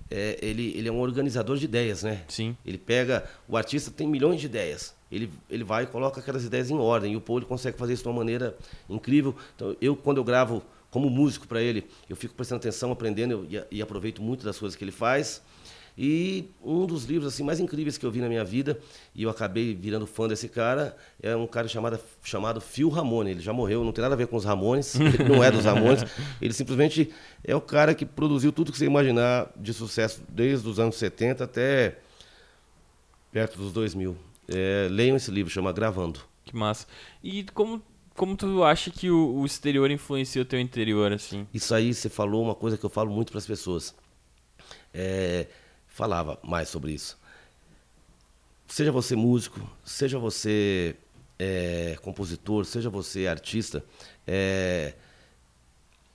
é, 0.10 0.40
ele, 0.42 0.74
ele 0.78 0.88
é 0.88 0.92
um 0.92 1.02
organizador 1.02 1.58
de 1.58 1.66
ideias, 1.66 2.04
né? 2.04 2.22
Sim. 2.30 2.56
Ele 2.66 2.78
pega, 2.78 3.26
o 3.50 3.58
artista 3.58 3.92
tem 3.92 4.08
milhões 4.08 4.40
de 4.40 4.46
ideias. 4.46 4.96
Ele, 5.12 5.30
ele 5.50 5.66
vai 5.66 5.84
e 5.84 5.88
coloca 5.88 6.22
aquelas 6.22 6.46
ideias 6.46 6.70
em 6.70 6.78
ordem. 6.78 7.14
E 7.14 7.16
o 7.18 7.22
Paul 7.22 7.42
consegue 7.42 7.78
fazer 7.78 7.94
isso 7.94 8.04
de 8.04 8.10
uma 8.10 8.18
maneira 8.18 8.56
incrível. 8.88 9.36
Então, 9.56 9.76
eu, 9.82 9.96
quando 9.96 10.18
eu 10.18 10.24
gravo 10.24 10.64
como 10.90 11.10
músico 11.10 11.48
para 11.48 11.62
ele, 11.62 11.88
eu 12.10 12.16
fico 12.16 12.34
prestando 12.34 12.60
atenção, 12.60 12.92
aprendendo 12.92 13.48
e, 13.50 13.78
e 13.78 13.82
aproveito 13.82 14.22
muito 14.22 14.46
das 14.46 14.58
coisas 14.58 14.76
que 14.76 14.84
ele 14.84 14.92
faz. 14.92 15.42
E 16.02 16.50
um 16.64 16.86
dos 16.86 17.04
livros 17.04 17.34
assim 17.34 17.44
mais 17.44 17.60
incríveis 17.60 17.98
que 17.98 18.06
eu 18.06 18.12
vi 18.12 18.22
na 18.22 18.30
minha 18.30 18.46
vida, 18.46 18.80
e 19.14 19.24
eu 19.24 19.30
acabei 19.30 19.76
virando 19.76 20.08
fã 20.08 20.30
desse 20.30 20.48
cara, 20.48 20.96
é 21.22 21.36
um 21.36 21.46
cara 21.46 21.68
chamado, 21.68 22.00
chamado 22.24 22.62
Phil 22.62 22.88
Ramone. 22.88 23.32
Ele 23.32 23.42
já 23.42 23.52
morreu, 23.52 23.84
não 23.84 23.92
tem 23.92 24.02
nada 24.02 24.16
a 24.16 24.18
ver 24.18 24.28
com 24.28 24.38
os 24.38 24.46
Ramones, 24.46 24.96
ele 25.00 25.26
não 25.26 25.44
é 25.44 25.52
dos 25.52 25.66
Ramones. 25.66 26.06
Ele 26.42 26.54
simplesmente 26.54 27.12
é 27.44 27.54
o 27.54 27.60
cara 27.60 27.94
que 27.94 28.06
produziu 28.06 28.54
tudo 28.54 28.72
que 28.72 28.78
você 28.78 28.86
imaginar 28.86 29.52
de 29.58 29.74
sucesso 29.74 30.22
desde 30.30 30.66
os 30.70 30.80
anos 30.80 30.96
70 30.96 31.44
até 31.44 31.98
perto 33.30 33.58
dos 33.58 33.74
2000. 33.74 34.16
É, 34.48 34.88
leiam 34.90 35.18
esse 35.18 35.30
livro, 35.30 35.52
chama 35.52 35.74
Gravando. 35.74 36.22
Que 36.46 36.56
massa. 36.56 36.88
E 37.22 37.44
como 37.54 37.84
como 38.20 38.36
tu 38.36 38.66
acha 38.66 38.92
que 38.92 39.10
o, 39.10 39.36
o 39.40 39.46
exterior 39.46 39.90
influencia 39.90 40.42
o 40.42 40.46
teu 40.46 40.60
interior 40.60 41.14
assim? 41.14 41.48
Isso 41.54 41.74
aí 41.74 41.94
você 41.94 42.10
falou 42.10 42.44
uma 42.44 42.54
coisa 42.54 42.78
que 42.78 42.86
eu 42.86 42.90
falo 42.90 43.10
muito 43.10 43.32
para 43.32 43.38
as 43.40 43.48
pessoas. 43.48 43.96
É, 44.94 45.48
falava 45.88 46.38
mais 46.44 46.68
sobre 46.68 46.92
isso. 46.92 47.18
Seja 48.68 48.92
você 48.92 49.16
músico, 49.16 49.62
seja 49.86 50.20
você 50.20 50.98
é, 51.40 51.98
compositor, 52.02 52.66
seja 52.66 52.90
você 52.90 53.26
artista, 53.26 53.86
é, 54.28 54.94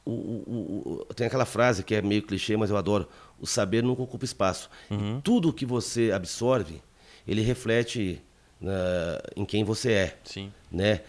o- 0.05 0.11
o- 0.11 1.07
o- 1.09 1.15
tem 1.15 1.27
aquela 1.27 1.47
frase 1.47 1.83
que 1.83 1.95
é 1.95 2.03
meio 2.03 2.23
clichê, 2.23 2.55
mas 2.55 2.69
eu 2.69 2.77
adoro: 2.77 3.09
o 3.41 3.47
saber 3.47 3.83
nunca 3.83 4.03
ocupa 4.03 4.27
espaço. 4.27 4.69
E 4.91 5.23
tudo 5.23 5.55
que 5.55 5.65
você 5.65 6.13
absorve, 6.13 6.83
ele 7.27 7.41
reflete 7.41 8.21
na- 8.61 9.21
em 9.35 9.47
quem 9.47 9.65
você 9.65 9.93
é, 9.93 10.19
Sim. 10.23 10.53
né? 10.71 11.01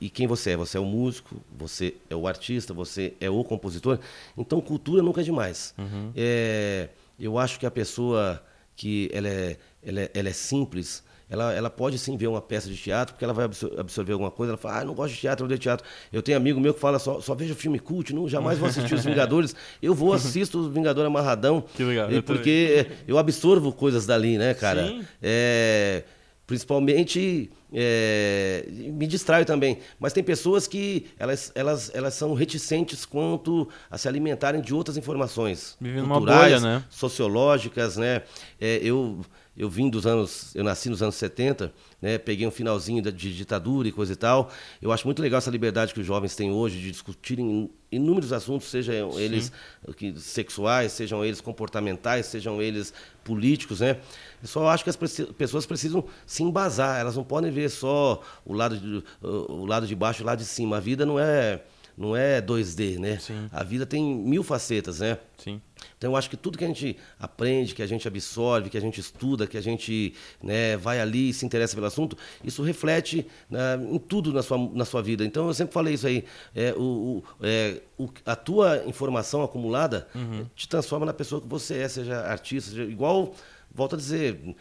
E 0.00 0.08
quem 0.08 0.26
você 0.26 0.50
é? 0.50 0.56
Você 0.56 0.76
é 0.76 0.80
o 0.80 0.84
músico, 0.84 1.36
você 1.58 1.94
é 2.08 2.14
o 2.14 2.28
artista, 2.28 2.72
você 2.72 3.14
é 3.20 3.28
o 3.28 3.42
compositor. 3.42 3.98
Então, 4.36 4.60
cultura 4.60 5.02
nunca 5.02 5.20
é 5.20 5.24
demais. 5.24 5.74
É, 6.14 6.88
eu 7.18 7.36
acho 7.38 7.58
que 7.58 7.66
a 7.66 7.70
pessoa 7.70 8.40
que 8.76 9.10
ela 9.12 9.26
é, 9.28 9.56
ela 9.84 10.00
é, 10.02 10.10
ela 10.14 10.28
é 10.28 10.32
simples, 10.32 11.02
ela, 11.28 11.52
ela 11.52 11.68
pode 11.68 11.98
sim 11.98 12.16
ver 12.16 12.28
uma 12.28 12.40
peça 12.40 12.68
de 12.70 12.76
teatro, 12.76 13.12
porque 13.14 13.24
ela 13.24 13.34
vai 13.34 13.44
absor- 13.44 13.72
absorver 13.76 14.12
alguma 14.12 14.30
coisa. 14.30 14.52
Ela 14.52 14.56
fala, 14.56 14.78
ah, 14.80 14.84
não 14.84 14.94
gosto 14.94 15.14
de 15.14 15.20
teatro, 15.20 15.42
eu 15.42 15.46
odeio 15.46 15.58
teatro. 15.58 15.84
Eu 16.12 16.22
tenho 16.22 16.38
amigo 16.38 16.60
meu 16.60 16.72
que 16.72 16.78
fala, 16.80 16.98
só, 17.00 17.20
só 17.20 17.34
vejo 17.34 17.54
filme 17.56 17.78
cult, 17.80 18.14
não, 18.14 18.28
jamais 18.28 18.56
vou 18.58 18.68
assistir 18.68 18.94
Os 18.94 19.04
Vingadores. 19.04 19.54
Eu 19.82 19.94
vou 19.94 20.12
assisto 20.14 20.58
Os 20.60 20.72
Vingadores 20.72 21.08
Amarradão. 21.08 21.60
Que 21.74 21.82
legal, 21.82 22.08
eu 22.08 22.22
Porque 22.22 22.86
eu 23.06 23.18
absorvo 23.18 23.72
coisas 23.72 24.06
dali, 24.06 24.38
né, 24.38 24.54
cara? 24.54 24.86
Sim. 24.86 25.04
É, 25.20 26.04
principalmente 26.46 27.50
é, 27.72 28.64
me 28.68 29.06
distraio 29.06 29.44
também. 29.44 29.78
Mas 29.98 30.12
tem 30.12 30.22
pessoas 30.22 30.66
que 30.66 31.06
elas, 31.18 31.52
elas, 31.54 31.90
elas 31.94 32.14
são 32.14 32.34
reticentes 32.34 33.04
quanto 33.04 33.68
a 33.90 33.98
se 33.98 34.08
alimentarem 34.08 34.60
de 34.60 34.74
outras 34.74 34.96
informações 34.96 35.76
Vivem 35.80 36.02
numa 36.02 36.16
culturais, 36.16 36.60
bolha, 36.60 36.78
né? 36.78 36.84
sociológicas, 36.90 37.96
né? 37.96 38.22
É, 38.60 38.80
eu 38.82 39.20
eu 39.58 39.68
vim 39.68 39.90
dos 39.90 40.06
anos, 40.06 40.54
eu 40.54 40.62
nasci 40.62 40.88
nos 40.88 41.02
anos 41.02 41.16
70, 41.16 41.72
né? 42.00 42.16
Peguei 42.16 42.46
um 42.46 42.50
finalzinho 42.50 43.02
da- 43.02 43.10
de 43.10 43.34
ditadura 43.36 43.88
e 43.88 43.92
coisa 43.92 44.12
e 44.12 44.16
tal. 44.16 44.50
Eu 44.80 44.92
acho 44.92 45.04
muito 45.06 45.20
legal 45.20 45.38
essa 45.38 45.50
liberdade 45.50 45.92
que 45.92 46.00
os 46.00 46.06
jovens 46.06 46.36
têm 46.36 46.52
hoje 46.52 46.78
de 46.80 46.92
discutirem 46.92 47.68
inúmeros 47.90 48.32
assuntos, 48.32 48.68
sejam 48.68 49.18
eles 49.18 49.50
que, 49.96 50.14
sexuais, 50.20 50.92
sejam 50.92 51.24
eles 51.24 51.40
comportamentais, 51.40 52.26
sejam 52.26 52.62
eles 52.62 52.94
políticos, 53.24 53.80
né? 53.80 53.98
Eu 54.40 54.46
só 54.48 54.68
acho 54.68 54.84
que 54.84 54.90
as 54.90 54.96
pessoas 54.96 55.66
precisam 55.66 56.04
se 56.24 56.42
embasar, 56.44 57.00
elas 57.00 57.16
não 57.16 57.24
podem 57.24 57.50
ver 57.50 57.68
só 57.68 58.22
o 58.44 58.52
lado 58.52 58.78
de, 58.78 59.02
o 59.22 59.66
lado 59.66 59.86
de 59.86 59.96
baixo 59.96 60.22
e 60.22 60.24
o 60.24 60.26
lado 60.26 60.38
de 60.38 60.44
cima. 60.44 60.76
A 60.76 60.80
vida 60.80 61.04
não 61.04 61.18
é 61.18 61.62
não 61.98 62.16
é 62.16 62.40
2D, 62.40 62.98
né? 62.98 63.18
Sim. 63.18 63.48
A 63.52 63.64
vida 63.64 63.84
tem 63.84 64.02
mil 64.02 64.42
facetas, 64.44 65.00
né? 65.00 65.18
Sim. 65.36 65.60
Então 65.96 66.10
eu 66.12 66.16
acho 66.16 66.30
que 66.30 66.36
tudo 66.36 66.56
que 66.58 66.64
a 66.64 66.66
gente 66.68 66.96
aprende, 67.18 67.74
que 67.74 67.82
a 67.82 67.86
gente 67.86 68.06
absorve, 68.06 68.70
que 68.70 68.78
a 68.78 68.80
gente 68.80 69.00
estuda, 69.00 69.46
que 69.46 69.56
a 69.56 69.60
gente 69.60 70.14
né, 70.42 70.76
vai 70.76 71.00
ali 71.00 71.30
e 71.30 71.32
se 71.34 71.44
interessa 71.44 71.74
pelo 71.74 71.86
assunto, 71.86 72.16
isso 72.42 72.62
reflete 72.62 73.26
né, 73.50 73.76
em 73.90 73.98
tudo 73.98 74.32
na 74.32 74.42
sua, 74.42 74.58
na 74.74 74.84
sua 74.84 75.02
vida. 75.02 75.24
Então 75.24 75.46
eu 75.48 75.54
sempre 75.54 75.74
falei 75.74 75.94
isso 75.94 76.06
aí. 76.06 76.24
É, 76.54 76.72
o, 76.76 76.82
o- 76.82 77.24
é, 77.42 77.80
o- 77.98 78.08
a 78.26 78.34
tua 78.36 78.82
informação 78.86 79.42
acumulada 79.42 80.08
te 80.54 80.68
transforma 80.68 81.04
na 81.06 81.12
pessoa 81.12 81.40
que 81.40 81.48
você 81.48 81.78
é, 81.78 81.88
seja 81.88 82.20
artista, 82.22 82.70
seja, 82.70 82.84
igual, 82.84 83.32
volto 83.72 83.94
a 83.94 83.98
dizer, 83.98 84.56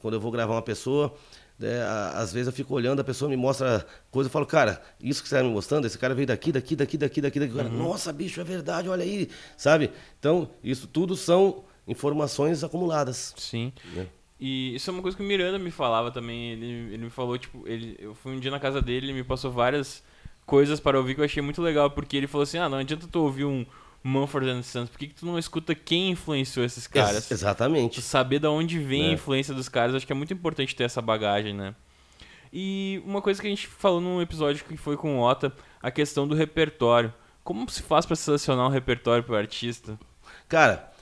quando 0.00 0.14
eu 0.14 0.20
vou 0.20 0.30
gravar 0.30 0.54
uma 0.54 0.62
pessoa. 0.62 1.14
É, 1.62 1.82
às 2.14 2.32
vezes 2.32 2.46
eu 2.46 2.52
fico 2.52 2.74
olhando, 2.74 3.00
a 3.00 3.04
pessoa 3.04 3.28
me 3.28 3.36
mostra 3.36 3.86
coisa, 4.10 4.28
eu 4.28 4.32
falo, 4.32 4.46
cara, 4.46 4.82
isso 5.00 5.22
que 5.22 5.28
você 5.28 5.36
está 5.36 5.46
me 5.46 5.52
mostrando, 5.52 5.86
esse 5.86 5.98
cara 5.98 6.14
veio 6.14 6.26
daqui, 6.26 6.52
daqui, 6.52 6.76
daqui, 6.76 6.96
daqui, 6.98 7.20
daqui, 7.20 7.40
daqui. 7.40 7.54
Cara, 7.54 7.68
Nossa, 7.68 8.12
bicho, 8.12 8.40
é 8.40 8.44
verdade, 8.44 8.88
olha 8.88 9.04
aí, 9.04 9.28
sabe? 9.56 9.90
Então, 10.18 10.50
isso 10.62 10.86
tudo 10.86 11.16
são 11.16 11.64
informações 11.86 12.62
acumuladas. 12.62 13.34
Sim. 13.36 13.72
né? 13.94 14.06
E 14.38 14.74
isso 14.74 14.90
é 14.90 14.92
uma 14.92 15.02
coisa 15.02 15.16
que 15.16 15.22
o 15.22 15.26
Miranda 15.26 15.58
me 15.58 15.70
falava 15.70 16.10
também. 16.10 16.50
Ele, 16.50 16.94
ele 16.94 17.04
me 17.04 17.10
falou, 17.10 17.38
tipo, 17.38 17.62
ele, 17.66 17.96
eu 18.00 18.12
fui 18.12 18.32
um 18.32 18.40
dia 18.40 18.50
na 18.50 18.58
casa 18.58 18.82
dele, 18.82 19.06
ele 19.06 19.12
me 19.12 19.22
passou 19.22 19.52
várias 19.52 20.02
coisas 20.44 20.80
para 20.80 20.98
ouvir 20.98 21.14
que 21.14 21.20
eu 21.20 21.24
achei 21.24 21.42
muito 21.42 21.62
legal, 21.62 21.90
porque 21.90 22.16
ele 22.16 22.26
falou 22.26 22.42
assim: 22.42 22.58
ah, 22.58 22.68
não 22.68 22.78
adianta 22.78 23.06
tu 23.06 23.20
ouvir 23.20 23.44
um 23.44 23.64
Mumford 24.04 24.62
Sons, 24.64 24.88
por 24.88 24.98
que, 24.98 25.06
que 25.08 25.14
tu 25.14 25.24
não 25.26 25.38
escuta 25.38 25.74
quem 25.74 26.10
influenciou 26.10 26.64
esses 26.66 26.86
caras? 26.86 27.16
Ex- 27.16 27.30
exatamente. 27.30 28.02
Saber 28.02 28.38
de 28.40 28.46
onde 28.46 28.78
vem 28.78 29.04
a 29.04 29.08
Né? 29.08 29.12
influência 29.14 29.54
dos 29.54 29.68
caras, 29.68 29.94
acho 29.94 30.06
que 30.06 30.12
é 30.12 30.16
muito 30.16 30.32
importante 30.32 30.74
ter 30.74 30.84
essa 30.84 31.00
bagagem, 31.00 31.54
né? 31.54 31.74
E 32.52 33.00
uma 33.06 33.22
coisa 33.22 33.40
que 33.40 33.46
a 33.46 33.50
gente 33.50 33.66
falou 33.66 34.00
num 34.00 34.20
episódio 34.20 34.64
que 34.64 34.76
foi 34.76 34.96
com 34.96 35.18
o 35.18 35.22
Ota, 35.22 35.52
a 35.82 35.90
questão 35.90 36.26
do 36.28 36.34
repertório. 36.34 37.12
Como 37.42 37.68
se 37.70 37.82
faz 37.82 38.04
para 38.04 38.14
selecionar 38.14 38.66
um 38.66 38.70
repertório 38.70 39.24
pro 39.24 39.34
artista? 39.36 39.98
Cara, 40.48 40.92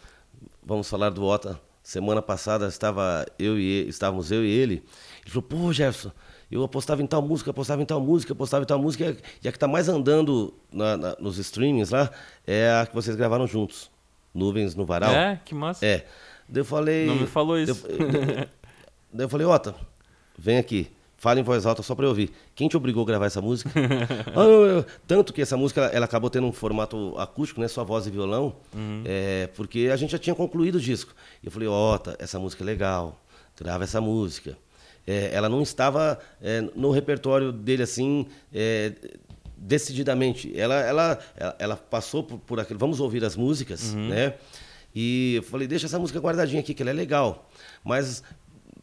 vamos 0.62 0.88
falar 0.88 1.10
do 1.10 1.24
Ota. 1.24 1.60
Semana 1.82 2.22
passada 2.22 2.68
estava 2.68 3.26
eu 3.38 3.58
e 3.58 3.64
ele, 3.64 3.90
estávamos 3.90 4.30
eu 4.30 4.44
e 4.44 4.48
ele. 4.48 4.74
Ele 5.22 5.30
falou, 5.30 5.42
pô, 5.42 5.72
Jefferson, 5.72 6.12
eu 6.50 6.62
apostava 6.64 7.02
em 7.02 7.06
tal 7.06 7.22
música, 7.22 7.50
apostava 7.50 7.80
em 7.82 7.84
tal 7.86 8.00
música, 8.00 8.32
apostava 8.32 8.64
em 8.64 8.66
tal 8.66 8.78
música, 8.78 9.16
e 9.42 9.48
a 9.48 9.50
que 9.52 9.56
está 9.56 9.68
mais 9.68 9.88
andando 9.88 10.52
na- 10.72 10.96
na- 10.96 11.16
nos 11.20 11.38
streamings 11.38 11.90
lá 11.90 12.10
é 12.46 12.70
a 12.82 12.86
que 12.86 12.94
vocês 12.94 13.14
gravaram 13.16 13.46
juntos. 13.46 13.90
Nuvens 14.34 14.74
no 14.74 14.84
Varal. 14.84 15.10
É, 15.12 15.40
que 15.44 15.54
massa. 15.54 15.84
É. 15.84 16.06
Daí 16.48 16.60
eu 16.60 16.64
falei. 16.64 17.06
Não 17.06 17.16
me 17.16 17.26
falou 17.26 17.58
isso. 17.58 17.84
Daí 17.86 17.98
eu- 17.98 18.48
Daí 19.12 19.24
eu 19.26 19.28
falei, 19.28 19.46
Ota, 19.46 19.74
vem 20.38 20.58
aqui. 20.58 20.90
Fala 21.16 21.38
em 21.38 21.42
voz 21.42 21.66
alta 21.66 21.82
só 21.82 21.94
pra 21.94 22.06
eu 22.06 22.08
ouvir. 22.08 22.30
Quem 22.54 22.66
te 22.66 22.76
obrigou 22.78 23.02
a 23.02 23.06
gravar 23.06 23.26
essa 23.26 23.42
música? 23.42 23.70
Ah, 24.34 24.40
eu- 24.44 24.66
eu- 24.66 24.86
tanto 25.06 25.32
que 25.34 25.42
essa 25.42 25.54
música 25.56 25.82
ela, 25.82 25.90
ela 25.90 26.04
acabou 26.06 26.30
tendo 26.30 26.46
um 26.46 26.52
formato 26.52 27.14
acústico, 27.18 27.60
né? 27.60 27.68
Só 27.68 27.84
voz 27.84 28.06
e 28.06 28.10
violão. 28.10 28.54
é, 29.04 29.48
porque 29.54 29.90
a 29.92 29.96
gente 29.96 30.10
já 30.12 30.18
tinha 30.18 30.34
concluído 30.34 30.76
o 30.76 30.80
disco. 30.80 31.12
E 31.42 31.46
eu 31.46 31.52
falei, 31.52 31.68
Ota, 31.68 32.16
essa 32.18 32.38
música 32.38 32.62
é 32.64 32.66
legal. 32.66 33.20
Grava 33.60 33.84
essa 33.84 34.00
música. 34.00 34.56
É, 35.06 35.30
ela 35.32 35.48
não 35.48 35.62
estava 35.62 36.18
é, 36.42 36.60
no 36.74 36.90
repertório 36.90 37.52
dele 37.52 37.82
assim. 37.82 38.26
é, 38.52 38.92
decididamente. 39.60 40.58
Ela, 40.58 40.80
ela, 40.80 41.18
ela, 41.58 41.76
passou 41.76 42.22
por, 42.22 42.38
por 42.38 42.58
aquilo. 42.58 42.78
Vamos 42.78 42.98
ouvir 42.98 43.22
as 43.24 43.36
músicas, 43.36 43.92
né? 43.94 44.34
E 44.94 45.34
eu 45.36 45.42
falei, 45.42 45.68
deixa 45.68 45.86
essa 45.86 45.98
música 45.98 46.18
guardadinha 46.18 46.60
aqui, 46.60 46.74
que 46.74 46.82
ela 46.82 46.90
é 46.90 46.94
legal. 46.94 47.48
Mas, 47.84 48.22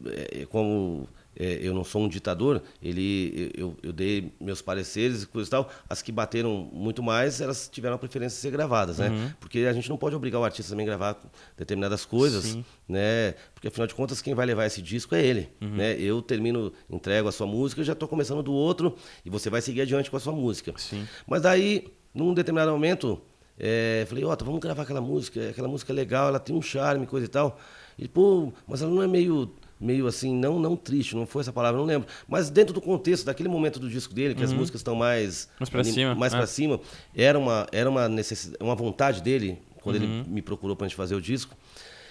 é, 0.06 0.46
como 0.46 1.08
é, 1.38 1.60
eu 1.62 1.72
não 1.72 1.84
sou 1.84 2.02
um 2.02 2.08
ditador, 2.08 2.60
ele, 2.82 3.52
eu, 3.56 3.76
eu 3.80 3.92
dei 3.92 4.32
meus 4.40 4.60
pareceres 4.60 5.22
e 5.22 5.26
coisa 5.26 5.48
e 5.48 5.50
tal. 5.50 5.70
As 5.88 6.02
que 6.02 6.10
bateram 6.10 6.68
muito 6.72 7.00
mais, 7.00 7.40
elas 7.40 7.68
tiveram 7.68 7.94
a 7.94 7.98
preferência 7.98 8.34
de 8.34 8.42
ser 8.42 8.50
gravadas, 8.50 8.98
né? 8.98 9.34
Porque 9.38 9.60
a 9.60 9.72
gente 9.72 9.88
não 9.88 9.96
pode 9.96 10.16
obrigar 10.16 10.40
o 10.40 10.44
artista 10.44 10.72
também 10.72 10.84
a 10.84 10.88
gravar 10.88 11.16
determinadas 11.56 12.04
coisas, 12.04 12.44
Sim. 12.44 12.64
né? 12.88 13.34
Porque 13.54 13.68
afinal 13.68 13.86
de 13.86 13.94
contas, 13.94 14.20
quem 14.20 14.34
vai 14.34 14.44
levar 14.44 14.66
esse 14.66 14.82
disco 14.82 15.14
é 15.14 15.24
ele, 15.24 15.48
né? 15.60 15.96
Eu 16.00 16.20
termino, 16.20 16.72
entrego 16.90 17.28
a 17.28 17.32
sua 17.32 17.46
música, 17.46 17.80
eu 17.80 17.84
já 17.84 17.92
estou 17.92 18.08
começando 18.08 18.42
do 18.42 18.52
outro 18.52 18.96
e 19.24 19.30
você 19.30 19.48
vai 19.48 19.62
seguir 19.62 19.82
adiante 19.82 20.10
com 20.10 20.16
a 20.16 20.20
sua 20.20 20.32
música. 20.32 20.74
Sim. 20.76 21.06
Mas 21.24 21.42
daí, 21.42 21.86
num 22.12 22.34
determinado 22.34 22.72
momento, 22.72 23.22
é, 23.58 24.06
falei, 24.08 24.24
ó, 24.24 24.36
vamos 24.40 24.60
gravar 24.60 24.82
aquela 24.82 25.00
música, 25.00 25.50
aquela 25.50 25.68
música 25.68 25.92
é 25.92 25.94
legal, 25.94 26.28
ela 26.28 26.38
tem 26.38 26.54
um 26.54 26.62
charme, 26.62 27.06
coisa 27.06 27.26
e 27.26 27.28
tal. 27.28 27.58
Ele, 27.98 28.08
pô, 28.08 28.52
mas 28.66 28.82
ela 28.82 28.92
não 28.92 29.02
é 29.02 29.08
meio, 29.08 29.52
meio 29.80 30.06
assim, 30.06 30.34
não, 30.34 30.58
não 30.58 30.76
triste, 30.76 31.14
não 31.14 31.26
foi 31.26 31.42
essa 31.42 31.52
palavra, 31.52 31.78
não 31.78 31.86
lembro. 31.86 32.08
Mas 32.26 32.50
dentro 32.50 32.72
do 32.74 32.80
contexto, 32.80 33.24
daquele 33.24 33.48
momento 33.48 33.78
do 33.78 33.88
disco 33.88 34.12
dele, 34.14 34.34
que 34.34 34.42
as 34.42 34.52
músicas 34.52 34.80
estão 34.80 34.94
mais... 34.94 35.44
Uhum. 35.44 35.56
Mais 35.60 35.70
pra 35.70 35.84
cima, 35.84 36.14
Mais 36.14 36.34
é. 36.34 36.36
pra 36.36 36.46
cima, 36.46 36.80
era 37.14 37.38
uma, 37.38 37.66
era 37.72 37.88
uma 37.88 38.08
necessidade, 38.08 38.62
uma 38.62 38.74
vontade 38.74 39.22
dele, 39.22 39.58
quando 39.82 39.96
Uhum. 39.96 40.02
ele 40.20 40.24
me 40.28 40.42
procurou 40.42 40.74
pra 40.76 40.86
gente 40.86 40.96
fazer 40.96 41.14
o 41.14 41.20
disco. 41.20 41.54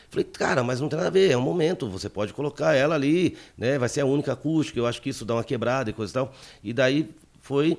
Falei, 0.09 0.23
cara, 0.23 0.63
mas 0.63 0.79
não 0.79 0.87
tem 0.87 0.95
nada 0.95 1.09
a 1.09 1.11
ver, 1.11 1.29
é 1.29 1.37
um 1.37 1.41
momento, 1.41 1.89
você 1.89 2.07
pode 2.07 2.33
colocar 2.33 2.73
ela 2.73 2.95
ali, 2.95 3.35
né? 3.57 3.77
Vai 3.77 3.89
ser 3.89 3.99
a 4.01 4.05
única 4.05 4.31
acústica, 4.31 4.79
eu 4.79 4.85
acho 4.87 5.01
que 5.01 5.09
isso 5.09 5.25
dá 5.25 5.33
uma 5.35 5.43
quebrada 5.43 5.89
e 5.89 5.93
coisa 5.93 6.11
e 6.11 6.13
tal. 6.13 6.33
E 6.63 6.71
daí 6.73 7.09
foi 7.41 7.77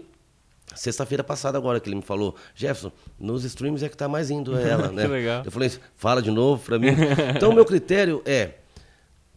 sexta-feira 0.74 1.24
passada 1.24 1.56
agora 1.56 1.80
que 1.80 1.88
ele 1.88 1.96
me 1.96 2.02
falou, 2.02 2.34
Jefferson, 2.54 2.92
nos 3.18 3.44
streams 3.44 3.82
é 3.82 3.88
que 3.88 3.96
tá 3.96 4.06
mais 4.06 4.30
indo 4.30 4.56
ela, 4.58 4.88
né? 4.92 5.02
Que 5.02 5.08
legal. 5.08 5.42
Eu 5.44 5.50
falei, 5.50 5.72
fala 5.96 6.20
de 6.20 6.30
novo 6.30 6.62
pra 6.62 6.78
mim. 6.78 6.88
Então, 7.34 7.50
o 7.50 7.54
meu 7.54 7.64
critério 7.66 8.22
é, 8.26 8.50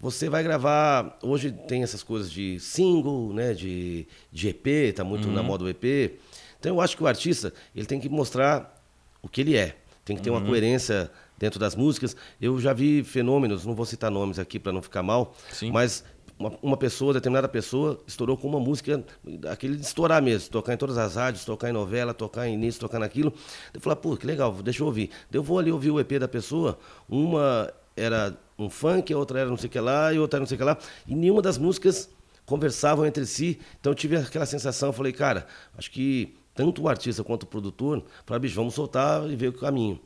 você 0.01 0.27
vai 0.27 0.41
gravar, 0.43 1.17
hoje 1.21 1.51
tem 1.51 1.83
essas 1.83 2.01
coisas 2.01 2.31
de 2.31 2.59
single, 2.59 3.31
né, 3.33 3.53
de, 3.53 4.07
de 4.31 4.49
EP, 4.49 4.95
tá 4.95 5.03
muito 5.03 5.27
na 5.27 5.43
moda 5.43 5.63
o 5.63 5.69
EP. 5.69 6.19
Então, 6.59 6.75
eu 6.75 6.81
acho 6.81 6.97
que 6.97 7.03
o 7.03 7.07
artista, 7.07 7.53
ele 7.75 7.85
tem 7.85 7.99
que 7.99 8.09
mostrar 8.09 8.81
o 9.21 9.29
que 9.29 9.41
ele 9.41 9.55
é. 9.55 9.75
Tem 10.03 10.15
que 10.15 10.21
ter 10.21 10.31
uma 10.31 10.41
coerência 10.41 11.11
dentro 11.37 11.59
das 11.59 11.75
músicas. 11.75 12.15
Eu 12.41 12.59
já 12.59 12.73
vi 12.73 13.03
fenômenos, 13.03 13.65
não 13.65 13.75
vou 13.75 13.85
citar 13.85 14.09
nomes 14.09 14.39
aqui 14.39 14.59
para 14.59 14.71
não 14.71 14.81
ficar 14.81 15.03
mal, 15.03 15.35
Sim. 15.51 15.71
mas 15.71 16.03
uma, 16.37 16.51
uma 16.61 16.77
pessoa, 16.77 17.13
determinada 17.13 17.47
pessoa, 17.47 17.99
estourou 18.07 18.35
com 18.35 18.47
uma 18.47 18.59
música, 18.59 19.03
aquele 19.51 19.75
de 19.75 19.83
estourar 19.83 20.21
mesmo, 20.21 20.49
tocar 20.49 20.73
em 20.73 20.77
todas 20.77 20.97
as 20.97 21.15
rádios, 21.15 21.45
tocar 21.45 21.69
em 21.69 21.73
novela, 21.73 22.13
tocar 22.13 22.47
em 22.47 22.57
nisso, 22.57 22.79
tocar 22.79 22.97
naquilo. 22.97 23.31
Eu 23.73 23.79
falei, 23.79 23.97
pô, 23.97 24.17
que 24.17 24.25
legal, 24.25 24.51
deixa 24.63 24.81
eu 24.81 24.87
ouvir. 24.87 25.11
Eu 25.31 25.43
vou 25.43 25.59
ali 25.59 25.71
ouvir 25.71 25.91
o 25.91 25.99
EP 25.99 26.13
da 26.13 26.27
pessoa, 26.27 26.79
uma 27.07 27.71
era 27.95 28.35
um 28.65 28.69
funk, 28.69 29.11
a 29.13 29.17
outra 29.17 29.39
era 29.39 29.49
não 29.49 29.57
sei 29.57 29.67
o 29.67 29.71
que 29.71 29.79
lá, 29.79 30.13
e 30.13 30.19
outra 30.19 30.37
era 30.37 30.41
não 30.41 30.47
sei 30.47 30.55
o 30.55 30.57
que 30.59 30.63
lá, 30.63 30.77
e 31.07 31.15
nenhuma 31.15 31.41
das 31.41 31.57
músicas 31.57 32.09
conversavam 32.45 33.05
entre 33.05 33.25
si. 33.25 33.59
Então 33.79 33.91
eu 33.91 33.95
tive 33.95 34.15
aquela 34.17 34.45
sensação, 34.45 34.91
falei, 34.91 35.11
cara, 35.13 35.47
acho 35.77 35.89
que 35.91 36.35
tanto 36.53 36.81
o 36.81 36.89
artista 36.89 37.23
quanto 37.23 37.43
o 37.43 37.47
produtor, 37.47 38.03
falaram, 38.25 38.41
bicho, 38.41 38.55
vamos 38.55 38.73
soltar 38.73 39.29
e 39.29 39.35
ver 39.35 39.49
o 39.49 39.53
caminho. 39.53 39.99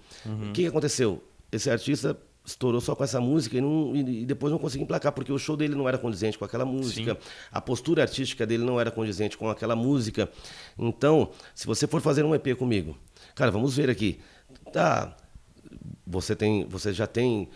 O 0.50 0.54
que, 0.54 0.62
que 0.62 0.68
aconteceu? 0.68 1.24
Esse 1.52 1.70
artista 1.72 2.16
estourou 2.46 2.80
só 2.80 2.96
com 2.96 3.04
essa 3.04 3.20
música 3.20 3.58
e, 3.58 3.62
não- 3.62 3.96
e- 3.96 4.24
depois 4.24 4.52
não 4.52 4.60
conseguiu 4.60 4.84
emplacar, 4.84 5.12
porque 5.12 5.32
o 5.32 5.40
show 5.40 5.58
dele 5.58 5.74
não 5.74 5.88
era 5.90 5.98
condizente 5.98 6.38
com 6.38 6.46
aquela 6.46 6.64
música, 6.64 7.18
a 7.52 7.60
postura 7.60 8.04
artística 8.04 8.46
dele 8.46 8.64
não 8.64 8.80
era 8.80 8.92
condizente 8.92 9.36
com 9.36 9.50
aquela 9.50 9.76
música. 9.76 10.30
Então, 10.78 11.32
se 11.56 11.66
você 11.66 11.88
for 11.88 12.00
fazer 12.02 12.24
um 12.24 12.36
EP 12.36 12.56
comigo, 12.56 12.96
cara, 13.34 13.50
vamos 13.50 13.76
ver 13.76 13.90
aqui. 13.90 14.20
Tá, 14.72 15.18
você 16.06 16.36
tem, 16.36 16.66
você 16.68 16.94
já 16.94 17.08
tem 17.08 17.50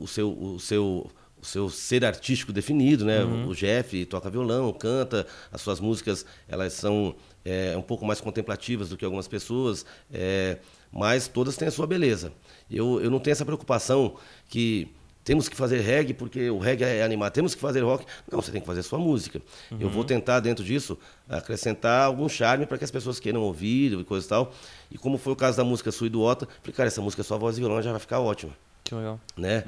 o 0.00 0.06
seu, 0.06 0.30
o 0.30 0.60
seu, 0.60 1.10
o 1.40 1.44
seu 1.44 1.68
ser 1.68 2.04
artístico 2.04 2.52
definido, 2.52 3.04
né? 3.04 3.22
O 3.24 3.54
Jeff 3.54 4.04
toca 4.06 4.30
violão, 4.30 4.72
canta, 4.72 5.26
as 5.52 5.60
suas 5.60 5.78
músicas 5.80 6.24
elas 6.48 6.72
são 6.72 7.14
é, 7.44 7.76
um 7.76 7.82
pouco 7.82 8.04
mais 8.06 8.20
contemplativas 8.20 8.88
do 8.88 8.96
que 8.96 9.04
algumas 9.04 9.28
pessoas, 9.28 9.84
é, 10.12 10.58
mas 10.90 11.28
todas 11.28 11.56
têm 11.56 11.68
a 11.68 11.70
sua 11.70 11.86
beleza. 11.86 12.32
Eu, 12.70 13.00
eu 13.00 13.10
não 13.10 13.20
tenho 13.20 13.32
essa 13.32 13.44
preocupação 13.44 14.16
que 14.48 14.88
temos 15.22 15.48
que 15.48 15.56
fazer 15.56 15.80
reggae 15.80 16.14
porque 16.14 16.50
o 16.50 16.58
reggae 16.58 16.84
é 16.84 17.02
animado, 17.02 17.32
temos 17.32 17.54
que 17.54 17.60
fazer 17.60 17.80
rock. 17.80 18.06
Não, 18.30 18.40
você 18.40 18.50
tem 18.50 18.60
que 18.60 18.66
fazer 18.66 18.82
sua 18.82 18.98
música. 18.98 19.40
Eu 19.78 19.88
vou 19.88 20.04
tentar, 20.04 20.40
dentro 20.40 20.64
disso, 20.64 20.98
acrescentar 21.28 22.06
algum 22.06 22.28
charme 22.28 22.66
para 22.66 22.78
que 22.78 22.84
as 22.84 22.90
pessoas 22.90 23.18
queiram 23.18 23.40
ouvir 23.40 23.92
e 23.92 24.04
coisa 24.04 24.24
e 24.24 24.28
tal. 24.28 24.52
E 24.90 24.98
como 24.98 25.18
foi 25.18 25.32
o 25.32 25.36
caso 25.36 25.56
da 25.56 25.64
música 25.64 25.90
Sui 25.90 26.08
do 26.08 26.22
Ota, 26.22 26.46
falei, 26.62 26.74
cara, 26.74 26.86
essa 26.86 27.00
música 27.00 27.22
é 27.22 27.24
só 27.24 27.38
voz 27.38 27.56
e 27.56 27.60
violão 27.60 27.82
já 27.82 27.90
vai 27.90 28.00
ficar 28.00 28.20
ótima 28.20 28.52
Que 28.84 28.94
legal. 28.94 29.18
né? 29.36 29.64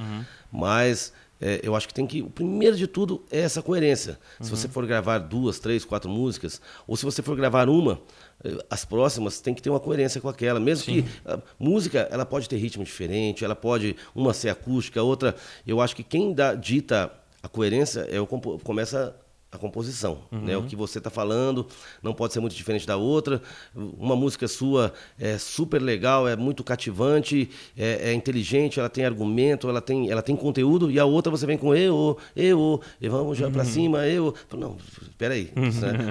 Mas 0.53 1.13
é, 1.41 1.61
eu 1.63 1.75
acho 1.75 1.89
que 1.89 1.95
tem 1.95 2.07
que. 2.07 2.23
O 2.23 2.31
primeiro 2.31 2.77
de 2.77 2.87
tudo 2.87 3.25
é 3.31 3.41
essa 3.41 3.63
coerência. 3.63 4.19
Se 4.41 4.51
você 4.51 4.69
for 4.69 4.87
gravar 4.87 5.19
duas, 5.19 5.59
três, 5.59 5.85
quatro 5.85 6.09
músicas, 6.09 6.61
ou 6.87 6.97
se 6.97 7.05
você 7.05 7.23
for 7.23 7.37
gravar 7.37 7.69
uma, 7.69 8.01
eh, 8.45 8.57
as 8.71 8.85
próximas 8.85 9.41
tem 9.41 9.53
que 9.55 9.61
ter 9.61 9.69
uma 9.71 9.81
coerência 9.81 10.21
com 10.21 10.29
aquela. 10.29 10.59
Mesmo 10.61 10.85
que 10.85 11.05
a 11.25 11.39
música 11.59 12.09
ela 12.11 12.25
pode 12.25 12.49
ter 12.49 12.57
ritmo 12.57 12.85
diferente, 12.85 13.45
ela 13.45 13.57
pode 13.57 13.97
uma 14.15 14.33
ser 14.33 14.49
acústica, 14.49 15.03
outra. 15.03 15.35
Eu 15.67 15.81
acho 15.81 15.95
que 15.95 16.03
quem 16.03 16.33
dá, 16.33 16.55
dita 16.55 17.13
a 17.43 17.49
coerência 17.49 18.01
é 18.11 18.21
o 18.21 18.27
começa 18.27 19.15
a 19.57 19.59
composição, 19.59 20.19
né? 20.31 20.57
O 20.57 20.63
que 20.63 20.77
você 20.77 20.99
está 20.99 21.11
falando 21.11 21.67
não 22.03 22.15
pode 22.15 22.33
ser 22.33 22.41
muito 22.41 22.55
diferente 22.55 22.87
da 22.87 22.97
outra. 22.97 23.43
Uma 23.75 24.15
música 24.15 24.47
sua 24.47 24.93
é 25.19 25.39
super 25.39 25.81
legal, 25.83 26.29
é 26.29 26.37
muito 26.37 26.63
cativante, 26.63 27.51
é, 27.77 28.11
é 28.11 28.15
inteligente, 28.15 28.79
ela 28.79 28.89
tem 28.89 29.05
argumento, 29.05 29.69
ela 29.69 29.81
tem, 29.81 30.11
ela 30.11 30.23
tem 30.23 30.37
conteúdo. 30.37 30.91
E 30.91 30.99
a 30.99 31.05
outra 31.05 31.31
você 31.31 31.47
vem 31.47 31.59
com 31.59 31.75
eu, 31.75 32.17
eu, 32.35 32.81
e 33.01 33.09
vamos 33.09 33.37
já 33.37 33.51
para 33.51 33.65
cima, 33.65 34.07
eu. 34.07 34.35
Não, 34.57 34.77
espera 35.03 35.35
aí, 35.35 35.53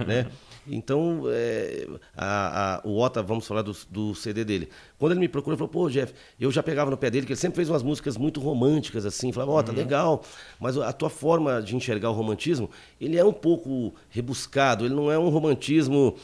né? 0.07 0.27
Então, 0.67 1.23
é, 1.27 1.87
a, 2.15 2.75
a- 2.75 2.81
o 2.83 2.97
Ota, 2.99 3.21
vamos 3.21 3.45
falar 3.47 3.61
do, 3.61 3.75
do 3.89 4.15
CD 4.15 4.43
dele. 4.43 4.69
Quando 4.97 5.11
ele 5.13 5.19
me 5.21 5.27
procurou, 5.27 5.57
falou, 5.57 5.69
pô, 5.71 5.89
Jeff, 5.89 6.13
eu 6.39 6.51
já 6.51 6.63
pegava 6.63 6.89
no 6.89 6.97
pé 6.97 7.09
dele, 7.09 7.25
que 7.25 7.33
ele 7.33 7.39
sempre 7.39 7.57
fez 7.57 7.69
umas 7.69 7.83
músicas 7.83 8.17
muito 8.17 8.39
românticas, 8.39 9.05
assim. 9.05 9.31
Falava, 9.31 9.51
Ota, 9.51 9.71
legal, 9.71 10.23
mas 10.59 10.77
a 10.77 10.91
tua 10.93 11.09
forma 11.09 11.61
de 11.61 11.75
enxergar 11.75 12.09
o 12.09 12.13
romantismo, 12.13 12.69
ele 12.99 13.17
é 13.17 13.23
um 13.25 13.33
pouco 13.33 13.93
rebuscado, 14.09 14.85
ele 14.85 14.93
não 14.95 15.11
é 15.11 15.17
um 15.19 15.29
romantismo... 15.29 16.15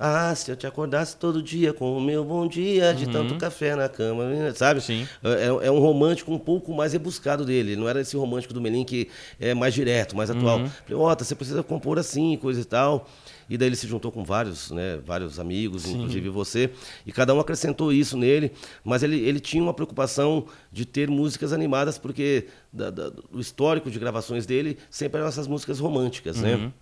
Ah, 0.00 0.32
se 0.32 0.48
eu 0.48 0.54
te 0.54 0.64
acordasse 0.64 1.16
todo 1.16 1.42
dia 1.42 1.72
com 1.72 1.96
o 1.98 2.00
meu 2.00 2.24
bom 2.24 2.46
dia, 2.46 2.94
de 2.94 3.08
tanto 3.08 3.34
café 3.36 3.74
na 3.74 3.88
cama, 3.88 4.22
sabe? 4.54 4.80
Sim. 4.80 5.08
É, 5.24 5.66
é 5.66 5.70
um 5.72 5.80
romântico 5.80 6.32
um 6.32 6.38
pouco 6.38 6.72
mais 6.72 6.92
rebuscado 6.92 7.44
dele. 7.44 7.74
Não 7.74 7.88
era 7.88 8.00
esse 8.00 8.16
romântico 8.16 8.54
do 8.54 8.60
Melim 8.60 8.84
que 8.84 9.08
é 9.40 9.54
mais 9.54 9.74
direto, 9.74 10.16
mais 10.16 10.30
atual. 10.30 10.60
Falei, 10.86 10.94
Ota, 11.02 11.24
você 11.24 11.34
precisa 11.34 11.64
compor 11.64 11.98
assim, 11.98 12.36
coisa 12.36 12.60
e 12.60 12.64
tal. 12.64 13.08
E 13.48 13.56
daí 13.56 13.68
ele 13.68 13.76
se 13.76 13.86
juntou 13.86 14.12
com 14.12 14.22
vários, 14.24 14.70
né, 14.70 14.98
vários 15.04 15.38
amigos, 15.38 15.84
inclusive 15.96 16.28
você, 16.28 16.70
e 17.06 17.12
cada 17.12 17.34
um 17.34 17.40
acrescentou 17.40 17.92
isso 17.92 18.16
nele, 18.16 18.52
mas 18.84 19.02
ele, 19.02 19.18
ele 19.20 19.40
tinha 19.40 19.62
uma 19.62 19.72
preocupação 19.74 20.46
de 20.70 20.84
ter 20.84 21.08
músicas 21.08 21.52
animadas, 21.52 21.96
porque 21.98 22.46
da- 22.72 22.90
da- 22.90 23.08
do 23.10 23.40
histórico 23.40 23.90
de 23.90 23.98
gravações 23.98 24.44
dele 24.46 24.76
sempre 24.90 25.18
eram 25.18 25.28
essas 25.28 25.46
músicas 25.46 25.78
românticas, 25.78 26.40
né? 26.40 26.72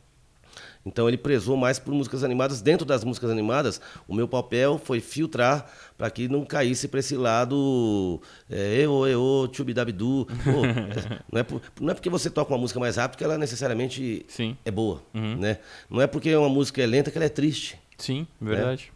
Então 0.86 1.08
ele 1.08 1.18
prezou 1.18 1.56
mais 1.56 1.80
por 1.80 1.92
músicas 1.92 2.22
animadas. 2.22 2.62
Dentro 2.62 2.86
das 2.86 3.02
músicas 3.02 3.28
animadas, 3.28 3.80
o 4.06 4.14
meu 4.14 4.28
papel 4.28 4.80
foi 4.82 5.00
filtrar 5.00 5.68
para 5.98 6.08
que 6.08 6.28
não 6.28 6.44
caísse 6.44 6.86
para 6.86 7.00
esse 7.00 7.16
lado 7.16 8.22
é, 8.48 8.76
eu, 8.82 9.04
eu, 9.08 9.48
tchubidabdu. 9.50 10.26
Pô, 10.44 10.64
é, 10.64 11.20
não, 11.32 11.40
é 11.40 11.42
por- 11.42 11.60
não 11.80 11.90
é 11.90 11.94
porque 11.94 12.08
você 12.08 12.30
toca 12.30 12.52
uma 12.52 12.58
música 12.58 12.78
mais 12.78 12.94
rápido 12.96 13.18
que 13.18 13.24
ela 13.24 13.36
necessariamente 13.36 14.24
Sim. 14.28 14.56
é 14.64 14.70
boa, 14.70 15.02
né? 15.12 15.58
Não 15.90 16.00
é 16.00 16.06
porque 16.06 16.34
uma 16.36 16.48
música 16.48 16.80
é 16.80 16.86
lenta 16.86 17.10
que 17.10 17.18
ela 17.18 17.24
é 17.24 17.30
triste. 17.30 17.76
Sim, 17.98 18.26
verdade. 18.40 18.92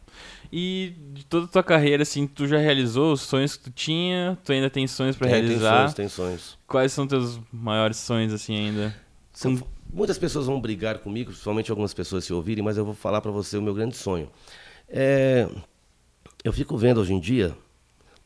E 0.53 0.93
de 1.13 1.25
toda 1.25 1.47
a 1.47 1.49
tua 1.49 1.63
carreira, 1.63 2.03
assim, 2.03 2.27
tu 2.27 2.47
já 2.47 2.59
realizou 2.59 3.13
os 3.13 3.23
sonhos 3.23 3.57
que 3.57 3.65
tu 3.65 3.71
tinha? 3.71 4.37
Tu 4.45 4.53
ainda 4.53 4.69
tem 4.71 4.87
sonhos 4.87 5.17
pra 5.17 5.29
Tem- 5.29 5.41
realizar? 5.41 5.71
Tem 5.71 5.79
sonhos, 5.81 5.95
tem 5.95 6.09
sonhos. 6.09 6.59
Quais 6.67 6.93
são 6.93 7.07
teus 7.07 7.41
maiores 7.53 7.97
sonhos, 7.97 8.33
assim, 8.33 8.57
ainda? 8.57 8.95
Eu- 9.45 9.67
muitas 9.93 10.19
pessoas 10.19 10.47
vão 10.47 10.61
brigar 10.61 10.99
comigo, 10.99 11.31
principalmente 11.31 11.71
algumas 11.71 11.95
pessoas 11.95 12.25
se 12.25 12.33
ouvirem, 12.33 12.63
mas 12.65 12.77
eu 12.77 12.85
vou 12.85 12.95
falar 12.95 13.21
para 13.21 13.31
você 13.31 13.57
o 13.57 13.63
meu 13.63 13.75
grande 13.75 13.97
sonho. 13.97 14.31
É, 14.89 15.49
eu 16.43 16.53
fico 16.53 16.77
vendo 16.77 17.01
hoje 17.01 17.13
em 17.13 17.21
dia, 17.21 17.57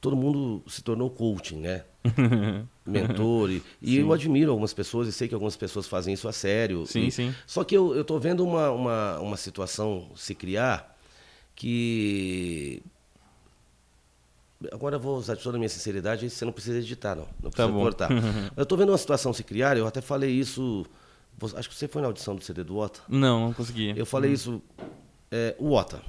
todo 0.01 0.17
mundo 0.17 0.63
se 0.67 0.83
tornou 0.83 1.11
coaching, 1.11 1.61
né? 1.61 1.85
Mentor. 2.87 3.51
E, 3.51 3.63
e 3.81 3.97
eu 3.97 4.13
admiro 4.13 4.51
algumas 4.51 4.75
pessoas 4.75 5.09
e 5.09 5.13
sei 5.13 5.27
que 5.27 5.35
algumas 5.35 5.57
pessoas 5.57 5.87
fazem 5.87 6.13
isso 6.13 6.29
a 6.29 6.33
sério. 6.33 6.87
Sim, 6.87 7.07
E- 7.07 7.11
sim. 7.11 7.35
Só 7.47 7.65
que 7.65 7.75
eu, 7.75 8.05
tô 8.05 8.19
vendo 8.19 8.45
uma, 8.45 8.71
uma, 8.71 9.19
uma 9.21 9.37
situação 9.37 10.11
se 10.15 10.35
criar 10.35 10.95
que. 11.57 12.83
Agora 14.73 14.97
eu 14.97 15.01
vou 15.01 15.17
usar 15.17 15.37
toda 15.37 15.57
a 15.57 15.59
minha 15.59 15.69
sinceridade, 15.69 16.29
você 16.29 16.45
não 16.45 16.53
precisa 16.53 16.79
editar, 16.79 17.15
não. 17.15 17.27
Não 17.43 17.51
precisa 17.51 17.69
bom. 17.73 17.81
cortar. 17.81 18.11
eu 18.57 18.65
tô 18.67 18.77
vendo 18.77 18.91
uma 18.91 18.99
situação 18.99 19.33
se 19.33 19.43
criar, 19.43 19.77
eu 19.77 19.87
até 19.87 20.01
falei 20.01 20.31
isso. 20.31 20.85
Acho 21.57 21.69
que 21.69 21.75
você 21.75 21.87
foi 21.89 22.01
na 22.01 22.09
audição 22.09 22.35
do 22.37 22.43
CD 22.45 22.65
do 22.65 22.77
Ota. 22.77 23.01
Não, 23.09 23.47
não 23.47 23.53
consegui. 23.53 23.93
Eu 23.97 24.07
falei 24.07 24.33
isso. 24.33 24.63
é, 25.31 25.55
o 25.59 25.73
Ota. 25.73 26.01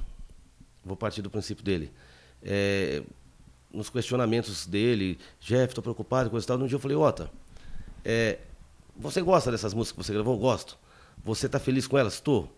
Vou 0.84 0.96
partir 0.96 1.20
do 1.22 1.28
princípio 1.30 1.64
dele. 1.64 1.90
É, 2.42 3.02
nos 3.72 3.90
questionamentos 3.90 4.66
dele, 4.66 5.18
Jeff, 5.40 5.68
estou 5.72 5.82
preocupado, 5.82 6.30
coisa 6.30 6.44
e 6.44 6.48
tal. 6.48 6.58
Um 6.58 6.66
dia 6.66 6.76
eu 6.76 6.80
falei, 6.80 6.96
Ota, 6.96 7.30
é, 8.04 8.38
você 8.96 9.20
gosta 9.20 9.50
dessas 9.50 9.74
músicas 9.74 9.98
que 10.06 10.06
você 10.06 10.14
gravou? 10.14 10.38
Gosto. 10.38 10.78
Você 11.24 11.46
está 11.46 11.58
feliz 11.58 11.86
com 11.86 11.98
elas? 11.98 12.14
Estou. 12.14 12.48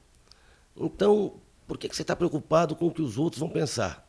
Então, 0.76 1.34
por 1.66 1.78
que, 1.78 1.88
que 1.88 1.96
você 1.96 2.02
está 2.02 2.14
preocupado 2.14 2.76
com 2.76 2.86
o 2.86 2.90
que 2.92 3.02
os 3.02 3.18
outros 3.18 3.40
vão 3.40 3.48
pensar? 3.48 4.06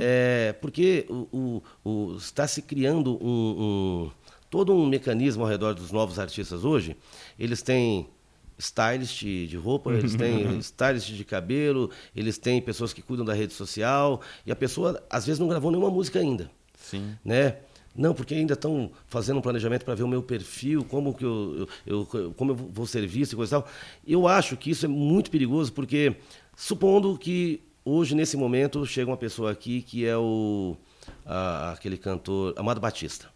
É, 0.00 0.52
porque 0.60 1.06
o, 1.08 1.62
o- 1.84 1.88
o- 1.88 2.16
está 2.16 2.44
se 2.48 2.60
criando 2.62 3.16
um- 3.24 4.10
todo 4.50 4.74
um 4.74 4.86
mecanismo 4.86 5.42
ao 5.44 5.48
redor 5.48 5.74
dos 5.74 5.90
novos 5.92 6.18
artistas 6.18 6.64
hoje. 6.64 6.96
Eles 7.38 7.62
têm 7.62 8.08
stylist 8.58 9.22
de 9.22 9.56
roupa, 9.56 9.90
eles 9.94 10.14
têm 10.14 10.58
stylist 10.58 11.10
de 11.12 11.24
cabelo, 11.24 11.90
eles 12.14 12.36
têm 12.36 12.60
pessoas 12.60 12.92
que 12.92 13.00
cuidam 13.00 13.24
da 13.24 13.32
rede 13.32 13.54
social, 13.54 14.20
e 14.44 14.52
a 14.52 14.56
pessoa 14.56 15.02
às 15.08 15.24
vezes 15.24 15.38
não 15.38 15.48
gravou 15.48 15.70
nenhuma 15.70 15.90
música 15.90 16.18
ainda 16.18 16.50
Sim. 16.76 17.16
né? 17.24 17.56
Não, 17.96 18.14
porque 18.14 18.34
ainda 18.34 18.54
estão 18.54 18.92
fazendo 19.08 19.38
um 19.38 19.42
planejamento 19.42 19.84
para 19.84 19.94
ver 19.96 20.04
o 20.04 20.08
meu 20.08 20.22
perfil, 20.22 20.84
como 20.84 21.12
que 21.12 21.24
eu, 21.24 21.68
eu- 21.84 22.08
eu- 22.14 22.32
como 22.36 22.52
eu 22.52 22.54
vou 22.54 22.86
ser 22.86 23.04
visto 23.06 23.32
e 23.32 23.36
coisa 23.36 23.56
e 23.56 23.60
tal. 23.60 23.68
Eu 24.06 24.28
acho 24.28 24.56
que 24.56 24.70
isso 24.70 24.84
é 24.84 24.88
muito 24.88 25.28
perigoso, 25.28 25.72
porque 25.72 26.14
supondo 26.56 27.18
que 27.18 27.60
hoje, 27.84 28.14
nesse 28.14 28.36
momento, 28.36 28.86
chega 28.86 29.10
uma 29.10 29.16
pessoa 29.16 29.50
aqui 29.50 29.82
que 29.82 30.06
é 30.06 30.16
o 30.16 30.76
a- 31.26 31.72
aquele 31.72 31.96
cantor 31.98 32.54
Amado 32.56 32.80
Batista. 32.80 33.28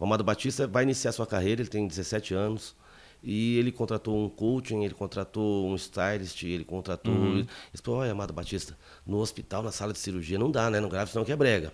O 0.00 0.04
Amado 0.04 0.24
Batista 0.24 0.66
vai 0.66 0.82
iniciar 0.82 1.12
sua 1.12 1.26
carreira, 1.26 1.60
ele 1.60 1.68
tem 1.68 1.86
17 1.86 2.32
anos. 2.34 2.74
E 3.22 3.58
ele 3.58 3.70
contratou 3.70 4.24
um 4.24 4.30
coaching, 4.30 4.82
ele 4.82 4.94
contratou 4.94 5.68
um 5.68 5.74
stylist, 5.74 6.42
ele 6.42 6.64
contratou. 6.64 7.14
Ele 7.14 7.46
falou: 7.82 8.00
olha, 8.00 8.12
Amado 8.12 8.32
Batista, 8.32 8.74
no 9.06 9.18
hospital, 9.18 9.62
na 9.62 9.70
sala 9.70 9.92
de 9.92 9.98
cirurgia, 9.98 10.38
não 10.38 10.50
dá, 10.50 10.70
né? 10.70 10.80
Não 10.80 10.88
grave, 10.88 11.10
senão 11.12 11.22
que 11.22 11.30
é 11.30 11.36
brega. 11.36 11.70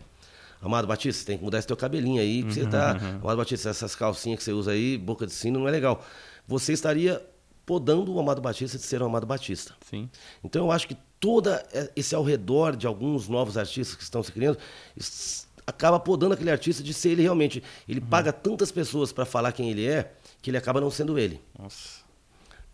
Amado 0.61 0.89
Batista, 0.89 1.21
você 1.21 1.27
tem 1.27 1.39
que 1.39 1.45
mudar 1.45 1.59
esse 1.59 1.69
teu 1.69 1.77
cabelinho 1.77 2.21
aí, 2.21 2.43
que 2.43 2.53
você 2.53 2.67
tá. 2.67 2.97
Amado 3.23 3.37
Batista, 3.37 3.71
essas 3.71 3.95
calcinhas 3.95 4.39
que 4.39 4.45
você 4.45 4.53
usa 4.53 4.73
aí, 4.73 4.99
boca 4.99 5.25
de 5.25 5.33
sino, 5.33 5.61
não 5.61 5.69
é 5.69 5.71
legal. 5.71 6.05
Você 6.49 6.73
estaria 6.73 7.25
podando 7.65 8.13
o 8.13 8.19
Amado 8.19 8.41
Batista 8.41 8.77
de 8.77 8.83
ser 8.83 9.01
o 9.01 9.05
Amado 9.05 9.27
Batista. 9.27 9.73
Sim. 9.89 10.11
Então 10.43 10.65
eu 10.65 10.73
acho 10.73 10.89
que 10.89 10.97
toda 11.21 11.65
esse 11.95 12.13
ao 12.13 12.25
redor 12.25 12.75
de 12.75 12.89
alguns 12.89 13.29
novos 13.29 13.57
artistas 13.57 13.97
que 13.97 14.03
estão 14.03 14.21
se 14.21 14.33
criando 14.33 14.59
acaba 15.67 15.99
podando 15.99 16.35
aquele 16.35 16.51
artista 16.51 16.83
de 16.83 16.95
ser 16.95 17.11
ele 17.11 17.23
realmente. 17.23 17.63
Ele 17.89 18.01
paga 18.01 18.33
tantas 18.33 18.71
pessoas 18.71 19.13
para 19.13 19.25
falar 19.25 19.53
quem 19.53 19.71
ele 19.71 19.87
é 19.87 20.13
que 20.41 20.51
ele 20.51 20.57
acaba 20.57 20.81
não 20.81 20.91
sendo 20.91 21.19
ele. 21.19 21.41
Nossa. 21.59 22.05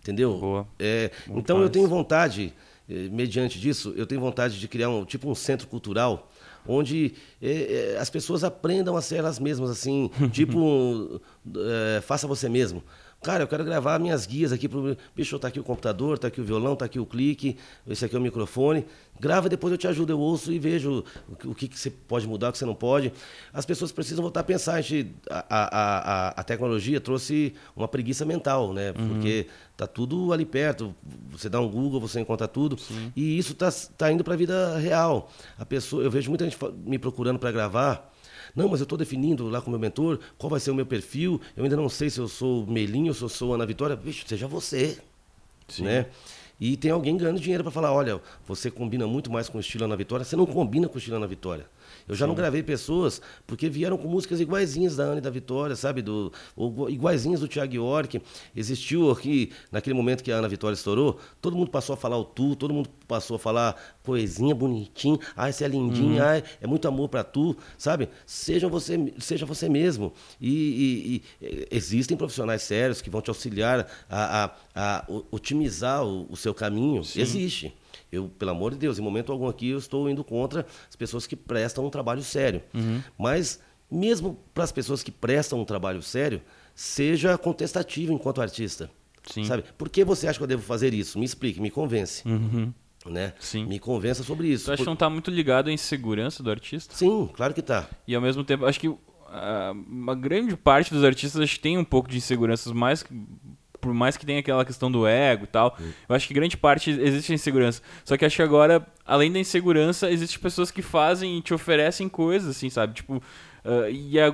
Entendeu? 0.00 0.36
Boa. 0.36 0.68
É, 0.78 1.10
então 1.30 1.62
eu 1.62 1.70
tenho 1.70 1.88
vontade, 1.88 2.52
eh, 2.90 3.08
mediante 3.10 3.58
disso, 3.58 3.94
eu 3.96 4.04
tenho 4.04 4.20
vontade 4.20 4.58
de 4.58 4.66
criar 4.66 4.88
um 4.88 5.04
tipo 5.04 5.30
um 5.30 5.34
centro 5.34 5.68
cultural 5.68 6.28
onde 6.66 7.14
eh, 7.40 7.96
as 7.98 8.10
pessoas 8.10 8.44
aprendam 8.44 8.96
a 8.96 9.02
ser 9.02 9.16
elas 9.16 9.38
mesmas, 9.38 9.70
assim, 9.70 10.10
tipo, 10.32 11.20
eh, 11.56 12.00
faça 12.02 12.26
você 12.26 12.48
mesmo. 12.48 12.82
Cara, 13.22 13.44
eu 13.44 13.48
quero 13.48 13.64
gravar 13.64 14.00
minhas 14.00 14.26
guias 14.26 14.50
aqui 14.50 14.68
pro. 14.68 14.96
Bicho, 15.14 15.38
tá 15.38 15.46
aqui 15.46 15.60
o 15.60 15.62
computador, 15.62 16.18
tá 16.18 16.26
aqui 16.26 16.40
o 16.40 16.44
violão, 16.44 16.74
tá 16.74 16.86
aqui 16.86 16.98
o 16.98 17.06
clique, 17.06 17.56
esse 17.86 18.04
aqui 18.04 18.16
é 18.16 18.18
o 18.18 18.22
microfone. 18.22 18.84
Grava 19.20 19.48
depois 19.48 19.70
eu 19.70 19.78
te 19.78 19.86
ajudo, 19.86 20.12
eu 20.12 20.18
ouço 20.18 20.52
e 20.52 20.58
vejo 20.58 21.04
o 21.44 21.54
que, 21.54 21.68
que 21.68 21.78
você 21.78 21.88
pode 21.88 22.26
mudar, 22.26 22.48
o 22.48 22.52
que 22.52 22.58
você 22.58 22.64
não 22.64 22.74
pode. 22.74 23.12
As 23.52 23.64
pessoas 23.64 23.92
precisam 23.92 24.22
voltar 24.22 24.40
a 24.40 24.42
pensar. 24.42 24.74
A, 24.74 24.80
gente, 24.80 25.14
a, 25.30 25.44
a, 25.48 26.28
a, 26.30 26.42
tecnologia 26.42 27.00
trouxe 27.00 27.54
uma 27.76 27.86
preguiça 27.86 28.24
mental, 28.24 28.72
né? 28.72 28.92
Porque 28.92 29.46
tá 29.76 29.86
tudo 29.86 30.32
ali 30.32 30.44
perto. 30.44 30.92
Você 31.30 31.48
dá 31.48 31.60
um 31.60 31.68
Google, 31.68 32.00
você 32.00 32.18
encontra 32.18 32.48
tudo. 32.48 32.76
E 33.14 33.38
isso 33.38 33.54
tá, 33.54 33.70
tá 33.96 34.10
indo 34.10 34.24
para 34.24 34.34
a 34.34 34.36
vida 34.36 34.76
real. 34.78 35.30
A 35.56 35.64
pessoa, 35.64 36.02
eu 36.02 36.10
vejo 36.10 36.28
muita 36.28 36.44
gente 36.44 36.58
me 36.84 36.98
procurando 36.98 37.38
para 37.38 37.52
gravar. 37.52 38.11
Não, 38.54 38.68
mas 38.68 38.80
eu 38.80 38.84
estou 38.84 38.98
definindo 38.98 39.48
lá 39.48 39.60
com 39.60 39.68
o 39.68 39.70
meu 39.70 39.80
mentor 39.80 40.20
qual 40.36 40.50
vai 40.50 40.60
ser 40.60 40.70
o 40.70 40.74
meu 40.74 40.86
perfil. 40.86 41.40
Eu 41.56 41.64
ainda 41.64 41.76
não 41.76 41.88
sei 41.88 42.10
se 42.10 42.18
eu 42.18 42.28
sou 42.28 42.66
Melinho 42.66 43.08
ou 43.08 43.14
se 43.14 43.22
eu 43.22 43.28
sou 43.28 43.54
Ana 43.54 43.64
Vitória. 43.64 43.96
Bicho, 43.96 44.24
seja 44.26 44.46
você. 44.46 44.98
Sim. 45.68 45.84
Né? 45.84 46.06
E 46.60 46.76
tem 46.76 46.90
alguém 46.90 47.16
ganhando 47.16 47.40
dinheiro 47.40 47.64
para 47.64 47.72
falar: 47.72 47.92
olha, 47.92 48.20
você 48.46 48.70
combina 48.70 49.06
muito 49.06 49.32
mais 49.32 49.48
com 49.48 49.58
o 49.58 49.60
estilo 49.60 49.84
Ana 49.84 49.96
Vitória. 49.96 50.24
Você 50.24 50.36
não 50.36 50.46
combina 50.46 50.88
com 50.88 50.94
o 50.94 50.98
estilo 50.98 51.16
Ana 51.16 51.26
Vitória. 51.26 51.66
Eu 52.08 52.14
já 52.14 52.26
não 52.26 52.34
gravei 52.34 52.62
pessoas 52.62 53.20
porque 53.46 53.68
vieram 53.68 53.96
com 53.96 54.08
músicas 54.08 54.40
iguaizinhas 54.40 54.96
da 54.96 55.04
Ana 55.04 55.18
e 55.18 55.20
da 55.20 55.30
Vitória, 55.30 55.76
sabe? 55.76 56.02
Do, 56.02 56.32
ou 56.56 56.88
iguaizinhas 56.90 57.40
do 57.40 57.48
Thiago 57.48 57.74
York. 57.74 58.20
Existiu 58.54 59.10
aqui, 59.10 59.50
naquele 59.70 59.94
momento 59.94 60.22
que 60.22 60.30
a 60.32 60.36
Ana 60.36 60.48
Vitória 60.48 60.74
estourou, 60.74 61.18
todo 61.40 61.56
mundo 61.56 61.70
passou 61.70 61.94
a 61.94 61.96
falar 61.96 62.18
o 62.18 62.24
tu, 62.24 62.56
todo 62.56 62.72
mundo 62.74 62.88
passou 63.06 63.36
a 63.36 63.38
falar 63.38 63.76
poesinha 64.02 64.54
bonitinho, 64.54 65.18
ai, 65.36 65.52
você 65.52 65.64
é 65.64 65.68
lindinho, 65.68 66.22
ai, 66.22 66.42
é 66.60 66.66
muito 66.66 66.88
amor 66.88 67.08
para 67.08 67.22
tu, 67.22 67.56
sabe? 67.78 68.08
Seja 68.26 68.68
você, 68.68 69.12
seja 69.18 69.46
você 69.46 69.68
mesmo. 69.68 70.12
E, 70.40 71.22
e- 71.40 71.46
e 71.46 71.68
existem 71.70 72.16
profissionais 72.16 72.62
sérios 72.62 73.00
que 73.00 73.10
vão 73.10 73.20
te 73.20 73.30
auxiliar 73.30 73.86
a, 74.08 74.44
a- 74.44 74.50
a 74.74 75.04
otimizar 75.30 76.04
o, 76.04 76.26
o 76.30 76.36
seu 76.36 76.52
caminho. 76.54 77.02
Existe. 77.22 77.72
Eu, 78.12 78.28
pelo 78.28 78.50
amor 78.50 78.72
de 78.72 78.76
Deus, 78.78 78.98
em 78.98 79.02
momento 79.02 79.32
algum 79.32 79.48
aqui 79.48 79.70
eu 79.70 79.78
estou 79.78 80.08
indo 80.08 80.22
contra 80.22 80.66
as 80.86 80.94
pessoas 80.94 81.26
que 81.26 81.34
prestam 81.34 81.86
um 81.86 81.90
trabalho 81.90 82.22
sério. 82.22 82.62
Mas, 83.18 83.58
mesmo 83.90 84.38
para 84.52 84.64
as 84.64 84.70
pessoas 84.70 85.02
que 85.02 85.10
prestam 85.10 85.58
um 85.58 85.64
trabalho 85.64 86.02
sério, 86.02 86.42
seja 86.74 87.38
contestativo 87.38 88.12
enquanto 88.12 88.42
artista. 88.42 88.90
Sim. 89.30 89.44
Sabe? 89.44 89.64
Por 89.78 89.88
que 89.88 90.04
você 90.04 90.28
acha 90.28 90.38
que 90.38 90.42
eu 90.42 90.48
devo 90.48 90.62
fazer 90.62 90.92
isso? 90.92 91.18
Me 91.18 91.24
explique, 91.24 91.58
me 91.60 91.70
convence. 91.70 92.26
Né? 92.28 92.34
Uhum. 92.34 93.32
Sim. 93.40 93.64
Me 93.66 93.78
convença 93.78 94.22
sobre 94.22 94.46
isso. 94.48 94.66
Tu 94.66 94.72
acha 94.72 94.76
que 94.78 94.84
Por- 94.84 94.90
não 94.90 94.96
tá 94.96 95.08
muito 95.08 95.30
ligado 95.30 95.68
à 95.68 95.72
insegurança 95.72 96.42
do 96.42 96.50
artista? 96.50 96.94
Sim, 96.94 97.28
claro 97.32 97.54
que 97.54 97.62
tá. 97.62 97.88
E 98.06 98.14
ao 98.14 98.20
mesmo 98.20 98.44
tempo, 98.44 98.66
acho 98.66 98.78
que 98.78 98.94
ah, 99.28 99.72
uma 99.88 100.14
grande 100.14 100.54
parte 100.56 100.92
dos 100.92 101.02
artistas 101.02 101.40
acho 101.40 101.54
que 101.54 101.60
tem 101.60 101.78
um 101.78 101.84
pouco 101.84 102.10
de 102.10 102.18
inseguranças, 102.18 102.72
mais 102.72 103.02
que- 103.02 103.14
por 103.82 103.92
mais 103.92 104.16
que 104.16 104.24
tenha 104.24 104.38
aquela 104.38 104.64
questão 104.64 104.90
do 104.90 105.06
ego 105.06 105.42
e 105.44 105.48
tal. 105.48 105.76
Eu 106.08 106.14
acho 106.14 106.26
que 106.28 106.32
grande 106.32 106.56
parte 106.56 106.88
existe 106.90 107.34
insegurança. 107.34 107.82
Só 108.04 108.16
que 108.16 108.24
acho 108.24 108.36
que 108.36 108.42
agora, 108.42 108.86
além 109.04 109.30
da 109.30 109.38
insegurança, 109.40 110.08
existem 110.10 110.38
pessoas 110.38 110.70
que 110.70 110.80
fazem 110.80 111.36
e 111.36 111.42
te 111.42 111.52
oferecem 111.52 112.08
coisas, 112.08 112.56
assim, 112.56 112.70
sabe? 112.70 112.94
Tipo, 112.94 113.20
ah, 113.64 113.90
e, 113.90 114.18
a- 114.20 114.32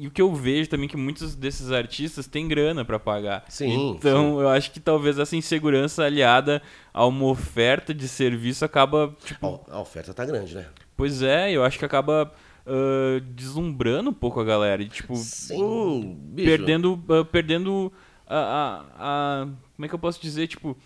e 0.00 0.06
o 0.08 0.10
que 0.10 0.20
eu 0.20 0.34
vejo 0.34 0.68
também 0.68 0.86
é 0.86 0.88
que 0.90 0.96
muitos 0.96 1.36
desses 1.36 1.70
artistas 1.70 2.26
têm 2.26 2.48
grana 2.48 2.84
pra 2.84 2.98
pagar. 2.98 3.44
Sim, 3.48 3.94
Então, 3.96 4.40
eu 4.40 4.48
acho 4.48 4.72
que 4.72 4.80
talvez 4.80 5.16
essa 5.18 5.36
insegurança 5.36 6.02
aliada 6.04 6.60
a 6.92 7.06
uma 7.06 7.26
oferta 7.26 7.94
de 7.94 8.08
serviço 8.08 8.64
acaba, 8.64 9.16
tipo, 9.24 9.64
A, 9.70 9.80
oferta 9.80 10.12
tá 10.12 10.24
grande, 10.24 10.56
né? 10.56 10.66
Pois 10.96 11.22
é, 11.22 11.52
eu 11.52 11.62
acho 11.64 11.78
que 11.78 11.84
acaba 11.84 12.32
ah, 12.66 13.20
deslumbrando 13.34 14.10
um 14.10 14.14
pouco 14.14 14.40
a 14.40 14.44
galera. 14.44 14.82
E, 14.82 14.88
tipo, 14.88 15.14
Sim, 15.16 16.18
bicho. 16.32 16.48
perdendo, 16.48 17.02
ah, 17.08 17.24
perdendo 17.24 17.92
a, 18.28 18.84
a, 18.98 19.42
a- 19.42 19.46
Como 19.76 19.84
é 19.86 19.88
que 19.88 19.94
eu 19.94 19.98
posso 19.98 20.20
dizer? 20.20 20.46
Tipo, 20.48 20.76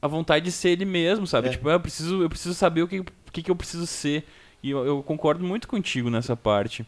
a 0.00 0.06
vontade 0.08 0.44
de 0.44 0.52
ser 0.52 0.70
ele 0.70 0.84
mesmo, 0.84 1.26
sabe? 1.26 1.48
É. 1.48 1.50
Tipo, 1.52 1.68
ah, 1.68 1.72
eu 1.72 1.80
preciso, 1.80 2.22
eu 2.22 2.28
preciso 2.28 2.54
saber 2.54 2.82
o 2.82 2.88
que, 2.88 3.00
o 3.00 3.06
que, 3.32 3.42
que 3.42 3.50
eu 3.50 3.56
preciso 3.56 3.86
ser. 3.86 4.24
E 4.62 4.70
eu, 4.70 4.84
eu 4.84 5.02
concordo 5.02 5.44
muito 5.44 5.66
contigo 5.68 6.10
nessa 6.10 6.36
parte. 6.36 6.84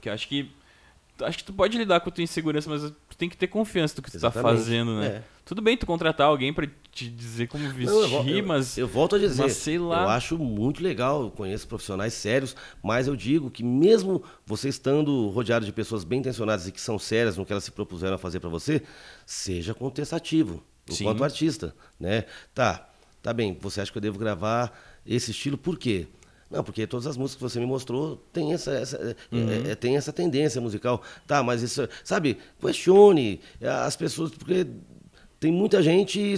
Que 0.00 0.08
eu 0.08 0.12
acho 0.12 0.28
que. 0.28 0.50
Acho 1.20 1.38
que 1.38 1.44
tu 1.44 1.52
pode 1.52 1.76
lidar 1.78 2.00
com 2.00 2.08
a 2.08 2.12
tua 2.12 2.24
insegurança, 2.24 2.68
mas 2.68 2.82
tu 2.82 3.16
tem 3.16 3.28
que 3.28 3.36
ter 3.36 3.46
confiança 3.46 3.94
do 3.94 4.02
que 4.02 4.10
tu 4.10 4.12
tá 4.12 4.28
Exatamente. 4.28 4.58
fazendo, 4.58 4.98
né? 4.98 5.06
É. 5.06 5.22
Tudo 5.44 5.60
bem 5.60 5.76
tu 5.76 5.84
contratar 5.86 6.26
alguém 6.28 6.52
pra 6.52 6.66
te 6.92 7.08
dizer 7.08 7.48
como 7.48 7.68
vestir, 7.68 7.86
Não, 7.86 8.02
eu, 8.28 8.36
eu- 8.38 8.46
mas. 8.46 8.78
eu 8.78 8.86
volto 8.86 9.16
a 9.16 9.18
dizer, 9.18 9.42
mas 9.42 9.52
sei 9.56 9.78
lá. 9.78 10.02
eu 10.02 10.08
acho 10.10 10.38
muito 10.38 10.82
legal, 10.82 11.22
eu 11.22 11.30
conheço 11.30 11.66
profissionais 11.66 12.14
sérios, 12.14 12.54
mas 12.82 13.08
eu 13.08 13.16
digo 13.16 13.50
que 13.50 13.64
mesmo 13.64 14.22
você 14.46 14.68
estando 14.68 15.28
rodeado 15.30 15.64
de 15.66 15.72
pessoas 15.72 16.04
bem 16.04 16.20
intencionadas 16.20 16.68
e 16.68 16.72
que 16.72 16.80
são 16.80 16.98
sérias 16.98 17.36
no 17.36 17.44
que 17.46 17.52
elas 17.52 17.64
se 17.64 17.72
propuseram 17.72 18.14
a 18.14 18.18
fazer 18.18 18.38
para 18.40 18.48
você, 18.50 18.82
seja 19.26 19.74
contestativo 19.74 20.62
enquanto 20.88 21.18
Sim. 21.18 21.24
artista, 21.24 21.74
né? 21.98 22.24
Tá, 22.54 22.88
tá 23.22 23.32
bem, 23.32 23.56
você 23.60 23.80
acha 23.80 23.90
que 23.90 23.98
eu 23.98 24.02
devo 24.02 24.18
gravar 24.18 24.72
esse 25.06 25.30
estilo 25.32 25.56
por 25.58 25.78
quê? 25.78 26.06
Não, 26.50 26.62
porque 26.62 26.86
todas 26.86 27.06
as 27.06 27.16
músicas 27.16 27.38
que 27.38 27.42
você 27.54 27.58
me 27.58 27.64
mostrou 27.66 28.16
tem 28.30 28.52
essa, 28.52 28.72
essa, 28.72 28.96
é, 28.98 29.34
Uhum. 29.34 29.50
é, 29.70 29.74
tem 29.74 29.96
essa 29.96 30.12
tendência 30.12 30.60
musical. 30.60 31.02
Tá, 31.26 31.42
mas 31.42 31.62
isso, 31.62 31.88
sabe, 32.04 32.36
questione 32.60 33.40
as 33.86 33.96
pessoas, 33.96 34.30
porque 34.32 34.66
tem 35.42 35.50
muita 35.50 35.82
gente 35.82 36.36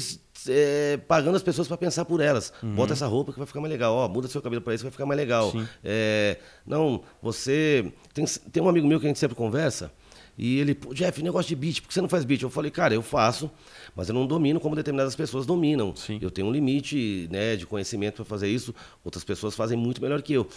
é, 0.48 0.97
pagando 1.06 1.36
as 1.36 1.43
pessoas 1.43 1.68
para 1.68 1.76
pensar 1.76 2.06
por 2.06 2.22
elas. 2.22 2.55
Bota 2.62 2.94
essa 2.94 3.06
roupa 3.06 3.35
que 3.35 3.39
vai 3.39 3.47
ficar 3.47 3.60
mais 3.60 3.70
legal. 3.70 3.94
Ó, 3.94 4.09
muda 4.09 4.26
seu 4.28 4.40
cabelo 4.40 4.62
para 4.62 4.72
isso 4.72 4.81
que 4.81 4.86
vai 4.86 4.93
ficar 4.93 5.05
mais 5.05 5.18
legal. 5.20 5.52
É, 5.85 6.39
não, 6.66 7.02
você. 7.20 7.93
Tem, 8.14 8.24
tem 8.24 8.62
um 8.62 8.68
amigo 8.68 8.86
meu 8.89 8.98
que 8.98 9.05
a 9.05 9.09
gente 9.10 9.18
sempre 9.18 9.36
conversa. 9.36 9.93
E 10.39 10.59
ele, 10.59 10.74
"Pô, 10.74 10.94
Jeff, 10.94 11.22
negócio 11.22 11.51
de 11.51 11.55
beat, 11.55 11.82
por 11.82 11.89
que 11.89 11.93
você 11.94 12.01
não 12.01 12.09
faz 12.09 12.24
beat? 12.24 12.40
Eu 12.40 12.48
falei, 12.48 12.70
cara, 12.70 12.94
eu 12.94 13.02
faço, 13.02 13.51
mas 13.94 14.09
eu 14.09 14.14
não 14.14 14.26
domino 14.26 14.59
como 14.59 14.74
determinadas 14.74 15.14
pessoas 15.14 15.44
dominam. 15.44 15.94
Sim. 15.94 16.18
Eu 16.22 16.31
tenho 16.31 16.48
um 16.48 16.51
limite 16.51 17.28
né, 17.31 17.56
de 17.56 17.66
conhecimento 17.66 18.16
para 18.16 18.24
fazer 18.24 18.48
isso, 18.48 18.74
outras 19.05 19.22
pessoas 19.22 19.55
fazem 19.55 19.76
muito 19.76 20.01
melhor 20.01 20.22
que 20.22 20.32
eu. 20.32 20.48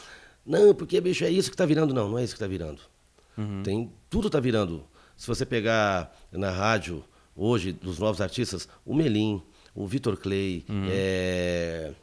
Não, 0.46 0.74
porque, 0.74 1.02
bicho, 1.02 1.26
é 1.26 1.30
isso 1.30 1.52
que 1.52 1.58
tá 1.58 1.66
virando. 1.66 1.94
Não, 1.94 2.08
não 2.12 2.18
é 2.18 2.24
isso 2.24 2.34
que 2.34 2.40
tá 2.40 2.48
virando. 2.48 2.80
Tem, 3.62 3.92
tudo 4.10 4.30
tá 4.30 4.40
virando. 4.40 4.86
Se 5.18 5.28
você 5.28 5.46
pegar 5.46 6.16
na 6.32 6.50
rádio, 6.50 7.04
hoje, 7.38 7.72
dos 7.72 8.00
novos 8.00 8.20
artistas, 8.20 8.68
o 8.86 8.94
Melim, 8.94 9.42
o 9.76 9.86
Vitor 9.86 10.18
Clay, 10.18 10.66
é, 10.90 11.94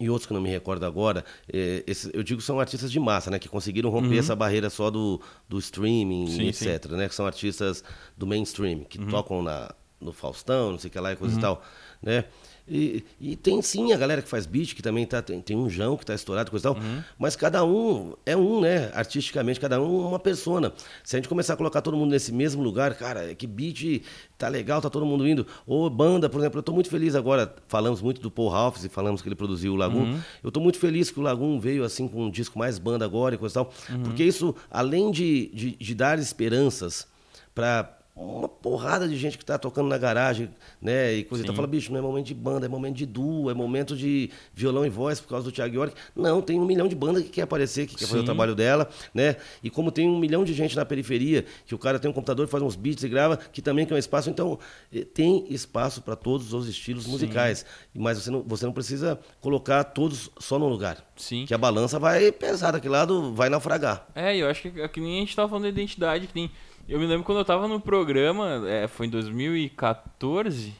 e 0.00 0.08
outros 0.08 0.26
que 0.26 0.32
não 0.32 0.40
me 0.40 0.48
recordo 0.48 0.84
agora, 0.84 1.24
é, 1.52 1.84
esses, 1.86 2.10
eu 2.14 2.22
digo 2.22 2.40
que 2.40 2.46
são 2.46 2.58
artistas 2.58 2.90
de 2.90 2.98
massa, 2.98 3.30
né? 3.30 3.38
Que 3.38 3.48
conseguiram 3.48 3.90
romper 3.90 4.18
essa 4.18 4.34
barreira 4.34 4.70
só 4.70 4.90
do, 4.90 5.20
do 5.48 5.58
streaming, 5.58 6.26
Sim, 6.28 6.48
etc. 6.48 6.90
Né, 6.92 7.08
que 7.08 7.14
são 7.14 7.26
artistas 7.26 7.84
do 8.16 8.26
mainstream, 8.26 8.84
que 8.84 8.98
tocam 9.06 9.42
na, 9.42 9.72
no 10.00 10.12
Faustão, 10.12 10.72
não 10.72 10.78
sei 10.78 10.88
o 10.88 10.92
que 10.92 10.98
lá 10.98 11.12
e 11.12 11.16
coisa 11.16 11.38
e 11.38 11.40
tal. 11.40 11.62
Né? 12.02 12.24
E, 12.68 13.04
e 13.20 13.36
tem 13.36 13.60
sim 13.60 13.92
a 13.92 13.96
galera 13.96 14.22
que 14.22 14.28
faz 14.28 14.46
beat, 14.46 14.74
que 14.74 14.82
também 14.82 15.04
tá, 15.04 15.20
tem, 15.20 15.40
tem 15.40 15.56
um 15.56 15.68
João 15.68 15.96
que 15.96 16.06
tá 16.06 16.14
estourado, 16.14 16.50
coisa 16.50 16.70
e 16.70 16.72
tal. 16.72 16.82
Mas 17.18 17.34
cada 17.34 17.64
um 17.64 18.14
é 18.24 18.36
um, 18.36 18.60
né? 18.60 18.90
Artisticamente, 18.94 19.58
cada 19.58 19.80
um 19.80 20.04
é 20.04 20.08
uma 20.08 20.18
persona. 20.18 20.72
Se 21.02 21.16
a 21.16 21.18
gente 21.18 21.28
começar 21.28 21.54
a 21.54 21.56
colocar 21.56 21.82
todo 21.82 21.96
mundo 21.96 22.10
nesse 22.10 22.32
mesmo 22.32 22.62
lugar, 22.62 22.94
cara, 22.94 23.34
que 23.34 23.46
beat 23.46 24.02
tá 24.38 24.48
legal, 24.48 24.80
tá 24.80 24.88
todo 24.88 25.04
mundo 25.04 25.26
indo. 25.26 25.46
Ou 25.66 25.88
banda, 25.90 26.28
por 26.28 26.40
exemplo, 26.40 26.58
eu 26.58 26.62
tô 26.62 26.72
muito 26.72 26.88
feliz 26.88 27.14
agora. 27.14 27.54
Falamos 27.68 28.00
muito 28.00 28.20
do 28.20 28.30
Paul 28.30 28.48
Ralphs 28.48 28.84
e 28.84 28.88
falamos 28.88 29.20
que 29.22 29.28
ele 29.28 29.36
produziu 29.36 29.72
o 29.72 29.76
Lagoon. 29.76 30.18
Eu 30.42 30.50
tô 30.50 30.60
muito 30.60 30.78
feliz 30.78 31.10
que 31.10 31.18
o 31.18 31.22
Lagoon 31.22 31.58
veio 31.58 31.84
assim 31.84 32.06
com 32.08 32.26
um 32.26 32.30
disco 32.30 32.58
mais 32.58 32.78
banda 32.78 33.04
agora 33.04 33.34
e 33.34 33.38
coisa 33.38 33.52
e 33.52 33.54
tal. 33.54 33.72
Porque 34.04 34.24
isso, 34.24 34.54
além 34.70 35.10
de, 35.10 35.50
de, 35.52 35.76
de 35.76 35.94
dar 35.94 36.18
esperanças 36.18 37.06
para 37.54 37.98
uma 38.14 38.48
porrada 38.48 39.08
de 39.08 39.16
gente 39.16 39.38
que 39.38 39.44
tá 39.44 39.56
tocando 39.56 39.88
na 39.88 39.96
garagem, 39.96 40.50
né? 40.80 41.14
E 41.14 41.24
coisa 41.24 41.42
e 41.42 41.46
tal. 41.46 41.54
Fala, 41.54 41.66
bicho, 41.66 41.90
não 41.90 41.98
é 41.98 42.02
momento 42.02 42.26
de 42.26 42.34
banda, 42.34 42.66
é 42.66 42.68
momento 42.68 42.96
de 42.96 43.06
duo, 43.06 43.50
é 43.50 43.54
momento 43.54 43.96
de 43.96 44.30
violão 44.52 44.84
e 44.84 44.90
voz 44.90 45.18
por 45.18 45.28
causa 45.28 45.44
do 45.44 45.52
Thiago 45.52 45.74
York. 45.74 45.94
Não, 46.14 46.42
tem 46.42 46.60
um 46.60 46.66
milhão 46.66 46.86
de 46.86 46.94
bandas 46.94 47.22
que 47.22 47.30
quer 47.30 47.42
aparecer, 47.42 47.86
que 47.86 47.96
quer 47.96 48.06
fazer 48.06 48.18
o 48.18 48.20
Sim. 48.20 48.26
trabalho 48.26 48.54
dela, 48.54 48.88
né? 49.14 49.36
E 49.62 49.70
como 49.70 49.90
tem 49.90 50.08
um 50.08 50.18
milhão 50.18 50.44
de 50.44 50.52
gente 50.52 50.76
na 50.76 50.84
periferia, 50.84 51.46
que 51.66 51.74
o 51.74 51.78
cara 51.78 51.98
tem 51.98 52.10
um 52.10 52.14
computador, 52.14 52.46
faz 52.48 52.62
uns 52.62 52.76
beats 52.76 53.02
e 53.02 53.08
grava, 53.08 53.36
que 53.36 53.62
também 53.62 53.86
quer 53.86 53.94
um 53.94 53.98
espaço. 53.98 54.28
Então, 54.28 54.58
eh, 54.94 55.04
tem 55.04 55.46
espaço 55.48 56.02
para 56.02 56.14
todos 56.14 56.52
os 56.52 56.68
estilos 56.68 57.06
musicais. 57.06 57.64
Mas 57.94 58.18
você 58.18 58.30
não, 58.30 58.42
você 58.42 58.66
não 58.66 58.72
precisa 58.72 59.18
colocar 59.40 59.84
todos 59.84 60.30
só 60.38 60.58
num 60.58 60.68
lugar. 60.68 61.02
Sim. 61.16 61.46
Que 61.46 61.54
a 61.54 61.58
balança 61.58 61.98
vai 61.98 62.30
pesar 62.30 62.72
daquele 62.72 62.92
lado, 62.92 63.32
vai 63.32 63.48
naufragar. 63.48 64.06
É, 64.14 64.36
eu 64.36 64.48
acho 64.48 64.62
que, 64.62 64.88
que 64.88 65.00
nem 65.00 65.16
a 65.16 65.20
gente 65.20 65.34
tava 65.34 65.48
falando 65.48 65.64
da 65.64 65.70
identidade, 65.70 66.26
que 66.26 66.34
nem. 66.34 66.50
Eu 66.88 66.98
me 66.98 67.06
lembro 67.06 67.24
quando 67.24 67.38
eu 67.38 67.44
tava 67.44 67.68
no 67.68 67.80
programa, 67.80 68.68
é, 68.68 68.88
foi 68.88 69.06
em 69.06 69.10
2014. 69.10 70.74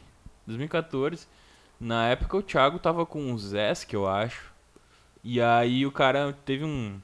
2014. 0.46 1.26
Na 1.80 2.08
época 2.08 2.36
o 2.36 2.42
Thiago 2.42 2.78
tava 2.78 3.06
com 3.06 3.32
o 3.32 3.38
Zesk, 3.38 3.92
eu 3.92 4.06
acho. 4.06 4.52
E 5.24 5.40
aí 5.40 5.86
o 5.86 5.92
cara 5.92 6.36
teve 6.44 6.64
um. 6.64 7.00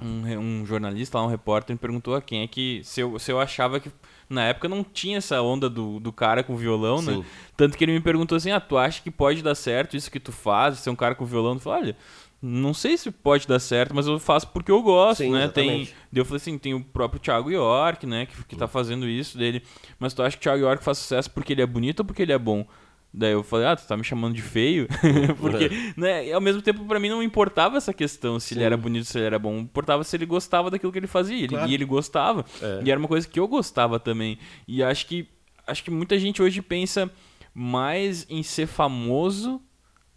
Um, 0.00 0.36
um 0.36 0.66
jornalista 0.66 1.16
lá, 1.16 1.24
um 1.24 1.28
repórter, 1.28 1.74
me 1.74 1.78
perguntou 1.78 2.16
a 2.16 2.20
quem 2.20 2.42
é 2.42 2.46
que. 2.48 2.80
Se 2.82 3.00
eu, 3.00 3.18
se 3.18 3.30
eu 3.30 3.40
achava 3.40 3.78
que. 3.78 3.90
Na 4.28 4.44
época 4.44 4.68
não 4.68 4.82
tinha 4.82 5.18
essa 5.18 5.40
onda 5.42 5.68
do, 5.68 6.00
do 6.00 6.12
cara 6.12 6.42
com 6.42 6.56
violão, 6.56 7.00
né? 7.02 7.14
Sim. 7.14 7.24
Tanto 7.56 7.76
que 7.76 7.84
ele 7.84 7.92
me 7.92 8.00
perguntou 8.00 8.34
assim: 8.34 8.50
ah, 8.50 8.58
tu 8.58 8.76
acha 8.76 9.00
que 9.00 9.10
pode 9.10 9.42
dar 9.42 9.54
certo 9.54 9.96
isso 9.96 10.10
que 10.10 10.18
tu 10.18 10.32
faz, 10.32 10.78
ser 10.78 10.90
um 10.90 10.96
cara 10.96 11.14
com 11.14 11.24
violão? 11.24 11.54
Eu 11.54 11.60
falei, 11.60 11.82
olha, 11.82 11.96
não 12.42 12.74
sei 12.74 12.96
se 12.98 13.08
pode 13.10 13.46
dar 13.46 13.60
certo, 13.60 13.94
mas 13.94 14.08
eu 14.08 14.18
faço 14.18 14.48
porque 14.48 14.72
eu 14.72 14.82
gosto, 14.82 15.18
Sim, 15.22 15.30
né? 15.30 15.46
Tem, 15.46 15.64
exatamente. 15.64 15.94
Eu 16.12 16.24
falei 16.24 16.36
assim, 16.38 16.58
tem 16.58 16.74
o 16.74 16.82
próprio 16.82 17.20
Thiago 17.20 17.50
York, 17.50 18.04
né, 18.04 18.26
que, 18.26 18.44
que 18.44 18.56
tá 18.56 18.66
fazendo 18.66 19.08
isso 19.08 19.38
dele. 19.38 19.62
Mas 19.98 20.12
tu 20.12 20.22
acha 20.22 20.36
que 20.36 20.40
o 20.40 20.42
Thiago 20.42 20.62
York 20.64 20.82
faz 20.82 20.98
sucesso 20.98 21.30
porque 21.30 21.52
ele 21.52 21.62
é 21.62 21.66
bonito 21.66 22.00
ou 22.00 22.04
porque 22.04 22.22
ele 22.22 22.32
é 22.32 22.38
bom? 22.38 22.66
Daí 23.14 23.32
eu 23.32 23.42
falei, 23.42 23.66
ah, 23.66 23.76
tu 23.76 23.86
tá 23.86 23.96
me 23.96 24.02
chamando 24.02 24.34
de 24.34 24.40
feio? 24.42 24.88
porque, 25.38 25.70
né, 25.96 26.26
e 26.26 26.32
ao 26.32 26.40
mesmo 26.40 26.62
tempo 26.62 26.84
pra 26.86 26.98
mim 26.98 27.10
não 27.10 27.22
importava 27.22 27.76
essa 27.76 27.92
questão 27.92 28.40
se 28.40 28.54
ele 28.54 28.64
era 28.64 28.76
bonito, 28.76 29.04
se 29.04 29.18
ele 29.18 29.26
era 29.26 29.38
bom. 29.38 29.58
Importava 29.58 30.02
se 30.02 30.16
ele 30.16 30.24
gostava 30.26 30.70
daquilo 30.70 30.90
que 30.90 30.98
ele 30.98 31.06
fazia. 31.06 31.36
Ele- 31.36 31.48
Claro. 31.48 31.70
E 31.70 31.74
ele 31.74 31.84
gostava. 31.84 32.44
É. 32.60 32.80
E 32.84 32.90
era 32.90 32.98
uma 32.98 33.08
coisa 33.08 33.28
que 33.28 33.38
eu 33.38 33.46
gostava 33.46 34.00
também. 34.00 34.38
E 34.66 34.82
acho 34.82 35.06
que, 35.06 35.28
acho 35.66 35.84
que 35.84 35.90
muita 35.90 36.18
gente 36.18 36.42
hoje 36.42 36.60
pensa 36.62 37.08
mais 37.54 38.26
em 38.30 38.42
ser 38.42 38.66
famoso 38.66 39.60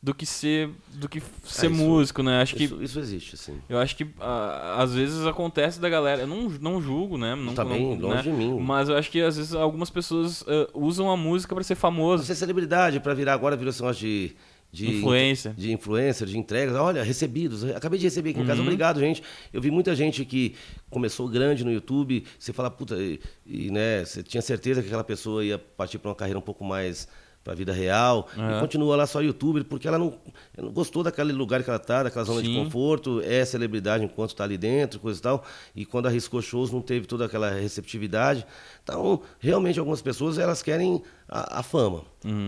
do 0.05 0.13
que 0.13 0.23
ser 0.23 0.69
do 0.93 1.09
que 1.09 1.19
ser 1.43 1.65
Ah, 1.65 1.69
isso- 1.71 1.81
músico, 1.83 2.21
né? 2.21 2.39
Acho 2.39 2.55
que 2.55 2.65
Isso, 2.65 2.83
isso 2.83 2.99
existe, 2.99 3.35
sim. 3.37 3.57
eu 3.67 3.79
acho 3.79 3.95
que 3.97 4.05
ah, 4.21 4.75
às 4.77 4.93
vezes 4.93 5.25
acontece 5.25 5.79
da 5.81 5.89
galera, 5.89 6.21
eu 6.21 6.27
não, 6.27 6.47
não 6.61 6.79
julgo, 6.79 7.17
né? 7.17 7.33
Não, 7.33 7.55
Também, 7.55 7.81
não, 7.97 8.09
longe 8.09 8.15
né? 8.17 8.21
de 8.21 8.31
mim. 8.31 8.59
Mas 8.59 8.87
eu 8.87 8.95
acho 8.95 9.09
que 9.09 9.19
às 9.19 9.35
vezes 9.35 9.55
algumas 9.55 9.89
pessoas 9.89 10.43
ah, 10.47 10.69
usam 10.75 11.09
a 11.09 11.17
música 11.17 11.55
pra 11.55 11.63
ser 11.63 11.73
famoso. 11.73 12.23
Você 12.23 12.33
é 12.33 12.35
celebridade, 12.35 12.99
para 12.99 13.15
virar 13.15 13.33
agora 13.33 13.55
virou 13.57 13.73
negócio 13.73 13.99
de. 14.07 14.35
de 14.71 14.97
Influencer. 14.97 15.53
De 15.55 15.71
influencer, 15.71 16.27
de 16.27 16.37
entregas. 16.37 16.75
Olha, 16.75 17.01
recebidos. 17.01 17.63
Acabei 17.63 17.97
de 17.97 18.05
receber 18.05 18.29
aqui 18.29 18.41
em 18.41 18.45
casa. 18.45 18.59
Uhum. 18.61 18.67
Obrigado, 18.67 18.99
gente. 18.99 19.23
Eu 19.51 19.59
vi 19.59 19.71
muita 19.71 19.95
gente 19.95 20.23
que 20.23 20.53
começou 20.89 21.27
grande 21.27 21.65
no 21.65 21.71
YouTube. 21.71 22.23
Você 22.37 22.53
fala, 22.53 22.69
puta, 22.69 22.95
e, 22.95 23.19
e, 23.43 23.71
né, 23.71 24.05
você 24.05 24.21
tinha 24.21 24.41
certeza 24.41 24.81
que 24.81 24.87
aquela 24.87 25.03
pessoa 25.03 25.43
ia 25.43 25.57
partir 25.57 25.97
para 25.97 26.09
uma 26.09 26.15
carreira 26.15 26.37
um 26.37 26.43
pouco 26.43 26.63
mais 26.63 27.07
para 27.45 27.53
a 27.53 27.55
vida 27.55 27.71
real. 27.71 28.27
Uhum. 28.35 28.57
E 28.57 28.59
continua 28.59 28.95
lá 28.95 29.05
só 29.05 29.21
youtuber, 29.21 29.63
porque 29.63 29.87
ela 29.87 29.99
não, 29.99 30.15
não 30.57 30.71
gostou 30.71 31.03
daquele 31.03 31.31
lugar 31.31 31.63
que 31.63 31.69
ela 31.69 31.77
tá, 31.77 32.01
daquela 32.01 32.25
zona 32.25 32.41
de 32.41 32.47
Sim. 32.47 32.55
conforto, 32.55 33.21
é 33.23 33.45
celebridade 33.45 34.03
enquanto 34.03 34.31
está 34.31 34.43
ali 34.43 34.57
dentro, 34.57 34.99
coisa 34.99 35.19
e 35.19 35.21
tal. 35.21 35.45
E 35.75 35.85
quando 35.85 36.07
arriscou 36.07 36.41
shows, 36.41 36.71
não 36.71 36.81
teve 36.81 37.05
toda 37.05 37.25
aquela 37.25 37.51
receptividade. 37.51 38.45
Então, 38.83 39.21
realmente, 39.39 39.77
algumas 39.77 40.01
pessoas 40.01 40.39
elas 40.39 40.63
querem 40.63 41.03
a, 41.29 41.59
a 41.59 41.63
fama. 41.63 42.01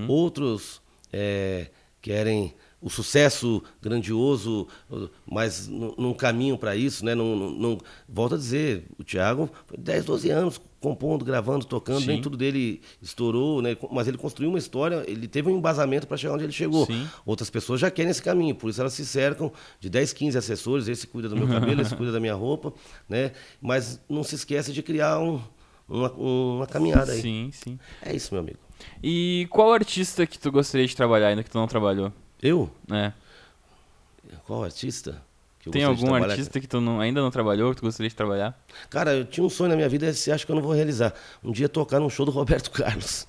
Outros 0.07 0.81
é, 1.13 1.67
querem 2.01 2.55
o 2.81 2.89
sucesso 2.89 3.63
grandioso, 3.81 4.67
mas 5.25 5.67
nu- 5.67 5.95
num 5.97 6.13
caminho 6.13 6.57
para 6.57 6.75
isso, 6.75 7.03
né? 7.03 7.15
Não, 7.15 7.35
não, 7.35 7.49
não- 7.49 7.77
volto 8.07 8.35
a 8.35 8.37
dizer, 8.37 8.85
o 8.99 9.03
Thiago 9.03 9.49
foi 9.65 9.77
10, 9.77 10.05
12 10.05 10.29
anos 10.29 10.61
compondo, 10.79 11.25
gravando, 11.25 11.65
tocando, 11.65 12.05
nem 12.05 12.17
Sim. 12.17 12.21
tudo 12.21 12.37
dele 12.37 12.81
estourou, 13.01 13.63
né? 13.63 13.75
Mas 13.91 14.07
ele 14.07 14.15
construiu 14.17 14.49
uma 14.49 14.59
história, 14.59 15.03
ele 15.07 15.27
teve 15.27 15.49
um 15.49 15.57
embasamento 15.57 16.05
para 16.07 16.15
chegar 16.17 16.35
onde 16.35 16.43
ele 16.43 16.51
chegou. 16.53 16.85
Sim. 16.85 17.07
Outras 17.25 17.49
pessoas 17.49 17.79
já 17.81 17.89
querem 17.89 18.11
esse 18.11 18.21
caminho, 18.21 18.53
por 18.53 18.69
isso 18.69 18.79
elas 18.79 18.93
se 18.93 19.03
cercam 19.05 19.51
de 19.79 19.89
10, 19.89 20.13
15 20.13 20.37
assessores, 20.37 20.87
esse 20.87 21.07
cuida 21.07 21.27
do 21.27 21.35
meu 21.35 21.47
cabelo, 21.47 21.81
esse 21.81 21.95
cuida 21.95 22.11
da 22.11 22.19
minha 22.19 22.35
roupa, 22.35 22.71
né? 23.09 23.31
Mas 23.59 23.99
não 24.07 24.23
se 24.23 24.35
esquece 24.35 24.71
de 24.71 24.83
criar 24.83 25.19
um- 25.19 25.41
uma, 25.89 26.11
uma 26.11 26.67
caminhada 26.67 27.11
aí. 27.11 27.21
Sim, 27.21 27.49
sim. 27.51 27.79
É 28.03 28.15
isso, 28.15 28.31
meu 28.33 28.41
amigo. 28.41 28.59
E 29.01 29.47
qual 29.49 29.73
artista 29.73 30.27
que 30.27 30.37
tu 30.37 30.51
gostaria 30.51 30.85
de 30.85 30.95
trabalhar 30.95 31.29
ainda 31.29 31.41
que 31.43 31.49
tu 31.49 31.57
não 31.57 31.67
trabalhou? 31.67 32.13
Eu? 32.41 32.69
É. 32.91 33.11
Qual 34.45 34.63
artista? 34.63 35.21
Tem 35.71 35.83
algum 35.83 36.13
artista 36.13 36.59
que 36.61 36.67
tu 36.67 36.79
não- 36.79 36.99
ainda 37.01 37.21
não 37.21 37.29
trabalhou, 37.29 37.71
que 37.73 37.81
tu 37.81 37.85
gostaria 37.85 38.09
de 38.09 38.15
trabalhar? 38.15 38.57
Cara, 38.89 39.13
eu 39.15 39.25
tinha 39.25 39.45
um 39.45 39.49
sonho 39.49 39.69
na 39.69 39.75
minha 39.75 39.89
vida, 39.89 40.05
esse 40.07 40.31
acho 40.31 40.45
que 40.45 40.51
eu 40.51 40.55
não 40.55 40.63
vou 40.63 40.71
realizar. 40.73 41.13
Um 41.43 41.51
dia 41.51 41.67
tocar 41.67 41.99
num 41.99 42.09
show 42.09 42.25
do 42.25 42.31
Roberto 42.31 42.71
Carlos. 42.71 43.27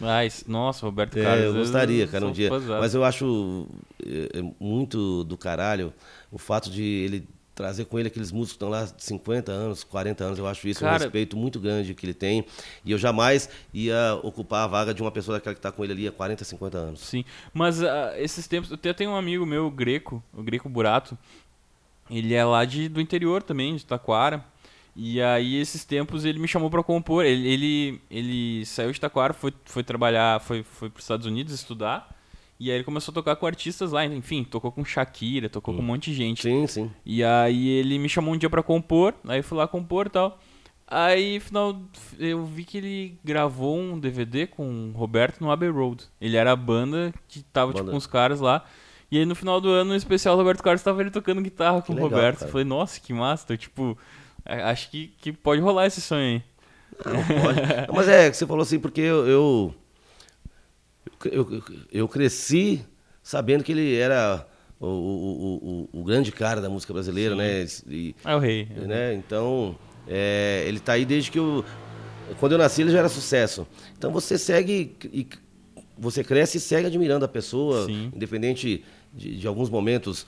Ah, 0.00 0.24
isso- 0.24 0.44
nossa, 0.46 0.84
Roberto 0.86 1.18
É, 1.18 1.22
Carlos. 1.24 1.44
eu 1.44 1.54
gostaria, 1.54 2.06
cara, 2.06 2.26
um 2.26 2.30
dia. 2.32 2.50
Mas 2.80 2.94
eu 2.94 3.02
acho 3.02 3.66
é, 4.06 4.38
é, 4.38 4.52
muito 4.60 5.24
do 5.24 5.36
caralho 5.36 5.92
o 6.30 6.38
fato 6.38 6.70
de 6.70 6.82
ele 6.82 7.26
trazer 7.56 7.86
com 7.86 7.98
ele 7.98 8.06
aqueles 8.08 8.30
músicos 8.30 8.52
que 8.52 8.56
estão 8.56 8.68
lá 8.68 8.84
de 8.84 9.02
50 9.02 9.50
anos, 9.50 9.82
40 9.82 10.22
anos. 10.22 10.38
Eu 10.38 10.46
acho 10.46 10.68
isso 10.68 10.84
um 10.84 10.88
Cara- 10.88 11.02
respeito 11.02 11.36
muito 11.36 11.58
grande 11.58 11.94
que 11.94 12.04
ele 12.06 12.12
tem. 12.14 12.44
E 12.84 12.92
eu 12.92 12.98
jamais 12.98 13.48
ia 13.72 14.20
ocupar 14.22 14.64
a 14.64 14.66
vaga 14.66 14.92
de 14.94 15.00
uma 15.02 15.10
pessoa 15.10 15.38
daquela 15.38 15.54
que 15.54 15.58
está 15.58 15.72
com 15.72 15.82
ele 15.82 15.94
ali 15.94 16.06
há 16.06 16.12
40, 16.12 16.44
50 16.44 16.76
anos. 16.78 17.00
Sim, 17.00 17.24
mas 17.54 17.82
ah, 17.82 18.12
esses 18.18 18.46
tempos, 18.46 18.70
eu 18.70 18.74
até 18.74 18.92
tenho 18.92 19.10
um 19.10 19.16
amigo 19.16 19.44
meu, 19.46 19.66
o 19.66 19.70
Greco, 19.70 20.22
o 20.34 20.42
Greco 20.42 20.68
Burato, 20.68 21.16
ele 22.10 22.34
é 22.34 22.44
lá 22.44 22.64
de, 22.64 22.88
do 22.88 23.00
interior 23.00 23.42
também, 23.42 23.74
de 23.74 23.84
Taquara, 23.86 24.44
e 24.94 25.20
aí 25.20 25.56
esses 25.56 25.84
tempos 25.84 26.24
ele 26.24 26.38
me 26.38 26.46
chamou 26.46 26.70
pra 26.70 26.82
compor, 26.82 27.24
ele, 27.24 27.48
ele, 27.48 28.00
ele 28.10 28.66
saiu 28.66 28.92
de 28.92 29.00
Taquara, 29.00 29.32
foi, 29.32 29.52
foi 29.64 29.82
trabalhar, 29.82 30.40
foi, 30.40 30.62
foi 30.62 30.88
pros 30.90 31.04
Estados 31.04 31.26
Unidos 31.26 31.52
estudar, 31.54 32.15
e 32.58 32.70
aí 32.70 32.76
ele 32.76 32.84
começou 32.84 33.12
a 33.12 33.14
tocar 33.14 33.36
com 33.36 33.46
artistas 33.46 33.92
lá, 33.92 34.04
enfim, 34.04 34.44
tocou 34.44 34.72
com 34.72 34.84
Shakira, 34.84 35.48
tocou 35.48 35.74
com 35.74 35.80
um 35.80 35.84
monte 35.84 36.10
de 36.10 36.16
gente. 36.16 36.42
Sim, 36.42 36.66
sim. 36.66 36.90
E 37.04 37.22
aí 37.22 37.68
ele 37.68 37.98
me 37.98 38.08
chamou 38.08 38.34
um 38.34 38.36
dia 38.36 38.48
pra 38.48 38.62
compor, 38.62 39.14
aí 39.26 39.38
eu 39.40 39.44
fui 39.44 39.58
lá 39.58 39.68
compor 39.68 40.06
e 40.06 40.10
tal. 40.10 40.38
Aí, 40.88 41.40
final, 41.40 41.76
eu 42.16 42.44
vi 42.44 42.64
que 42.64 42.78
ele 42.78 43.18
gravou 43.24 43.76
um 43.76 43.98
DVD 43.98 44.46
com 44.46 44.92
o 44.94 44.96
Roberto 44.96 45.40
no 45.40 45.50
Abbey 45.50 45.68
Road. 45.68 46.04
Ele 46.20 46.36
era 46.36 46.52
a 46.52 46.56
banda 46.56 47.12
que 47.26 47.42
tava, 47.42 47.72
tipo, 47.72 47.82
Banda. 47.82 47.90
com 47.90 47.98
os 47.98 48.06
caras 48.06 48.38
lá. 48.38 48.64
E 49.10 49.18
aí, 49.18 49.26
no 49.26 49.34
final 49.34 49.60
do 49.60 49.68
ano, 49.68 49.90
no 49.90 49.96
especial, 49.96 50.34
o 50.34 50.38
Roberto 50.38 50.62
Carlos 50.62 50.82
tava 50.82 51.00
ele 51.00 51.10
tocando 51.10 51.42
guitarra 51.42 51.82
com 51.82 51.92
o 51.92 51.98
Roberto. 51.98 52.38
cara. 52.38 52.48
Eu 52.48 52.52
falei, 52.52 52.64
nossa, 52.64 53.00
que 53.00 53.12
massa. 53.12 53.44
Então, 53.44 53.56
tipo, 53.56 53.98
é, 54.44 54.62
acho 54.62 54.88
que, 54.90 55.08
que 55.18 55.32
pode 55.32 55.60
rolar 55.60 55.86
esse 55.86 56.00
sonho 56.00 56.22
aí. 56.22 56.42
Não 57.04 57.42
pode. 57.42 57.60
Mas 57.92 58.08
é, 58.08 58.32
você 58.32 58.46
falou 58.46 58.62
assim, 58.62 58.78
porque 58.78 59.00
eu, 59.00 59.26
eu, 59.26 59.74
eu, 61.24 61.52
eu- 61.52 61.62
eu 61.92 62.08
cresci 62.08 62.84
sabendo 63.22 63.64
que 63.64 63.72
ele 63.72 63.94
era 63.96 64.46
o, 64.80 64.86
o, 64.86 65.88
o, 65.92 66.00
o 66.00 66.04
grande 66.04 66.30
cara 66.32 66.60
da 66.60 66.68
música 66.68 66.92
brasileira, 66.92 67.34
né? 67.34 67.66
E, 67.88 68.14
É 68.24 68.34
o 68.34 68.38
rei. 68.38 68.66
né? 68.74 69.14
Então, 69.14 69.76
é, 70.06 70.64
ele 70.66 70.78
tá 70.80 70.92
aí 70.92 71.04
desde 71.04 71.30
que 71.30 71.38
eu. 71.38 71.64
Quando 72.38 72.52
eu 72.52 72.58
nasci, 72.58 72.82
ele 72.82 72.90
já 72.90 72.98
era 72.98 73.08
sucesso. 73.08 73.66
Então 73.96 74.10
você 74.10 74.36
segue 74.36 74.96
e 75.12 75.26
você 75.96 76.22
cresce 76.24 76.58
e 76.58 76.60
segue 76.60 76.86
admirando 76.86 77.24
a 77.24 77.28
pessoa, 77.28 77.86
Sim. 77.86 78.10
independente 78.14 78.84
de, 79.14 79.36
de 79.36 79.46
alguns 79.46 79.70
momentos 79.70 80.26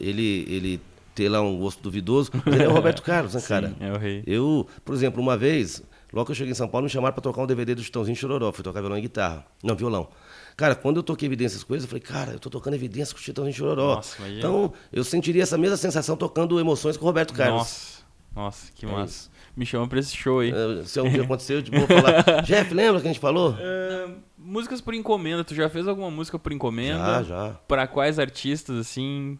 ele, 0.00 0.44
ele 0.48 0.80
ter 1.14 1.28
lá 1.28 1.40
um 1.42 1.58
gosto 1.58 1.80
duvidoso. 1.82 2.30
Mas 2.44 2.54
ele 2.54 2.64
é 2.64 2.68
o 2.68 2.72
Roberto 2.72 3.02
Carlos, 3.04 3.34
né, 3.34 3.40
cara? 3.42 3.68
Sim, 3.68 3.76
é 3.78 3.92
o 3.92 3.98
rei. 3.98 4.22
Eu, 4.26 4.66
por 4.84 4.94
exemplo, 4.94 5.22
uma 5.22 5.36
vez, 5.36 5.82
logo 6.14 6.26
que 6.26 6.32
eu 6.32 6.36
cheguei 6.36 6.52
em 6.52 6.54
São 6.54 6.68
Paulo, 6.68 6.84
me 6.84 6.90
chamaram 6.90 7.12
para 7.14 7.22
tocar 7.22 7.42
um 7.42 7.46
DVD 7.46 7.74
do 7.74 7.82
Chitãozinho 7.82 8.16
Chororó. 8.16 8.52
Fui 8.52 8.62
tocar 8.62 8.80
violão 8.80 8.98
e 8.98 9.02
guitarra. 9.02 9.44
Não, 9.62 9.74
violão. 9.74 10.08
Cara, 10.56 10.74
quando 10.74 10.98
eu 10.98 11.02
toquei 11.02 11.26
evidências 11.26 11.64
eles, 11.68 11.82
eu 11.82 11.88
falei, 11.88 12.00
cara, 12.02 12.32
eu 12.32 12.38
tô 12.38 12.48
tocando 12.48 12.74
evidências 12.74 13.12
com 13.12 13.18
o 13.18 13.22
Chitãozinho 13.22 13.56
Chororó. 13.56 13.96
Nossa, 13.96 14.16
imagina. 14.18 14.38
então, 14.38 14.72
eu 14.92 15.02
sentiria 15.02 15.42
essa 15.42 15.58
mesma 15.58 15.76
sensação 15.76 16.16
tocando 16.16 16.58
emoções 16.60 16.96
com 16.96 17.04
o 17.04 17.08
Roberto 17.08 17.34
Carlos. 17.34 17.58
Nossa, 17.58 18.04
nossa, 18.34 18.72
que 18.72 18.86
É 18.86 18.88
massa. 18.88 19.30
Me 19.56 19.64
chama 19.64 19.86
pra 19.86 20.00
esse 20.00 20.16
show 20.16 20.40
aí. 20.40 20.50
Eh, 20.50 20.82
Se 20.84 21.00
um 21.00 21.08
dia 21.08 21.22
acontecer, 21.22 21.54
eu 21.54 21.62
te 21.62 21.70
vou 21.70 21.86
falar. 21.86 22.22
Jeff, 22.42 22.74
lembra 22.74 23.00
que 23.00 23.06
a 23.06 23.12
gente 23.12 23.20
falou? 23.20 23.56
É, 23.58 24.08
músicas 24.36 24.80
por 24.80 24.94
encomenda, 24.94 25.44
tu 25.44 25.54
já 25.54 25.68
fez 25.68 25.86
alguma 25.86 26.10
música 26.10 26.38
por 26.38 26.52
encomenda? 26.52 26.98
Já, 26.98 27.22
já. 27.22 27.50
Pra 27.68 27.86
quais 27.86 28.18
artistas, 28.18 28.76
assim? 28.76 29.38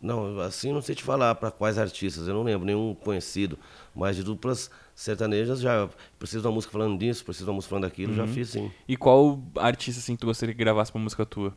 Não, 0.00 0.40
assim 0.40 0.72
não 0.72 0.82
sei 0.82 0.94
te 0.94 1.02
falar 1.02 1.34
para 1.36 1.50
quais 1.50 1.78
artistas, 1.78 2.26
eu 2.26 2.34
não 2.34 2.42
lembro 2.42 2.66
nenhum 2.66 2.94
conhecido, 2.94 3.56
mas 3.94 4.16
de 4.16 4.24
duplas 4.24 4.68
sertanejas 4.94 5.60
já. 5.60 5.88
Preciso 6.18 6.42
de 6.42 6.46
uma 6.48 6.54
música 6.54 6.72
falando 6.72 6.98
disso, 6.98 7.24
preciso 7.24 7.44
de 7.46 7.50
uma 7.50 7.56
música 7.56 7.70
falando 7.70 7.84
daquilo, 7.84 8.14
já 8.14 8.26
fiz 8.26 8.50
sim. 8.50 8.70
E 8.86 8.96
qual 8.96 9.40
artista, 9.56 10.00
assim, 10.00 10.14
que 10.14 10.20
tu 10.20 10.26
gostaria 10.26 10.54
que 10.54 10.58
gravasse 10.58 10.92
uma 10.94 11.02
música 11.04 11.24
tua? 11.26 11.54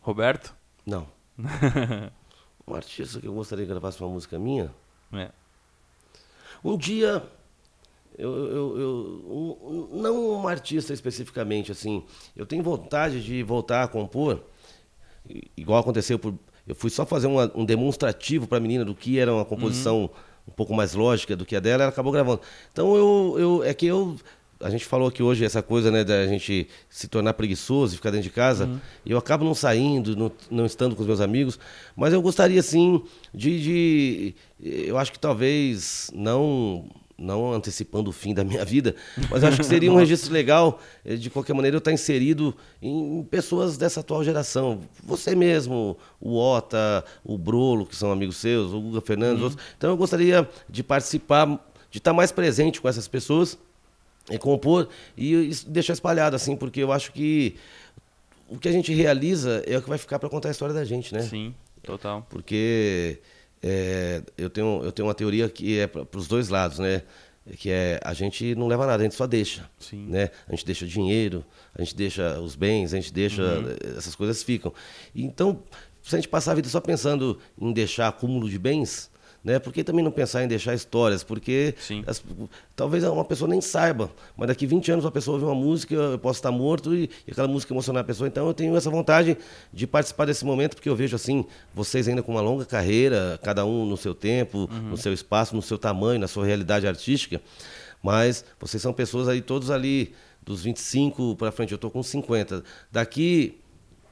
Roberto? 0.00 0.54
Não. 0.86 1.06
Um 2.66 2.74
artista 2.74 3.20
que 3.20 3.26
eu 3.26 3.34
gostaria 3.34 3.66
que 3.66 3.70
gravasse 3.70 4.00
uma 4.00 4.08
música 4.08 4.38
minha. 4.38 4.74
É. 5.12 5.30
Um 6.64 6.78
dia, 6.78 7.22
eu, 8.16 8.32
eu, 8.34 8.78
eu- 8.80 9.88
um- 9.92 10.00
não 10.00 10.30
um 10.42 10.48
artista 10.48 10.94
especificamente, 10.94 11.70
assim, 11.70 12.02
eu 12.34 12.46
tenho 12.46 12.62
vontade 12.62 13.22
de 13.22 13.42
voltar 13.42 13.82
a 13.82 13.88
compor, 13.88 14.42
igual 15.54 15.78
aconteceu 15.80 16.18
por. 16.18 16.34
Eu 16.66 16.74
fui 16.74 16.88
só 16.88 17.04
fazer 17.04 17.26
uma- 17.26 17.52
um 17.54 17.66
demonstrativo 17.66 18.46
para 18.46 18.56
a 18.56 18.60
menina 18.62 18.82
do 18.82 18.94
que 18.94 19.18
era 19.18 19.30
uma 19.34 19.44
composição 19.44 20.08
um 20.46 20.52
pouco 20.52 20.74
mais 20.74 20.94
lógica 20.94 21.34
do 21.36 21.44
que 21.44 21.56
a 21.56 21.60
dela, 21.60 21.84
ela 21.84 21.90
acabou 21.92 22.12
gravando. 22.12 22.40
Então 22.72 22.94
eu, 22.96 23.36
eu 23.38 23.64
é 23.64 23.72
que 23.74 23.86
eu 23.86 24.16
a 24.60 24.70
gente 24.70 24.84
falou 24.86 25.08
aqui 25.08 25.22
hoje 25.22 25.44
essa 25.44 25.60
coisa, 25.62 25.90
né, 25.90 26.04
da 26.04 26.26
gente 26.26 26.68
se 26.88 27.06
tornar 27.08 27.34
preguiçoso 27.34 27.92
e 27.92 27.96
ficar 27.96 28.10
dentro 28.10 28.24
de 28.28 28.30
casa. 28.34 28.80
E 29.04 29.10
eu 29.10 29.18
acabo 29.18 29.44
não 29.44 29.54
saindo, 29.54 30.16
não, 30.16 30.32
não 30.50 30.64
estando 30.64 30.94
com 30.96 31.02
os 31.02 31.06
meus 31.08 31.20
amigos. 31.20 31.58
Mas 31.94 32.14
eu 32.14 32.22
gostaria, 32.22 32.62
sim, 32.62 33.02
de, 33.34 33.60
de- 33.62 34.34
Eu 34.86 34.96
acho 34.96 35.12
que 35.12 35.18
talvez 35.18 36.10
não. 36.14 36.86
Não 37.16 37.52
antecipando 37.52 38.10
o 38.10 38.12
fim 38.12 38.34
da 38.34 38.42
minha 38.42 38.64
vida, 38.64 38.96
mas 39.30 39.44
acho 39.44 39.58
que 39.58 39.64
seria 39.64 39.90
um 39.92 39.94
registro 39.98 40.32
legal, 40.32 40.80
eh, 41.04 41.14
de 41.14 41.30
qualquer 41.30 41.54
maneira, 41.54 41.76
eu 41.76 41.78
estar 41.78 41.92
inserido 41.92 42.54
em 42.82 43.22
pessoas 43.30 43.76
dessa 43.76 44.00
atual 44.00 44.24
geração. 44.24 44.80
Você 45.04 45.36
mesmo, 45.36 45.96
o 46.20 46.36
Ota, 46.36 47.04
o 47.24 47.38
Brolo, 47.38 47.86
que 47.86 47.94
são 47.94 48.10
amigos 48.10 48.36
seus, 48.38 48.72
o 48.72 48.80
Guga 48.80 49.00
Fernandes, 49.00 49.42
outros. 49.42 49.62
Então 49.78 49.90
eu 49.90 49.96
gostaria 49.96 50.48
de 50.68 50.82
participar, 50.82 51.46
de 51.88 51.98
estar 51.98 52.12
mais 52.12 52.32
presente 52.32 52.80
com 52.80 52.88
essas 52.88 53.06
pessoas 53.06 53.56
e 54.30 54.38
compor 54.38 54.88
e 55.16 55.52
deixar 55.68 55.92
espalhado 55.92 56.34
assim, 56.34 56.56
porque 56.56 56.80
eu 56.80 56.90
acho 56.90 57.12
que 57.12 57.56
o 58.48 58.58
que 58.58 58.68
a 58.68 58.72
gente 58.72 58.92
realiza 58.92 59.62
é 59.66 59.76
o 59.76 59.82
que 59.82 59.88
vai 59.88 59.98
ficar 59.98 60.18
para 60.18 60.28
contar 60.28 60.48
a 60.48 60.52
história 60.52 60.74
da 60.74 60.84
gente, 60.84 61.14
né? 61.14 61.22
Sim, 61.22 61.54
total. 61.82 62.26
Porque 62.28 63.20
é, 63.66 64.22
eu, 64.36 64.50
tenho, 64.50 64.82
eu 64.84 64.92
tenho 64.92 65.08
uma 65.08 65.14
teoria 65.14 65.48
que 65.48 65.78
é 65.78 65.86
para 65.86 66.18
os 66.18 66.28
dois 66.28 66.50
lados, 66.50 66.78
né? 66.78 67.00
Que 67.56 67.70
é 67.70 67.98
a 68.04 68.12
gente 68.12 68.54
não 68.54 68.66
leva 68.66 68.86
nada, 68.86 69.02
a 69.02 69.04
gente 69.04 69.14
só 69.14 69.26
deixa. 69.26 69.68
Sim. 69.78 70.06
Né? 70.06 70.28
A 70.46 70.54
gente 70.54 70.66
deixa 70.66 70.86
dinheiro, 70.86 71.42
a 71.74 71.82
gente 71.82 71.96
deixa 71.96 72.38
os 72.40 72.54
bens, 72.54 72.92
a 72.92 72.96
gente 72.96 73.10
deixa. 73.10 73.42
Essas 73.96 74.14
coisas 74.14 74.42
ficam. 74.42 74.70
Então, 75.14 75.62
se 76.02 76.14
a 76.14 76.18
gente 76.18 76.28
passar 76.28 76.52
a 76.52 76.54
vida 76.54 76.68
só 76.68 76.78
pensando 76.78 77.38
em 77.58 77.72
deixar 77.72 78.08
acúmulo 78.08 78.50
de 78.50 78.58
bens, 78.58 79.10
Né? 79.44 79.58
Por 79.58 79.74
que 79.74 79.84
também 79.84 80.02
não 80.02 80.10
pensar 80.10 80.42
em 80.42 80.48
deixar 80.48 80.72
histórias? 80.74 81.22
Porque 81.22 81.74
as- 82.06 82.24
talvez 82.74 83.04
uma 83.04 83.24
pessoa 83.26 83.46
nem 83.46 83.60
saiba, 83.60 84.10
mas 84.34 84.48
daqui 84.48 84.66
20 84.66 84.90
anos 84.90 85.04
uma 85.04 85.10
pessoa 85.10 85.34
ouvir 85.34 85.44
uma 85.44 85.54
música, 85.54 85.94
eu 85.94 86.18
posso 86.18 86.38
estar 86.38 86.50
morto 86.50 86.94
e, 86.94 87.10
e 87.26 87.30
aquela 87.30 87.46
música 87.46 87.72
emocionar 87.74 88.00
a 88.00 88.04
pessoa. 88.04 88.26
Então 88.26 88.46
eu 88.46 88.54
tenho 88.54 88.74
essa 88.74 88.88
vontade 88.88 89.36
de 89.70 89.86
participar 89.86 90.24
desse 90.24 90.46
momento, 90.46 90.76
porque 90.76 90.88
eu 90.88 90.96
vejo 90.96 91.14
assim, 91.14 91.44
vocês 91.74 92.08
ainda 92.08 92.22
com 92.22 92.32
uma 92.32 92.40
longa 92.40 92.64
carreira, 92.64 93.38
cada 93.42 93.66
um 93.66 93.84
no 93.84 93.98
seu 93.98 94.14
tempo, 94.14 94.66
no 94.90 94.96
seu 94.96 95.12
espaço, 95.12 95.54
no 95.54 95.60
seu 95.60 95.76
tamanho, 95.76 96.18
na 96.18 96.26
sua 96.26 96.46
realidade 96.46 96.86
artística. 96.86 97.38
Mas 98.02 98.44
vocês 98.58 98.82
são 98.82 98.94
pessoas 98.94 99.28
aí, 99.28 99.42
todos 99.42 99.70
ali, 99.70 100.14
dos 100.42 100.62
25 100.62 101.36
para 101.36 101.52
frente, 101.52 101.72
eu 101.72 101.76
estou 101.76 101.90
com 101.90 102.02
50. 102.02 102.64
Daqui 102.90 103.58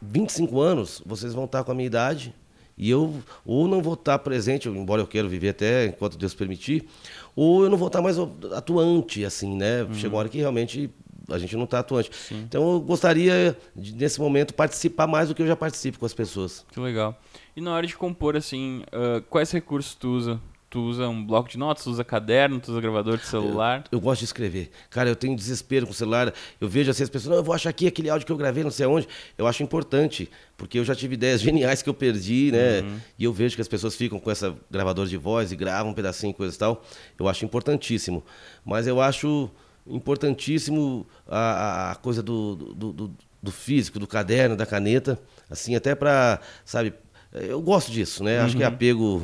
25 0.03 0.61
anos, 0.61 1.03
vocês 1.07 1.33
vão 1.33 1.45
estar 1.45 1.65
com 1.65 1.73
a 1.73 1.75
minha 1.75 1.87
idade 1.87 2.35
e 2.77 2.91
eu 2.91 3.23
ou 3.45 3.69
não 3.69 3.83
vou 3.83 3.95
estar 3.95 4.19
presente, 4.19 4.69
embora 4.69 5.03
eu 5.03 5.07
queira 5.07 5.29
viver 5.29 5.51
até 5.51 5.87
enquanto 5.87 6.17
Deus 6.17 6.35
permitir, 6.35 6.87
ou 7.35 7.65
eu 7.65 7.71
não 7.71 7.77
vou 7.77 7.89
estar 7.89 8.03
mais 8.03 8.17
atuante, 8.55 9.25
assim, 9.25 9.57
né? 9.57 9.87
Chega 9.95 10.15
uma 10.15 10.19
hora 10.19 10.29
que 10.29 10.39
realmente 10.39 10.91
a 11.29 11.39
gente 11.39 11.57
não 11.57 11.65
está 11.65 11.79
atuante. 11.79 12.11
Então 12.31 12.73
eu 12.73 12.81
gostaria, 12.81 13.57
de, 13.75 13.95
nesse 13.95 14.21
momento, 14.21 14.55
participar 14.55 15.07
mais 15.07 15.29
do 15.29 15.35
que 15.35 15.43
eu 15.43 15.47
já 15.47 15.57
participo 15.57 15.99
com 15.99 16.07
as 16.07 16.15
pessoas. 16.15 16.67
Que 16.71 16.81
legal. 16.81 17.19
E 17.57 17.61
na 17.61 17.73
hora 17.73 17.87
de 17.87 17.97
compor, 17.97 18.37
assim, 18.37 18.83
ah, 18.93 19.23
quais 19.29 19.51
recursos 19.51 19.95
tu 19.95 20.09
usa? 20.09 20.41
Tu 20.73 20.81
usa 20.81 21.07
um 21.07 21.23
bloco 21.23 21.51
de 21.51 21.59
notas, 21.59 21.85
tu 21.85 21.91
usa 21.91 22.03
caderno, 22.03 22.59
tu 22.59 22.71
usa 22.73 22.81
gravador 22.81 23.19
de 23.19 23.27
celular? 23.27 23.85
Eu 23.93 24.01
gosto 24.01 24.21
de 24.21 24.25
escrever. 24.25 24.71
Cara, 24.89 25.11
eu 25.11 25.15
tenho 25.15 25.37
desespero 25.37 25.85
com 25.85 25.93
o 25.93 25.95
celular. 25.95 26.33
Eu 26.59 26.67
vejo 26.67 26.91
assim 26.91 27.03
as 27.03 27.11
pessoas, 27.11 27.29
não, 27.31 27.37
eu 27.37 27.45
vou 27.45 27.55
achar 27.55 27.69
aqui 27.69 27.87
aquele 27.87 28.09
áudio 28.09 28.25
que 28.25 28.33
eu 28.33 28.39
gravei, 28.39 28.65
não 28.65 28.71
sei 28.71 28.87
aonde. 28.87 29.07
Eu 29.37 29.47
acho 29.47 29.63
importante, 29.63 30.31
porque 30.57 30.79
eu 30.79 30.85
já 30.85 30.95
tive 30.95 31.13
ideias 31.13 31.43
geniais 31.45 31.83
que 31.83 31.91
eu 31.91 31.93
perdi, 31.93 32.51
né? 32.53 32.81
E 33.19 33.25
eu 33.25 33.35
vejo 33.35 33.55
que 33.55 33.61
as 33.61 33.69
pessoas 33.69 33.95
ficam 33.95 34.19
com 34.19 34.31
essa 34.31 34.57
gravador 34.71 35.07
de 35.07 35.17
voz 35.19 35.53
e 35.53 35.57
gravam 35.57 35.91
um 35.93 35.95
pedacinho 35.95 36.33
coisa 36.33 36.57
e 36.57 36.59
tal. 36.59 36.83
Eu 37.19 37.29
acho 37.29 37.45
importantíssimo. 37.45 38.25
Mas 38.65 38.87
eu 38.87 38.99
acho 38.99 39.51
importantíssimo 39.87 41.07
a, 41.29 41.91
a- 41.91 41.95
coisa 41.97 42.23
do, 42.23 42.57
do, 42.57 42.93
do- 42.93 43.11
do 43.43 43.51
físico, 43.53 43.99
do 43.99 44.07
caderno, 44.07 44.57
da 44.57 44.65
caneta. 44.65 45.19
Assim, 45.51 45.75
até 45.75 45.95
para, 45.95 46.41
sabe, 46.65 46.95
eu 47.33 47.61
gosto 47.61 47.91
disso, 47.91 48.23
né? 48.23 48.39
Acho 48.41 48.57
que 48.57 48.63
é 48.63 48.67
apego 48.67 49.23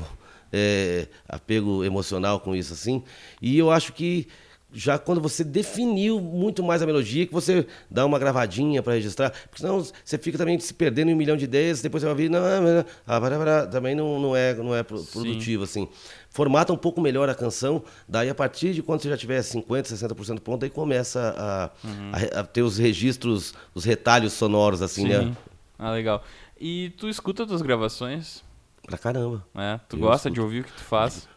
é, 0.52 1.06
apego 1.28 1.84
emocional 1.84 2.40
com 2.40 2.54
isso 2.54 2.72
assim. 2.72 3.02
E 3.40 3.58
eu 3.58 3.70
acho 3.70 3.92
que 3.92 4.26
já 4.70 4.98
quando 4.98 5.18
você 5.18 5.42
definiu 5.42 6.20
muito 6.20 6.62
mais 6.62 6.82
a 6.82 6.86
melodia, 6.86 7.26
que 7.26 7.32
você 7.32 7.66
dá 7.90 8.04
uma 8.04 8.18
gravadinha 8.18 8.82
para 8.82 8.92
registrar, 8.92 9.30
porque 9.30 9.62
senão 9.62 9.82
você 10.04 10.18
fica 10.18 10.36
também 10.36 10.58
se 10.60 10.74
perdendo 10.74 11.10
em 11.10 11.14
um 11.14 11.16
milhão 11.16 11.38
de 11.38 11.44
ideias, 11.44 11.80
depois 11.80 12.02
você 12.02 12.06
vai 12.06 12.12
ouvir, 12.12 12.28
não, 12.28 12.40
não, 12.40 12.84
ah, 13.06 13.66
também 13.66 13.94
não, 13.94 14.20
não 14.20 14.36
é, 14.36 14.54
não 14.54 14.74
é 14.74 14.82
pro- 14.82 15.02
produtivo 15.04 15.64
assim. 15.64 15.88
Formata 16.28 16.70
um 16.70 16.76
pouco 16.76 17.00
melhor 17.00 17.30
a 17.30 17.34
canção, 17.34 17.82
daí 18.06 18.28
a 18.28 18.34
partir 18.34 18.74
de 18.74 18.82
quando 18.82 19.00
você 19.00 19.08
já 19.08 19.16
tiver 19.16 19.40
50, 19.40 19.88
60% 19.88 20.40
pronto, 20.40 20.64
aí 20.64 20.70
começa 20.70 21.34
a, 21.38 21.64
a- 22.12 22.40
a 22.40 22.44
ter 22.44 22.60
os 22.60 22.76
registros, 22.76 23.54
os 23.74 23.84
retalhos 23.84 24.34
sonoros 24.34 24.82
assim, 24.82 25.06
né? 25.08 25.32
Ah, 25.78 25.92
legal. 25.92 26.22
E 26.60 26.90
tu 26.98 27.08
escuta 27.08 27.46
tuas 27.46 27.62
gravações? 27.62 28.44
Pra 28.88 28.98
caramba. 28.98 29.46
né? 29.54 29.80
Tu 29.88 29.96
Eu 29.96 30.00
gosta 30.00 30.28
escuto. 30.28 30.34
de 30.34 30.40
ouvir 30.40 30.60
o 30.60 30.64
que 30.64 30.72
tu 30.72 30.80
faz? 30.84 31.28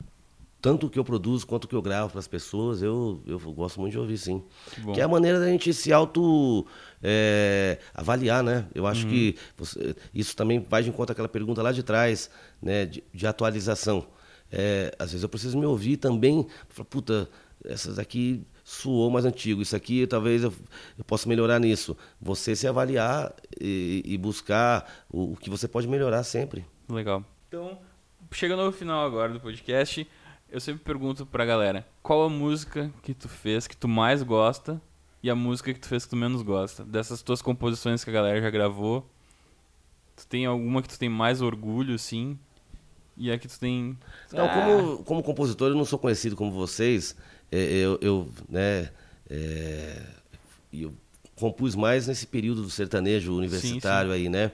tanto 0.61 0.85
o 0.85 0.89
que 0.91 0.99
eu 0.99 1.03
produzo 1.03 1.47
quanto 1.47 1.63
o 1.65 1.67
que 1.67 1.75
eu 1.75 1.81
gravo 1.81 2.11
para 2.11 2.19
as 2.19 2.27
pessoas, 2.27 2.83
eu, 2.83 3.23
eu 3.25 3.39
gosto 3.51 3.79
muito 3.81 3.93
de 3.93 3.97
ouvir, 3.99 4.15
sim. 4.19 4.43
Que. 4.75 4.91
Que 4.91 5.01
é 5.01 5.03
a 5.03 5.07
maneira 5.07 5.39
da 5.39 5.47
gente 5.47 5.73
se 5.73 5.91
auto 5.91 6.67
é, 7.01 7.79
avaliar, 7.95 8.43
né? 8.43 8.67
Eu 8.75 8.85
acho 8.85 9.07
que 9.07 9.35
você- 9.57 9.95
isso 10.13 10.35
também 10.35 10.63
vai 10.69 10.83
de 10.83 10.89
encontro 10.89 11.13
àquela 11.13 11.27
pergunta 11.27 11.63
lá 11.63 11.71
de 11.71 11.81
trás, 11.81 12.29
né? 12.61 12.85
De, 12.85 13.03
de 13.11 13.25
atualização. 13.25 14.05
É, 14.51 14.93
às 14.99 15.09
vezes 15.11 15.23
eu 15.23 15.29
preciso 15.29 15.57
me 15.57 15.65
ouvir 15.65 15.97
também, 15.97 16.45
falar, 16.69 16.85
puta, 16.85 17.27
essas 17.65 17.97
aqui 17.97 18.45
suou 18.63 19.09
mais 19.09 19.25
antigo, 19.25 19.63
isso 19.63 19.75
aqui 19.75 20.05
talvez 20.05 20.43
eu, 20.43 20.53
eu 20.95 21.03
possa 21.03 21.27
melhorar 21.27 21.57
nisso. 21.59 21.97
Você 22.21 22.55
se 22.55 22.67
avaliar 22.67 23.33
e, 23.59 24.03
e 24.05 24.15
buscar 24.15 25.05
o, 25.09 25.33
o 25.33 25.37
que 25.37 25.49
você 25.49 25.67
pode 25.67 25.87
melhorar 25.87 26.21
sempre. 26.23 26.63
Legal. 26.87 27.25
Então, 27.51 27.77
chegando 28.31 28.61
ao 28.61 28.71
final 28.71 29.05
agora 29.05 29.33
do 29.33 29.39
podcast, 29.41 30.07
eu 30.49 30.61
sempre 30.61 30.85
pergunto 30.85 31.25
pra 31.25 31.43
galera, 31.45 31.85
qual 32.01 32.23
a 32.23 32.29
música 32.29 32.89
que 33.03 33.13
tu 33.13 33.27
fez 33.27 33.67
que 33.67 33.75
tu 33.75 33.89
mais 33.89 34.23
gosta 34.23 34.81
e 35.21 35.29
a 35.29 35.35
música 35.35 35.73
que 35.73 35.79
tu 35.81 35.89
fez 35.89 36.05
que 36.05 36.11
tu 36.11 36.15
menos 36.15 36.43
gosta? 36.43 36.85
Dessas 36.85 37.21
tuas 37.21 37.41
composições 37.41 38.05
que 38.05 38.09
a 38.09 38.13
galera 38.13 38.41
já 38.41 38.49
gravou, 38.49 39.05
tu 40.15 40.25
tem 40.27 40.45
alguma 40.45 40.81
que 40.81 40.87
tu 40.87 40.97
tem 40.97 41.09
mais 41.09 41.41
orgulho, 41.41 41.95
assim? 41.95 42.39
E 43.17 43.29
a 43.29 43.37
que 43.37 43.49
tu 43.49 43.59
tem... 43.59 43.97
Então, 44.27 44.45
Ah, 44.45 44.53
como, 44.53 45.03
como 45.03 45.21
compositor, 45.21 45.71
eu 45.71 45.75
não 45.75 45.83
sou 45.83 45.99
conhecido 45.99 46.37
como 46.37 46.53
vocês. 46.53 47.17
É, 47.51 47.57
eu, 47.57 47.99
eu, 48.01 48.29
né, 48.47 48.93
é, 49.29 50.01
eu 50.71 50.93
compus 51.35 51.75
mais 51.75 52.07
nesse 52.07 52.25
período 52.25 52.61
do 52.61 52.69
sertanejo 52.69 53.35
universitário 53.35 54.13
aí, 54.13 54.29
né? 54.29 54.53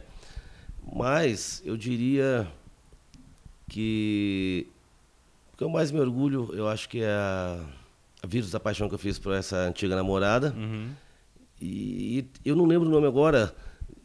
Mas 0.91 1.61
eu 1.63 1.77
diria 1.77 2.51
que 3.69 4.67
o 5.53 5.57
que 5.57 5.63
eu 5.63 5.69
mais 5.69 5.91
me 5.91 5.99
orgulho, 5.99 6.49
eu 6.53 6.67
acho 6.67 6.87
que 6.87 7.01
é 7.01 7.09
a, 7.09 7.59
a 8.23 8.27
Vírus 8.27 8.51
da 8.51 8.59
Paixão 8.59 8.87
que 8.87 8.95
eu 8.95 8.99
fiz 8.99 9.17
para 9.19 9.37
essa 9.37 9.57
antiga 9.57 9.95
namorada. 9.95 10.53
Uhum. 10.55 10.89
E, 11.61 12.25
eu 12.45 12.55
não 12.55 12.65
lembro 12.65 12.87
o 12.87 12.91
nome 12.91 13.07
agora. 13.07 13.53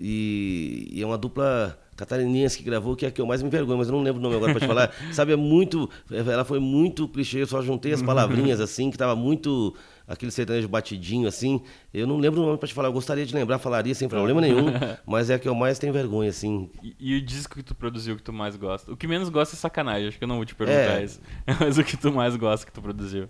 E, 0.01 0.89
e 0.91 1.03
é 1.03 1.07
uma 1.07 1.19
dupla 1.19 1.79
catarinense 1.97 2.59
que 2.59 2.65
gravou, 2.65 2.97
que 2.97 3.05
é 3.05 3.09
a 3.09 3.11
que 3.11 3.21
eu 3.21 3.27
mais 3.27 3.43
me 3.43 3.49
envergonho, 3.49 3.79
mas 3.79 3.89
eu 3.89 3.95
não 3.95 4.03
lembro 4.03 4.19
o 4.19 4.23
nome 4.23 4.37
agora 4.37 4.53
pra 4.53 4.61
te 4.61 4.67
falar. 4.67 4.93
Sabe, 5.13 5.33
é 5.33 5.37
muito. 5.37 5.89
Ela 6.11 6.45
foi 6.45 6.59
muito 6.59 7.07
clichê, 7.07 7.43
eu 7.43 7.47
só 7.47 7.63
juntei 7.63 7.93
as 7.93 8.01
palavrinhas 8.03 8.61
assim, 8.61 8.91
que 8.91 8.99
tava 8.99 9.15
muito. 9.15 9.75
Aquele 10.13 10.31
sertanejo 10.31 10.69
batidinho 10.69 11.27
assim. 11.27 11.63
Eu 11.93 12.07
não 12.07 12.19
lembro 12.19 12.43
o 12.43 12.47
nome 12.47 12.59
pra 12.59 12.69
te 12.69 12.75
falar. 12.75 12.89
Eu 12.89 12.93
gostaria 12.93 13.25
de 13.25 13.35
lembrar, 13.35 13.59
falaria 13.59 13.95
sem 13.95 14.09
problema 14.09 14.41
nenhum. 14.43 14.67
mas 15.07 15.31
é 15.31 15.35
a 15.35 15.39
que 15.39 15.49
eu 15.49 15.55
mais 15.55 15.79
tenho 15.79 15.93
vergonha, 15.93 16.29
assim. 16.29 16.71
E, 16.83 16.95
e 17.01 17.17
o 17.17 17.23
disco 17.23 17.55
que 17.57 17.63
tu 17.63 17.75
produziu 17.75 18.15
que 18.17 18.23
tu 18.23 18.33
mais 18.33 18.55
gosta? 18.57 18.93
O 18.93 18.97
que 18.97 19.07
menos 19.07 19.29
gosta 19.31 19.57
é 19.57 19.59
sacanagem, 19.59 20.09
acho 20.09 20.19
que 20.19 20.25
eu 20.25 20.29
não 20.29 20.37
vou 20.37 20.45
te 20.45 20.55
perguntar 20.55 21.01
É. 21.01 21.05
isso. 21.05 21.21
Mas 21.59 21.79
o 21.79 21.85
que 21.85 21.97
tu 21.97 22.13
mais 22.13 22.37
gosta 22.37 22.67
que 22.67 22.73
tu 22.73 22.83
produziu? 22.83 23.27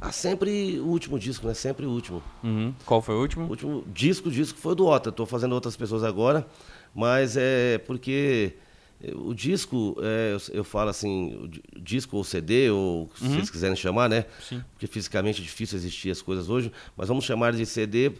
Ah, 0.00 0.12
sempre 0.12 0.78
o 0.80 0.86
último 0.86 1.18
disco, 1.18 1.46
né? 1.46 1.54
Sempre 1.54 1.86
o 1.86 1.90
último. 1.90 2.22
Uhum. 2.44 2.74
Qual 2.84 3.00
foi 3.00 3.14
o 3.14 3.18
O 3.18 3.20
último? 3.22 3.46
último 3.46 3.84
disco, 3.92 4.30
disco 4.30 4.58
foi 4.58 4.72
o 4.72 4.74
do 4.74 4.86
Ota. 4.86 5.08
Estou 5.10 5.24
fazendo 5.26 5.52
outras 5.54 5.74
pessoas 5.76 6.04
agora, 6.04 6.46
mas 6.94 7.36
é 7.36 7.78
porque 7.78 8.54
o 9.14 9.34
disco, 9.34 9.96
é, 10.00 10.32
eu, 10.34 10.58
eu 10.58 10.64
falo 10.64 10.90
assim, 10.90 11.50
disco 11.80 12.16
ou 12.16 12.24
CD, 12.24 12.70
ou 12.70 13.04
o 13.04 13.08
que 13.08 13.26
vocês 13.26 13.50
quiserem 13.50 13.76
chamar, 13.76 14.08
né? 14.08 14.24
Sim. 14.40 14.62
Porque 14.72 14.86
fisicamente 14.86 15.40
é 15.40 15.44
difícil 15.44 15.76
existir 15.76 16.10
as 16.10 16.22
coisas 16.22 16.48
hoje, 16.48 16.72
mas 16.96 17.08
vamos 17.08 17.24
chamar 17.24 17.52
de 17.52 17.64
CD 17.66 18.12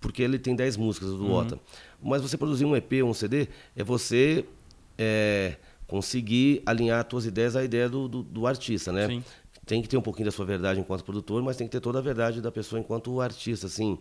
porque 0.00 0.22
ele 0.22 0.38
tem 0.38 0.56
10 0.56 0.76
músicas 0.78 1.10
do 1.10 1.30
Ota. 1.30 1.58
Mas 2.02 2.22
você 2.22 2.36
produzir 2.36 2.64
um 2.64 2.74
EP 2.74 2.92
ou 3.02 3.10
um 3.10 3.14
CD 3.14 3.48
é 3.76 3.84
você 3.84 4.44
é, 4.96 5.56
conseguir 5.86 6.62
alinhar 6.64 7.00
as 7.04 7.06
suas 7.10 7.26
ideias 7.26 7.54
à 7.54 7.62
ideia 7.62 7.88
do, 7.88 8.08
do, 8.08 8.22
do 8.22 8.46
artista, 8.46 8.90
né? 8.90 9.06
Sim. 9.06 9.24
Tem 9.66 9.82
que 9.82 9.88
ter 9.88 9.96
um 9.96 10.02
pouquinho 10.02 10.24
da 10.24 10.32
sua 10.32 10.46
verdade 10.46 10.80
enquanto 10.80 11.04
produtor, 11.04 11.42
mas 11.42 11.56
tem 11.56 11.66
que 11.66 11.72
ter 11.72 11.80
toda 11.80 11.98
a 11.98 12.02
verdade 12.02 12.40
da 12.40 12.50
pessoa 12.50 12.80
enquanto 12.80 13.20
artista, 13.20 13.66
assim. 13.66 13.98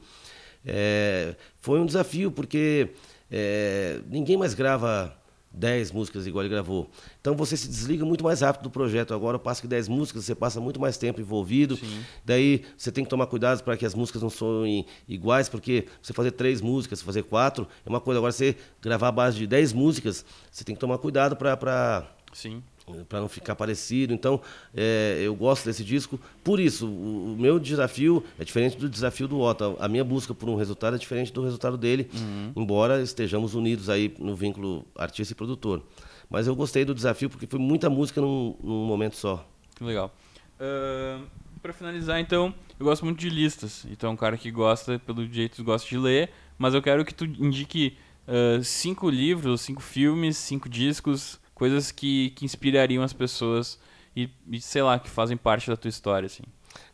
É, 0.65 1.35
foi 1.59 1.79
um 1.79 1.85
desafio, 1.85 2.31
porque 2.31 2.89
é, 3.29 4.01
ninguém 4.09 4.37
mais 4.37 4.53
grava 4.53 5.15
10 5.51 5.91
músicas 5.91 6.27
igual 6.27 6.43
ele 6.43 6.53
gravou. 6.53 6.89
Então 7.19 7.35
você 7.35 7.57
se 7.57 7.67
desliga 7.67 8.05
muito 8.05 8.23
mais 8.23 8.41
rápido 8.41 8.63
do 8.63 8.69
projeto. 8.69 9.13
Agora 9.13 9.35
eu 9.35 9.39
passo 9.39 9.61
que 9.61 9.67
10 9.67 9.87
músicas, 9.87 10.25
você 10.25 10.35
passa 10.35 10.59
muito 10.61 10.79
mais 10.79 10.97
tempo 10.97 11.19
envolvido. 11.19 11.77
Daí 12.23 12.63
você 12.77 12.91
tem 12.91 13.03
que 13.03 13.09
tomar 13.09 13.27
cuidado 13.27 13.63
para 13.63 13.75
que 13.75 13.85
as 13.85 13.95
músicas 13.95 14.21
não 14.21 14.29
soem 14.29 14.85
iguais, 15.07 15.49
porque 15.49 15.87
você 16.01 16.13
fazer 16.13 16.31
três 16.31 16.61
músicas, 16.61 17.01
fazer 17.01 17.23
quatro, 17.23 17.67
é 17.85 17.89
uma 17.89 17.99
coisa. 17.99 18.19
Agora 18.19 18.31
você 18.31 18.55
gravar 18.81 19.09
a 19.09 19.11
base 19.11 19.37
de 19.37 19.47
10 19.47 19.73
músicas, 19.73 20.25
você 20.51 20.63
tem 20.63 20.75
que 20.75 20.81
tomar 20.81 20.97
cuidado 20.97 21.35
para 21.35 22.07
Sim. 22.31 22.61
Para 23.07 23.19
não 23.19 23.29
ficar 23.29 23.55
parecido. 23.55 24.13
Então, 24.13 24.41
é, 24.75 25.19
eu 25.21 25.35
gosto 25.35 25.65
desse 25.65 25.83
disco. 25.83 26.19
Por 26.43 26.59
isso, 26.59 26.87
o, 26.87 27.33
o 27.33 27.37
meu 27.37 27.59
desafio 27.59 28.23
é 28.37 28.43
diferente 28.43 28.77
do 28.77 28.89
desafio 28.89 29.27
do 29.27 29.39
Otto. 29.39 29.75
A 29.79 29.87
minha 29.87 30.03
busca 30.03 30.33
por 30.33 30.49
um 30.49 30.55
resultado 30.55 30.95
é 30.95 30.99
diferente 30.99 31.31
do 31.31 31.43
resultado 31.43 31.77
dele, 31.77 32.09
embora 32.55 33.01
estejamos 33.01 33.55
unidos 33.55 33.89
aí 33.89 34.13
no 34.19 34.35
vínculo 34.35 34.85
artista 34.95 35.33
e 35.33 35.35
produtor. 35.35 35.83
Mas 36.29 36.47
eu 36.47 36.55
gostei 36.55 36.85
do 36.85 36.93
desafio 36.93 37.29
porque 37.29 37.47
foi 37.47 37.59
muita 37.59 37.89
música 37.89 38.21
num, 38.21 38.55
num 38.63 38.85
momento 38.85 39.15
só. 39.15 39.45
Que 39.75 39.83
legal. 39.83 40.13
Ahn, 40.59 41.23
pra 41.61 41.73
finalizar, 41.73 42.19
então, 42.19 42.53
eu 42.79 42.85
gosto 42.85 43.03
muito 43.05 43.19
de 43.19 43.29
listas. 43.29 43.85
Então, 43.89 44.11
um 44.11 44.15
cara 44.15 44.37
que 44.37 44.51
gosta, 44.51 44.99
pelo 44.99 45.25
jeito, 45.25 45.63
gosta 45.63 45.87
de 45.87 45.97
ler. 45.97 46.29
Mas 46.57 46.73
eu 46.73 46.81
quero 46.81 47.05
que 47.05 47.13
tu 47.13 47.25
indique 47.25 47.97
ah, 48.29 48.59
cinco 48.63 49.09
livros, 49.09 49.61
cinco 49.61 49.81
filmes, 49.81 50.37
cinco 50.37 50.69
discos, 50.69 51.39
coisas 51.59 51.91
que, 51.91 52.29
que 52.31 52.45
inspirariam 52.45 53.03
as 53.03 53.11
pessoas 53.11 53.77
e, 54.15 54.29
e, 54.49 54.61
sei 54.61 54.81
lá, 54.81 54.97
que 54.97 55.09
fazem 55.09 55.35
parte 55.35 55.69
da 55.69 55.75
tua 55.75 55.89
história, 55.89 56.25
assim. 56.25 56.43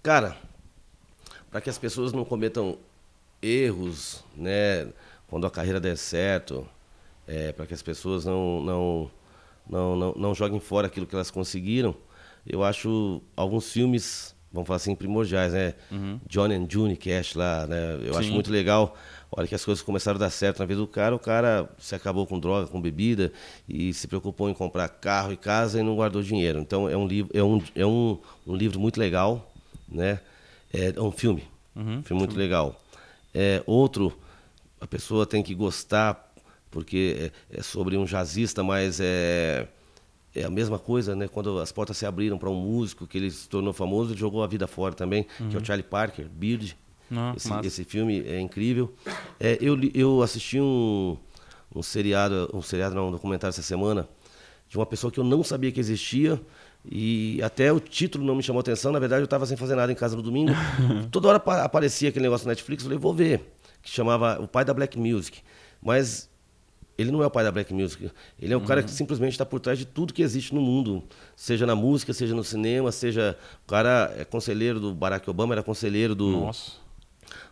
Cara, 0.01 0.35
para 1.51 1.61
que 1.61 1.69
as 1.69 1.77
pessoas 1.77 2.11
não 2.11 2.25
cometam 2.25 2.77
erros, 3.41 4.23
né, 4.35 4.91
quando 5.27 5.45
a 5.45 5.51
carreira 5.51 5.79
der 5.79 5.95
certo, 5.95 6.67
para 7.55 7.67
que 7.67 7.73
as 7.75 7.83
pessoas 7.83 8.25
não, 8.25 8.61
não, 8.61 9.11
não, 9.69 9.95
não, 9.95 10.13
não 10.15 10.35
joguem 10.35 10.59
fora 10.59 10.87
aquilo 10.87 11.05
que 11.05 11.15
elas 11.15 11.29
conseguiram. 11.29 11.95
Eu 12.45 12.63
acho 12.63 13.21
alguns 13.35 13.71
filmes, 13.71 14.34
vamos 14.55 14.67
falar 14.67 14.77
assim, 14.77 14.95
primordiais, 14.95 15.53
né? 15.53 15.73
Johnny 16.27 16.55
and 16.55 16.65
June 16.69 16.95
Cash 16.95 17.35
lá, 17.35 17.67
né? 17.67 17.99
Eu 18.01 18.17
acho 18.17 18.29
Sim. 18.29 18.33
muito 18.33 18.49
legal. 18.49 18.97
Olha 19.31 19.47
que 19.47 19.53
as 19.53 19.65
coisas 19.65 19.83
começaram 19.83 20.15
a 20.15 20.19
dar 20.19 20.29
certo 20.29 20.59
na 20.59 20.65
vida 20.65 20.79
do 20.79 20.87
cara, 20.87 21.13
o 21.13 21.19
cara 21.19 21.69
se 21.77 21.93
acabou 21.93 22.25
com 22.25 22.39
droga, 22.39 22.67
com 22.67 22.79
bebida 22.81 23.33
e 23.67 23.93
se 23.93 24.07
preocupou 24.07 24.49
em 24.49 24.53
comprar 24.53 24.87
carro 24.87 25.33
e 25.33 25.37
casa 25.37 25.79
e 25.79 25.83
não 25.83 25.95
guardou 25.95 26.21
dinheiro. 26.21 26.59
Então 26.59 26.87
é 26.87 26.95
um 26.95 27.05
livro, 27.05 27.37
é 27.37 27.43
um, 27.43 27.61
é 27.75 27.85
um, 27.85 28.17
um 28.47 28.55
livro 28.55 28.79
muito 28.79 28.97
legal, 28.97 29.53
né? 29.89 30.21
É 30.73 30.99
um 31.01 31.11
filme, 31.11 31.43
um 31.75 32.01
filme 32.01 32.19
muito 32.21 32.37
legal. 32.37 32.81
É, 33.33 33.61
outro, 33.65 34.17
a 34.79 34.87
pessoa 34.87 35.25
tem 35.25 35.43
que 35.43 35.53
gostar 35.53 36.33
porque 36.71 37.31
é, 37.51 37.59
é 37.59 37.61
sobre 37.61 37.97
um 37.97 38.05
jazzista, 38.05 38.63
mas 38.63 38.99
é 39.01 39.67
é 40.35 40.43
a 40.43 40.49
mesma 40.49 40.77
coisa, 40.77 41.15
né? 41.15 41.27
Quando 41.27 41.59
as 41.59 41.71
portas 41.71 41.97
se 41.97 42.05
abriram 42.05 42.37
para 42.37 42.49
um 42.49 42.55
músico 42.59 43.07
que 43.07 43.17
ele 43.17 43.31
se 43.31 43.47
tornou 43.49 43.71
famoso, 43.73 44.11
ele 44.11 44.19
jogou 44.19 44.43
a 44.43 44.47
vida 44.47 44.67
fora 44.67 44.93
também, 44.93 45.25
que 45.49 45.55
é 45.55 45.59
o 45.59 45.65
Charlie 45.65 45.83
Parker, 45.87 46.27
Beard. 46.29 46.75
Ah, 47.11 47.33
esse, 47.37 47.47
esse 47.67 47.83
filme 47.83 48.21
é 48.27 48.39
incrível. 48.39 48.93
É, 49.39 49.57
eu, 49.61 49.77
eu 49.93 50.21
assisti 50.21 50.59
um, 50.59 51.15
um 51.73 51.81
seriado, 51.81 52.49
um 52.53 52.61
seriado 52.61 52.93
não, 52.95 53.07
um 53.07 53.11
documentário 53.11 53.51
essa 53.53 53.61
semana 53.61 54.07
de 54.67 54.75
uma 54.77 54.85
pessoa 54.85 55.11
que 55.11 55.19
eu 55.19 55.23
não 55.23 55.43
sabia 55.43 55.71
que 55.71 55.79
existia 55.79 56.41
e 56.83 57.39
até 57.43 57.71
o 57.71 57.79
título 57.79 58.25
não 58.25 58.35
me 58.35 58.41
chamou 58.43 58.59
atenção. 58.59 58.91
Na 58.91 58.99
verdade, 58.99 59.21
eu 59.21 59.25
estava 59.25 59.45
sem 59.45 59.55
fazer 59.55 59.75
nada 59.75 59.91
em 59.91 59.95
casa 59.95 60.15
no 60.15 60.21
domingo. 60.23 60.51
Toda 61.11 61.27
hora 61.27 61.37
apa- 61.37 61.63
aparecia 61.63 62.09
aquele 62.09 62.23
negócio 62.23 62.45
na 62.47 62.51
Netflix, 62.51 62.83
eu 62.83 62.87
falei, 62.89 62.97
vou 62.99 63.13
ver. 63.13 63.53
Que 63.81 63.89
chamava 63.89 64.41
O 64.41 64.47
Pai 64.47 64.65
da 64.65 64.73
Black 64.73 64.97
Music. 64.97 65.39
Mas 65.81 66.27
ele 66.97 67.11
não 67.11 67.21
é 67.21 67.27
o 67.27 67.31
pai 67.31 67.43
da 67.43 67.51
black 67.51 67.73
music. 67.73 68.09
Ele 68.39 68.53
é 68.53 68.57
o 68.57 68.61
cara 68.61 68.81
que 68.83 68.91
simplesmente 68.91 69.31
está 69.33 69.45
por 69.45 69.59
trás 69.59 69.77
de 69.77 69.85
tudo 69.85 70.13
que 70.13 70.21
existe 70.21 70.53
no 70.55 70.61
mundo, 70.61 71.03
seja 71.35 71.65
na 71.65 71.75
música, 71.75 72.13
seja 72.13 72.33
no 72.33 72.43
cinema, 72.43 72.91
seja 72.91 73.37
o 73.65 73.67
cara 73.69 74.13
é 74.17 74.23
conselheiro 74.25 74.79
do 74.79 74.93
Barack 74.93 75.29
Obama, 75.29 75.53
era 75.53 75.61
conselheiro 75.63 76.15
do 76.15 76.29
Nossa. 76.31 76.71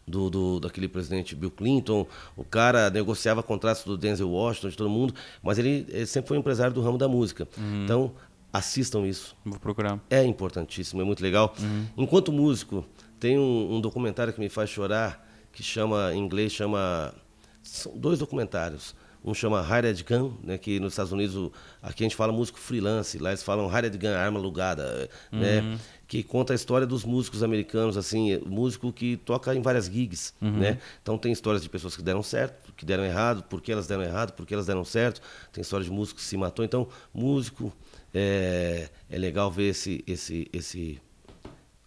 do, 0.07 0.29
do- 0.29 0.59
daquele 0.59 0.87
presidente 0.87 1.35
Bill 1.35 1.51
Clinton, 1.51 2.07
o 2.37 2.43
cara 2.43 2.89
negociava 2.89 3.41
contratos 3.43 3.83
do 3.83 3.97
Denzel 3.97 4.29
Washington, 4.29 4.69
de 4.69 4.77
todo 4.77 4.89
mundo, 4.89 5.13
mas 5.41 5.57
ele, 5.59 5.85
ele 5.89 6.05
sempre 6.05 6.29
foi 6.29 6.37
um 6.37 6.39
empresário 6.39 6.73
do 6.73 6.81
ramo 6.81 6.97
da 6.97 7.07
música. 7.07 7.47
Então, 7.83 8.11
assistam 8.51 9.05
isso. 9.07 9.35
Vou 9.43 9.59
procurar. 9.59 9.99
É 10.09 10.23
importantíssimo, 10.23 11.01
é 11.01 11.05
muito 11.05 11.21
legal. 11.23 11.53
Enquanto 11.97 12.31
músico, 12.31 12.85
tem 13.19 13.37
um, 13.39 13.75
um 13.75 13.81
documentário 13.81 14.31
que 14.33 14.39
me 14.39 14.47
faz 14.49 14.69
chorar, 14.69 15.27
que 15.51 15.63
chama, 15.63 16.13
em 16.13 16.19
inglês 16.19 16.51
chama, 16.51 17.13
são 17.61 17.97
dois 17.97 18.19
documentários. 18.19 18.95
Um 19.23 19.33
chama 19.33 19.65
Hired 19.65 20.03
Gun, 20.03 20.33
né, 20.43 20.57
que 20.57 20.79
nos 20.79 20.93
Estados 20.93 21.11
Unidos, 21.11 21.49
aqui 21.81 22.03
a 22.03 22.05
gente 22.05 22.15
fala 22.15 22.33
músico 22.33 22.59
freelance, 22.59 23.17
lá 23.17 23.29
eles 23.29 23.41
falam 23.41 23.69
Hired 23.69 23.97
Gun, 23.97 24.09
arma 24.09 24.37
alugada, 24.37 25.09
né, 25.31 25.79
que 26.07 26.21
conta 26.21 26.53
a 26.53 26.55
história 26.55 26.85
dos 26.85 27.05
músicos 27.05 27.41
americanos, 27.41 27.97
assim, 27.97 28.37
músico 28.45 28.91
que 28.91 29.17
toca 29.17 29.55
em 29.55 29.61
várias 29.61 29.85
gigs, 29.85 30.33
né? 30.39 30.77
Então 31.01 31.17
tem 31.17 31.31
histórias 31.31 31.63
de 31.63 31.69
pessoas 31.69 31.95
que 31.95 32.03
deram 32.03 32.21
certo, 32.21 32.71
que 32.73 32.85
deram 32.85 33.03
errado, 33.03 33.43
por 33.43 33.61
que 33.61 33.71
elas 33.71 33.87
deram 33.87 34.03
errado, 34.03 34.33
por 34.33 34.45
que 34.45 34.53
elas 34.53 34.67
deram 34.67 34.85
certo. 34.85 35.21
Tem 35.51 35.61
história 35.61 35.83
de 35.83 35.91
músico 35.91 36.19
que 36.19 36.25
se 36.25 36.37
matou. 36.37 36.63
Então, 36.63 36.87
músico, 37.13 37.73
é, 38.13 38.89
é 39.09 39.17
legal 39.17 39.49
ver 39.49 39.69
esse, 39.69 40.03
esse, 40.05 40.47
esse, 40.53 41.01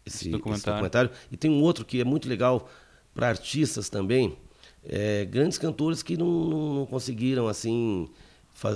esse, 0.05 0.25
esse 0.25 0.31
documentário. 0.31 0.73
documentário. 0.73 1.11
E 1.31 1.37
tem 1.37 1.51
um 1.51 1.63
outro 1.63 1.85
que 1.85 2.01
é 2.01 2.05
muito 2.05 2.29
legal 2.29 2.69
para 3.15 3.29
artistas 3.29 3.89
também, 3.89 4.37
é, 4.89 5.25
grandes 5.25 5.59
cantores 5.59 6.03
que 6.03 6.17
não, 6.17 6.75
não, 6.75 6.87
conseguiram 6.87 7.47
assim 7.49 8.09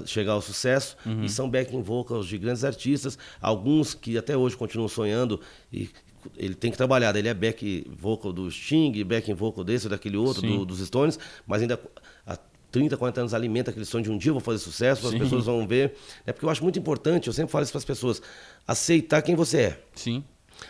chegar 0.06 0.32
ao 0.32 0.42
sucesso 0.42 0.96
Uhum. 1.06 1.24
e 1.24 1.28
são 1.28 1.48
backing 1.48 1.80
vocals 1.82 2.26
de 2.26 2.36
grandes 2.36 2.64
artistas, 2.64 3.18
alguns 3.40 3.94
que 3.94 4.18
até 4.18 4.36
hoje 4.36 4.54
continuam 4.56 4.88
sonhando 4.88 5.40
e 5.72 5.88
ele 6.36 6.54
tem 6.54 6.70
que 6.70 6.76
trabalhar, 6.76 7.16
ele 7.16 7.28
é 7.28 7.32
back 7.34 7.86
vocal 7.98 8.30
do 8.30 8.50
Sting, 8.50 8.92
backing 9.04 9.32
vocal 9.32 9.64
desse 9.64 9.86
ou 9.86 9.90
daquele 9.90 10.18
outro, 10.18 10.42
do- 10.42 10.66
dos 10.66 10.86
Stones, 10.86 11.18
mas 11.46 11.62
ainda 11.62 11.80
há 12.26 12.36
30, 12.70 12.94
40 12.98 13.20
anos 13.22 13.32
alimenta 13.34 13.70
aquele 13.70 13.86
sonho 13.86 14.04
de 14.04 14.10
um 14.10 14.18
dia 14.18 14.28
eu 14.28 14.34
vou 14.34 14.42
fazer 14.42 14.58
sucesso, 14.58 15.06
as 15.06 15.12
Sim. 15.12 15.18
pessoas 15.18 15.46
vão 15.46 15.66
ver. 15.66 15.94
É 16.26 16.32
porque 16.32 16.44
eu 16.44 16.50
acho 16.50 16.62
muito 16.62 16.78
importante, 16.78 17.26
eu 17.28 17.32
sempre 17.32 17.50
falo 17.50 17.62
isso 17.62 17.72
para 17.72 17.78
as 17.78 17.84
pessoas, 17.86 18.20
aceitar 18.66 19.22
quem 19.22 19.34
você 19.34 19.58
é. 19.60 19.82
Sim. 19.94 20.22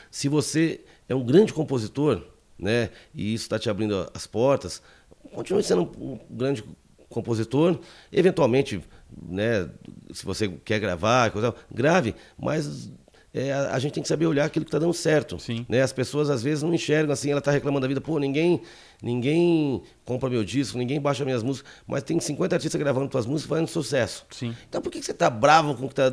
Se 0.09 0.29
você 0.29 0.83
é 1.09 1.15
um 1.17 1.25
grande 1.25 1.53
compositor, 1.53 2.23
né, 2.57 2.91
e 3.13 3.35
isso 3.35 3.45
está 3.45 3.59
te 3.59 3.69
abrindo 3.69 4.09
as 4.15 4.27
portas, 4.27 4.81
continue 5.33 5.63
sendo 5.63 5.83
um 5.99 6.19
grande 6.31 6.65
compositor. 7.09 7.79
Eventualmente, 8.13 8.81
né, 9.29 9.69
se 10.13 10.25
você 10.25 10.49
quer 10.49 10.79
gravar, 10.79 11.31
coisa, 11.31 11.55
grave, 11.71 12.15
mas 12.39 12.91
é, 13.33 13.53
a, 13.53 13.75
a 13.75 13.79
gente 13.79 13.93
tem 13.93 14.03
que 14.03 14.09
saber 14.09 14.27
olhar 14.27 14.45
aquilo 14.45 14.65
que 14.65 14.69
está 14.69 14.79
dando 14.79 14.93
certo. 14.93 15.39
Sim. 15.39 15.65
Né? 15.69 15.83
As 15.83 15.93
pessoas 15.93 16.31
às 16.31 16.43
vezes 16.43 16.63
não 16.63 16.75
enxergam 16.75 17.13
assim, 17.13 17.31
ela 17.31 17.39
está 17.39 17.51
reclamando 17.51 17.83
da 17.83 17.89
vida, 17.89 18.01
pô, 18.01 18.19
ninguém, 18.19 18.61
ninguém 19.03 19.83
compra 20.05 20.29
meu 20.29 20.45
disco, 20.45 20.77
ninguém 20.77 21.01
baixa 21.01 21.25
minhas 21.25 21.43
músicas, 21.43 21.71
mas 21.87 22.03
tem 22.03 22.19
50 22.19 22.57
artistas 22.57 22.81
gravando 22.81 23.09
tuas 23.09 23.27
músicas 23.27 23.49
fazendo 23.49 23.69
sucesso. 23.69 24.27
Sim. 24.31 24.55
Então 24.69 24.83
por 24.83 24.91
que 24.91 24.99
que 24.99 25.05
você 25.05 25.13
está 25.13 25.31
bravo 25.31 25.75
com 25.75 25.85
o 25.87 25.89
que 25.89 25.93
está 25.93 26.11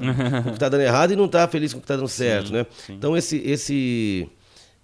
tá 0.59 0.69
dando 0.69 0.81
errado 0.81 1.13
e 1.13 1.15
não 1.15 1.25
está 1.25 1.47
feliz 1.47 1.73
com 1.73 1.79
o 1.79 1.81
que 1.81 1.85
está 1.85 1.95
dando 1.95 2.09
certo, 2.09 2.51
né? 2.51 2.65
sim. 2.85 2.93
Então 2.93 3.17
esse 3.17 3.38
esse 3.38 4.29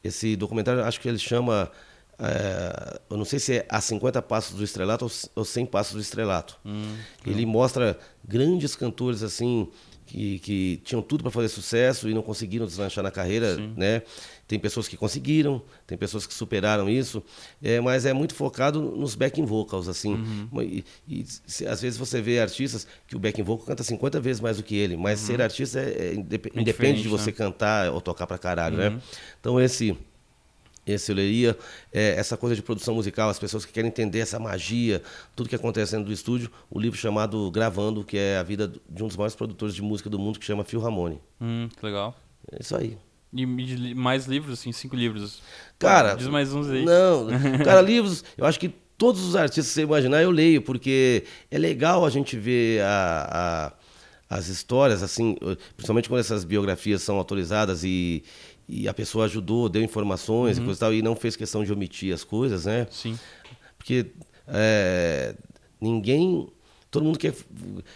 esse 0.03 0.35
documentário, 0.35 0.83
acho 0.83 0.99
que 0.99 1.07
ele 1.07 1.19
chama 1.19 1.71
é, 2.19 2.99
eu 3.09 3.17
não 3.17 3.25
sei 3.25 3.39
se 3.39 3.53
é 3.57 3.65
a 3.69 3.81
50 3.81 4.21
passos 4.21 4.55
do 4.55 4.63
estrelato 4.63 5.05
ou 5.05 5.09
c- 5.09 5.29
ou 5.35 5.43
100 5.45 5.65
passos 5.65 5.93
do 5.93 5.99
estrelato. 6.01 6.57
Hum, 6.65 6.95
ele 7.25 7.45
mostra 7.45 7.97
grandes 8.27 8.75
cantores 8.75 9.23
assim 9.23 9.67
que, 10.05 10.39
que 10.39 10.81
tinham 10.83 11.01
tudo 11.01 11.23
para 11.23 11.31
fazer 11.31 11.47
sucesso 11.47 12.09
e 12.09 12.13
não 12.13 12.21
conseguiram 12.21 12.65
deslanchar 12.65 13.03
na 13.03 13.09
carreira, 13.11 13.57
né? 13.75 14.01
Tem 14.47 14.59
pessoas 14.59 14.87
que 14.87 14.97
conseguiram, 14.97 15.61
tem 15.87 15.97
pessoas 15.97 16.27
que 16.27 16.33
superaram 16.33 16.89
isso, 16.89 17.23
é, 17.61 17.79
mas 17.79 18.05
é 18.05 18.11
muito 18.13 18.35
focado 18.35 18.81
nos 18.81 19.15
backing 19.15 19.45
vocals, 19.45 19.87
assim. 19.87 20.13
Uhum. 20.13 20.61
E, 20.61 20.83
e 21.07 21.25
se- 21.47 21.65
às 21.65 21.81
vezes 21.81 21.97
você 21.97 22.21
vê 22.21 22.39
artistas 22.39 22.85
que 23.07 23.15
o 23.15 23.19
backing 23.19 23.43
vocal 23.43 23.65
canta 23.65 23.81
50 23.83 24.19
vezes 24.19 24.41
mais 24.41 24.57
do 24.57 24.63
que 24.63 24.75
ele, 24.75 24.97
mas 24.97 25.19
ser 25.21 25.41
artista 25.41 25.79
é, 25.79 26.09
é 26.09 26.13
indep- 26.15 26.51
É 26.55 26.59
independe 26.61 26.97
Uhum. 26.97 27.03
de 27.03 27.07
você 27.09 27.31
né? 27.31 27.37
cantar 27.37 27.91
ou 27.91 28.01
tocar 28.01 28.27
pra 28.27 28.37
caralho, 28.37 28.75
Uhum. 28.77 28.89
né? 28.95 29.01
Então 29.39 29.59
esse 29.59 29.97
esse 30.85 31.11
eu 31.11 31.15
leria 31.15 31.57
é, 31.91 32.15
essa 32.15 32.35
coisa 32.35 32.55
de 32.55 32.61
produção 32.61 32.95
musical, 32.95 33.29
as 33.29 33.39
pessoas 33.39 33.65
que 33.65 33.71
querem 33.71 33.87
entender 33.89 34.19
essa 34.19 34.37
magia, 34.39 35.01
tudo 35.35 35.47
que 35.49 35.55
acontece 35.55 35.91
dentro 35.93 36.07
do 36.07 36.13
estúdio, 36.13 36.49
o 36.69 36.79
livro 36.79 36.97
chamado 36.97 37.49
Gravando, 37.51 38.03
que 38.03 38.17
é 38.17 38.37
a 38.37 38.43
vida 38.43 38.71
de 38.89 39.03
um 39.03 39.07
dos 39.07 39.15
maiores 39.15 39.35
produtores 39.35 39.73
de 39.75 39.81
música 39.81 40.09
do 40.09 40.19
mundo, 40.19 40.39
que 40.39 40.45
chama 40.45 40.63
Phil 40.63 40.79
Ramone. 40.79 41.19
Hum, 41.41 41.69
que 41.77 41.85
legal. 41.85 42.15
É 42.51 42.57
isso 42.61 42.75
aí. 42.75 42.97
E 43.35 43.45
mais 43.95 44.25
livros, 44.27 44.59
assim, 44.59 44.71
cinco 44.71 44.95
livros. 44.95 45.41
Cara, 45.79 46.13
Diz 46.15 46.27
mais 46.27 46.53
uns 46.53 46.69
aí. 46.69 46.85
Não, 46.85 47.27
cara, 47.63 47.81
livros, 47.81 48.23
eu 48.37 48.45
acho 48.45 48.59
que 48.59 48.69
todos 48.95 49.23
os 49.23 49.35
artistas 49.35 49.67
que 49.69 49.73
você 49.73 49.81
imaginar 49.81 50.21
eu 50.21 50.29
leio, 50.29 50.61
porque 50.61 51.23
é 51.49 51.57
legal 51.57 52.05
a 52.05 52.09
gente 52.11 52.37
ver 52.37 52.81
a, 52.83 53.71
a- 54.29 54.37
as 54.37 54.47
histórias, 54.47 55.03
assim, 55.03 55.35
principalmente 55.75 56.09
quando 56.09 56.19
essas 56.21 56.43
biografias 56.43 57.01
são 57.03 57.17
autorizadas 57.17 57.83
e, 57.83 58.23
e 58.67 58.87
a 58.87 58.93
pessoa 58.93 59.25
ajudou, 59.25 59.67
deu 59.69 59.81
informações 59.83 60.57
e 60.57 60.61
coisa 60.61 60.77
e 60.77 60.79
tal, 60.79 60.93
e 60.93 61.01
não 61.01 61.15
fez 61.15 61.35
questão 61.35 61.63
de 61.63 61.71
omitir 61.73 62.13
as 62.13 62.23
coisas, 62.23 62.65
né? 62.65 62.87
Sim. 62.89 63.17
Porque 63.77 64.07
é, 64.47 65.35
ninguém. 65.79 66.47
Todo 66.89 67.03
mundo 67.03 67.17
quer. 67.17 67.33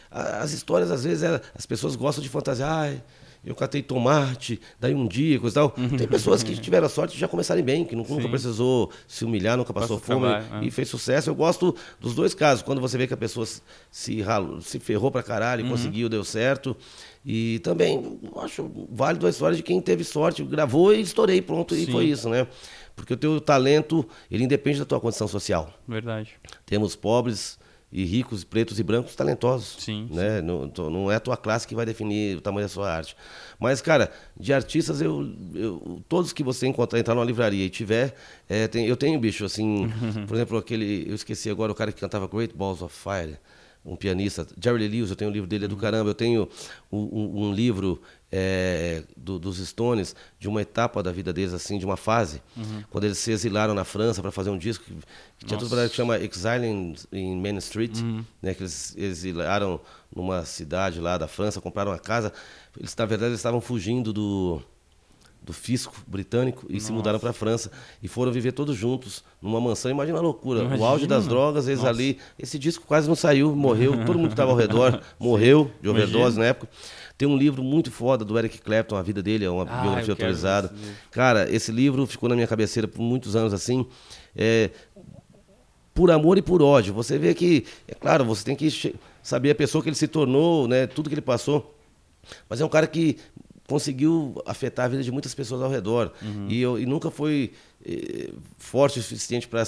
As 0.09 0.51
histórias, 0.51 0.89
às 0.89 1.03
vezes, 1.03 1.23
é- 1.23 1.41
as 1.55 1.65
pessoas 1.65 1.95
gostam 1.95 2.21
de 2.23 2.29
fantasiar. 2.29 2.71
Ai, 2.71 3.03
eu 3.45 3.55
catei 3.55 3.81
tomate, 3.81 4.59
daí 4.79 4.93
um 4.93 5.07
dia, 5.07 5.39
coisa 5.39 5.53
e 5.53 5.59
tal. 5.59 5.69
Tem 5.97 6.07
pessoas 6.07 6.43
que 6.43 6.55
tiveram 6.57 6.85
a 6.85 6.89
sorte 6.89 7.13
de 7.13 7.19
já 7.19 7.27
começarem 7.27 7.63
bem, 7.63 7.85
que 7.85 7.95
nunca 7.95 8.13
Sim. 8.13 8.29
precisou 8.29 8.91
se 9.07 9.23
humilhar, 9.25 9.55
nunca 9.57 9.73
passou 9.73 9.99
fome 9.99 10.27
é. 10.27 10.43
e 10.63 10.69
fez 10.71 10.89
sucesso. 10.89 11.29
Eu 11.29 11.35
gosto 11.35 11.75
dos 11.99 12.13
dois 12.15 12.33
casos. 12.33 12.61
Quando 12.61 12.81
você 12.81 12.97
vê 12.97 13.07
que 13.07 13.13
a 13.13 13.17
pessoa 13.17 13.47
se- 13.91 14.21
ralou, 14.21 14.59
se 14.61 14.79
ferrou 14.79 15.09
pra 15.11 15.23
caralho, 15.23 15.61
Uhum. 15.63 15.67
e 15.69 15.71
conseguiu, 15.71 16.09
deu 16.09 16.23
certo. 16.23 16.75
E 17.25 17.59
também 17.59 18.19
acho 18.37 18.69
válido 18.89 19.27
a 19.27 19.29
história 19.29 19.55
de 19.55 19.63
quem 19.63 19.81
teve 19.81 20.03
sorte, 20.03 20.43
gravou 20.43 20.93
e 20.93 21.01
estourei, 21.01 21.41
pronto, 21.41 21.75
e 21.75 21.85
Sim. 21.85 21.91
foi 21.91 22.05
isso, 22.05 22.29
né? 22.29 22.47
Porque 22.95 23.13
o 23.13 23.17
teu 23.17 23.39
talento, 23.39 24.07
ele 24.31 24.43
independe 24.43 24.79
da 24.79 24.85
tua 24.85 24.99
condição 24.99 25.27
social. 25.27 25.71
Verdade. 25.87 26.31
Temos 26.65 26.95
pobres 26.95 27.59
e 27.91 28.03
ricos, 28.03 28.43
pretos 28.43 28.79
e 28.79 28.83
brancos 28.83 29.15
talentosos. 29.15 29.77
Sim, 29.79 30.07
Né? 30.11 30.41
Não, 30.41 30.67
tô- 30.67 30.89
não 30.89 31.09
é 31.09 31.15
a 31.15 31.19
tua 31.19 31.37
classe 31.37 31.65
que 31.67 31.73
vai 31.73 31.85
definir 31.85 32.37
o 32.37 32.41
tamanho 32.41 32.65
da 32.65 32.69
sua 32.69 32.91
arte. 32.91 33.15
Mas, 33.59 33.81
cara, 33.81 34.11
de 34.37 34.51
artistas, 34.53 34.99
eu, 35.01 35.25
eu- 35.55 36.01
todos 36.09 36.33
que 36.33 36.43
você 36.43 36.67
encontrar, 36.67 36.99
entrar 36.99 37.15
numa 37.15 37.23
livraria 37.25 37.63
e 37.65 37.69
tiver, 37.69 38.13
é, 38.49 38.67
tem- 38.67 38.85
eu 38.85 38.97
tenho, 38.97 39.17
bicho, 39.19 39.45
assim, 39.45 39.89
por 40.27 40.35
exemplo, 40.35 40.57
aquele, 40.57 41.05
eu 41.07 41.15
esqueci 41.15 41.49
agora, 41.49 41.71
o 41.71 41.75
cara 41.75 41.91
que 41.93 41.99
cantava 42.01 42.27
Great 42.27 42.53
Balls 42.55 42.81
of 42.83 42.93
Fire, 42.93 43.37
um 43.85 43.95
pianista, 43.95 44.45
Jerry 44.61 44.79
Lee 44.79 44.97
Lewis, 44.97 45.09
eu 45.09 45.15
tenho 45.15 45.31
um 45.31 45.33
livro 45.33 45.47
dele, 45.47 45.63
é 45.63 45.67
do 45.69 45.77
caramba, 45.77 46.09
eu 46.09 46.13
tenho 46.13 46.49
um, 46.91 46.97
um- 46.99 47.41
um 47.47 47.53
livro 47.53 48.01
é, 48.31 49.03
do- 49.15 49.39
dos 49.39 49.57
Stones, 49.65 50.15
de 50.39 50.47
uma 50.47 50.61
etapa 50.61 51.01
da 51.01 51.11
vida 51.11 51.31
deles, 51.31 51.53
assim, 51.53 51.77
de 51.79 51.85
uma 51.85 51.95
fase, 51.97 52.41
quando 52.89 53.05
eles 53.05 53.17
se 53.17 53.31
exilaram 53.31 53.73
na 53.73 53.83
França 53.85 54.21
para 54.21 54.31
fazer 54.31 54.49
um 54.49 54.57
disco 54.57 54.83
que, 54.83 54.93
que 55.39 55.45
tinha 55.45 55.57
tudo 55.59 55.69
para 55.69 55.87
que 55.87 55.95
chama 55.95 56.17
Exile 56.19 56.65
in, 56.67 56.95
in 57.11 57.39
Main 57.39 57.57
Street, 57.57 57.97
né, 58.41 58.53
que 58.53 58.63
eles 58.63 58.93
exilaram 58.97 59.79
numa 60.13 60.43
cidade 60.45 60.99
lá 60.99 61.17
da 61.17 61.27
França, 61.27 61.61
compraram 61.61 61.91
uma 61.91 61.99
casa. 61.99 62.33
Eles, 62.77 62.95
na 62.95 63.05
verdade, 63.05 63.29
eles 63.31 63.39
estavam 63.39 63.61
fugindo 63.61 64.11
do 64.11 64.61
do 65.39 65.53
fisco 65.53 65.95
britânico 66.05 66.65
e 66.69 66.77
se 66.81 66.91
mudaram 66.91 67.19
para 67.19 67.29
a 67.29 67.33
França 67.33 67.71
e 68.03 68.07
foram 68.09 68.33
viver 68.33 68.51
todos 68.51 68.75
juntos 68.75 69.23
numa 69.41 69.61
mansão. 69.61 69.89
Imagina 69.89 70.17
a 70.17 70.21
loucura, 70.21 70.61
o 70.77 70.83
auge 70.83 71.07
das 71.07 71.19
Imagina. 71.23 71.29
drogas, 71.29 71.67
eles 71.69 71.79
Nossa. 71.79 71.89
ali. 71.89 72.17
Esse 72.37 72.59
disco 72.59 72.85
quase 72.85 73.07
não 73.07 73.15
saiu, 73.15 73.55
morreu, 73.55 73.93
todo 74.05 74.17
mundo 74.17 74.27
que 74.27 74.33
estava 74.33 74.51
ao 74.51 74.57
redor 74.57 75.01
morreu 75.17 75.71
de 75.81 75.87
overdose 75.87 76.17
Imagina. 76.35 76.39
na 76.43 76.45
época. 76.47 76.69
Tem 77.17 77.27
um 77.27 77.35
livro 77.35 77.63
muito 77.63 77.89
foda 77.91 78.23
do 78.23 78.37
Eric 78.37 78.59
Clapton, 78.61 78.95
a 78.95 79.01
vida 79.01 79.23
dele, 79.23 79.43
é 79.45 79.49
uma 79.49 79.63
Ah, 79.63 79.81
biografia 79.81 80.13
autorizada. 80.13 80.71
Cara, 81.11 81.49
esse 81.51 81.71
livro 81.71 82.05
ficou 82.05 82.29
na 82.29 82.35
minha 82.35 82.47
cabeceira 82.47 82.87
por 82.87 83.01
muitos 83.01 83.35
anos 83.35 83.53
assim. 83.53 83.85
É, 84.35 84.69
por 85.93 86.11
amor 86.11 86.37
e 86.37 86.43
por 86.43 86.61
ódio. 86.61 86.93
Você 86.93 87.17
vê 87.17 87.33
que, 87.33 87.65
é 87.87 87.95
claro, 87.95 88.23
você 88.23 88.43
tem 88.43 88.55
que 88.55 88.93
saber 89.23 89.49
a 89.49 89.55
pessoa 89.55 89.81
que 89.83 89.89
ele 89.89 89.95
se 89.95 90.07
tornou, 90.07 90.67
né, 90.67 90.85
tudo 90.85 91.09
que 91.09 91.15
ele 91.15 91.21
passou. 91.21 91.75
Mas 92.47 92.61
é 92.61 92.65
um 92.65 92.69
cara 92.69 92.85
que 92.85 93.17
conseguiu 93.67 94.39
afetar 94.45 94.85
a 94.85 94.89
vida 94.89 95.01
de 95.01 95.11
muitas 95.11 95.33
pessoas 95.33 95.61
ao 95.61 95.69
redor. 95.71 96.13
E, 96.47 96.61
eu, 96.61 96.77
e 96.79 96.85
nunca 96.85 97.09
foi 97.09 97.51
eh, 97.83 98.29
forte 98.59 98.99
o 98.99 99.01
suficiente 99.03 99.47
para 99.47 99.65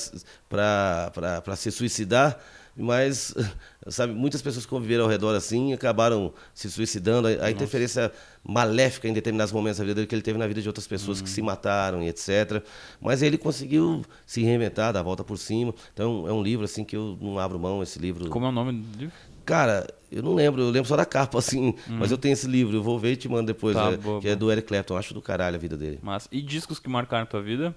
se 1.55 1.71
suicidar. 1.71 2.39
Mas, 2.80 3.35
sabe, 3.88 4.14
muitas 4.14 4.41
pessoas 4.41 4.65
que 4.65 4.69
conviveram 4.69 5.03
ao 5.03 5.10
redor 5.10 5.35
assim 5.35 5.73
acabaram 5.73 6.34
se 6.53 6.72
suicidando. 6.72 7.27
A, 7.27 7.45
a 7.45 7.51
interferência 7.51 8.11
maléfica 8.43 9.07
em 9.07 9.14
determinados 9.14 9.51
momentos 9.51 9.80
da 9.80 9.84
vida 9.84 9.95
dele 9.95 10.07
que 10.07 10.15
ele 10.15 10.22
teve 10.22 10.39
na 10.39 10.47
vida 10.47 10.61
de 10.61 10.68
outras 10.68 10.88
pessoas 10.88 11.22
que 11.22 11.30
se 11.30 11.41
mataram 11.41 12.01
e 12.01 12.07
etc. 12.07 12.64
Mas 13.01 13.22
ele 13.22 13.38
conseguiu 13.38 14.03
se 14.26 14.41
reinventar, 14.41 14.93
dar 14.93 15.01
a 15.01 15.03
volta 15.03 15.23
por 15.23 15.38
cima. 15.38 15.73
Então 15.93 16.27
é 16.27 16.31
um 16.31 16.41
livro 16.41 16.64
assim 16.64 16.84
que 16.85 16.95
eu 16.95 17.18
não 17.22 17.38
abro 17.38 17.60
mão, 17.60 17.84
esse 17.84 17.99
livro. 17.99 18.30
Como 18.30 18.45
é 18.45 18.49
o 18.49 18.51
nome 18.51 18.72
do 18.72 18.97
livro? 18.97 19.15
Cara, 19.45 19.88
eu 20.11 20.22
não 20.22 20.35
lembro, 20.35 20.61
eu 20.61 20.69
lembro 20.69 20.88
só 20.88 20.95
da 20.95 21.06
capa, 21.06 21.38
assim, 21.39 21.73
mas 21.88 22.11
eu 22.11 22.18
tenho 22.18 22.34
esse 22.34 22.47
livro, 22.47 22.77
eu 22.77 22.84
vou 22.84 22.99
ver 22.99 23.14
e 23.14 23.15
te 23.15 23.27
mando 23.27 23.47
depois, 23.47 23.76
Tá, 23.76 23.91
é, 23.91 23.97
boa, 23.97 24.22
que 24.22 24.27
é 24.27 24.35
boa. 24.35 24.35
do 24.35 24.51
Eric 24.51 24.68
Clapton, 24.68 24.95
acho 24.95 25.14
do 25.14 25.22
caralho 25.22 25.56
a 25.56 25.60
vida 25.60 25.76
dele. 25.76 25.99
Mas, 26.03 26.27
e 26.31 26.39
discos 26.41 26.77
que 26.77 26.88
marcaram 26.88 27.23
a 27.23 27.26
tua 27.26 27.41
vida? 27.41 27.76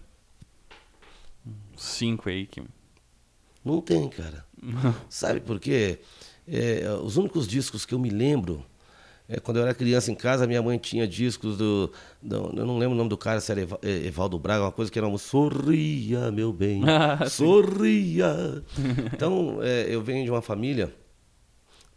Cinco 1.76 2.28
aí 2.28 2.46
que... 2.46 2.62
Não 3.64 3.80
tem, 3.80 4.08
cara. 4.08 4.44
Sabe 5.09 5.40
por 5.40 5.59
quê? 5.60 5.98
É, 6.47 6.82
os 7.02 7.16
únicos 7.16 7.47
discos 7.47 7.84
que 7.86 7.94
eu 7.94 7.98
me 7.98 8.10
lembro, 8.10 8.64
é, 9.28 9.39
quando 9.39 9.59
eu 9.59 9.62
era 9.62 9.74
criança 9.74 10.10
em 10.10 10.14
casa, 10.14 10.47
minha 10.47 10.60
mãe 10.62 10.76
tinha 10.78 11.06
discos 11.06 11.56
do, 11.56 11.93
do- 12.22 12.52
Eu 12.56 12.66
não 12.66 12.78
lembro 12.78 12.94
o 12.94 12.98
nome 12.98 13.09
do 13.10 13.16
cara, 13.16 13.40
se 13.40 13.51
era 13.52 13.60
Eva- 13.62 13.78
eh, 13.82 14.06
Evaldo 14.06 14.39
Braga, 14.39 14.64
uma 14.64 14.72
coisa 14.72 14.90
que 14.90 14.98
era 14.98 15.06
um 15.09 15.16
Sorria, 15.18 16.30
meu 16.30 16.52
bem, 16.52 16.82
Ah, 16.89 17.26
sorria. 17.28 18.62
Então, 19.14 19.59
é, 19.62 19.86
eu 19.89 20.02
venho 20.02 20.24
de 20.24 20.30
uma 20.30 20.43
família. 20.43 20.93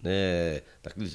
Né, 0.03 0.61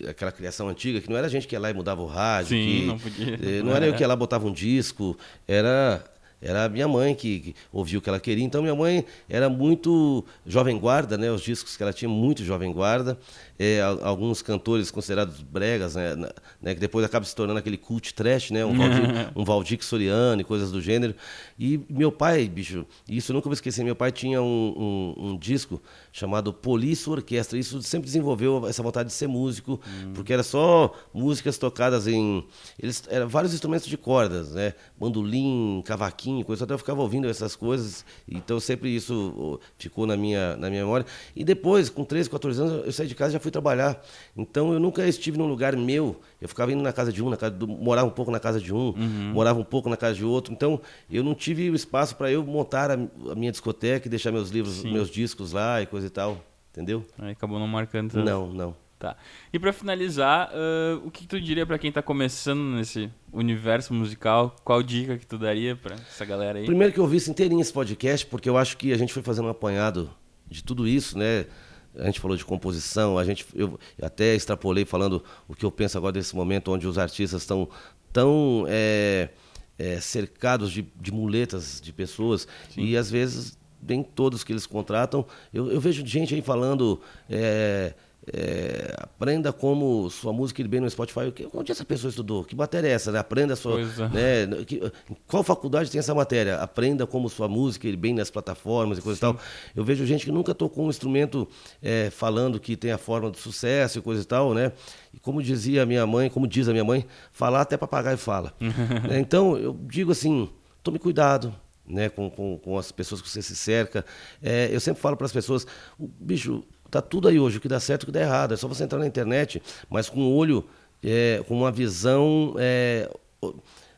aquela 0.09 0.33
criação 0.33 0.69
antiga, 0.69 1.01
que 1.01 1.09
não 1.09 1.17
era 1.17 1.29
a 1.29 1.31
gente 1.31 1.47
que 1.47 1.55
ia 1.55 1.61
lá 1.61 1.71
e 1.71 1.75
mudava 1.75 2.03
o 2.03 2.07
rádio. 2.07 2.49
Sim, 2.57 2.65
que, 2.65 2.87
não 2.87 2.99
podia. 2.99 3.35
eh, 3.35 3.63
não 3.63 3.73
era 3.77 3.87
eu 3.87 3.95
que 3.95 4.03
ia 4.03 4.09
lá 4.09 4.15
e 4.15 4.17
botava 4.17 4.47
um 4.49 4.53
disco, 4.53 5.17
era 5.47 6.03
era 6.41 6.69
minha 6.69 6.89
mãe 6.89 7.15
que, 7.15 7.41
que 7.41 7.55
ouvia 7.73 7.99
o 7.99 8.03
que 8.03 8.09
ela 8.09 8.21
queria. 8.21 8.45
Então 8.45 8.63
minha 8.63 8.75
mãe 8.75 9.05
era 9.29 9.49
muito 9.49 10.25
jovem 10.47 10.79
guarda, 10.79 11.19
né? 11.19 11.31
Os 11.31 11.43
discos 11.43 11.77
que 11.77 11.83
ela 11.83 11.93
tinha 11.93 12.09
muito 12.09 12.45
jovem 12.45 12.73
guarda. 12.73 13.19
É, 13.63 13.83
al- 13.83 14.03
alguns 14.03 14.41
cantores 14.41 14.91
considerados 14.91 15.43
bregas, 15.43 15.95
né? 15.95 16.17
né, 16.63 16.73
Que 16.75 16.81
depois 16.81 17.05
acaba 17.05 17.27
se 17.27 17.37
tornando 17.37 17.59
aquele 17.59 17.77
cult 17.77 18.15
trash, 18.15 18.51
né? 18.51 18.65
Um 18.65 18.75
Valdir, 18.75 19.03
um 19.37 19.45
Valdir 19.45 19.85
Soriano 19.85 20.41
e 20.41 20.45
coisas 20.45 20.73
do 20.73 20.81
gênero. 20.81 21.15
E 21.59 21.79
meu 21.91 22.11
pai, 22.11 22.49
bicho, 22.49 22.87
isso 23.07 23.33
eu 23.33 23.35
nunca 23.35 23.51
vou 23.51 23.53
esquecer. 23.53 23.85
Meu 23.85 23.95
pai 23.95 24.11
tinha 24.13 24.41
um, 24.41 25.15
um- 25.19 25.27
um 25.33 25.39
disco 25.39 25.79
chamado 26.11 26.55
Polícia 26.55 27.11
Orquestra. 27.13 27.59
Isso 27.59 27.83
sempre 27.83 28.07
desenvolveu 28.07 28.67
essa 28.67 28.83
vontade 28.83 29.09
de 29.09 29.15
ser 29.15 29.27
músico, 29.27 29.79
porque 30.15 30.33
era 30.33 30.43
só 30.43 30.95
músicas 31.13 31.59
tocadas 31.59 32.07
em 32.07 32.43
eles 32.83 33.03
eram 33.11 33.29
vários 33.29 33.53
instrumentos 33.53 33.87
de 33.87 33.99
cordas, 33.99 34.53
né? 34.53 34.73
Bandolim, 34.99 35.83
cavaquinho, 35.85 36.45
coisa. 36.47 36.65
Até 36.65 36.73
eu 36.73 36.79
ficava 36.79 37.03
ouvindo 37.03 37.29
essas 37.29 37.55
coisas. 37.55 38.07
Então 38.27 38.59
sempre 38.59 38.89
isso 38.89 39.61
ficou 39.77 40.07
na 40.07 40.17
minha 40.17 40.57
na 40.57 40.71
minha 40.71 40.83
memória. 40.83 41.05
E 41.37 41.45
depois, 41.45 41.91
com 41.91 42.05
13, 42.05 42.31
14 42.31 42.59
anos, 42.63 42.87
eu 42.87 42.93
saí 42.93 43.07
de 43.07 43.15
casa 43.15 43.31
e 43.31 43.35
já 43.35 43.39
fui 43.41 43.50
trabalhar. 43.51 44.03
Então 44.37 44.73
eu 44.73 44.81
nunca 44.81 45.07
estive 45.07 45.39
num 45.39 45.47
lugar 45.47 45.77
meu. 45.77 46.21
Eu 46.41 46.49
ficava 46.49 46.73
indo 46.73 46.83
na 46.83 46.93
casa 46.93 47.13
de 47.13 47.23
um, 47.23 47.31
na 47.31 47.37
casa 47.37 47.55
do, 47.55 47.67
morava 47.67 48.07
um 48.07 48.13
pouco 48.13 48.31
na 48.31 48.41
casa 48.41 48.61
de 48.61 48.73
um, 48.73 48.93
morava 49.33 49.59
um 49.59 49.65
pouco 49.65 49.89
na 49.89 49.97
casa 49.97 50.15
de 50.15 50.25
outro. 50.25 50.53
Então 50.53 50.81
eu 51.11 51.23
não 51.23 51.35
tive 51.35 51.71
o 51.71 51.75
espaço 51.75 52.17
para 52.17 52.31
eu 52.31 52.45
montar 52.45 52.91
a, 52.91 52.95
a 52.95 53.35
minha 53.35 53.51
discoteca 53.51 54.07
e 54.07 54.11
deixar 54.11 54.33
meus 54.33 54.51
livros, 54.51 54.75
Sim. 54.77 54.93
meus 54.93 55.11
discos 55.11 55.53
lá 55.53 55.83
e 55.83 55.87
coisa 55.87 56.07
e 56.07 56.11
tal. 56.11 56.45
Entendeu? 56.73 57.05
Aí 57.19 57.33
acabou 57.33 57.59
não 57.59 57.67
marcando 57.67 58.13
tanto. 58.13 58.25
Não, 58.25 58.53
não. 58.53 58.77
Tá. 59.01 59.17
E 59.51 59.59
pra 59.59 59.73
finalizar, 59.73 60.51
ah, 60.53 61.01
o 61.03 61.11
que, 61.11 61.27
tu 61.27 61.41
diria 61.41 61.65
pra 61.65 61.79
quem 61.79 61.91
tá 61.91 62.03
começando 62.03 62.61
nesse 62.77 63.11
universo 63.33 63.95
musical? 63.95 64.55
Qual 64.63 64.83
dica 64.83 65.17
que 65.17 65.27
tu 65.27 65.39
daria 65.39 65.75
pra 65.75 65.95
essa 65.95 66.23
galera 66.27 66.59
aí? 66.59 66.67
Primeiro 66.67 66.93
que 66.93 67.01
eu 67.01 67.07
vi 67.07 67.17
isso 67.17 67.31
inteirinho 67.31 67.63
esse 67.63 67.73
podcast, 67.73 68.27
porque 68.27 68.47
eu 68.47 68.59
acho 68.59 68.77
que 68.77 68.93
a 68.93 68.99
gente 68.99 69.11
foi 69.11 69.23
fazendo 69.23 69.47
um 69.47 69.51
apanhado 69.51 70.11
de 70.47 70.63
tudo 70.63 70.87
isso, 70.87 71.17
né? 71.17 71.47
A 71.97 72.07
gente 72.07 72.21
falou 72.21 72.37
de 72.37 72.45
composição, 72.45 73.19
a 73.19 73.25
gente, 73.25 73.47
eu 73.55 73.79
até 74.01 74.35
extrapolei 74.35 74.85
falando 74.85 75.23
o 75.49 75.55
que 75.55 75.65
eu 75.65 75.71
penso 75.71 75.99
agora 75.99 76.13
desse 76.13 76.35
momento 76.35 76.73
onde 76.73 76.87
os 76.87 76.99
artistas 76.99 77.43
estão 77.43 77.69
tão 78.13 78.65
é, 78.69 79.31
é, 79.79 80.01
cercados 80.01 80.71
de, 80.71 80.87
de 81.01 81.13
muletas 81.13 81.81
de 81.81 81.93
pessoas 81.93 82.47
e 82.77 82.97
às 82.97 83.11
vezes 83.11 83.59
nem 83.83 84.03
todos 84.03 84.45
que 84.45 84.53
eles 84.53 84.67
contratam. 84.67 85.25
Eu, 85.53 85.71
eu 85.71 85.81
vejo 85.81 86.07
gente 86.07 86.35
aí 86.35 86.43
falando. 86.43 87.01
é, 87.29 87.95
é, 88.33 88.95
aprenda 88.99 89.53
como 89.53 90.09
sua 90.11 90.33
música 90.33 90.61
ir 90.61 90.69
bem 90.69 90.81
no 90.81 90.89
Spotify. 90.91 91.33
Onde 91.55 91.73
essa 91.73 91.85
pessoa 91.85 92.11
estudou? 92.11 92.45
Que 92.45 92.55
matéria 92.55 92.89
é 92.89 92.93
essa? 92.93 93.11
Né? 93.11 93.19
Aprenda 93.19 93.57
sua. 93.57 93.81
É. 94.15 94.47
né, 94.47 94.65
que- 94.65 94.81
qual 95.27 95.43
faculdade 95.43 95.91
tem 95.91 95.99
essa 95.99 96.15
matéria? 96.15 96.57
Aprenda 96.57 97.07
como 97.07 97.29
sua 97.29 97.49
música 97.49 97.89
ir 97.89 97.97
bem 97.97 98.15
nas 98.15 98.31
plataformas 98.31 98.99
e 98.99 99.03
coisa 99.03 99.19
e 99.19 99.21
tal. 99.21 99.39
Eu 99.75 99.83
vejo 99.85 100.05
gente 100.05 100.25
que 100.27 100.33
nunca 100.33 100.55
tocou 100.55 100.87
um 100.87 100.91
instrumento 100.91 101.49
é, 101.83 102.11
falando 102.11 102.61
que 102.61 102.77
tem 102.77 102.93
a 102.93 102.99
forma 102.99 103.31
do 103.31 103.39
sucesso 103.39 103.99
e 103.99 104.03
coisa 104.03 104.23
e 104.23 104.27
tal, 104.27 104.53
né? 104.55 104.73
E 105.15 105.19
como 105.19 105.43
dizia 105.43 105.83
a 105.83 105.87
minha 105.87 106.07
mãe, 106.07 106.29
como 106.29 106.47
diz 106.47 106.69
a 106.69 106.73
minha 106.73 106.85
mãe, 106.85 107.07
falar 107.33 107.63
até 107.63 107.77
papagaio 107.77 108.19
fala. 108.19 108.53
Né, 109.09 109.19
então, 109.19 109.57
eu 109.57 109.77
digo 109.89 110.13
assim, 110.13 110.49
tome 110.83 110.99
cuidado. 110.99 111.55
Né, 111.87 112.09
com, 112.09 112.31
com, 112.31 112.57
com 112.57 112.79
as 112.79 112.93
pessoas 112.93 113.21
que 113.21 113.29
você 113.29 113.43
se 113.43 113.57
cerca. 113.57 114.05
É, 114.41 114.69
eu 114.71 114.79
sempre 114.79 115.03
falo 115.03 115.17
para 115.17 115.27
as 115.27 115.33
pessoas, 115.33 115.67
o 115.99 116.07
bicho, 116.07 116.63
tá 116.91 117.01
tudo 117.01 117.29
aí 117.29 117.39
hoje, 117.39 117.59
o 117.59 117.61
que 117.61 117.69
dá 117.69 117.81
certo 117.81 118.03
e 118.03 118.05
o 118.05 118.07
que 118.07 118.13
dá 118.13 118.21
errado. 118.21 118.55
É 118.55 118.57
só 118.57 118.69
você 118.69 118.85
entrar 118.85 118.99
na 118.99 119.07
internet, 119.07 119.63
mas 119.89 120.09
com 120.09 120.21
o 120.21 120.35
olho, 120.35 120.65
é, 121.03 121.43
com 121.47 121.57
uma 121.57 121.71
visão 121.71 122.55
é, 122.59 123.09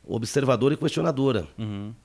observadora 0.05 0.75
e 0.75 0.77
questionadora. 0.77 1.47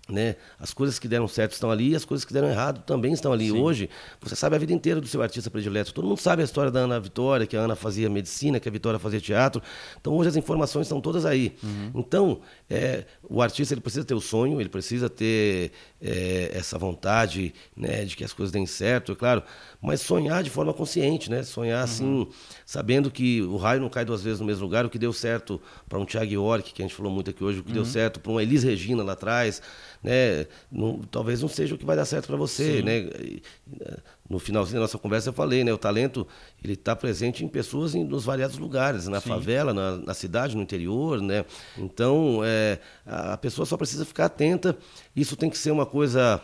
Né? 0.09 0.35
As 0.59 0.73
coisas 0.73 0.99
que 0.99 1.07
deram 1.07 1.27
certo 1.27 1.53
estão 1.53 1.71
ali 1.71 1.89
e 1.89 1.95
as 1.95 2.05
coisas 2.05 2.23
que 2.23 2.33
deram 2.33 2.47
errado 2.47 2.83
também 2.85 3.11
estão 3.11 3.33
ali. 3.33 3.51
Hoje, 3.51 3.89
você 4.21 4.35
sabe 4.35 4.55
a 4.55 4.59
vida 4.59 4.71
inteira 4.71 5.01
do 5.01 5.07
seu 5.07 5.21
artista 5.21 5.49
predileto. 5.49 5.93
Todo 5.93 6.07
mundo 6.07 6.19
sabe 6.19 6.41
a 6.41 6.45
história 6.45 6.71
da 6.71 6.81
Ana 6.81 6.99
Vitória, 6.99 7.47
que 7.47 7.57
a 7.57 7.61
Ana 7.61 7.75
fazia 7.75 8.09
medicina, 8.09 8.59
que 8.59 8.69
a 8.69 8.71
Vitória 8.71 8.99
fazia 8.99 9.19
teatro. 9.19 9.61
Então, 9.99 10.13
hoje 10.13 10.29
as 10.29 10.35
informações 10.35 10.85
estão 10.85 11.01
todas 11.01 11.25
aí. 11.25 11.55
Então, 11.95 12.41
é, 12.69 13.05
o 13.27 13.41
artista 13.41 13.73
ele 13.73 13.81
precisa 13.81 14.05
ter 14.05 14.13
o 14.13 14.21
sonho, 14.21 14.61
ele 14.61 14.69
precisa 14.69 15.09
ter 15.09 15.71
é, 16.01 16.51
essa 16.53 16.77
vontade 16.77 17.53
né, 17.75 18.05
de 18.05 18.15
que 18.15 18.23
as 18.23 18.31
coisas 18.31 18.51
deem 18.51 18.65
certo, 18.65 19.11
é 19.11 19.15
claro, 19.15 19.43
mas 19.81 20.01
sonhar 20.01 20.43
de 20.43 20.49
forma 20.49 20.73
consciente, 20.73 21.29
né? 21.29 21.43
Sonhar 21.43 21.83
assim, 21.83 22.27
sabendo 22.65 23.09
que 23.09 23.41
o 23.41 23.57
raio 23.57 23.81
não 23.81 23.89
cai 23.89 24.05
duas 24.05 24.23
vezes 24.23 24.39
no 24.39 24.45
mesmo 24.45 24.63
lugar. 24.63 24.85
O 24.85 24.89
que 24.89 24.99
deu 24.99 25.13
certo 25.13 25.61
para 25.87 25.99
um 25.99 26.05
Thiago 26.05 26.31
York, 26.31 26.73
que 26.73 26.81
a 26.81 26.85
gente 26.85 26.95
falou 26.95 27.11
muito 27.11 27.29
aqui 27.29 27.43
hoje, 27.43 27.59
o 27.59 27.63
que 27.63 27.71
deu 27.71 27.85
certo 27.87 28.19
para 28.19 28.31
uma 28.31 28.41
Elis 28.43 28.63
Regina 28.63 29.03
lá 29.03 29.13
atrás, 29.13 29.61
né? 30.03 30.45
Não- 30.71 30.99
talvez 31.11 31.41
não 31.41 31.49
seja 31.49 31.75
o 31.75 31.77
que 31.77 31.85
vai 31.85 31.95
dar 31.95 32.05
certo 32.05 32.27
para 32.27 32.35
você, 32.37 32.81
né? 32.83 32.97
E, 32.99 33.41
eh, 33.81 33.97
No 34.29 34.39
finalzinho 34.39 34.75
da 34.75 34.81
nossa 34.81 34.97
conversa 34.97 35.29
eu 35.29 35.33
falei, 35.33 35.63
né? 35.63 35.71
O 35.71 35.77
talento 35.77 36.27
ele 36.61 36.73
está 36.73 36.93
presente 36.95 37.45
em 37.45 37.47
pessoas 37.47 37.95
em, 37.95 38.03
nos 38.03 38.25
variados 38.25 38.57
lugares, 38.57 39.07
na 39.07 39.21
favela, 39.21 39.73
na, 39.73 39.97
na 39.97 40.13
cidade, 40.13 40.55
no 40.55 40.61
interior, 40.61 41.21
né? 41.21 41.45
Então, 41.77 42.41
é, 42.43 42.77
a 43.05 43.37
pessoa 43.37 43.65
só 43.65 43.77
precisa 43.77 44.03
ficar 44.05 44.25
atenta. 44.25 44.77
Isso 45.15 45.35
tem 45.37 45.49
que 45.49 45.57
ser 45.57 45.71
uma 45.71 45.85
coisa 45.85 46.41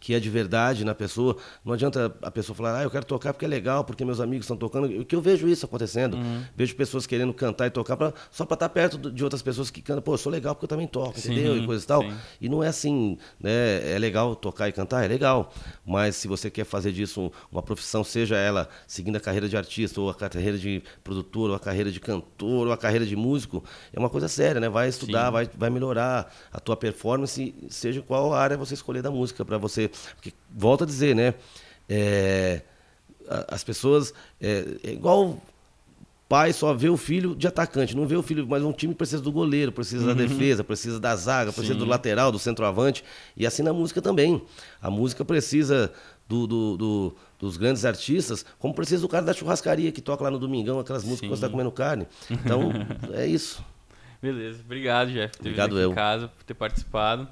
que 0.00 0.14
é 0.14 0.18
de 0.18 0.30
verdade 0.30 0.84
na 0.84 0.94
pessoa. 0.94 1.36
Não 1.64 1.74
adianta 1.74 2.12
a 2.22 2.30
pessoa 2.30 2.56
falar, 2.56 2.78
ah, 2.78 2.82
eu 2.82 2.90
quero 2.90 3.04
tocar 3.04 3.34
porque 3.34 3.44
é 3.44 3.48
legal, 3.48 3.84
porque 3.84 4.04
meus 4.04 4.18
amigos 4.18 4.46
estão 4.46 4.56
tocando. 4.56 4.86
O 4.86 5.04
que 5.04 5.14
eu 5.14 5.20
vejo 5.20 5.46
isso 5.46 5.66
acontecendo. 5.66 6.16
Uhum. 6.16 6.42
Vejo 6.56 6.74
pessoas 6.74 7.06
querendo 7.06 7.32
cantar 7.34 7.66
e 7.66 7.70
tocar 7.70 7.96
pra, 7.96 8.14
só 8.30 8.46
para 8.46 8.54
estar 8.54 8.68
tá 8.68 8.74
perto 8.74 9.10
de 9.10 9.22
outras 9.22 9.42
pessoas 9.42 9.70
que 9.70 9.82
cantam. 9.82 10.02
Pô, 10.02 10.14
eu 10.14 10.18
sou 10.18 10.32
legal 10.32 10.54
porque 10.54 10.64
eu 10.64 10.68
também 10.68 10.86
toco, 10.86 11.20
sim, 11.20 11.32
entendeu? 11.32 11.56
E 11.56 11.66
coisa 11.66 11.84
e 11.84 11.86
tal. 11.86 12.02
Sim. 12.02 12.16
E 12.40 12.48
não 12.48 12.64
é 12.64 12.68
assim, 12.68 13.18
né? 13.38 13.92
É 13.92 13.98
legal 13.98 14.34
tocar 14.34 14.68
e 14.68 14.72
cantar, 14.72 15.04
é 15.04 15.08
legal. 15.08 15.52
Mas 15.84 16.16
se 16.16 16.26
você 16.26 16.50
quer 16.50 16.64
fazer 16.64 16.92
disso 16.92 17.30
uma 17.52 17.62
profissão, 17.62 18.02
seja 18.02 18.36
ela 18.36 18.68
seguindo 18.86 19.16
a 19.16 19.20
carreira 19.20 19.48
de 19.48 19.56
artista, 19.56 20.00
ou 20.00 20.08
a 20.08 20.14
carreira 20.14 20.56
de 20.56 20.82
produtor, 21.04 21.50
ou 21.50 21.56
a 21.56 21.60
carreira 21.60 21.92
de 21.92 22.00
cantor, 22.00 22.68
ou 22.68 22.72
a 22.72 22.76
carreira 22.76 23.04
de 23.04 23.16
músico, 23.16 23.62
é 23.92 23.98
uma 23.98 24.08
coisa 24.08 24.28
séria, 24.28 24.60
né? 24.60 24.68
Vai 24.68 24.88
estudar, 24.88 25.30
vai, 25.30 25.48
vai 25.54 25.68
melhorar 25.68 26.32
a 26.50 26.58
tua 26.58 26.76
performance, 26.76 27.54
seja 27.68 28.00
qual 28.00 28.32
área 28.32 28.56
você 28.56 28.74
escolher 28.74 29.02
da 29.02 29.10
música 29.10 29.44
para 29.44 29.58
você. 29.58 29.89
Porque, 30.14 30.32
volto 30.50 30.84
a 30.84 30.86
dizer, 30.86 31.14
né? 31.14 31.34
É, 31.88 32.62
as 33.48 33.62
pessoas. 33.64 34.12
É, 34.40 34.64
é 34.84 34.92
igual 34.92 35.40
pai 36.30 36.52
só 36.52 36.72
vê 36.72 36.88
o 36.88 36.96
filho 36.96 37.34
de 37.34 37.48
atacante, 37.48 37.96
não 37.96 38.06
vê 38.06 38.14
o 38.14 38.22
filho, 38.22 38.46
mas 38.48 38.62
um 38.62 38.70
time 38.70 38.94
precisa 38.94 39.20
do 39.20 39.32
goleiro, 39.32 39.72
precisa 39.72 40.02
uhum. 40.02 40.14
da 40.14 40.14
defesa, 40.14 40.62
precisa 40.62 41.00
da 41.00 41.16
zaga, 41.16 41.52
precisa 41.52 41.74
Sim. 41.74 41.80
do 41.80 41.84
lateral, 41.84 42.30
do 42.30 42.38
centroavante. 42.38 43.02
E 43.36 43.44
assim 43.44 43.64
na 43.64 43.72
música 43.72 44.00
também. 44.00 44.40
A 44.80 44.88
música 44.88 45.24
precisa 45.24 45.92
do, 46.28 46.46
do, 46.46 46.76
do, 46.76 47.16
dos 47.36 47.56
grandes 47.56 47.84
artistas, 47.84 48.46
como 48.60 48.72
precisa 48.72 49.02
do 49.02 49.08
cara 49.08 49.24
da 49.24 49.32
churrascaria 49.32 49.90
que 49.90 50.00
toca 50.00 50.22
lá 50.22 50.30
no 50.30 50.38
Domingão, 50.38 50.78
aquelas 50.78 51.02
músicas 51.02 51.18
Sim. 51.18 51.26
que 51.26 51.36
você 51.36 51.46
está 51.46 51.48
comendo 51.48 51.72
carne. 51.72 52.06
Então, 52.30 52.70
é 53.12 53.26
isso. 53.26 53.64
Beleza, 54.22 54.60
obrigado, 54.64 55.10
Jeff, 55.10 55.36
por 55.36 55.42
ter 55.42 55.48
obrigado 55.48 55.70
vindo 55.70 55.78
aqui 55.78 55.86
eu. 55.86 55.90
em 55.90 55.94
casa, 55.96 56.28
por 56.28 56.44
ter 56.44 56.54
participado. 56.54 57.28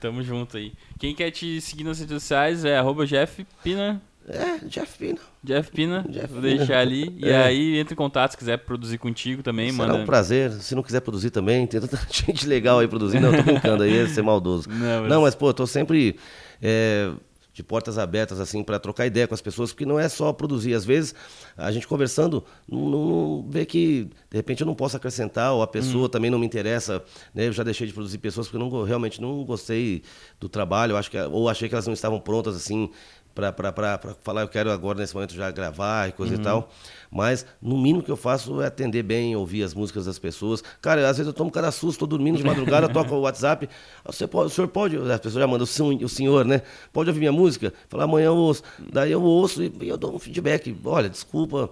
Tamo 0.00 0.22
junto 0.22 0.56
aí. 0.56 0.72
Quem 0.98 1.14
quer 1.14 1.30
te 1.30 1.60
seguir 1.60 1.84
nas 1.84 1.98
redes 1.98 2.22
sociais 2.22 2.64
é 2.64 2.76
arroba 2.76 3.06
Jeff 3.06 3.46
Pina. 3.62 4.00
É, 4.28 4.58
Jeff 4.66 4.98
Pina. 4.98 5.18
Jeff 5.42 5.70
Pina, 5.70 6.04
Jeff 6.08 6.32
vou 6.32 6.42
Pina. 6.42 6.56
deixar 6.56 6.78
ali. 6.80 7.14
E 7.22 7.28
é. 7.28 7.42
aí, 7.44 7.78
entre 7.78 7.94
em 7.94 7.96
contato 7.96 8.32
se 8.32 8.36
quiser 8.36 8.58
produzir 8.58 8.98
contigo 8.98 9.42
também, 9.42 9.70
Será 9.70 9.86
manda. 9.88 10.00
um 10.00 10.04
prazer. 10.04 10.50
Se 10.52 10.74
não 10.74 10.82
quiser 10.82 11.00
produzir 11.00 11.30
também, 11.30 11.66
tem 11.66 11.80
tanta 11.80 11.96
gente 12.10 12.46
legal 12.46 12.80
aí 12.80 12.88
produzindo. 12.88 13.30
Não, 13.30 13.36
tô 13.36 13.42
brincando 13.44 13.84
aí, 13.84 13.96
é 13.96 14.06
ser 14.08 14.22
maldoso. 14.22 14.68
Não, 14.68 15.00
mas, 15.02 15.10
não, 15.10 15.22
mas 15.22 15.34
pô, 15.34 15.48
eu 15.50 15.54
tô 15.54 15.66
sempre. 15.66 16.16
É, 16.60 17.12
de 17.56 17.62
portas 17.62 17.96
abertas 17.96 18.38
assim 18.38 18.62
para 18.62 18.78
trocar 18.78 19.06
ideia 19.06 19.26
com 19.26 19.32
as 19.32 19.40
pessoas, 19.40 19.72
porque 19.72 19.86
não 19.86 19.98
é 19.98 20.10
só 20.10 20.30
produzir. 20.30 20.74
Às 20.74 20.84
vezes 20.84 21.14
a 21.56 21.72
gente 21.72 21.88
conversando 21.88 22.44
não, 22.68 22.90
não 22.90 23.46
vê 23.48 23.64
que 23.64 24.10
de 24.30 24.36
repente 24.36 24.60
eu 24.60 24.66
não 24.66 24.74
posso 24.74 24.94
acrescentar 24.94 25.54
ou 25.54 25.62
a 25.62 25.66
pessoa 25.66 26.04
hum. 26.04 26.08
também 26.10 26.30
não 26.30 26.38
me 26.38 26.44
interessa. 26.44 27.02
Né? 27.34 27.48
Eu 27.48 27.52
já 27.54 27.62
deixei 27.62 27.86
de 27.86 27.94
produzir 27.94 28.18
pessoas 28.18 28.46
porque 28.46 28.62
eu 28.62 28.68
não, 28.68 28.82
realmente 28.82 29.22
não 29.22 29.42
gostei 29.42 30.02
do 30.38 30.50
trabalho, 30.50 30.98
acho 30.98 31.10
que 31.10 31.18
ou 31.18 31.48
achei 31.48 31.66
que 31.66 31.74
elas 31.74 31.86
não 31.86 31.94
estavam 31.94 32.20
prontas 32.20 32.54
assim 32.54 32.90
para 33.36 34.00
falar, 34.22 34.40
eu 34.40 34.48
quero 34.48 34.70
agora 34.70 34.98
nesse 34.98 35.14
momento 35.14 35.34
já 35.34 35.50
gravar 35.50 36.08
e 36.08 36.12
coisa 36.12 36.34
uhum. 36.34 36.40
e 36.40 36.42
tal. 36.42 36.70
Mas, 37.10 37.46
no 37.60 37.76
mínimo 37.76 38.02
que 38.02 38.10
eu 38.10 38.16
faço 38.16 38.60
é 38.62 38.66
atender 38.66 39.02
bem, 39.02 39.36
ouvir 39.36 39.62
as 39.62 39.74
músicas 39.74 40.06
das 40.06 40.18
pessoas. 40.18 40.64
Cara, 40.80 41.02
às 41.08 41.18
vezes 41.18 41.26
eu 41.26 41.32
tomo 41.32 41.50
cada 41.50 41.70
susto, 41.70 42.00
tô 42.00 42.06
dormindo 42.06 42.38
de 42.38 42.44
madrugada, 42.44 42.88
toco 42.88 43.14
o 43.14 43.20
WhatsApp. 43.20 43.68
Você 44.06 44.26
pode, 44.26 44.46
o 44.46 44.50
senhor 44.50 44.68
pode, 44.68 44.96
a 44.96 45.18
pessoa 45.18 45.40
já 45.40 45.46
manda, 45.46 45.64
o 45.64 46.08
senhor, 46.08 46.44
né? 46.46 46.62
Pode 46.92 47.10
ouvir 47.10 47.20
minha 47.20 47.32
música? 47.32 47.72
Fala, 47.88 48.04
amanhã 48.04 48.26
eu 48.26 48.36
ouço. 48.36 48.62
Daí 48.90 49.12
eu 49.12 49.22
ouço 49.22 49.62
e 49.62 49.72
eu 49.82 49.98
dou 49.98 50.14
um 50.14 50.18
feedback. 50.18 50.74
Olha, 50.84 51.08
desculpa, 51.08 51.70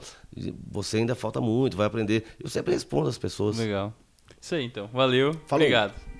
você 0.70 0.98
ainda 0.98 1.14
falta 1.14 1.40
muito, 1.40 1.76
vai 1.76 1.86
aprender. 1.86 2.24
Eu 2.38 2.50
sempre 2.50 2.74
respondo 2.74 3.08
às 3.08 3.18
pessoas. 3.18 3.58
Legal. 3.58 3.92
Isso 4.40 4.54
aí, 4.54 4.64
então. 4.64 4.88
Valeu. 4.92 5.32
Falou. 5.46 5.64
Obrigado. 5.64 6.13